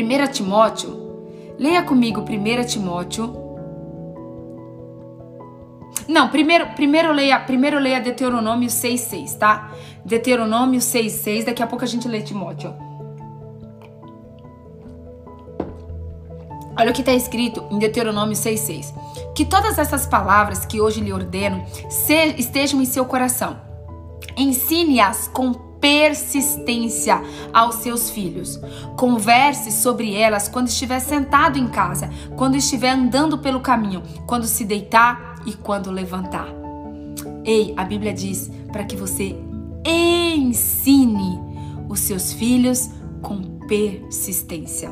1 0.02 0.32
Timóteo, 0.32 1.54
leia 1.58 1.82
comigo 1.82 2.22
1 2.22 2.64
Timóteo. 2.64 3.46
Não, 6.06 6.28
primeiro, 6.28 6.66
primeiro 6.68 7.12
leia, 7.12 7.38
primeiro 7.40 7.78
leia 7.78 8.00
Deuteronômio 8.00 8.68
6:6, 8.68 9.34
tá? 9.34 9.72
Deuteronômio 10.04 10.80
6:6, 10.80 11.44
daqui 11.44 11.62
a 11.62 11.66
pouco 11.66 11.84
a 11.84 11.88
gente 11.88 12.08
lê 12.08 12.22
Timóteo. 12.22 12.74
Olha 16.78 16.90
o 16.92 16.94
que 16.94 17.00
está 17.00 17.12
escrito 17.12 17.64
em 17.70 17.78
Deuteronômio 17.78 18.36
6,6. 18.36 18.94
Que 19.34 19.44
todas 19.44 19.78
essas 19.78 20.06
palavras 20.06 20.64
que 20.64 20.80
hoje 20.80 21.00
lhe 21.00 21.12
ordeno 21.12 21.64
estejam 22.38 22.80
em 22.80 22.84
seu 22.84 23.04
coração. 23.04 23.60
Ensine-as 24.36 25.26
com 25.28 25.68
persistência 25.89 27.23
aos 27.51 27.77
seus 27.77 28.10
filhos. 28.10 28.60
Converse 28.94 29.73
sobre 29.73 30.15
elas 30.15 30.47
quando 30.47 30.69
estiver 30.69 31.01
sentado 31.01 31.59
em 31.59 31.66
casa, 31.66 32.10
quando 32.36 32.56
estiver 32.56 32.90
andando 32.90 33.39
pelo 33.39 33.60
caminho, 33.60 34.02
quando 34.27 34.44
se 34.44 34.66
deitar 34.66 35.36
e 35.47 35.55
quando 35.55 35.90
levantar. 35.90 36.47
Ei, 37.43 37.73
a 37.74 37.85
Bíblia 37.85 38.12
diz 38.12 38.51
para 38.70 38.85
que 38.85 38.97
você 38.97 39.35
ensine 39.82 41.40
os 41.89 42.01
seus 42.01 42.35
filhos 42.35 42.90
com 43.23 43.40
persistência. 43.66 44.90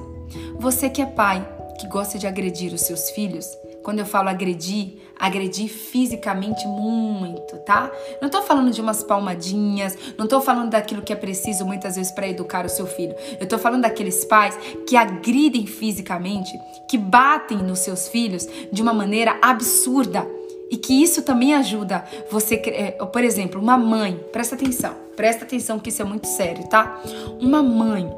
Você 0.59 0.89
que 0.89 1.03
é 1.03 1.07
pai, 1.07 1.47
que 1.79 1.87
gosta 1.89 2.19
de 2.19 2.27
agredir 2.27 2.73
os 2.73 2.81
seus 2.81 3.11
filhos, 3.11 3.47
quando 3.85 3.99
eu 3.99 4.07
falo 4.07 4.31
agredir, 4.31 5.06
agredir 5.19 5.69
fisicamente 5.69 6.67
muito, 6.67 7.57
tá? 7.59 7.91
Não 8.21 8.29
tô 8.29 8.43
falando 8.43 8.71
de 8.71 8.81
umas 8.81 9.03
palmadinhas, 9.03 9.97
não 10.17 10.27
tô 10.27 10.41
falando 10.41 10.71
daquilo 10.71 11.03
que 11.03 11.13
é 11.13 11.17
preciso 11.17 11.65
muitas 11.65 11.97
vezes 11.97 12.13
para 12.13 12.29
educar 12.29 12.65
o 12.67 12.69
seu 12.69 12.87
filho. 12.87 13.15
Eu 13.41 13.47
tô 13.47 13.59
falando 13.59 13.83
daqueles 13.83 14.25
pais 14.25 14.57
que 14.87 14.97
agridem 14.97 15.67
fisicamente, 15.67 16.59
que 16.89 16.99
batem 16.99 17.59
nos 17.59 17.81
seus 17.81 18.09
filhos 18.09 18.47
de 18.71 18.83
uma 18.83 18.93
maneira 18.93 19.39
absurda. 19.43 20.27
E 20.69 20.77
que 20.77 21.01
isso 21.01 21.23
também 21.23 21.55
ajuda 21.55 22.05
você, 22.29 22.57
é, 22.67 22.91
por 22.91 23.23
exemplo, 23.23 23.61
uma 23.61 23.79
mãe, 23.79 24.19
presta 24.33 24.57
atenção, 24.57 24.97
presta 25.15 25.45
atenção 25.45 25.79
que 25.79 25.91
isso 25.91 26.03
é 26.03 26.05
muito 26.05 26.27
sério, 26.27 26.69
tá? 26.69 27.01
Uma 27.41 27.63
mãe 27.63 28.11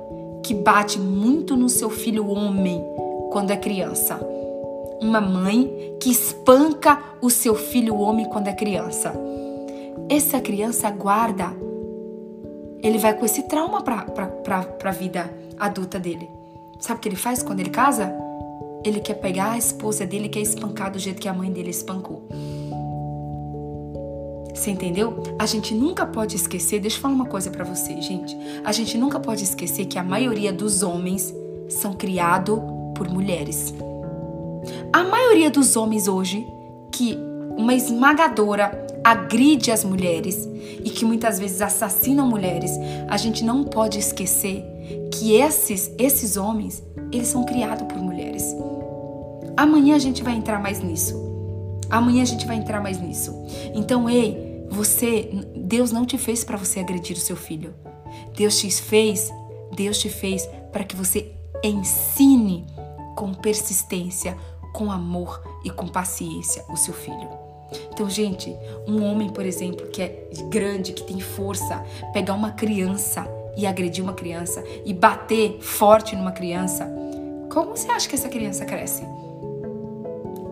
que 0.43 0.55
bate 0.55 0.99
muito 0.99 1.55
no 1.55 1.69
seu 1.69 1.91
filho 1.91 2.27
homem 2.27 2.83
quando 3.31 3.51
é 3.51 3.57
criança 3.57 4.19
uma 5.01 5.21
mãe 5.21 5.97
que 6.01 6.11
espanca 6.11 6.99
o 7.21 7.31
seu 7.31 7.55
filho 7.55 7.97
homem 7.97 8.29
quando 8.29 8.49
é 8.49 8.53
criança. 8.53 9.13
Essa 10.09 10.41
criança 10.41 10.91
guarda, 10.91 11.53
ele 12.83 12.99
vai 12.99 13.15
com 13.15 13.25
esse 13.25 13.43
trauma 13.43 13.83
para 13.83 14.07
a 14.85 14.93
vida 14.93 15.31
adulta 15.59 15.99
dele. 15.99 16.29
Sabe 16.81 16.99
o 16.99 17.01
que 17.03 17.09
ele 17.09 17.17
faz 17.17 17.43
quando 17.43 17.61
ele 17.61 17.71
casa? 17.71 18.13
Ele 18.85 19.01
quer 19.01 19.15
pegar 19.15 19.53
a 19.53 19.59
esposa 19.59 20.07
dele 20.07 20.27
e 20.27 20.29
quer 20.29 20.41
espancar 20.41 20.91
do 20.91 20.99
jeito 20.99 21.21
que 21.21 21.29
a 21.29 21.35
mãe 21.35 21.51
dele 21.51 21.71
espancou. 21.71 22.23
Você 24.55 24.71
entendeu? 24.71 25.23
A 25.39 25.47
gente 25.47 25.75
nunca 25.75 26.07
pode 26.07 26.37
esquecer, 26.37 26.81
deixa 26.81 26.97
eu 26.97 27.03
falar 27.03 27.15
uma 27.15 27.27
coisa 27.27 27.51
para 27.51 27.65
você, 27.65 28.01
gente. 28.01 28.37
A 28.65 28.73
gente 28.73 28.97
nunca 28.97 29.21
pode 29.21 29.45
esquecer 29.45 29.87
que 29.87 29.99
a 29.99 30.03
maioria 30.03 30.53
dos 30.53 30.83
homens 30.83 31.35
são 31.69 31.93
criados 31.93 32.59
por 32.95 33.09
mulheres. 33.09 33.75
A 34.93 35.05
maioria 35.05 35.51
dos 35.51 35.77
homens 35.77 36.09
hoje, 36.09 36.47
que 36.93 37.17
uma 37.57 37.75
esmagadora 37.75 38.87
agride 39.05 39.71
as 39.71 39.85
mulheres 39.85 40.49
e 40.85 40.91
que 40.91 41.05
muitas 41.05 41.39
vezes 41.39 41.61
assassinam 41.61 42.27
mulheres, 42.27 42.73
a 43.09 43.17
gente 43.17 43.45
não 43.45 43.65
pode 43.65 43.99
esquecer 43.99 44.65
que 45.13 45.35
esses, 45.35 45.91
esses 45.99 46.37
homens, 46.37 46.83
eles 47.13 47.29
são 47.29 47.45
criados 47.45 47.87
por 47.87 47.99
mulheres. 47.99 48.55
Amanhã 49.57 49.97
a 49.97 49.99
gente 49.99 50.23
vai 50.23 50.35
entrar 50.35 50.61
mais 50.61 50.81
nisso. 50.81 51.15
Amanhã 51.91 52.23
a 52.23 52.27
gente 52.27 52.47
vai 52.47 52.57
entrar 52.57 52.81
mais 52.81 53.01
nisso. 53.01 53.35
Então, 53.75 54.09
ei, 54.09 54.67
você, 54.71 55.31
Deus 55.57 55.91
não 55.91 56.05
te 56.05 56.19
fez 56.19 56.45
para 56.45 56.57
você 56.57 56.81
agredir 56.81 57.17
o 57.17 57.21
seu 57.21 57.37
filho. 57.37 57.75
Deus 58.37 58.59
te 58.59 58.71
fez, 58.71 59.33
Deus 59.75 59.99
te 59.99 60.09
fez 60.09 60.49
para 60.71 60.85
que 60.85 60.95
você 60.95 61.33
ensine 61.65 62.67
com 63.19 63.35
persistência, 63.35 64.39
com 64.73 64.93
amor 64.93 65.43
e 65.65 65.71
com 65.71 65.89
paciência 65.89 66.65
o 66.69 66.77
seu 66.77 66.95
filho. 66.95 67.29
Então, 67.93 68.09
gente, 68.09 68.57
um 68.87 69.03
homem, 69.03 69.29
por 69.29 69.45
exemplo, 69.45 69.89
que 69.89 70.01
é 70.01 70.29
grande, 70.49 70.93
que 70.93 71.03
tem 71.03 71.19
força, 71.19 71.85
pegar 72.13 72.35
uma 72.35 72.53
criança 72.53 73.29
e 73.57 73.67
agredir 73.67 74.05
uma 74.05 74.13
criança 74.13 74.63
e 74.85 74.95
bater 74.95 75.59
forte 75.61 76.15
numa 76.15 76.31
criança, 76.31 76.89
como 77.53 77.77
você 77.77 77.91
acha 77.91 78.09
que 78.09 78.15
essa 78.15 78.29
criança 78.29 78.65
cresce? 78.65 79.03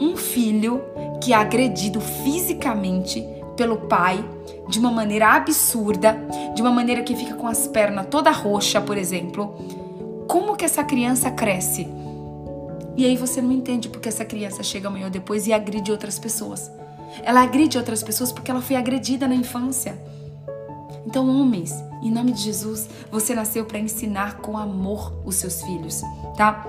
Um 0.00 0.16
filho 0.16 0.82
que 1.22 1.32
é 1.32 1.36
agredido 1.36 2.00
fisicamente 2.00 3.24
pelo 3.56 3.76
pai 3.82 4.28
de 4.68 4.80
uma 4.80 4.90
maneira 4.90 5.28
absurda, 5.36 6.18
de 6.52 6.60
uma 6.62 6.72
maneira 6.72 7.04
que 7.04 7.14
fica 7.14 7.36
com 7.36 7.46
as 7.46 7.68
pernas 7.68 8.06
toda 8.10 8.32
roxa, 8.32 8.80
por 8.80 8.98
exemplo, 8.98 9.54
como 10.26 10.56
que 10.56 10.64
essa 10.64 10.82
criança 10.82 11.30
cresce? 11.30 11.86
E 12.96 13.04
aí 13.04 13.16
você 13.16 13.42
não 13.42 13.52
entende 13.52 13.88
porque 13.88 14.08
essa 14.08 14.24
criança 14.24 14.62
chega 14.62 14.88
amanhã 14.88 15.04
ou 15.06 15.10
depois 15.10 15.46
e 15.46 15.52
agride 15.52 15.92
outras 15.92 16.18
pessoas. 16.18 16.70
Ela 17.22 17.42
agride 17.42 17.76
outras 17.76 18.02
pessoas 18.02 18.32
porque 18.32 18.50
ela 18.50 18.62
foi 18.62 18.76
agredida 18.76 19.28
na 19.28 19.34
infância. 19.34 19.98
Então, 21.06 21.28
homens, 21.28 21.72
em 22.02 22.10
nome 22.10 22.32
de 22.32 22.42
Jesus, 22.42 22.88
você 23.10 23.34
nasceu 23.34 23.64
para 23.64 23.78
ensinar 23.78 24.38
com 24.38 24.56
amor 24.56 25.12
os 25.24 25.36
seus 25.36 25.62
filhos, 25.62 26.02
tá? 26.36 26.66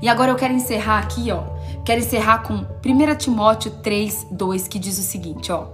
E 0.00 0.08
agora 0.08 0.30
eu 0.30 0.36
quero 0.36 0.54
encerrar 0.54 0.98
aqui, 0.98 1.30
ó. 1.32 1.44
Quero 1.84 2.00
encerrar 2.00 2.42
com 2.42 2.54
1 2.54 3.14
Timóteo 3.16 3.70
3, 3.82 4.26
2, 4.30 4.68
que 4.68 4.78
diz 4.78 4.98
o 4.98 5.02
seguinte, 5.02 5.50
ó. 5.50 5.68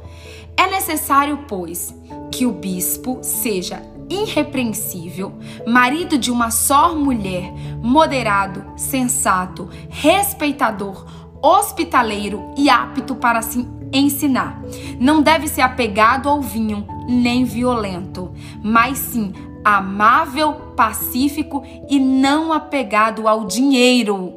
É 0.57 0.71
necessário, 0.71 1.45
pois, 1.49 1.95
que 2.33 2.47
o 2.47 2.53
bispo 2.53 3.19
seja 3.23 3.83
irrepreensível, 4.11 5.33
marido 5.67 6.19
de 6.19 6.31
uma 6.31 6.51
só 6.51 6.95
mulher, 6.95 7.53
moderado, 7.83 8.65
sensato, 8.77 9.69
respeitador, 9.89 11.07
hospitaleiro 11.43 12.53
e 12.57 12.69
apto 12.69 13.15
para 13.15 13.43
se 13.43 13.67
ensinar. 13.93 14.61
Não 15.01 15.23
deve 15.23 15.49
ser 15.49 15.63
apegado 15.63 16.29
ao 16.29 16.41
vinho, 16.41 16.87
nem 17.09 17.45
violento, 17.45 18.33
mas 18.63 18.99
sim 18.99 19.33
amável, 19.65 20.53
pacífico 20.77 21.63
e 21.89 21.99
não 21.99 22.53
apegado 22.53 23.29
ao 23.29 23.45
dinheiro. 23.45 24.35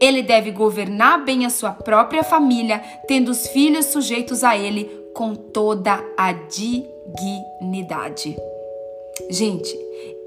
Ele 0.00 0.22
deve 0.22 0.50
governar 0.50 1.24
bem 1.24 1.46
a 1.46 1.50
sua 1.50 1.72
própria 1.72 2.22
família, 2.22 2.82
tendo 3.06 3.30
os 3.30 3.46
filhos 3.48 3.86
sujeitos 3.86 4.44
a 4.44 4.56
ele 4.56 4.84
com 5.14 5.34
toda 5.34 6.02
a 6.16 6.32
dignidade. 6.32 8.36
Gente, 9.30 9.76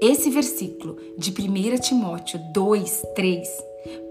esse 0.00 0.30
versículo 0.30 0.96
de 1.16 1.30
1 1.30 1.78
Timóteo 1.78 2.40
2, 2.52 3.02
3, 3.14 3.48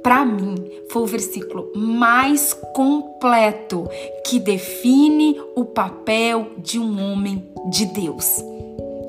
para 0.02 0.26
mim 0.26 0.56
foi 0.90 1.02
o 1.04 1.08
versículo 1.08 1.72
mais 1.76 2.54
completo 2.54 3.88
que 4.26 4.40
define 4.40 5.40
o 5.56 5.66
papel 5.66 6.52
de 6.58 6.80
um 6.80 7.02
homem 7.02 7.44
de 7.70 7.86
Deus, 7.86 8.44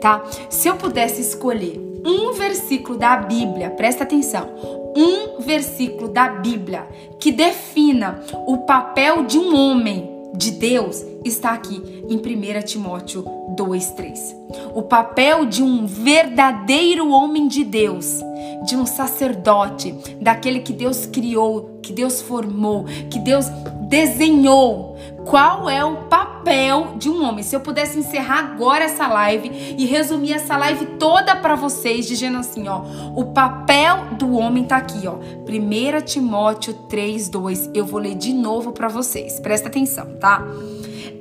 tá? 0.00 0.24
Se 0.50 0.68
eu 0.68 0.76
pudesse 0.76 1.20
escolher 1.20 1.80
um 2.04 2.32
versículo 2.32 2.98
da 2.98 3.16
Bíblia, 3.16 3.70
presta 3.70 4.04
atenção, 4.04 4.48
um 4.96 5.40
versículo 5.40 6.08
da 6.08 6.28
Bíblia 6.28 6.88
que 7.18 7.30
defina 7.32 8.22
o 8.46 8.58
papel 8.58 9.24
de 9.24 9.38
um 9.38 9.54
homem 9.54 10.15
de 10.36 10.50
Deus 10.52 11.04
está 11.24 11.50
aqui 11.52 11.82
em 12.08 12.16
1 12.16 12.62
Timóteo 12.62 13.24
2:3. 13.56 14.34
O 14.74 14.82
papel 14.82 15.46
de 15.46 15.62
um 15.62 15.86
verdadeiro 15.86 17.10
homem 17.10 17.48
de 17.48 17.64
Deus, 17.64 18.20
de 18.64 18.76
um 18.76 18.86
sacerdote, 18.86 19.94
daquele 20.20 20.60
que 20.60 20.72
Deus 20.72 21.06
criou, 21.06 21.78
que 21.82 21.92
Deus 21.92 22.20
formou, 22.20 22.84
que 23.10 23.18
Deus 23.18 23.46
desenhou. 23.88 24.95
Qual 25.26 25.68
é 25.68 25.84
o 25.84 26.04
papel 26.04 26.94
de 26.96 27.10
um 27.10 27.24
homem? 27.24 27.42
Se 27.42 27.56
eu 27.56 27.60
pudesse 27.60 27.98
encerrar 27.98 28.38
agora 28.38 28.84
essa 28.84 29.08
live 29.08 29.50
e 29.76 29.84
resumir 29.84 30.32
essa 30.32 30.56
live 30.56 30.86
toda 30.98 31.34
para 31.34 31.56
vocês, 31.56 32.06
dizendo 32.06 32.38
assim, 32.38 32.68
ó, 32.68 32.82
o 33.14 33.32
papel 33.32 34.14
do 34.16 34.36
homem 34.36 34.62
tá 34.62 34.76
aqui, 34.76 35.06
ó. 35.08 35.14
1 35.14 36.00
Timóteo 36.04 36.74
3:2. 36.88 37.70
Eu 37.74 37.84
vou 37.84 37.98
ler 37.98 38.14
de 38.14 38.32
novo 38.32 38.70
para 38.70 38.86
vocês. 38.86 39.40
Presta 39.40 39.68
atenção, 39.68 40.14
tá? 40.20 40.46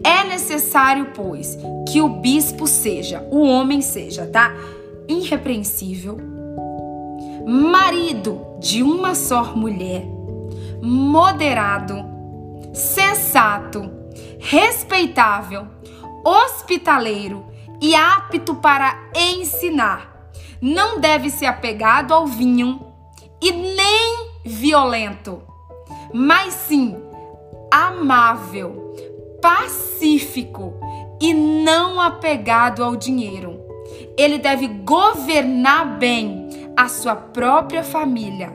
É 0.04 0.24
necessário, 0.24 1.08
pois, 1.16 1.58
que 1.92 2.00
o 2.00 2.08
bispo 2.08 2.68
seja, 2.68 3.28
o 3.32 3.42
homem 3.42 3.82
seja, 3.82 4.28
tá? 4.28 4.54
Irrepreensível, 5.08 6.18
marido 7.44 8.40
de 8.60 8.84
uma 8.84 9.16
só 9.16 9.56
mulher, 9.56 10.06
moderado, 10.80 12.15
sensato, 12.76 13.90
respeitável, 14.40 15.68
hospitaleiro 16.24 17.46
e 17.82 17.96
apto 17.96 18.56
para 18.56 19.10
ensinar. 19.16 20.30
Não 20.62 21.00
deve 21.00 21.30
ser 21.30 21.46
apegado 21.46 22.14
ao 22.14 22.28
vinho 22.28 22.86
e 23.42 23.52
nem 23.52 24.30
violento, 24.46 25.42
mas 26.14 26.54
sim 26.54 26.96
amável 27.72 28.94
pacífico 29.42 30.74
e 31.22 31.34
não 31.34 32.02
apegado 32.02 32.84
ao 32.84 32.96
dinheiro. 32.96 33.60
Ele 34.18 34.38
deve 34.38 34.68
governar 34.68 35.98
bem 35.98 36.50
a 36.76 36.88
sua 36.88 37.16
própria 37.16 37.84
família, 37.84 38.52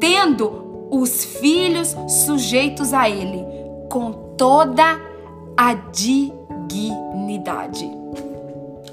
tendo 0.00 0.61
os 0.92 1.24
filhos 1.24 1.96
sujeitos 2.06 2.92
a 2.92 3.08
ele 3.08 3.42
com 3.90 4.12
toda 4.36 5.00
a 5.56 5.72
dignidade. 5.72 6.70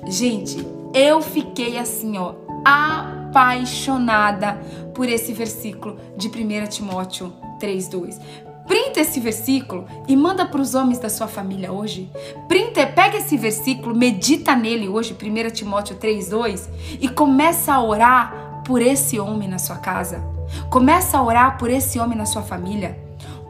Gente, 0.07 0.65
eu 0.93 1.21
fiquei 1.21 1.77
assim, 1.77 2.17
ó, 2.17 2.35
apaixonada 2.63 4.53
por 4.93 5.09
esse 5.09 5.33
versículo 5.33 5.97
de 6.15 6.29
1 6.29 6.67
Timóteo 6.67 7.33
3:2. 7.59 8.17
Printa 8.65 9.01
esse 9.01 9.19
versículo 9.19 9.85
e 10.07 10.15
manda 10.15 10.45
para 10.45 10.61
os 10.61 10.73
homens 10.75 10.99
da 10.99 11.09
sua 11.09 11.27
família 11.27 11.73
hoje. 11.73 12.09
Printa, 12.47 12.87
pega 12.87 13.17
esse 13.17 13.35
versículo, 13.35 13.93
medita 13.93 14.55
nele 14.55 14.87
hoje, 14.87 15.13
1 15.13 15.49
Timóteo 15.51 15.97
3:2, 15.97 16.69
e 17.01 17.09
começa 17.09 17.73
a 17.73 17.83
orar 17.83 18.61
por 18.65 18.81
esse 18.81 19.19
homem 19.19 19.49
na 19.49 19.59
sua 19.59 19.77
casa. 19.77 20.38
Começa 20.69 21.17
a 21.17 21.23
orar 21.23 21.57
por 21.57 21.69
esse 21.69 21.99
homem 21.99 22.17
na 22.17 22.25
sua 22.25 22.41
família. 22.41 22.97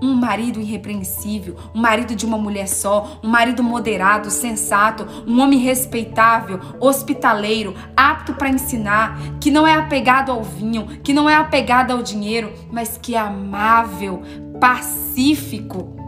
Um 0.01 0.13
marido 0.13 0.61
irrepreensível, 0.61 1.57
um 1.75 1.81
marido 1.81 2.15
de 2.15 2.25
uma 2.25 2.37
mulher 2.37 2.67
só, 2.69 3.19
um 3.21 3.27
marido 3.27 3.61
moderado, 3.61 4.31
sensato, 4.31 5.05
um 5.27 5.41
homem 5.41 5.59
respeitável, 5.59 6.59
hospitaleiro, 6.79 7.75
apto 7.97 8.33
para 8.33 8.47
ensinar, 8.47 9.19
que 9.41 9.51
não 9.51 9.67
é 9.67 9.75
apegado 9.75 10.31
ao 10.31 10.41
vinho, 10.41 10.85
que 11.03 11.11
não 11.11 11.29
é 11.29 11.35
apegado 11.35 11.91
ao 11.91 12.01
dinheiro, 12.01 12.53
mas 12.71 12.97
que 12.97 13.13
é 13.13 13.19
amável, 13.19 14.23
pacífico 14.59 15.99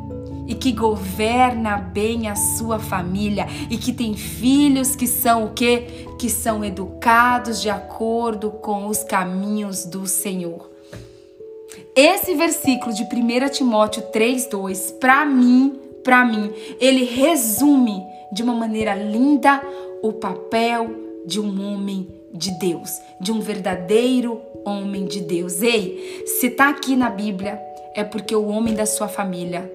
e 0.47 0.53
que 0.53 0.71
governa 0.71 1.77
bem 1.77 2.27
a 2.27 2.35
sua 2.35 2.79
família 2.79 3.47
e 3.69 3.77
que 3.77 3.93
tem 3.93 4.13
filhos 4.13 4.95
que 4.95 5.07
são 5.07 5.45
o 5.45 5.49
quê? 5.51 6.07
Que 6.19 6.29
são 6.29 6.63
educados 6.63 7.61
de 7.61 7.69
acordo 7.69 8.51
com 8.51 8.87
os 8.87 9.03
caminhos 9.03 9.85
do 9.85 10.05
Senhor. 10.05 10.70
Esse 11.95 12.35
versículo 12.35 12.93
de 12.93 13.03
1 13.03 13.49
Timóteo 13.49 14.03
3:2, 14.13 14.91
para 14.99 15.25
mim, 15.25 15.77
para 16.03 16.23
mim, 16.23 16.51
ele 16.79 17.03
resume 17.03 18.01
de 18.31 18.41
uma 18.41 18.53
maneira 18.53 18.95
linda 18.95 19.61
o 20.01 20.13
papel 20.13 20.89
de 21.25 21.39
um 21.39 21.73
homem 21.73 22.07
de 22.33 22.51
Deus, 22.51 22.89
de 23.19 23.31
um 23.31 23.41
verdadeiro 23.41 24.41
homem 24.65 25.05
de 25.05 25.19
Deus. 25.19 25.61
Ei, 25.61 26.23
se 26.25 26.49
tá 26.49 26.69
aqui 26.69 26.95
na 26.95 27.09
Bíblia, 27.09 27.61
é 27.93 28.03
porque 28.03 28.35
o 28.35 28.47
homem 28.47 28.73
da 28.73 28.85
sua 28.85 29.09
família, 29.09 29.71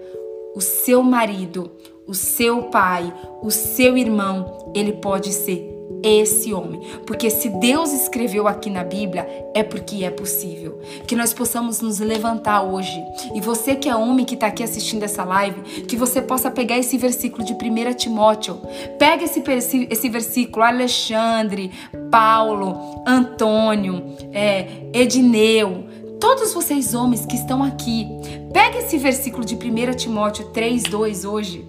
o 0.54 0.60
seu 0.60 1.02
marido, 1.02 1.70
o 2.06 2.14
seu 2.14 2.64
pai, 2.64 3.12
o 3.42 3.50
seu 3.50 3.96
irmão, 3.98 4.72
ele 4.74 4.92
pode 4.94 5.32
ser 5.32 5.75
esse 6.02 6.52
homem. 6.52 6.80
Porque 7.06 7.30
se 7.30 7.48
Deus 7.48 7.92
escreveu 7.92 8.46
aqui 8.46 8.70
na 8.70 8.84
Bíblia, 8.84 9.26
é 9.54 9.62
porque 9.62 10.04
é 10.04 10.10
possível. 10.10 10.78
Que 11.06 11.16
nós 11.16 11.32
possamos 11.32 11.80
nos 11.80 11.98
levantar 11.98 12.62
hoje. 12.62 13.02
E 13.34 13.40
você 13.40 13.74
que 13.74 13.88
é 13.88 13.96
homem 13.96 14.24
que 14.24 14.34
está 14.34 14.46
aqui 14.46 14.62
assistindo 14.62 15.02
essa 15.02 15.24
live, 15.24 15.84
que 15.84 15.96
você 15.96 16.22
possa 16.22 16.50
pegar 16.50 16.78
esse 16.78 16.96
versículo 16.96 17.44
de 17.44 17.52
1 17.52 17.94
Timóteo. 17.94 18.60
Pega 18.98 19.24
esse, 19.24 19.42
esse, 19.90 20.08
versículo, 20.08 20.64
Alexandre, 20.64 21.70
Paulo, 22.10 23.02
Antônio, 23.06 24.02
é, 24.32 24.66
Edneu 24.92 25.84
todos 26.18 26.54
vocês 26.54 26.94
homens 26.94 27.26
que 27.26 27.36
estão 27.36 27.62
aqui, 27.62 28.08
pega 28.52 28.78
esse 28.78 28.96
versículo 28.96 29.44
de 29.44 29.54
1 29.54 29.94
Timóteo 29.94 30.46
3:2 30.46 31.24
hoje. 31.24 31.64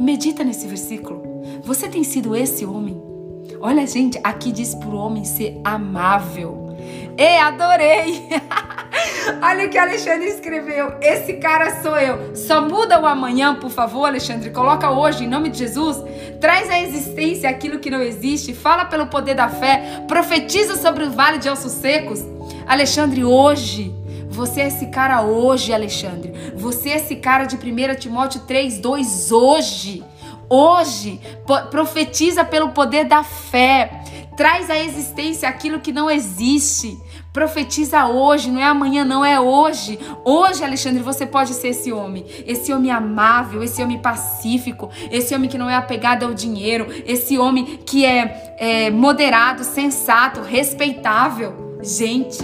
Medita 0.00 0.42
nesse 0.42 0.66
versículo. 0.66 1.22
Você 1.62 1.88
tem 1.88 2.02
sido 2.02 2.34
esse 2.34 2.64
homem? 2.64 3.05
Olha, 3.60 3.86
gente, 3.86 4.20
aqui 4.22 4.52
diz 4.52 4.74
para 4.74 4.88
o 4.88 4.96
homem 4.96 5.24
ser 5.24 5.60
amável. 5.64 6.76
Ei, 7.16 7.38
adorei! 7.38 8.28
Olha 9.42 9.66
o 9.66 9.70
que 9.70 9.78
Alexandre 9.78 10.28
escreveu. 10.28 10.94
Esse 11.00 11.34
cara 11.34 11.82
sou 11.82 11.96
eu. 11.96 12.36
Só 12.36 12.60
muda 12.62 13.00
o 13.00 13.06
amanhã, 13.06 13.54
por 13.54 13.70
favor, 13.70 14.04
Alexandre. 14.04 14.50
Coloca 14.50 14.90
hoje, 14.90 15.24
em 15.24 15.28
nome 15.28 15.48
de 15.48 15.58
Jesus. 15.58 16.02
Traz 16.40 16.68
à 16.70 16.80
existência 16.80 17.48
aquilo 17.48 17.78
que 17.78 17.90
não 17.90 18.02
existe. 18.02 18.54
Fala 18.54 18.84
pelo 18.84 19.06
poder 19.06 19.34
da 19.34 19.48
fé. 19.48 20.04
Profetiza 20.06 20.76
sobre 20.76 21.04
o 21.04 21.10
vale 21.10 21.38
de 21.38 21.48
ossos 21.48 21.72
secos. 21.72 22.22
Alexandre, 22.66 23.24
hoje. 23.24 23.94
Você 24.28 24.60
é 24.60 24.66
esse 24.66 24.86
cara 24.88 25.22
hoje, 25.22 25.72
Alexandre. 25.72 26.32
Você 26.56 26.90
é 26.90 26.96
esse 26.96 27.16
cara 27.16 27.44
de 27.44 27.56
1 27.56 27.94
Timóteo 27.98 28.42
3, 28.46 28.78
2 28.78 29.32
hoje. 29.32 30.04
Hoje, 30.48 31.20
profetiza 31.70 32.44
pelo 32.44 32.70
poder 32.70 33.04
da 33.04 33.22
fé. 33.22 33.90
Traz 34.36 34.68
à 34.68 34.78
existência 34.78 35.48
aquilo 35.48 35.80
que 35.80 35.92
não 35.92 36.10
existe. 36.10 36.96
Profetiza 37.32 38.06
hoje, 38.06 38.50
não 38.50 38.60
é 38.60 38.64
amanhã, 38.64 39.04
não 39.04 39.24
é 39.24 39.40
hoje. 39.40 39.98
Hoje, 40.24 40.62
Alexandre, 40.62 41.02
você 41.02 41.26
pode 41.26 41.54
ser 41.54 41.68
esse 41.68 41.90
homem. 41.90 42.24
Esse 42.46 42.72
homem 42.72 42.90
amável, 42.90 43.62
esse 43.62 43.82
homem 43.82 43.98
pacífico, 43.98 44.90
esse 45.10 45.34
homem 45.34 45.48
que 45.48 45.58
não 45.58 45.68
é 45.68 45.74
apegado 45.74 46.24
ao 46.24 46.34
dinheiro, 46.34 46.86
esse 47.06 47.38
homem 47.38 47.78
que 47.84 48.04
é, 48.04 48.56
é 48.58 48.90
moderado, 48.90 49.64
sensato, 49.64 50.40
respeitável. 50.42 51.78
Gente, 51.82 52.42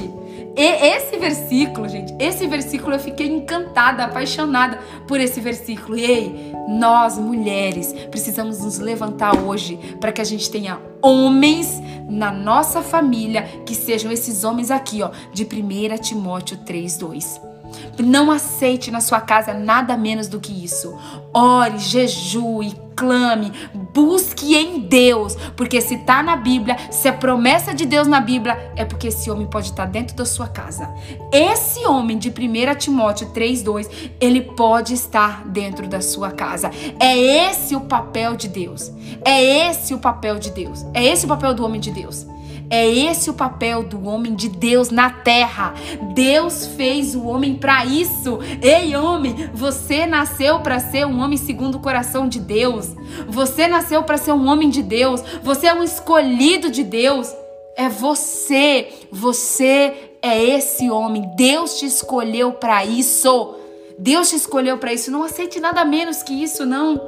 e 0.54 0.60
esse 0.60 1.16
versículo, 1.16 1.88
gente, 1.88 2.14
esse 2.18 2.46
versículo 2.46 2.94
eu 2.94 3.00
fiquei 3.00 3.26
encantada, 3.26 4.04
apaixonada 4.04 4.78
por 5.08 5.18
esse 5.18 5.40
versículo. 5.40 5.96
E 5.96 6.04
ei, 6.04 6.51
nós 6.68 7.18
mulheres 7.18 7.92
precisamos 8.10 8.60
nos 8.60 8.78
levantar 8.78 9.36
hoje 9.36 9.78
para 10.00 10.12
que 10.12 10.20
a 10.20 10.24
gente 10.24 10.50
tenha 10.50 10.80
homens 11.00 11.80
na 12.08 12.30
nossa 12.30 12.82
família 12.82 13.42
que 13.66 13.74
sejam 13.74 14.12
esses 14.12 14.44
homens 14.44 14.70
aqui, 14.70 15.02
ó, 15.02 15.10
de 15.32 15.44
1 15.44 15.98
Timóteo 15.98 16.58
3:2. 16.58 17.51
Não 17.98 18.30
aceite 18.30 18.90
na 18.90 19.00
sua 19.00 19.20
casa 19.20 19.54
nada 19.54 19.96
menos 19.96 20.28
do 20.28 20.40
que 20.40 20.52
isso. 20.64 20.96
Ore, 21.32 21.78
jejue, 21.78 22.74
clame, 22.94 23.52
busque 23.92 24.54
em 24.54 24.80
Deus, 24.80 25.36
porque 25.56 25.80
se 25.80 25.94
está 25.94 26.22
na 26.22 26.36
Bíblia, 26.36 26.76
se 26.90 27.08
é 27.08 27.12
promessa 27.12 27.74
de 27.74 27.86
Deus 27.86 28.06
na 28.06 28.20
Bíblia, 28.20 28.72
é 28.76 28.84
porque 28.84 29.08
esse 29.08 29.30
homem 29.30 29.46
pode 29.46 29.66
estar 29.68 29.86
dentro 29.86 30.16
da 30.16 30.24
sua 30.24 30.46
casa. 30.48 30.88
Esse 31.32 31.86
homem 31.86 32.18
de 32.18 32.30
1 32.30 32.74
Timóteo 32.76 33.28
3:2, 33.32 33.88
ele 34.20 34.42
pode 34.42 34.94
estar 34.94 35.44
dentro 35.46 35.88
da 35.88 36.00
sua 36.00 36.30
casa. 36.30 36.70
É 36.98 37.16
esse 37.48 37.74
o 37.74 37.80
papel 37.80 38.36
de 38.36 38.48
Deus. 38.48 38.92
É 39.24 39.68
esse 39.68 39.94
o 39.94 39.98
papel 39.98 40.38
de 40.38 40.50
Deus. 40.50 40.84
É 40.94 41.04
esse 41.04 41.24
o 41.24 41.28
papel 41.28 41.54
do 41.54 41.64
homem 41.64 41.80
de 41.80 41.90
Deus. 41.90 42.26
É 42.72 42.88
esse 42.88 43.28
o 43.28 43.34
papel 43.34 43.82
do 43.82 44.02
homem 44.06 44.34
de 44.34 44.48
Deus 44.48 44.88
na 44.88 45.10
terra. 45.10 45.74
Deus 46.14 46.68
fez 46.68 47.14
o 47.14 47.26
homem 47.26 47.54
para 47.54 47.84
isso. 47.84 48.38
Ei, 48.62 48.96
homem, 48.96 49.50
você 49.52 50.06
nasceu 50.06 50.60
para 50.60 50.80
ser 50.80 51.06
um 51.06 51.20
homem 51.20 51.36
segundo 51.36 51.74
o 51.74 51.80
coração 51.80 52.26
de 52.26 52.40
Deus. 52.40 52.88
Você 53.28 53.68
nasceu 53.68 54.02
para 54.04 54.16
ser 54.16 54.32
um 54.32 54.48
homem 54.48 54.70
de 54.70 54.82
Deus. 54.82 55.22
Você 55.42 55.66
é 55.66 55.74
um 55.74 55.84
escolhido 55.84 56.70
de 56.70 56.82
Deus. 56.82 57.30
É 57.76 57.90
você. 57.90 58.88
Você 59.12 60.16
é 60.22 60.42
esse 60.42 60.90
homem. 60.90 61.30
Deus 61.36 61.78
te 61.78 61.84
escolheu 61.84 62.52
para 62.52 62.86
isso. 62.86 63.54
Deus 63.98 64.30
te 64.30 64.36
escolheu 64.36 64.78
para 64.78 64.94
isso. 64.94 65.10
Não 65.10 65.22
aceite 65.22 65.60
nada 65.60 65.84
menos 65.84 66.22
que 66.22 66.32
isso, 66.32 66.64
não. 66.64 66.98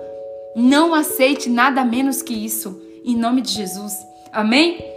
Não 0.55 0.95
aceite 0.95 1.49
nada 1.49 1.83
menos 1.87 2.21
que 2.21 2.35
isso. 2.35 2.79
Em 3.03 3.17
nome 3.17 3.41
de 3.41 3.51
Jesus. 3.51 3.95
Amém? 4.31 4.94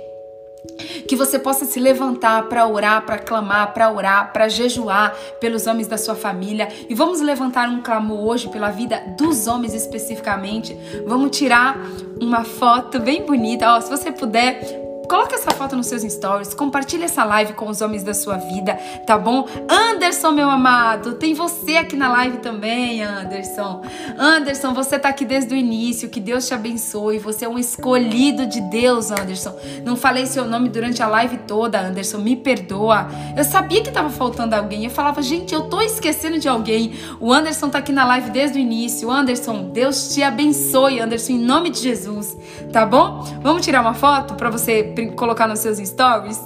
Que 1.07 1.15
você 1.15 1.39
possa 1.39 1.65
se 1.65 1.79
levantar 1.79 2.43
para 2.49 2.67
orar, 2.67 3.05
para 3.05 3.17
clamar, 3.17 3.73
para 3.73 3.91
orar, 3.91 4.33
para 4.33 4.49
jejuar 4.49 5.15
pelos 5.39 5.67
homens 5.67 5.87
da 5.87 5.97
sua 5.97 6.15
família. 6.15 6.67
E 6.89 6.93
vamos 6.93 7.21
levantar 7.21 7.69
um 7.69 7.81
clamor 7.81 8.25
hoje 8.27 8.49
pela 8.49 8.69
vida 8.69 9.01
dos 9.17 9.47
homens 9.47 9.73
especificamente. 9.73 10.77
Vamos 11.05 11.37
tirar 11.37 11.77
uma 12.19 12.43
foto 12.43 12.99
bem 12.99 13.25
bonita. 13.25 13.73
Ó, 13.73 13.81
se 13.81 13.89
você 13.89 14.11
puder, 14.11 14.86
Coloque 15.07 15.35
essa 15.35 15.51
foto 15.51 15.75
nos 15.75 15.87
seus 15.87 16.01
stories, 16.03 16.53
compartilhe 16.53 17.03
essa 17.03 17.23
live 17.23 17.53
com 17.53 17.69
os 17.69 17.81
homens 17.81 18.03
da 18.03 18.13
sua 18.13 18.35
vida, 18.35 18.77
tá 19.05 19.17
bom? 19.17 19.47
Anderson, 19.69 20.31
meu 20.31 20.49
amado, 20.49 21.13
tem 21.13 21.33
você 21.33 21.77
aqui 21.77 21.95
na 21.95 22.09
live 22.09 22.37
também, 22.39 23.01
Anderson. 23.01 23.81
Anderson, 24.17 24.73
você 24.73 24.99
tá 24.99 25.07
aqui 25.07 25.23
desde 25.23 25.53
o 25.53 25.57
início, 25.57 26.09
que 26.09 26.19
Deus 26.19 26.45
te 26.45 26.53
abençoe. 26.53 27.19
Você 27.19 27.45
é 27.45 27.49
um 27.49 27.57
escolhido 27.57 28.45
de 28.45 28.59
Deus, 28.59 29.09
Anderson. 29.09 29.55
Não 29.85 29.95
falei 29.95 30.25
seu 30.25 30.43
nome 30.43 30.67
durante 30.67 31.01
a 31.01 31.07
live 31.07 31.37
toda, 31.47 31.79
Anderson, 31.79 32.17
me 32.17 32.35
perdoa. 32.35 33.07
Eu 33.35 33.45
sabia 33.45 33.81
que 33.81 33.91
tava 33.91 34.09
faltando 34.09 34.55
alguém. 34.55 34.83
Eu 34.83 34.91
falava, 34.91 35.21
gente, 35.21 35.53
eu 35.53 35.69
tô 35.69 35.79
esquecendo 35.81 36.37
de 36.37 36.49
alguém. 36.49 36.93
O 37.19 37.31
Anderson 37.31 37.69
tá 37.69 37.77
aqui 37.77 37.93
na 37.93 38.05
live 38.05 38.29
desde 38.31 38.57
o 38.57 38.61
início. 38.61 39.09
Anderson, 39.09 39.69
Deus 39.71 40.13
te 40.13 40.21
abençoe, 40.21 40.99
Anderson, 40.99 41.33
em 41.33 41.39
nome 41.39 41.69
de 41.69 41.79
Jesus, 41.79 42.35
tá 42.73 42.85
bom? 42.85 43.23
Vamos 43.41 43.63
tirar 43.63 43.81
uma 43.81 43.93
foto 43.93 44.33
para 44.35 44.49
você 44.49 44.96
colocar 45.05 45.47
nos 45.47 45.59
seus 45.59 45.77
stories? 45.77 46.39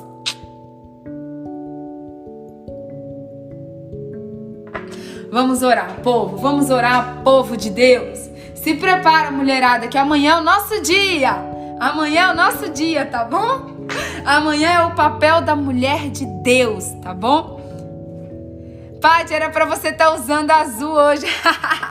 Vamos 5.32 5.64
orar, 5.64 6.02
povo. 6.04 6.36
Vamos 6.36 6.70
orar, 6.70 7.22
povo 7.24 7.56
de 7.56 7.70
Deus. 7.70 8.20
Se 8.54 8.76
prepara, 8.76 9.32
mulherada, 9.32 9.88
que 9.88 9.98
amanhã 9.98 10.34
é 10.34 10.38
o 10.38 10.44
nosso 10.44 10.82
dia. 10.82 11.36
Amanhã 11.80 12.28
é 12.28 12.32
o 12.32 12.36
nosso 12.36 12.70
dia, 12.70 13.06
tá 13.06 13.24
bom? 13.24 13.88
Amanhã 14.26 14.70
é 14.70 14.86
o 14.86 14.94
papel 14.94 15.42
da 15.42 15.56
mulher 15.56 16.10
de 16.10 16.26
Deus, 16.44 16.86
tá 17.02 17.14
bom? 17.14 17.62
Paty, 19.02 19.34
era 19.34 19.50
para 19.50 19.66
você 19.66 19.88
estar 19.88 20.06
tá 20.06 20.14
usando 20.14 20.52
azul 20.52 20.92
hoje. 20.92 21.26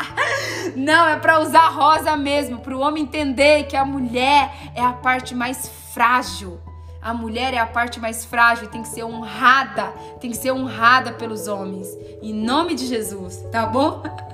Não, 0.76 1.08
é 1.08 1.16
para 1.16 1.40
usar 1.40 1.68
rosa 1.70 2.16
mesmo, 2.16 2.58
para 2.58 2.76
o 2.76 2.80
homem 2.80 3.02
entender 3.02 3.64
que 3.64 3.76
a 3.76 3.84
mulher 3.84 4.52
é 4.74 4.82
a 4.82 4.92
parte 4.92 5.34
mais 5.34 5.68
frágil. 5.92 6.60
A 7.02 7.14
mulher 7.14 7.54
é 7.54 7.58
a 7.58 7.66
parte 7.66 7.98
mais 7.98 8.24
frágil, 8.24 8.68
tem 8.68 8.82
que 8.82 8.88
ser 8.88 9.04
honrada, 9.04 9.88
tem 10.20 10.30
que 10.30 10.36
ser 10.36 10.52
honrada 10.52 11.12
pelos 11.12 11.46
homens. 11.48 11.88
Em 12.22 12.34
nome 12.34 12.74
de 12.74 12.86
Jesus, 12.86 13.42
tá 13.50 13.66
bom? 13.66 14.02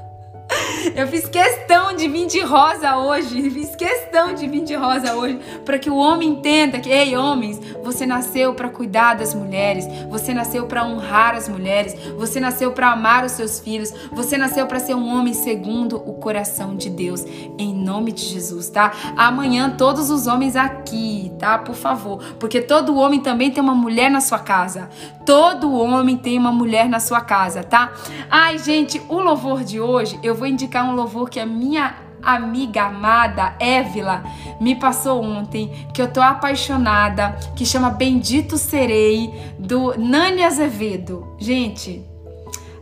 Eu 0.94 1.06
fiz 1.09 1.26
questão 1.28 1.94
de 1.94 2.09
vir 2.09 2.26
de 2.26 2.40
rosa 2.40 2.97
hoje. 2.97 3.51
Fiz 3.51 3.74
questão 3.74 4.34
de 4.34 4.47
vir 4.47 4.64
de 4.64 4.74
rosa 4.74 5.14
hoje. 5.14 5.38
Para 5.64 5.78
que 5.78 5.90
o 5.90 5.97
homem 5.97 6.30
entenda 6.30 6.78
que, 6.78 6.88
ei, 6.88 7.16
homens, 7.16 7.60
você 7.82 8.06
nasceu 8.06 8.55
para 8.55 8.68
cuidar 8.68 9.14
das 9.14 9.34
mulheres. 9.34 9.86
Você 10.09 10.32
nasceu 10.32 10.66
para 10.66 10.84
honrar 10.84 11.34
as 11.34 11.48
mulheres. 11.48 11.94
Você 12.16 12.40
nasceu 12.40 12.72
para 12.72 12.93
amar 12.93 13.24
os 13.24 13.32
seus 13.32 13.60
filhos. 13.60 13.93
Você 14.12 14.36
nasceu 14.36 14.66
para 14.66 14.80
ser 14.80 14.94
um 14.94 15.09
homem 15.09 15.34
segundo 15.34 15.97
o 15.97 16.14
coração 16.14 16.76
de 16.76 16.90
Deus. 16.90 17.24
Em 17.59 17.74
nome 17.74 18.12
de 18.12 18.22
Jesus, 18.22 18.68
tá? 18.68 18.93
Amanhã, 19.16 19.74
todos 19.76 20.10
os 20.10 20.26
homens 20.26 20.56
aqui, 20.56 21.32
tá? 21.38 21.59
Por 21.59 21.74
favor. 21.74 22.22
Porque 22.38 22.60
todo 22.60 22.97
homem 22.97 23.20
também 23.20 23.51
tem 23.51 23.62
uma 23.62 23.74
mulher 23.74 24.10
na 24.10 24.20
sua 24.20 24.38
casa. 24.38 24.88
Todo 25.24 25.72
homem 25.72 26.16
tem 26.16 26.38
uma 26.38 26.52
mulher 26.52 26.88
na 26.88 27.01
sua 27.01 27.20
casa, 27.20 27.62
tá? 27.62 27.93
Ai, 28.30 28.59
gente, 28.59 29.02
o 29.09 29.18
louvor 29.18 29.64
de 29.64 29.80
hoje, 29.80 30.18
eu 30.22 30.34
vou 30.34 30.47
indicar 30.57 30.89
um 30.89 30.95
louvor 30.95 31.28
que 31.28 31.39
a 31.39 31.45
minha 31.45 31.97
amiga 32.23 32.85
amada 32.85 33.55
Évila 33.61 34.24
me 34.59 34.74
passou 34.74 35.23
ontem, 35.23 35.70
que 35.93 36.01
eu 36.01 36.11
tô 36.11 36.20
apaixonada, 36.20 37.37
que 37.55 37.66
chama 37.66 37.91
Bendito 37.91 38.57
Serei, 38.57 39.33
do 39.59 39.95
Nani 39.99 40.43
Azevedo. 40.43 41.37
Gente, 41.39 42.03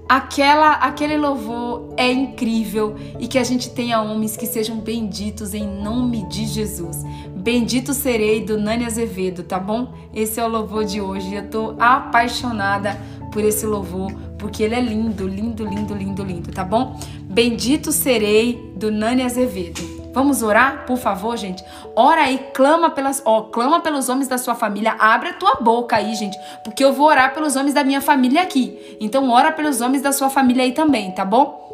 aquela 0.09 0.75
aquele 0.75 1.17
louvor 1.17 1.93
é 1.97 2.11
incrível 2.13 2.95
e 3.19 3.27
que 3.27 3.39
a 3.39 3.45
gente 3.45 3.71
tenha 3.71 4.01
homens 4.01 4.37
que 4.37 4.47
sejam 4.47 4.79
benditos 4.79 5.53
em 5.53 5.67
nome 5.67 6.27
de 6.29 6.47
Jesus. 6.47 7.05
Bendito 7.35 7.93
serei 7.93 8.43
do 8.45 8.57
Nani 8.57 8.87
Azevedo, 8.87 9.43
tá 9.43 9.59
bom? 9.59 9.93
Esse 10.15 10.41
é 10.41 10.45
o 10.45 10.49
louvor 10.49 10.85
de 10.85 11.01
hoje. 11.01 11.35
Eu 11.35 11.51
tô 11.51 11.75
apaixonada 11.79 12.99
por 13.33 13.45
esse 13.45 13.67
louvor, 13.67 14.13
porque 14.45 14.62
ele 14.62 14.75
é 14.75 14.81
lindo, 14.81 15.27
lindo, 15.27 15.65
lindo, 15.65 15.95
lindo, 15.95 16.23
lindo, 16.23 16.53
tá 16.53 16.62
bom? 16.62 17.01
Bendito 17.23 17.91
serei 17.91 18.75
do 18.77 18.93
Nani 18.93 19.23
Azevedo. 19.23 19.81
Vamos 20.12 20.43
orar, 20.43 20.85
por 20.85 20.99
favor, 20.99 21.35
gente. 21.35 21.65
Ora 21.97 22.25
aí, 22.25 22.39
clama 22.53 22.91
pelas, 22.91 23.23
ó, 23.25 23.45
clama 23.45 23.81
pelos 23.81 24.11
homens 24.11 24.29
da 24.29 24.37
sua 24.37 24.55
família. 24.55 24.97
Abre 24.99 25.31
a 25.31 25.33
tua 25.33 25.55
boca 25.62 25.97
aí, 25.97 26.15
gente, 26.15 26.37
porque 26.62 26.85
eu 26.85 26.93
vou 26.93 27.07
orar 27.07 27.33
pelos 27.33 27.57
homens 27.57 27.73
da 27.73 27.83
minha 27.83 28.03
família 28.03 28.43
aqui. 28.43 28.99
Então 29.01 29.31
ora 29.31 29.51
pelos 29.51 29.81
homens 29.81 30.03
da 30.03 30.12
sua 30.12 30.29
família 30.29 30.62
aí 30.62 30.73
também, 30.73 31.11
tá 31.12 31.25
bom? 31.25 31.65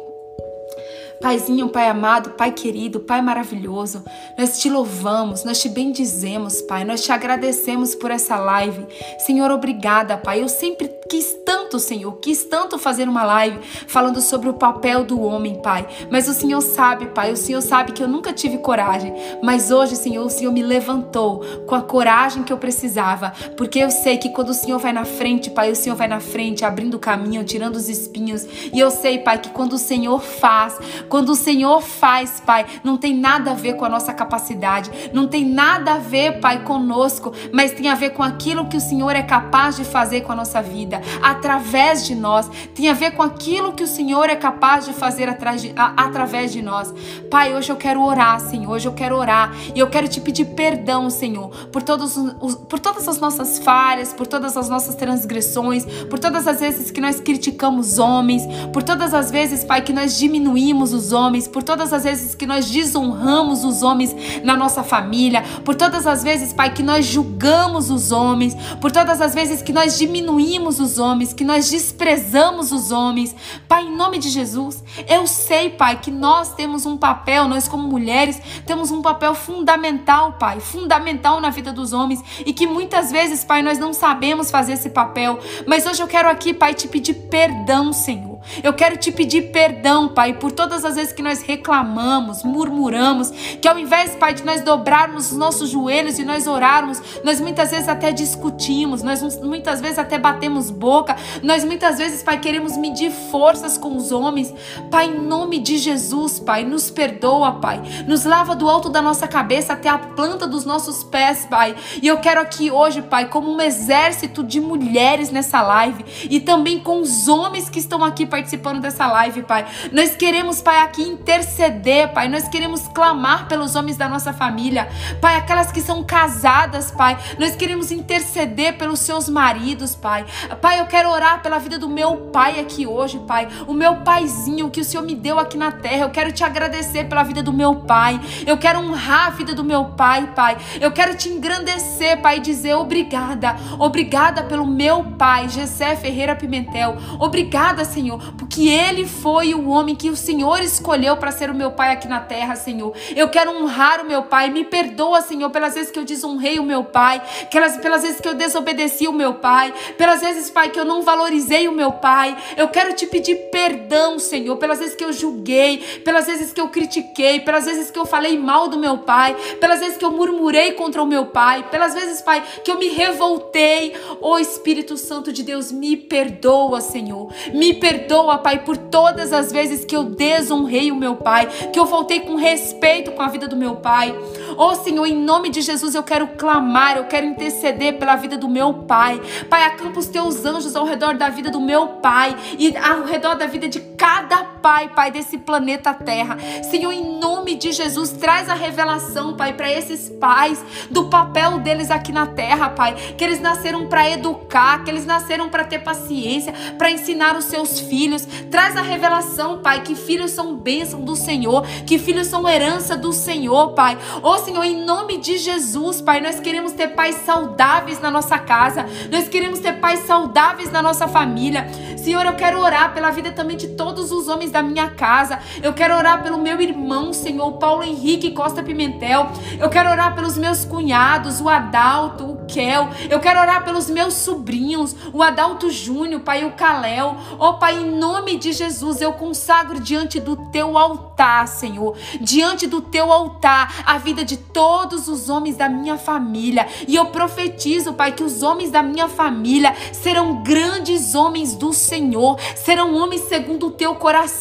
Paizinho, 1.21 1.69
Pai 1.69 1.87
amado, 1.87 2.31
Pai 2.31 2.51
querido, 2.51 3.01
Pai 3.01 3.21
maravilhoso, 3.21 4.03
nós 4.37 4.59
te 4.59 4.69
louvamos, 4.69 5.43
nós 5.43 5.61
te 5.61 5.69
bendizemos, 5.69 6.61
Pai, 6.63 6.83
nós 6.83 7.03
te 7.03 7.11
agradecemos 7.11 7.93
por 7.93 8.09
essa 8.09 8.37
live. 8.37 8.87
Senhor, 9.19 9.51
obrigada, 9.51 10.17
Pai. 10.17 10.41
Eu 10.41 10.49
sempre 10.49 10.87
quis 11.11 11.35
tanto, 11.45 11.77
Senhor, 11.77 12.13
quis 12.21 12.45
tanto 12.45 12.79
fazer 12.79 13.09
uma 13.09 13.25
live 13.25 13.59
falando 13.85 14.21
sobre 14.21 14.47
o 14.47 14.53
papel 14.53 15.03
do 15.03 15.19
homem, 15.19 15.61
Pai. 15.61 15.85
Mas 16.09 16.29
o 16.29 16.33
Senhor 16.33 16.61
sabe, 16.61 17.07
Pai, 17.07 17.33
o 17.33 17.35
Senhor 17.35 17.61
sabe 17.61 17.91
que 17.91 18.01
eu 18.01 18.07
nunca 18.07 18.31
tive 18.31 18.59
coragem. 18.59 19.13
Mas 19.43 19.71
hoje, 19.71 19.97
Senhor, 19.97 20.25
o 20.25 20.29
Senhor 20.29 20.53
me 20.53 20.63
levantou 20.63 21.43
com 21.67 21.75
a 21.75 21.81
coragem 21.81 22.43
que 22.43 22.53
eu 22.53 22.57
precisava, 22.57 23.33
porque 23.57 23.79
eu 23.79 23.91
sei 23.91 24.17
que 24.17 24.29
quando 24.29 24.51
o 24.51 24.53
Senhor 24.53 24.79
vai 24.79 24.93
na 24.93 25.03
frente, 25.03 25.49
Pai, 25.49 25.69
o 25.69 25.75
Senhor 25.75 25.97
vai 25.97 26.07
na 26.07 26.21
frente, 26.21 26.63
abrindo 26.63 26.93
o 26.93 26.99
caminho, 26.99 27.43
tirando 27.43 27.75
os 27.75 27.89
espinhos. 27.89 28.47
E 28.71 28.79
eu 28.79 28.89
sei, 28.89 29.19
Pai, 29.19 29.37
que 29.37 29.49
quando 29.49 29.73
o 29.73 29.77
Senhor 29.77 30.21
faz, 30.21 30.79
quando 31.09 31.31
o 31.31 31.35
Senhor 31.35 31.81
faz, 31.81 32.39
Pai, 32.39 32.65
não 32.85 32.95
tem 32.95 33.13
nada 33.13 33.51
a 33.51 33.55
ver 33.55 33.73
com 33.73 33.83
a 33.83 33.89
nossa 33.89 34.13
capacidade, 34.13 34.89
não 35.11 35.27
tem 35.27 35.43
nada 35.43 35.95
a 35.95 35.97
ver, 35.97 36.39
Pai, 36.39 36.63
conosco, 36.63 37.33
mas 37.51 37.73
tem 37.73 37.89
a 37.89 37.95
ver 37.95 38.11
com 38.11 38.23
aquilo 38.23 38.69
que 38.69 38.77
o 38.77 38.81
Senhor 38.81 39.13
é 39.13 39.21
capaz 39.21 39.75
de 39.75 39.83
fazer 39.83 40.21
com 40.21 40.31
a 40.31 40.35
nossa 40.35 40.61
vida, 40.61 41.00
através 41.21 42.05
de 42.05 42.15
nós, 42.15 42.49
tem 42.73 42.89
a 42.89 42.93
ver 42.93 43.11
com 43.11 43.23
aquilo 43.23 43.73
que 43.73 43.83
o 43.83 43.87
Senhor 43.87 44.29
é 44.29 44.35
capaz 44.35 44.85
de 44.85 44.93
fazer 44.93 45.29
de, 45.57 45.73
a, 45.75 46.05
através 46.05 46.51
de 46.51 46.61
nós. 46.61 46.93
Pai, 47.29 47.55
hoje 47.55 47.71
eu 47.71 47.75
quero 47.75 48.03
orar, 48.03 48.39
Senhor, 48.39 48.71
hoje 48.71 48.87
eu 48.87 48.93
quero 48.93 49.15
orar 49.15 49.53
e 49.75 49.79
eu 49.79 49.87
quero 49.87 50.07
te 50.07 50.19
pedir 50.19 50.45
perdão, 50.45 51.09
Senhor, 51.09 51.49
por, 51.71 51.81
todos 51.81 52.17
os, 52.17 52.55
por 52.55 52.79
todas 52.79 53.07
as 53.07 53.19
nossas 53.19 53.59
falhas, 53.59 54.13
por 54.13 54.27
todas 54.27 54.57
as 54.57 54.69
nossas 54.69 54.95
transgressões, 54.95 55.85
por 56.09 56.19
todas 56.19 56.47
as 56.47 56.59
vezes 56.59 56.91
que 56.91 57.01
nós 57.01 57.19
criticamos 57.19 57.99
homens, 57.99 58.43
por 58.73 58.83
todas 58.83 59.13
as 59.13 59.31
vezes, 59.31 59.63
Pai, 59.63 59.81
que 59.81 59.93
nós 59.93 60.17
diminuímos 60.17 60.93
os 60.93 61.11
homens, 61.11 61.47
por 61.47 61.63
todas 61.63 61.93
as 61.93 62.03
vezes 62.03 62.35
que 62.35 62.45
nós 62.45 62.69
desonramos 62.69 63.63
os 63.63 63.83
homens 63.83 64.15
na 64.43 64.55
nossa 64.55 64.83
família, 64.83 65.43
por 65.63 65.75
todas 65.75 66.05
as 66.07 66.23
vezes, 66.23 66.53
Pai, 66.53 66.73
que 66.73 66.83
nós 66.83 67.05
julgamos 67.05 67.89
os 67.89 68.11
homens, 68.11 68.55
por 68.79 68.91
todas 68.91 69.21
as 69.21 69.33
vezes 69.33 69.61
que 69.61 69.73
nós 69.73 69.97
diminuímos 69.97 70.79
os 70.79 70.90
homens, 70.97 71.33
que 71.33 71.43
nós 71.43 71.69
desprezamos 71.69 72.71
os 72.71 72.91
homens. 72.91 73.35
Pai, 73.67 73.83
em 73.83 73.95
nome 73.95 74.17
de 74.17 74.29
Jesus, 74.29 74.83
eu 75.07 75.27
sei, 75.27 75.69
Pai, 75.69 75.99
que 75.99 76.11
nós 76.11 76.53
temos 76.53 76.85
um 76.85 76.97
papel, 76.97 77.47
nós 77.47 77.67
como 77.67 77.87
mulheres, 77.87 78.39
temos 78.65 78.91
um 78.91 79.01
papel 79.01 79.35
fundamental, 79.35 80.33
Pai, 80.33 80.59
fundamental 80.59 81.41
na 81.41 81.49
vida 81.49 81.73
dos 81.73 81.93
homens 81.93 82.21
e 82.45 82.53
que 82.53 82.67
muitas 82.67 83.11
vezes, 83.11 83.43
Pai, 83.43 83.61
nós 83.61 83.77
não 83.77 83.93
sabemos 83.93 84.49
fazer 84.49 84.73
esse 84.73 84.89
papel. 84.89 85.39
Mas 85.67 85.85
hoje 85.85 86.01
eu 86.01 86.07
quero 86.07 86.29
aqui, 86.29 86.53
Pai, 86.53 86.73
te 86.73 86.87
pedir 86.87 87.13
perdão, 87.13 87.91
Senhor. 87.91 88.30
Eu 88.63 88.73
quero 88.73 88.97
te 88.97 89.11
pedir 89.11 89.51
perdão, 89.51 90.09
Pai, 90.09 90.33
por 90.33 90.51
todas 90.51 90.83
as 90.83 90.95
vezes 90.95 91.13
que 91.13 91.21
nós 91.21 91.41
reclamamos, 91.41 92.43
murmuramos, 92.43 93.31
que 93.61 93.67
ao 93.67 93.77
invés, 93.77 94.15
Pai, 94.15 94.33
de 94.33 94.43
nós 94.43 94.61
dobrarmos 94.61 95.31
os 95.31 95.37
nossos 95.37 95.69
joelhos 95.69 96.19
e 96.19 96.25
nós 96.25 96.47
orarmos, 96.47 97.01
nós 97.23 97.39
muitas 97.39 97.71
vezes 97.71 97.87
até 97.87 98.11
discutimos, 98.11 99.03
nós 99.03 99.21
muitas 99.41 99.81
vezes 99.81 99.99
até 99.99 100.17
batemos 100.17 100.69
boca, 100.69 101.15
nós 101.41 101.63
muitas 101.63 101.97
vezes, 101.97 102.23
Pai, 102.23 102.39
queremos 102.39 102.77
medir 102.77 103.11
forças 103.11 103.77
com 103.77 103.95
os 103.95 104.11
homens. 104.11 104.53
Pai, 104.89 105.07
em 105.07 105.19
nome 105.19 105.59
de 105.59 105.77
Jesus, 105.77 106.39
Pai, 106.39 106.63
nos 106.63 106.89
perdoa, 106.89 107.53
Pai. 107.53 107.81
Nos 108.07 108.25
lava 108.25 108.55
do 108.55 108.69
alto 108.69 108.89
da 108.89 109.01
nossa 109.01 109.27
cabeça 109.27 109.73
até 109.73 109.89
a 109.89 109.97
planta 109.97 110.47
dos 110.47 110.65
nossos 110.65 111.03
pés, 111.03 111.45
Pai. 111.49 111.75
E 112.01 112.07
eu 112.07 112.19
quero 112.19 112.41
aqui 112.41 112.71
hoje, 112.71 113.01
Pai, 113.01 113.29
como 113.29 113.51
um 113.51 113.61
exército 113.61 114.43
de 114.43 114.59
mulheres 114.59 115.29
nessa 115.29 115.61
live 115.61 116.03
e 116.29 116.39
também 116.39 116.79
com 116.79 117.01
os 117.01 117.27
homens 117.27 117.69
que 117.69 117.79
estão 117.79 118.03
aqui 118.03 118.25
participando 118.31 118.79
dessa 118.79 119.05
live, 119.05 119.43
Pai. 119.43 119.65
Nós 119.91 120.15
queremos, 120.15 120.61
Pai, 120.61 120.79
aqui 120.79 121.03
interceder, 121.03 122.11
Pai. 122.13 122.29
Nós 122.29 122.47
queremos 122.47 122.87
clamar 122.87 123.47
pelos 123.47 123.75
homens 123.75 123.97
da 123.97 124.07
nossa 124.07 124.31
família, 124.31 124.89
Pai, 125.19 125.35
aquelas 125.35 125.71
que 125.71 125.81
são 125.81 126.03
casadas, 126.03 126.89
Pai. 126.89 127.17
Nós 127.37 127.55
queremos 127.55 127.91
interceder 127.91 128.77
pelos 128.77 128.99
seus 128.99 129.27
maridos, 129.29 129.95
Pai. 129.95 130.25
Pai, 130.61 130.79
eu 130.79 130.85
quero 130.85 131.09
orar 131.09 131.41
pela 131.41 131.59
vida 131.59 131.77
do 131.77 131.89
meu 131.89 132.29
pai 132.31 132.59
aqui 132.59 132.87
hoje, 132.87 133.19
Pai. 133.27 133.47
O 133.67 133.73
meu 133.73 133.97
paizinho 133.97 134.71
que 134.71 134.79
o 134.79 134.85
Senhor 134.85 135.03
me 135.03 135.13
deu 135.13 135.37
aqui 135.37 135.57
na 135.57 135.71
terra. 135.71 136.05
Eu 136.05 136.09
quero 136.09 136.31
te 136.31 136.43
agradecer 136.43 137.03
pela 137.05 137.23
vida 137.23 137.43
do 137.43 137.51
meu 137.51 137.75
pai. 137.75 138.19
Eu 138.47 138.57
quero 138.57 138.79
honrar 138.79 139.27
a 139.27 139.29
vida 139.31 139.53
do 139.53 139.63
meu 139.63 139.85
pai, 139.85 140.31
Pai. 140.35 140.57
Eu 140.79 140.91
quero 140.91 141.15
te 141.15 141.27
engrandecer, 141.29 142.21
Pai, 142.21 142.37
e 142.37 142.39
dizer 142.39 142.75
obrigada. 142.75 143.55
Obrigada 143.77 144.43
pelo 144.43 144.65
meu 144.65 145.03
pai, 145.17 145.49
Gessé 145.49 145.95
Ferreira 145.95 146.35
Pimentel. 146.35 146.95
Obrigada, 147.19 147.83
Senhor, 147.83 148.20
porque 148.37 148.69
ele 148.69 149.05
foi 149.05 149.53
o 149.53 149.69
homem 149.69 149.95
que 149.95 150.09
o 150.09 150.15
Senhor 150.15 150.61
escolheu 150.61 151.17
para 151.17 151.31
ser 151.31 151.49
o 151.49 151.55
meu 151.55 151.71
pai 151.71 151.91
aqui 151.91 152.07
na 152.07 152.19
terra, 152.19 152.55
Senhor. 152.55 152.93
Eu 153.15 153.29
quero 153.29 153.51
honrar 153.51 154.01
o 154.01 154.07
meu 154.07 154.23
pai. 154.23 154.49
Me 154.49 154.63
perdoa, 154.63 155.21
Senhor, 155.21 155.49
pelas 155.49 155.73
vezes 155.73 155.91
que 155.91 155.99
eu 155.99 156.05
desonrei 156.05 156.59
o 156.59 156.63
meu 156.63 156.83
pai, 156.83 157.21
pelas, 157.51 157.77
pelas 157.77 158.01
vezes 158.01 158.19
que 158.19 158.27
eu 158.27 158.33
desobedeci 158.33 159.07
o 159.07 159.13
meu 159.13 159.35
pai, 159.35 159.73
pelas 159.97 160.21
vezes, 160.21 160.49
Pai, 160.49 160.69
que 160.69 160.79
eu 160.79 160.85
não 160.85 161.01
valorizei 161.01 161.67
o 161.67 161.71
meu 161.71 161.93
pai. 161.93 162.37
Eu 162.57 162.67
quero 162.67 162.93
te 162.93 163.05
pedir 163.05 163.35
perdão, 163.51 164.19
Senhor, 164.19 164.57
pelas 164.57 164.79
vezes 164.79 164.95
que 164.95 165.03
eu 165.03 165.13
julguei, 165.13 166.01
pelas 166.03 166.25
vezes 166.25 166.51
que 166.51 166.59
eu 166.59 166.67
critiquei, 166.67 167.39
pelas 167.39 167.65
vezes 167.65 167.89
que 167.89 167.99
eu 167.99 168.05
falei 168.05 168.37
mal 168.37 168.67
do 168.67 168.77
meu 168.77 168.99
pai, 168.99 169.35
pelas 169.59 169.79
vezes 169.79 169.97
que 169.97 170.05
eu 170.05 170.11
murmurei 170.11 170.73
contra 170.73 171.01
o 171.01 171.07
meu 171.07 171.27
pai, 171.27 171.63
pelas 171.69 171.93
vezes, 171.93 172.21
Pai, 172.21 172.43
que 172.63 172.71
eu 172.71 172.77
me 172.77 172.89
revoltei. 172.89 173.93
Ô 174.19 174.31
oh, 174.31 174.39
Espírito 174.39 174.97
Santo 174.97 175.31
de 175.31 175.43
Deus, 175.43 175.71
me 175.71 175.95
perdoa, 175.95 176.81
Senhor. 176.81 177.31
Me 177.53 177.73
perdoa, 177.73 178.10
Pai, 178.41 178.59
por 178.59 178.77
todas 178.77 179.31
as 179.31 179.51
vezes 179.51 179.85
que 179.85 179.95
eu 179.95 180.03
desonrei 180.03 180.91
o 180.91 180.95
meu 180.95 181.15
Pai, 181.15 181.47
que 181.71 181.79
eu 181.79 181.85
voltei 181.85 182.19
com 182.19 182.35
respeito 182.35 183.11
com 183.11 183.21
a 183.21 183.27
vida 183.27 183.47
do 183.47 183.55
meu 183.55 183.75
Pai. 183.77 184.13
Oh 184.57 184.75
Senhor, 184.75 185.05
em 185.05 185.15
nome 185.15 185.49
de 185.49 185.61
Jesus 185.61 185.95
eu 185.95 186.03
quero 186.03 186.27
clamar, 186.27 186.97
eu 186.97 187.05
quero 187.05 187.25
interceder 187.25 187.97
pela 187.97 188.15
vida 188.15 188.37
do 188.37 188.49
meu 188.49 188.73
Pai. 188.73 189.21
Pai, 189.49 189.63
acampa 189.63 189.99
os 189.99 190.07
teus 190.07 190.45
anjos 190.45 190.75
ao 190.75 190.85
redor 190.85 191.15
da 191.15 191.29
vida 191.29 191.49
do 191.49 191.61
meu 191.61 191.87
Pai 191.87 192.35
e 192.57 192.75
ao 192.77 193.03
redor 193.05 193.35
da 193.35 193.47
vida 193.47 193.67
de 193.67 193.79
cada 193.79 194.43
pai, 194.61 194.89
Pai, 194.89 195.11
desse 195.11 195.37
planeta 195.37 195.93
Terra. 195.93 196.37
Senhor, 196.69 196.91
em 196.91 197.19
nome 197.19 197.55
de 197.55 197.71
Jesus, 197.71 198.11
traz 198.11 198.47
a 198.47 198.53
revelação, 198.53 199.35
Pai, 199.35 199.53
para 199.53 199.71
esses 199.71 200.09
pais 200.09 200.63
do 200.89 201.05
papel 201.05 201.59
deles 201.59 201.89
aqui 201.89 202.11
na 202.11 202.27
terra, 202.27 202.69
Pai. 202.69 202.93
Que 203.17 203.23
eles 203.23 203.41
nasceram 203.41 203.87
para 203.87 204.09
educar, 204.09 204.83
que 204.83 204.91
eles 204.91 205.05
nasceram 205.05 205.49
para 205.49 205.63
ter 205.63 205.79
paciência, 205.79 206.53
para 206.77 206.91
ensinar 206.91 207.35
os 207.35 207.45
seus 207.45 207.79
filhos. 207.79 208.25
Traz 208.49 208.77
a 208.77 208.81
revelação, 208.81 209.59
Pai, 209.61 209.81
que 209.81 209.95
filhos 209.95 210.31
são 210.31 210.55
bênção 210.55 211.01
do 211.01 211.15
Senhor, 211.15 211.65
que 211.85 211.97
filhos 211.97 212.27
são 212.27 212.47
herança 212.47 212.95
do 212.95 213.11
Senhor, 213.11 213.73
Pai. 213.73 213.97
Ô 214.21 214.37
Senhor, 214.37 214.63
em 214.63 214.85
nome 214.85 215.17
de 215.17 215.37
Jesus, 215.37 216.01
Pai, 216.01 216.21
nós 216.21 216.39
queremos 216.39 216.73
ter 216.73 216.89
pais 216.89 217.15
saudáveis 217.25 217.99
na 217.99 218.11
nossa 218.11 218.37
casa, 218.37 218.85
nós 219.11 219.27
queremos 219.27 219.59
ter 219.59 219.73
pais 219.73 220.01
saudáveis 220.01 220.71
na 220.71 220.81
nossa 220.81 221.07
família. 221.07 221.67
Senhor, 221.97 222.25
eu 222.25 222.33
quero 222.33 222.59
orar 222.59 222.93
pela 222.93 223.11
vida 223.11 223.31
também 223.31 223.57
de 223.57 223.69
todos 223.69 224.11
os 224.11 224.27
homens 224.27 224.50
da 224.51 224.61
minha 224.61 224.89
casa. 224.89 225.39
Eu 225.61 225.73
quero 225.73 225.95
orar 225.95 226.21
pelo 226.21 226.37
meu 226.37 226.59
irmão, 226.61 227.13
Senhor, 227.13 227.53
Paulo 227.53 227.83
Henrique 227.83 228.31
Costa 228.31 228.61
Pimentel. 228.61 229.31
Eu 229.59 229.69
quero 229.69 229.89
orar 229.89 230.13
pelos 230.13 230.37
meus 230.37 230.65
cunhados, 230.65 231.41
o 231.41 231.49
Adalto, 231.49 232.25
o 232.25 232.45
Kel. 232.45 232.89
Eu 233.09 233.19
quero 233.19 233.39
orar 233.39 233.63
pelos 233.63 233.89
meus 233.89 234.13
sobrinhos, 234.15 234.95
o 235.13 235.23
Adalto 235.23 235.69
Júnior, 235.69 236.21
Pai, 236.21 236.45
o 236.45 236.51
Caléu. 236.51 237.15
Ó 237.39 237.49
oh, 237.49 237.53
Pai, 237.55 237.77
em 237.77 237.91
nome 237.91 238.37
de 238.37 238.51
Jesus, 238.51 239.01
eu 239.01 239.13
consagro 239.13 239.79
diante 239.79 240.19
do 240.19 240.35
teu 240.35 240.77
altar, 240.77 241.47
Senhor, 241.47 241.95
diante 242.19 242.67
do 242.67 242.81
teu 242.81 243.11
altar, 243.11 243.83
a 243.85 243.97
vida 243.97 244.23
de 244.23 244.37
todos 244.37 245.07
os 245.07 245.29
homens 245.29 245.55
da 245.55 245.69
minha 245.69 245.97
família. 245.97 246.67
E 246.87 246.95
eu 246.95 247.05
profetizo, 247.07 247.93
Pai, 247.93 248.11
que 248.11 248.23
os 248.23 248.43
homens 248.43 248.71
da 248.71 248.83
minha 248.83 249.07
família 249.07 249.75
serão 249.93 250.43
grandes 250.43 251.15
homens 251.15 251.55
do 251.55 251.73
Senhor, 251.73 252.39
serão 252.55 252.95
homens 252.95 253.21
segundo 253.21 253.67
o 253.67 253.71
teu 253.71 253.95
coração. 253.95 254.40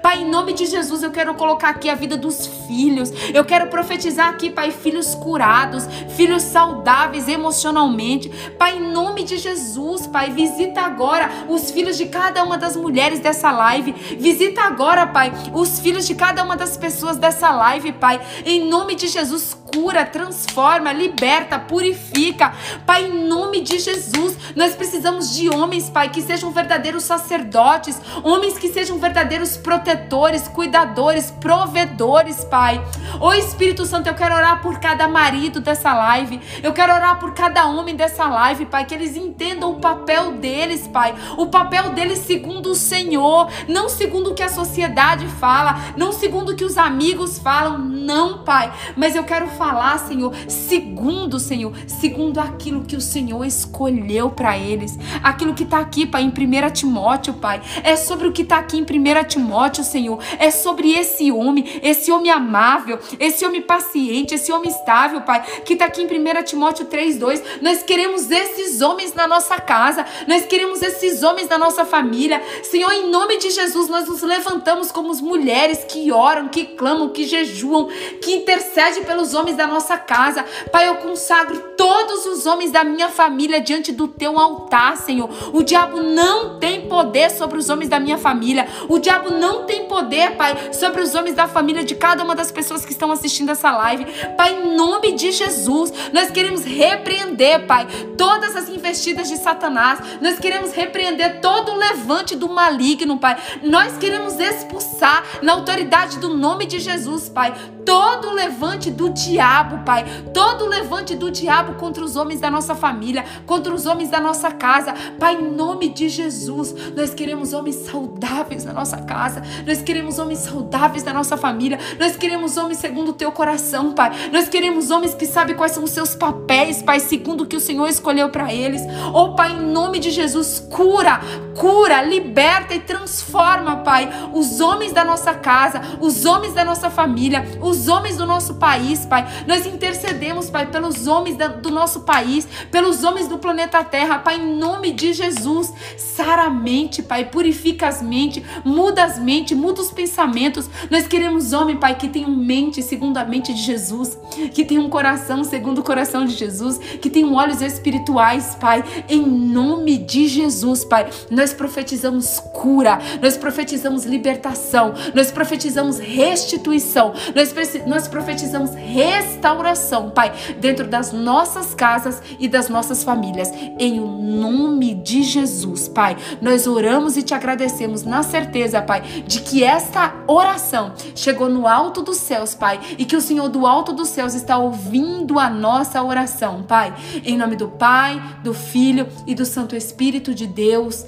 Pai, 0.00 0.22
em 0.22 0.30
nome 0.30 0.54
de 0.54 0.64
Jesus, 0.64 1.02
eu 1.02 1.10
quero 1.10 1.34
colocar 1.34 1.68
aqui 1.68 1.90
a 1.90 1.94
vida 1.94 2.16
dos 2.16 2.46
filhos. 2.66 3.10
Eu 3.34 3.44
quero 3.44 3.68
profetizar 3.68 4.28
aqui, 4.28 4.48
Pai, 4.48 4.70
filhos 4.70 5.14
curados, 5.14 5.84
filhos 6.16 6.42
saudáveis 6.42 7.28
emocionalmente. 7.28 8.30
Pai, 8.58 8.78
em 8.78 8.92
nome 8.92 9.24
de 9.24 9.36
Jesus, 9.36 10.06
Pai, 10.06 10.30
visita 10.30 10.80
agora 10.80 11.30
os 11.48 11.70
filhos 11.70 11.98
de 11.98 12.06
cada 12.06 12.42
uma 12.44 12.56
das 12.56 12.76
mulheres 12.76 13.20
dessa 13.20 13.50
live. 13.50 13.92
Visita 14.18 14.62
agora, 14.62 15.06
Pai, 15.06 15.30
os 15.52 15.80
filhos 15.80 16.06
de 16.06 16.14
cada 16.14 16.42
uma 16.42 16.56
das 16.56 16.76
pessoas 16.76 17.18
dessa 17.18 17.50
live, 17.50 17.92
Pai. 17.92 18.20
Em 18.44 18.68
nome 18.68 18.94
de 18.94 19.06
Jesus, 19.06 19.54
cura, 19.74 20.06
transforma, 20.06 20.92
liberta, 20.92 21.58
purifica. 21.58 22.54
Pai, 22.86 23.04
em 23.04 23.28
nome 23.28 23.60
de 23.60 23.78
Jesus, 23.78 24.34
nós 24.54 24.74
precisamos 24.74 25.34
de 25.34 25.50
homens, 25.50 25.90
Pai, 25.90 26.08
que 26.08 26.22
sejam 26.22 26.50
verdadeiros 26.50 27.02
sacerdotes, 27.02 28.00
homens 28.22 28.56
que 28.56 28.68
sejam 28.68 28.98
verdadeiros 28.98 29.25
protetores, 29.56 30.48
cuidadores, 30.48 31.30
provedores, 31.30 32.44
Pai. 32.44 32.80
Ô 33.20 33.32
Espírito 33.32 33.84
Santo, 33.84 34.08
eu 34.08 34.14
quero 34.14 34.34
orar 34.34 34.62
por 34.62 34.78
cada 34.78 35.08
marido 35.08 35.60
dessa 35.60 35.92
live. 35.92 36.40
Eu 36.62 36.72
quero 36.72 36.92
orar 36.92 37.18
por 37.18 37.34
cada 37.34 37.66
homem 37.66 37.96
dessa 37.96 38.28
live, 38.28 38.66
Pai, 38.66 38.84
que 38.84 38.94
eles 38.94 39.16
entendam 39.16 39.72
o 39.72 39.80
papel 39.80 40.32
deles, 40.32 40.86
Pai. 40.86 41.14
O 41.36 41.46
papel 41.46 41.90
deles 41.90 42.20
segundo 42.20 42.70
o 42.70 42.74
Senhor, 42.74 43.48
não 43.68 43.88
segundo 43.88 44.30
o 44.30 44.34
que 44.34 44.42
a 44.42 44.48
sociedade 44.48 45.26
fala, 45.26 45.76
não 45.96 46.12
segundo 46.12 46.52
o 46.52 46.56
que 46.56 46.64
os 46.64 46.76
amigos 46.76 47.38
falam, 47.38 47.78
não, 47.78 48.44
Pai. 48.44 48.72
Mas 48.96 49.16
eu 49.16 49.24
quero 49.24 49.48
falar, 49.48 49.98
Senhor, 49.98 50.32
segundo, 50.48 51.38
Senhor, 51.38 51.72
segundo 51.86 52.38
aquilo 52.38 52.84
que 52.84 52.96
o 52.96 53.00
Senhor 53.00 53.44
escolheu 53.44 54.30
para 54.30 54.56
eles. 54.56 54.98
Aquilo 55.22 55.54
que 55.54 55.64
está 55.64 55.80
aqui, 55.80 56.06
Pai, 56.06 56.22
em 56.22 56.28
1 56.28 56.70
Timóteo, 56.70 57.34
Pai. 57.34 57.60
É 57.82 57.96
sobre 57.96 58.28
o 58.28 58.32
que 58.32 58.42
está 58.42 58.58
aqui 58.58 58.78
em 58.78 58.82
1 58.82 59.15
Timóteo, 59.24 59.84
Senhor. 59.84 60.18
É 60.38 60.50
sobre 60.50 60.92
esse 60.92 61.30
homem, 61.32 61.80
esse 61.82 62.10
homem 62.12 62.30
amável, 62.30 62.98
esse 63.18 63.44
homem 63.44 63.62
paciente, 63.62 64.34
esse 64.34 64.52
homem 64.52 64.70
estável, 64.70 65.20
Pai, 65.22 65.42
que 65.64 65.72
está 65.72 65.86
aqui 65.86 66.02
em 66.02 66.06
1 66.06 66.42
Timóteo 66.44 66.86
3,2. 66.86 67.42
Nós 67.60 67.82
queremos 67.82 68.30
esses 68.30 68.80
homens 68.82 69.14
na 69.14 69.26
nossa 69.26 69.58
casa, 69.60 70.04
nós 70.26 70.46
queremos 70.46 70.82
esses 70.82 71.22
homens 71.22 71.48
na 71.48 71.58
nossa 71.58 71.84
família. 71.84 72.42
Senhor, 72.62 72.92
em 72.92 73.10
nome 73.10 73.38
de 73.38 73.50
Jesus, 73.50 73.88
nós 73.88 74.08
nos 74.08 74.22
levantamos 74.22 74.90
como 74.90 75.14
mulheres 75.22 75.84
que 75.84 76.12
oram, 76.12 76.48
que 76.48 76.64
clamam, 76.64 77.08
que 77.08 77.24
jejuam, 77.24 77.88
que 78.20 78.34
intercedem 78.34 79.04
pelos 79.04 79.34
homens 79.34 79.56
da 79.56 79.66
nossa 79.66 79.96
casa. 79.96 80.44
Pai, 80.70 80.88
eu 80.88 80.96
consagro 80.96 81.58
todos 81.76 82.26
os 82.26 82.46
homens 82.46 82.70
da 82.70 82.84
minha 82.84 83.08
família 83.08 83.60
diante 83.60 83.92
do 83.92 84.08
teu 84.08 84.38
altar, 84.38 84.96
Senhor. 84.96 85.28
O 85.52 85.62
diabo 85.62 86.02
não 86.02 86.58
tem 86.58 86.88
poder 86.88 87.30
sobre 87.30 87.58
os 87.58 87.68
homens 87.68 87.88
da 87.88 88.00
minha 88.00 88.18
família. 88.18 88.66
O 88.88 88.98
diabo 89.06 89.30
não 89.30 89.64
tem 89.64 89.84
poder, 89.84 90.32
Pai, 90.36 90.72
sobre 90.72 91.00
os 91.00 91.14
homens 91.14 91.36
da 91.36 91.46
família 91.46 91.84
de 91.84 91.94
cada 91.94 92.24
uma 92.24 92.34
das 92.34 92.50
pessoas 92.50 92.84
que 92.84 92.90
estão 92.90 93.12
assistindo 93.12 93.50
essa 93.50 93.70
live. 93.70 94.04
Pai, 94.36 94.52
em 94.52 94.76
nome 94.76 95.12
de 95.12 95.30
Jesus, 95.30 95.92
nós 96.12 96.30
queremos 96.30 96.64
repreender, 96.64 97.66
Pai, 97.66 97.86
todas 98.18 98.56
as 98.56 98.68
investidas 98.68 99.28
de 99.28 99.36
Satanás. 99.36 100.00
Nós 100.20 100.38
queremos 100.40 100.72
repreender 100.72 101.40
todo 101.40 101.72
o 101.72 101.76
levante 101.76 102.34
do 102.34 102.48
maligno, 102.48 103.18
Pai. 103.18 103.36
Nós 103.62 103.96
queremos 103.96 104.38
expulsar 104.40 105.22
na 105.40 105.52
autoridade 105.52 106.18
do 106.18 106.34
nome 106.34 106.66
de 106.66 106.80
Jesus, 106.80 107.28
Pai, 107.28 107.54
todo 107.84 108.28
o 108.28 108.32
levante 108.32 108.90
do 108.90 109.08
diabo, 109.08 109.84
Pai. 109.84 110.04
Todo 110.34 110.64
o 110.64 110.68
levante 110.68 111.14
do 111.14 111.30
diabo 111.30 111.74
contra 111.74 112.04
os 112.04 112.16
homens 112.16 112.40
da 112.40 112.50
nossa 112.50 112.74
família, 112.74 113.24
contra 113.46 113.72
os 113.72 113.86
homens 113.86 114.10
da 114.10 114.20
nossa 114.20 114.50
casa. 114.50 114.92
Pai, 115.18 115.36
em 115.36 115.50
nome 115.52 115.90
de 115.90 116.08
Jesus, 116.08 116.74
nós 116.96 117.14
queremos 117.14 117.52
homens 117.52 117.76
saudáveis 117.76 118.64
na 118.64 118.72
nossa 118.72 118.95
casa. 119.04 119.42
Nós 119.66 119.82
queremos 119.82 120.18
homens 120.18 120.40
saudáveis 120.40 121.04
na 121.04 121.12
nossa 121.12 121.36
família. 121.36 121.78
Nós 121.98 122.16
queremos 122.16 122.56
homens 122.56 122.78
segundo 122.78 123.10
o 123.10 123.12
teu 123.12 123.30
coração, 123.32 123.92
Pai. 123.92 124.30
Nós 124.32 124.48
queremos 124.48 124.90
homens 124.90 125.14
que 125.14 125.26
sabem 125.26 125.56
quais 125.56 125.72
são 125.72 125.84
os 125.84 125.90
seus 125.90 126.14
papéis, 126.14 126.82
Pai, 126.82 127.00
segundo 127.00 127.44
o 127.44 127.46
que 127.46 127.56
o 127.56 127.60
Senhor 127.60 127.86
escolheu 127.88 128.28
para 128.28 128.52
eles. 128.52 128.82
Oh, 129.12 129.34
Pai, 129.34 129.52
em 129.52 129.66
nome 129.66 129.98
de 129.98 130.10
Jesus, 130.10 130.60
cura, 130.70 131.20
cura, 131.56 132.02
liberta 132.02 132.74
e 132.74 132.80
transforma, 132.80 133.76
Pai, 133.78 134.08
os 134.32 134.60
homens 134.60 134.92
da 134.92 135.04
nossa 135.04 135.34
casa, 135.34 135.80
os 136.00 136.24
homens 136.24 136.54
da 136.54 136.64
nossa 136.64 136.90
família, 136.90 137.44
os 137.60 137.88
homens 137.88 138.16
do 138.16 138.26
nosso 138.26 138.54
país, 138.54 139.04
Pai. 139.04 139.26
Nós 139.46 139.66
intercedemos, 139.66 140.50
Pai, 140.50 140.66
pelos 140.66 141.06
homens 141.06 141.36
do 141.36 141.70
nosso 141.70 142.00
país, 142.00 142.46
pelos 142.70 143.04
homens 143.04 143.28
do 143.28 143.38
planeta 143.38 143.82
Terra, 143.84 144.18
Pai, 144.18 144.36
em 144.36 144.56
nome 144.56 144.92
de 144.92 145.12
Jesus. 145.12 145.72
Sara 145.96 146.44
a 146.44 146.50
mente, 146.50 147.02
Pai, 147.02 147.24
purifica 147.24 147.88
as 147.88 148.02
mentes, 148.02 148.42
muda 148.76 149.04
as 149.04 149.18
mentes, 149.18 149.56
muda 149.56 149.80
os 149.80 149.90
pensamentos. 149.90 150.68
Nós 150.90 151.08
queremos 151.08 151.54
homem, 151.54 151.78
Pai, 151.78 151.94
que 151.94 152.08
tenham 152.08 152.30
mente 152.30 152.82
segundo 152.82 153.16
a 153.16 153.24
mente 153.24 153.54
de 153.54 153.62
Jesus, 153.62 154.18
que 154.52 154.66
tenham 154.66 154.84
um 154.84 154.90
coração 154.90 155.42
segundo 155.42 155.78
o 155.78 155.82
coração 155.82 156.26
de 156.26 156.34
Jesus, 156.34 156.76
que 156.76 157.08
tenham 157.08 157.32
olhos 157.32 157.62
espirituais, 157.62 158.54
Pai, 158.60 158.84
em 159.08 159.22
nome 159.22 159.96
de 159.96 160.28
Jesus, 160.28 160.84
Pai. 160.84 161.08
Nós 161.30 161.54
profetizamos 161.54 162.38
cura, 162.52 162.98
nós 163.22 163.38
profetizamos 163.38 164.04
libertação, 164.04 164.92
nós 165.14 165.30
profetizamos 165.30 165.98
restituição, 165.98 167.14
nós, 167.34 167.54
nós 167.86 168.06
profetizamos 168.06 168.74
restauração, 168.74 170.10
Pai, 170.10 170.34
dentro 170.60 170.86
das 170.86 171.12
nossas 171.12 171.74
casas 171.74 172.20
e 172.38 172.46
das 172.46 172.68
nossas 172.68 173.02
famílias. 173.02 173.50
Em 173.78 174.00
o 174.00 174.06
nome 174.06 174.92
de 174.94 175.22
Jesus, 175.22 175.88
Pai, 175.88 176.14
nós 176.42 176.66
oramos 176.66 177.16
e 177.16 177.22
te 177.22 177.32
agradecemos 177.32 178.02
na 178.02 178.22
certeza, 178.22 178.65
Pai, 178.82 179.00
de 179.26 179.40
que 179.40 179.62
esta 179.62 180.14
oração 180.26 180.92
chegou 181.14 181.48
no 181.48 181.66
alto 181.66 182.02
dos 182.02 182.16
céus, 182.16 182.54
Pai, 182.54 182.80
e 182.98 183.04
que 183.04 183.16
o 183.16 183.20
Senhor 183.20 183.48
do 183.48 183.66
alto 183.66 183.92
dos 183.92 184.08
céus 184.08 184.34
está 184.34 184.58
ouvindo 184.58 185.38
a 185.38 185.48
nossa 185.48 186.02
oração, 186.02 186.62
Pai. 186.62 186.94
Em 187.24 187.36
nome 187.36 187.56
do 187.56 187.68
Pai, 187.68 188.22
do 188.42 188.52
Filho 188.52 189.06
e 189.26 189.34
do 189.34 189.44
Santo 189.44 189.76
Espírito 189.76 190.34
de 190.34 190.46
Deus. 190.46 191.04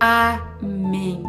Amém. 0.00 1.22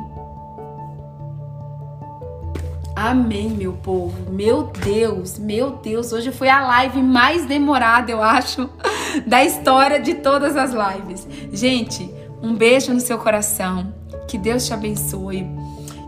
Amém, 2.95 3.49
meu 3.49 3.73
povo. 3.73 4.31
Meu 4.31 4.64
Deus, 4.64 5.38
meu 5.38 5.72
Deus. 5.72 6.14
Hoje 6.14 6.31
foi 6.31 6.47
a 6.47 6.65
live 6.65 7.03
mais 7.03 7.45
demorada, 7.45 8.10
eu 8.10 8.23
acho, 8.23 8.69
da 9.27 9.43
história 9.43 9.99
de 9.99 10.15
todas 10.15 10.56
as 10.56 10.72
lives. 10.72 11.27
Gente, 11.52 12.10
um 12.41 12.56
beijo 12.56 12.93
no 12.93 13.02
seu 13.02 13.18
coração. 13.18 13.93
Que 14.27 14.38
Deus 14.38 14.65
te 14.65 14.73
abençoe. 14.73 15.45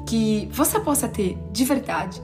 Que 0.07 0.49
você 0.51 0.79
possa 0.79 1.07
ter, 1.07 1.37
de 1.51 1.65
verdade, 1.65 2.21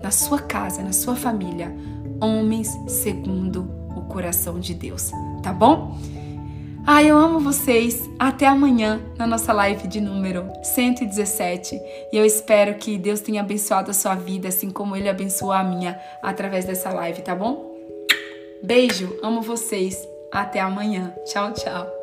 na 0.00 0.10
sua 0.10 0.38
casa, 0.38 0.82
na 0.82 0.92
sua 0.92 1.16
família, 1.16 1.74
homens 2.20 2.68
segundo 2.86 3.68
o 3.96 4.02
coração 4.02 4.60
de 4.60 4.74
Deus. 4.74 5.10
Tá 5.42 5.52
bom? 5.52 5.96
Ai, 6.86 7.10
eu 7.10 7.18
amo 7.18 7.38
vocês. 7.38 8.08
Até 8.18 8.46
amanhã 8.46 9.00
na 9.18 9.26
nossa 9.26 9.52
live 9.52 9.86
de 9.86 10.00
número 10.00 10.48
117. 10.62 11.78
E 12.12 12.16
eu 12.16 12.24
espero 12.24 12.74
que 12.76 12.96
Deus 12.96 13.20
tenha 13.20 13.42
abençoado 13.42 13.90
a 13.90 13.94
sua 13.94 14.14
vida, 14.14 14.48
assim 14.48 14.70
como 14.70 14.96
Ele 14.96 15.08
abençoou 15.08 15.52
a 15.52 15.62
minha 15.62 16.00
através 16.22 16.64
dessa 16.64 16.90
live, 16.90 17.20
tá 17.20 17.34
bom? 17.34 17.74
Beijo, 18.62 19.18
amo 19.22 19.42
vocês. 19.42 19.96
Até 20.32 20.60
amanhã. 20.60 21.14
Tchau, 21.26 21.52
tchau. 21.52 21.97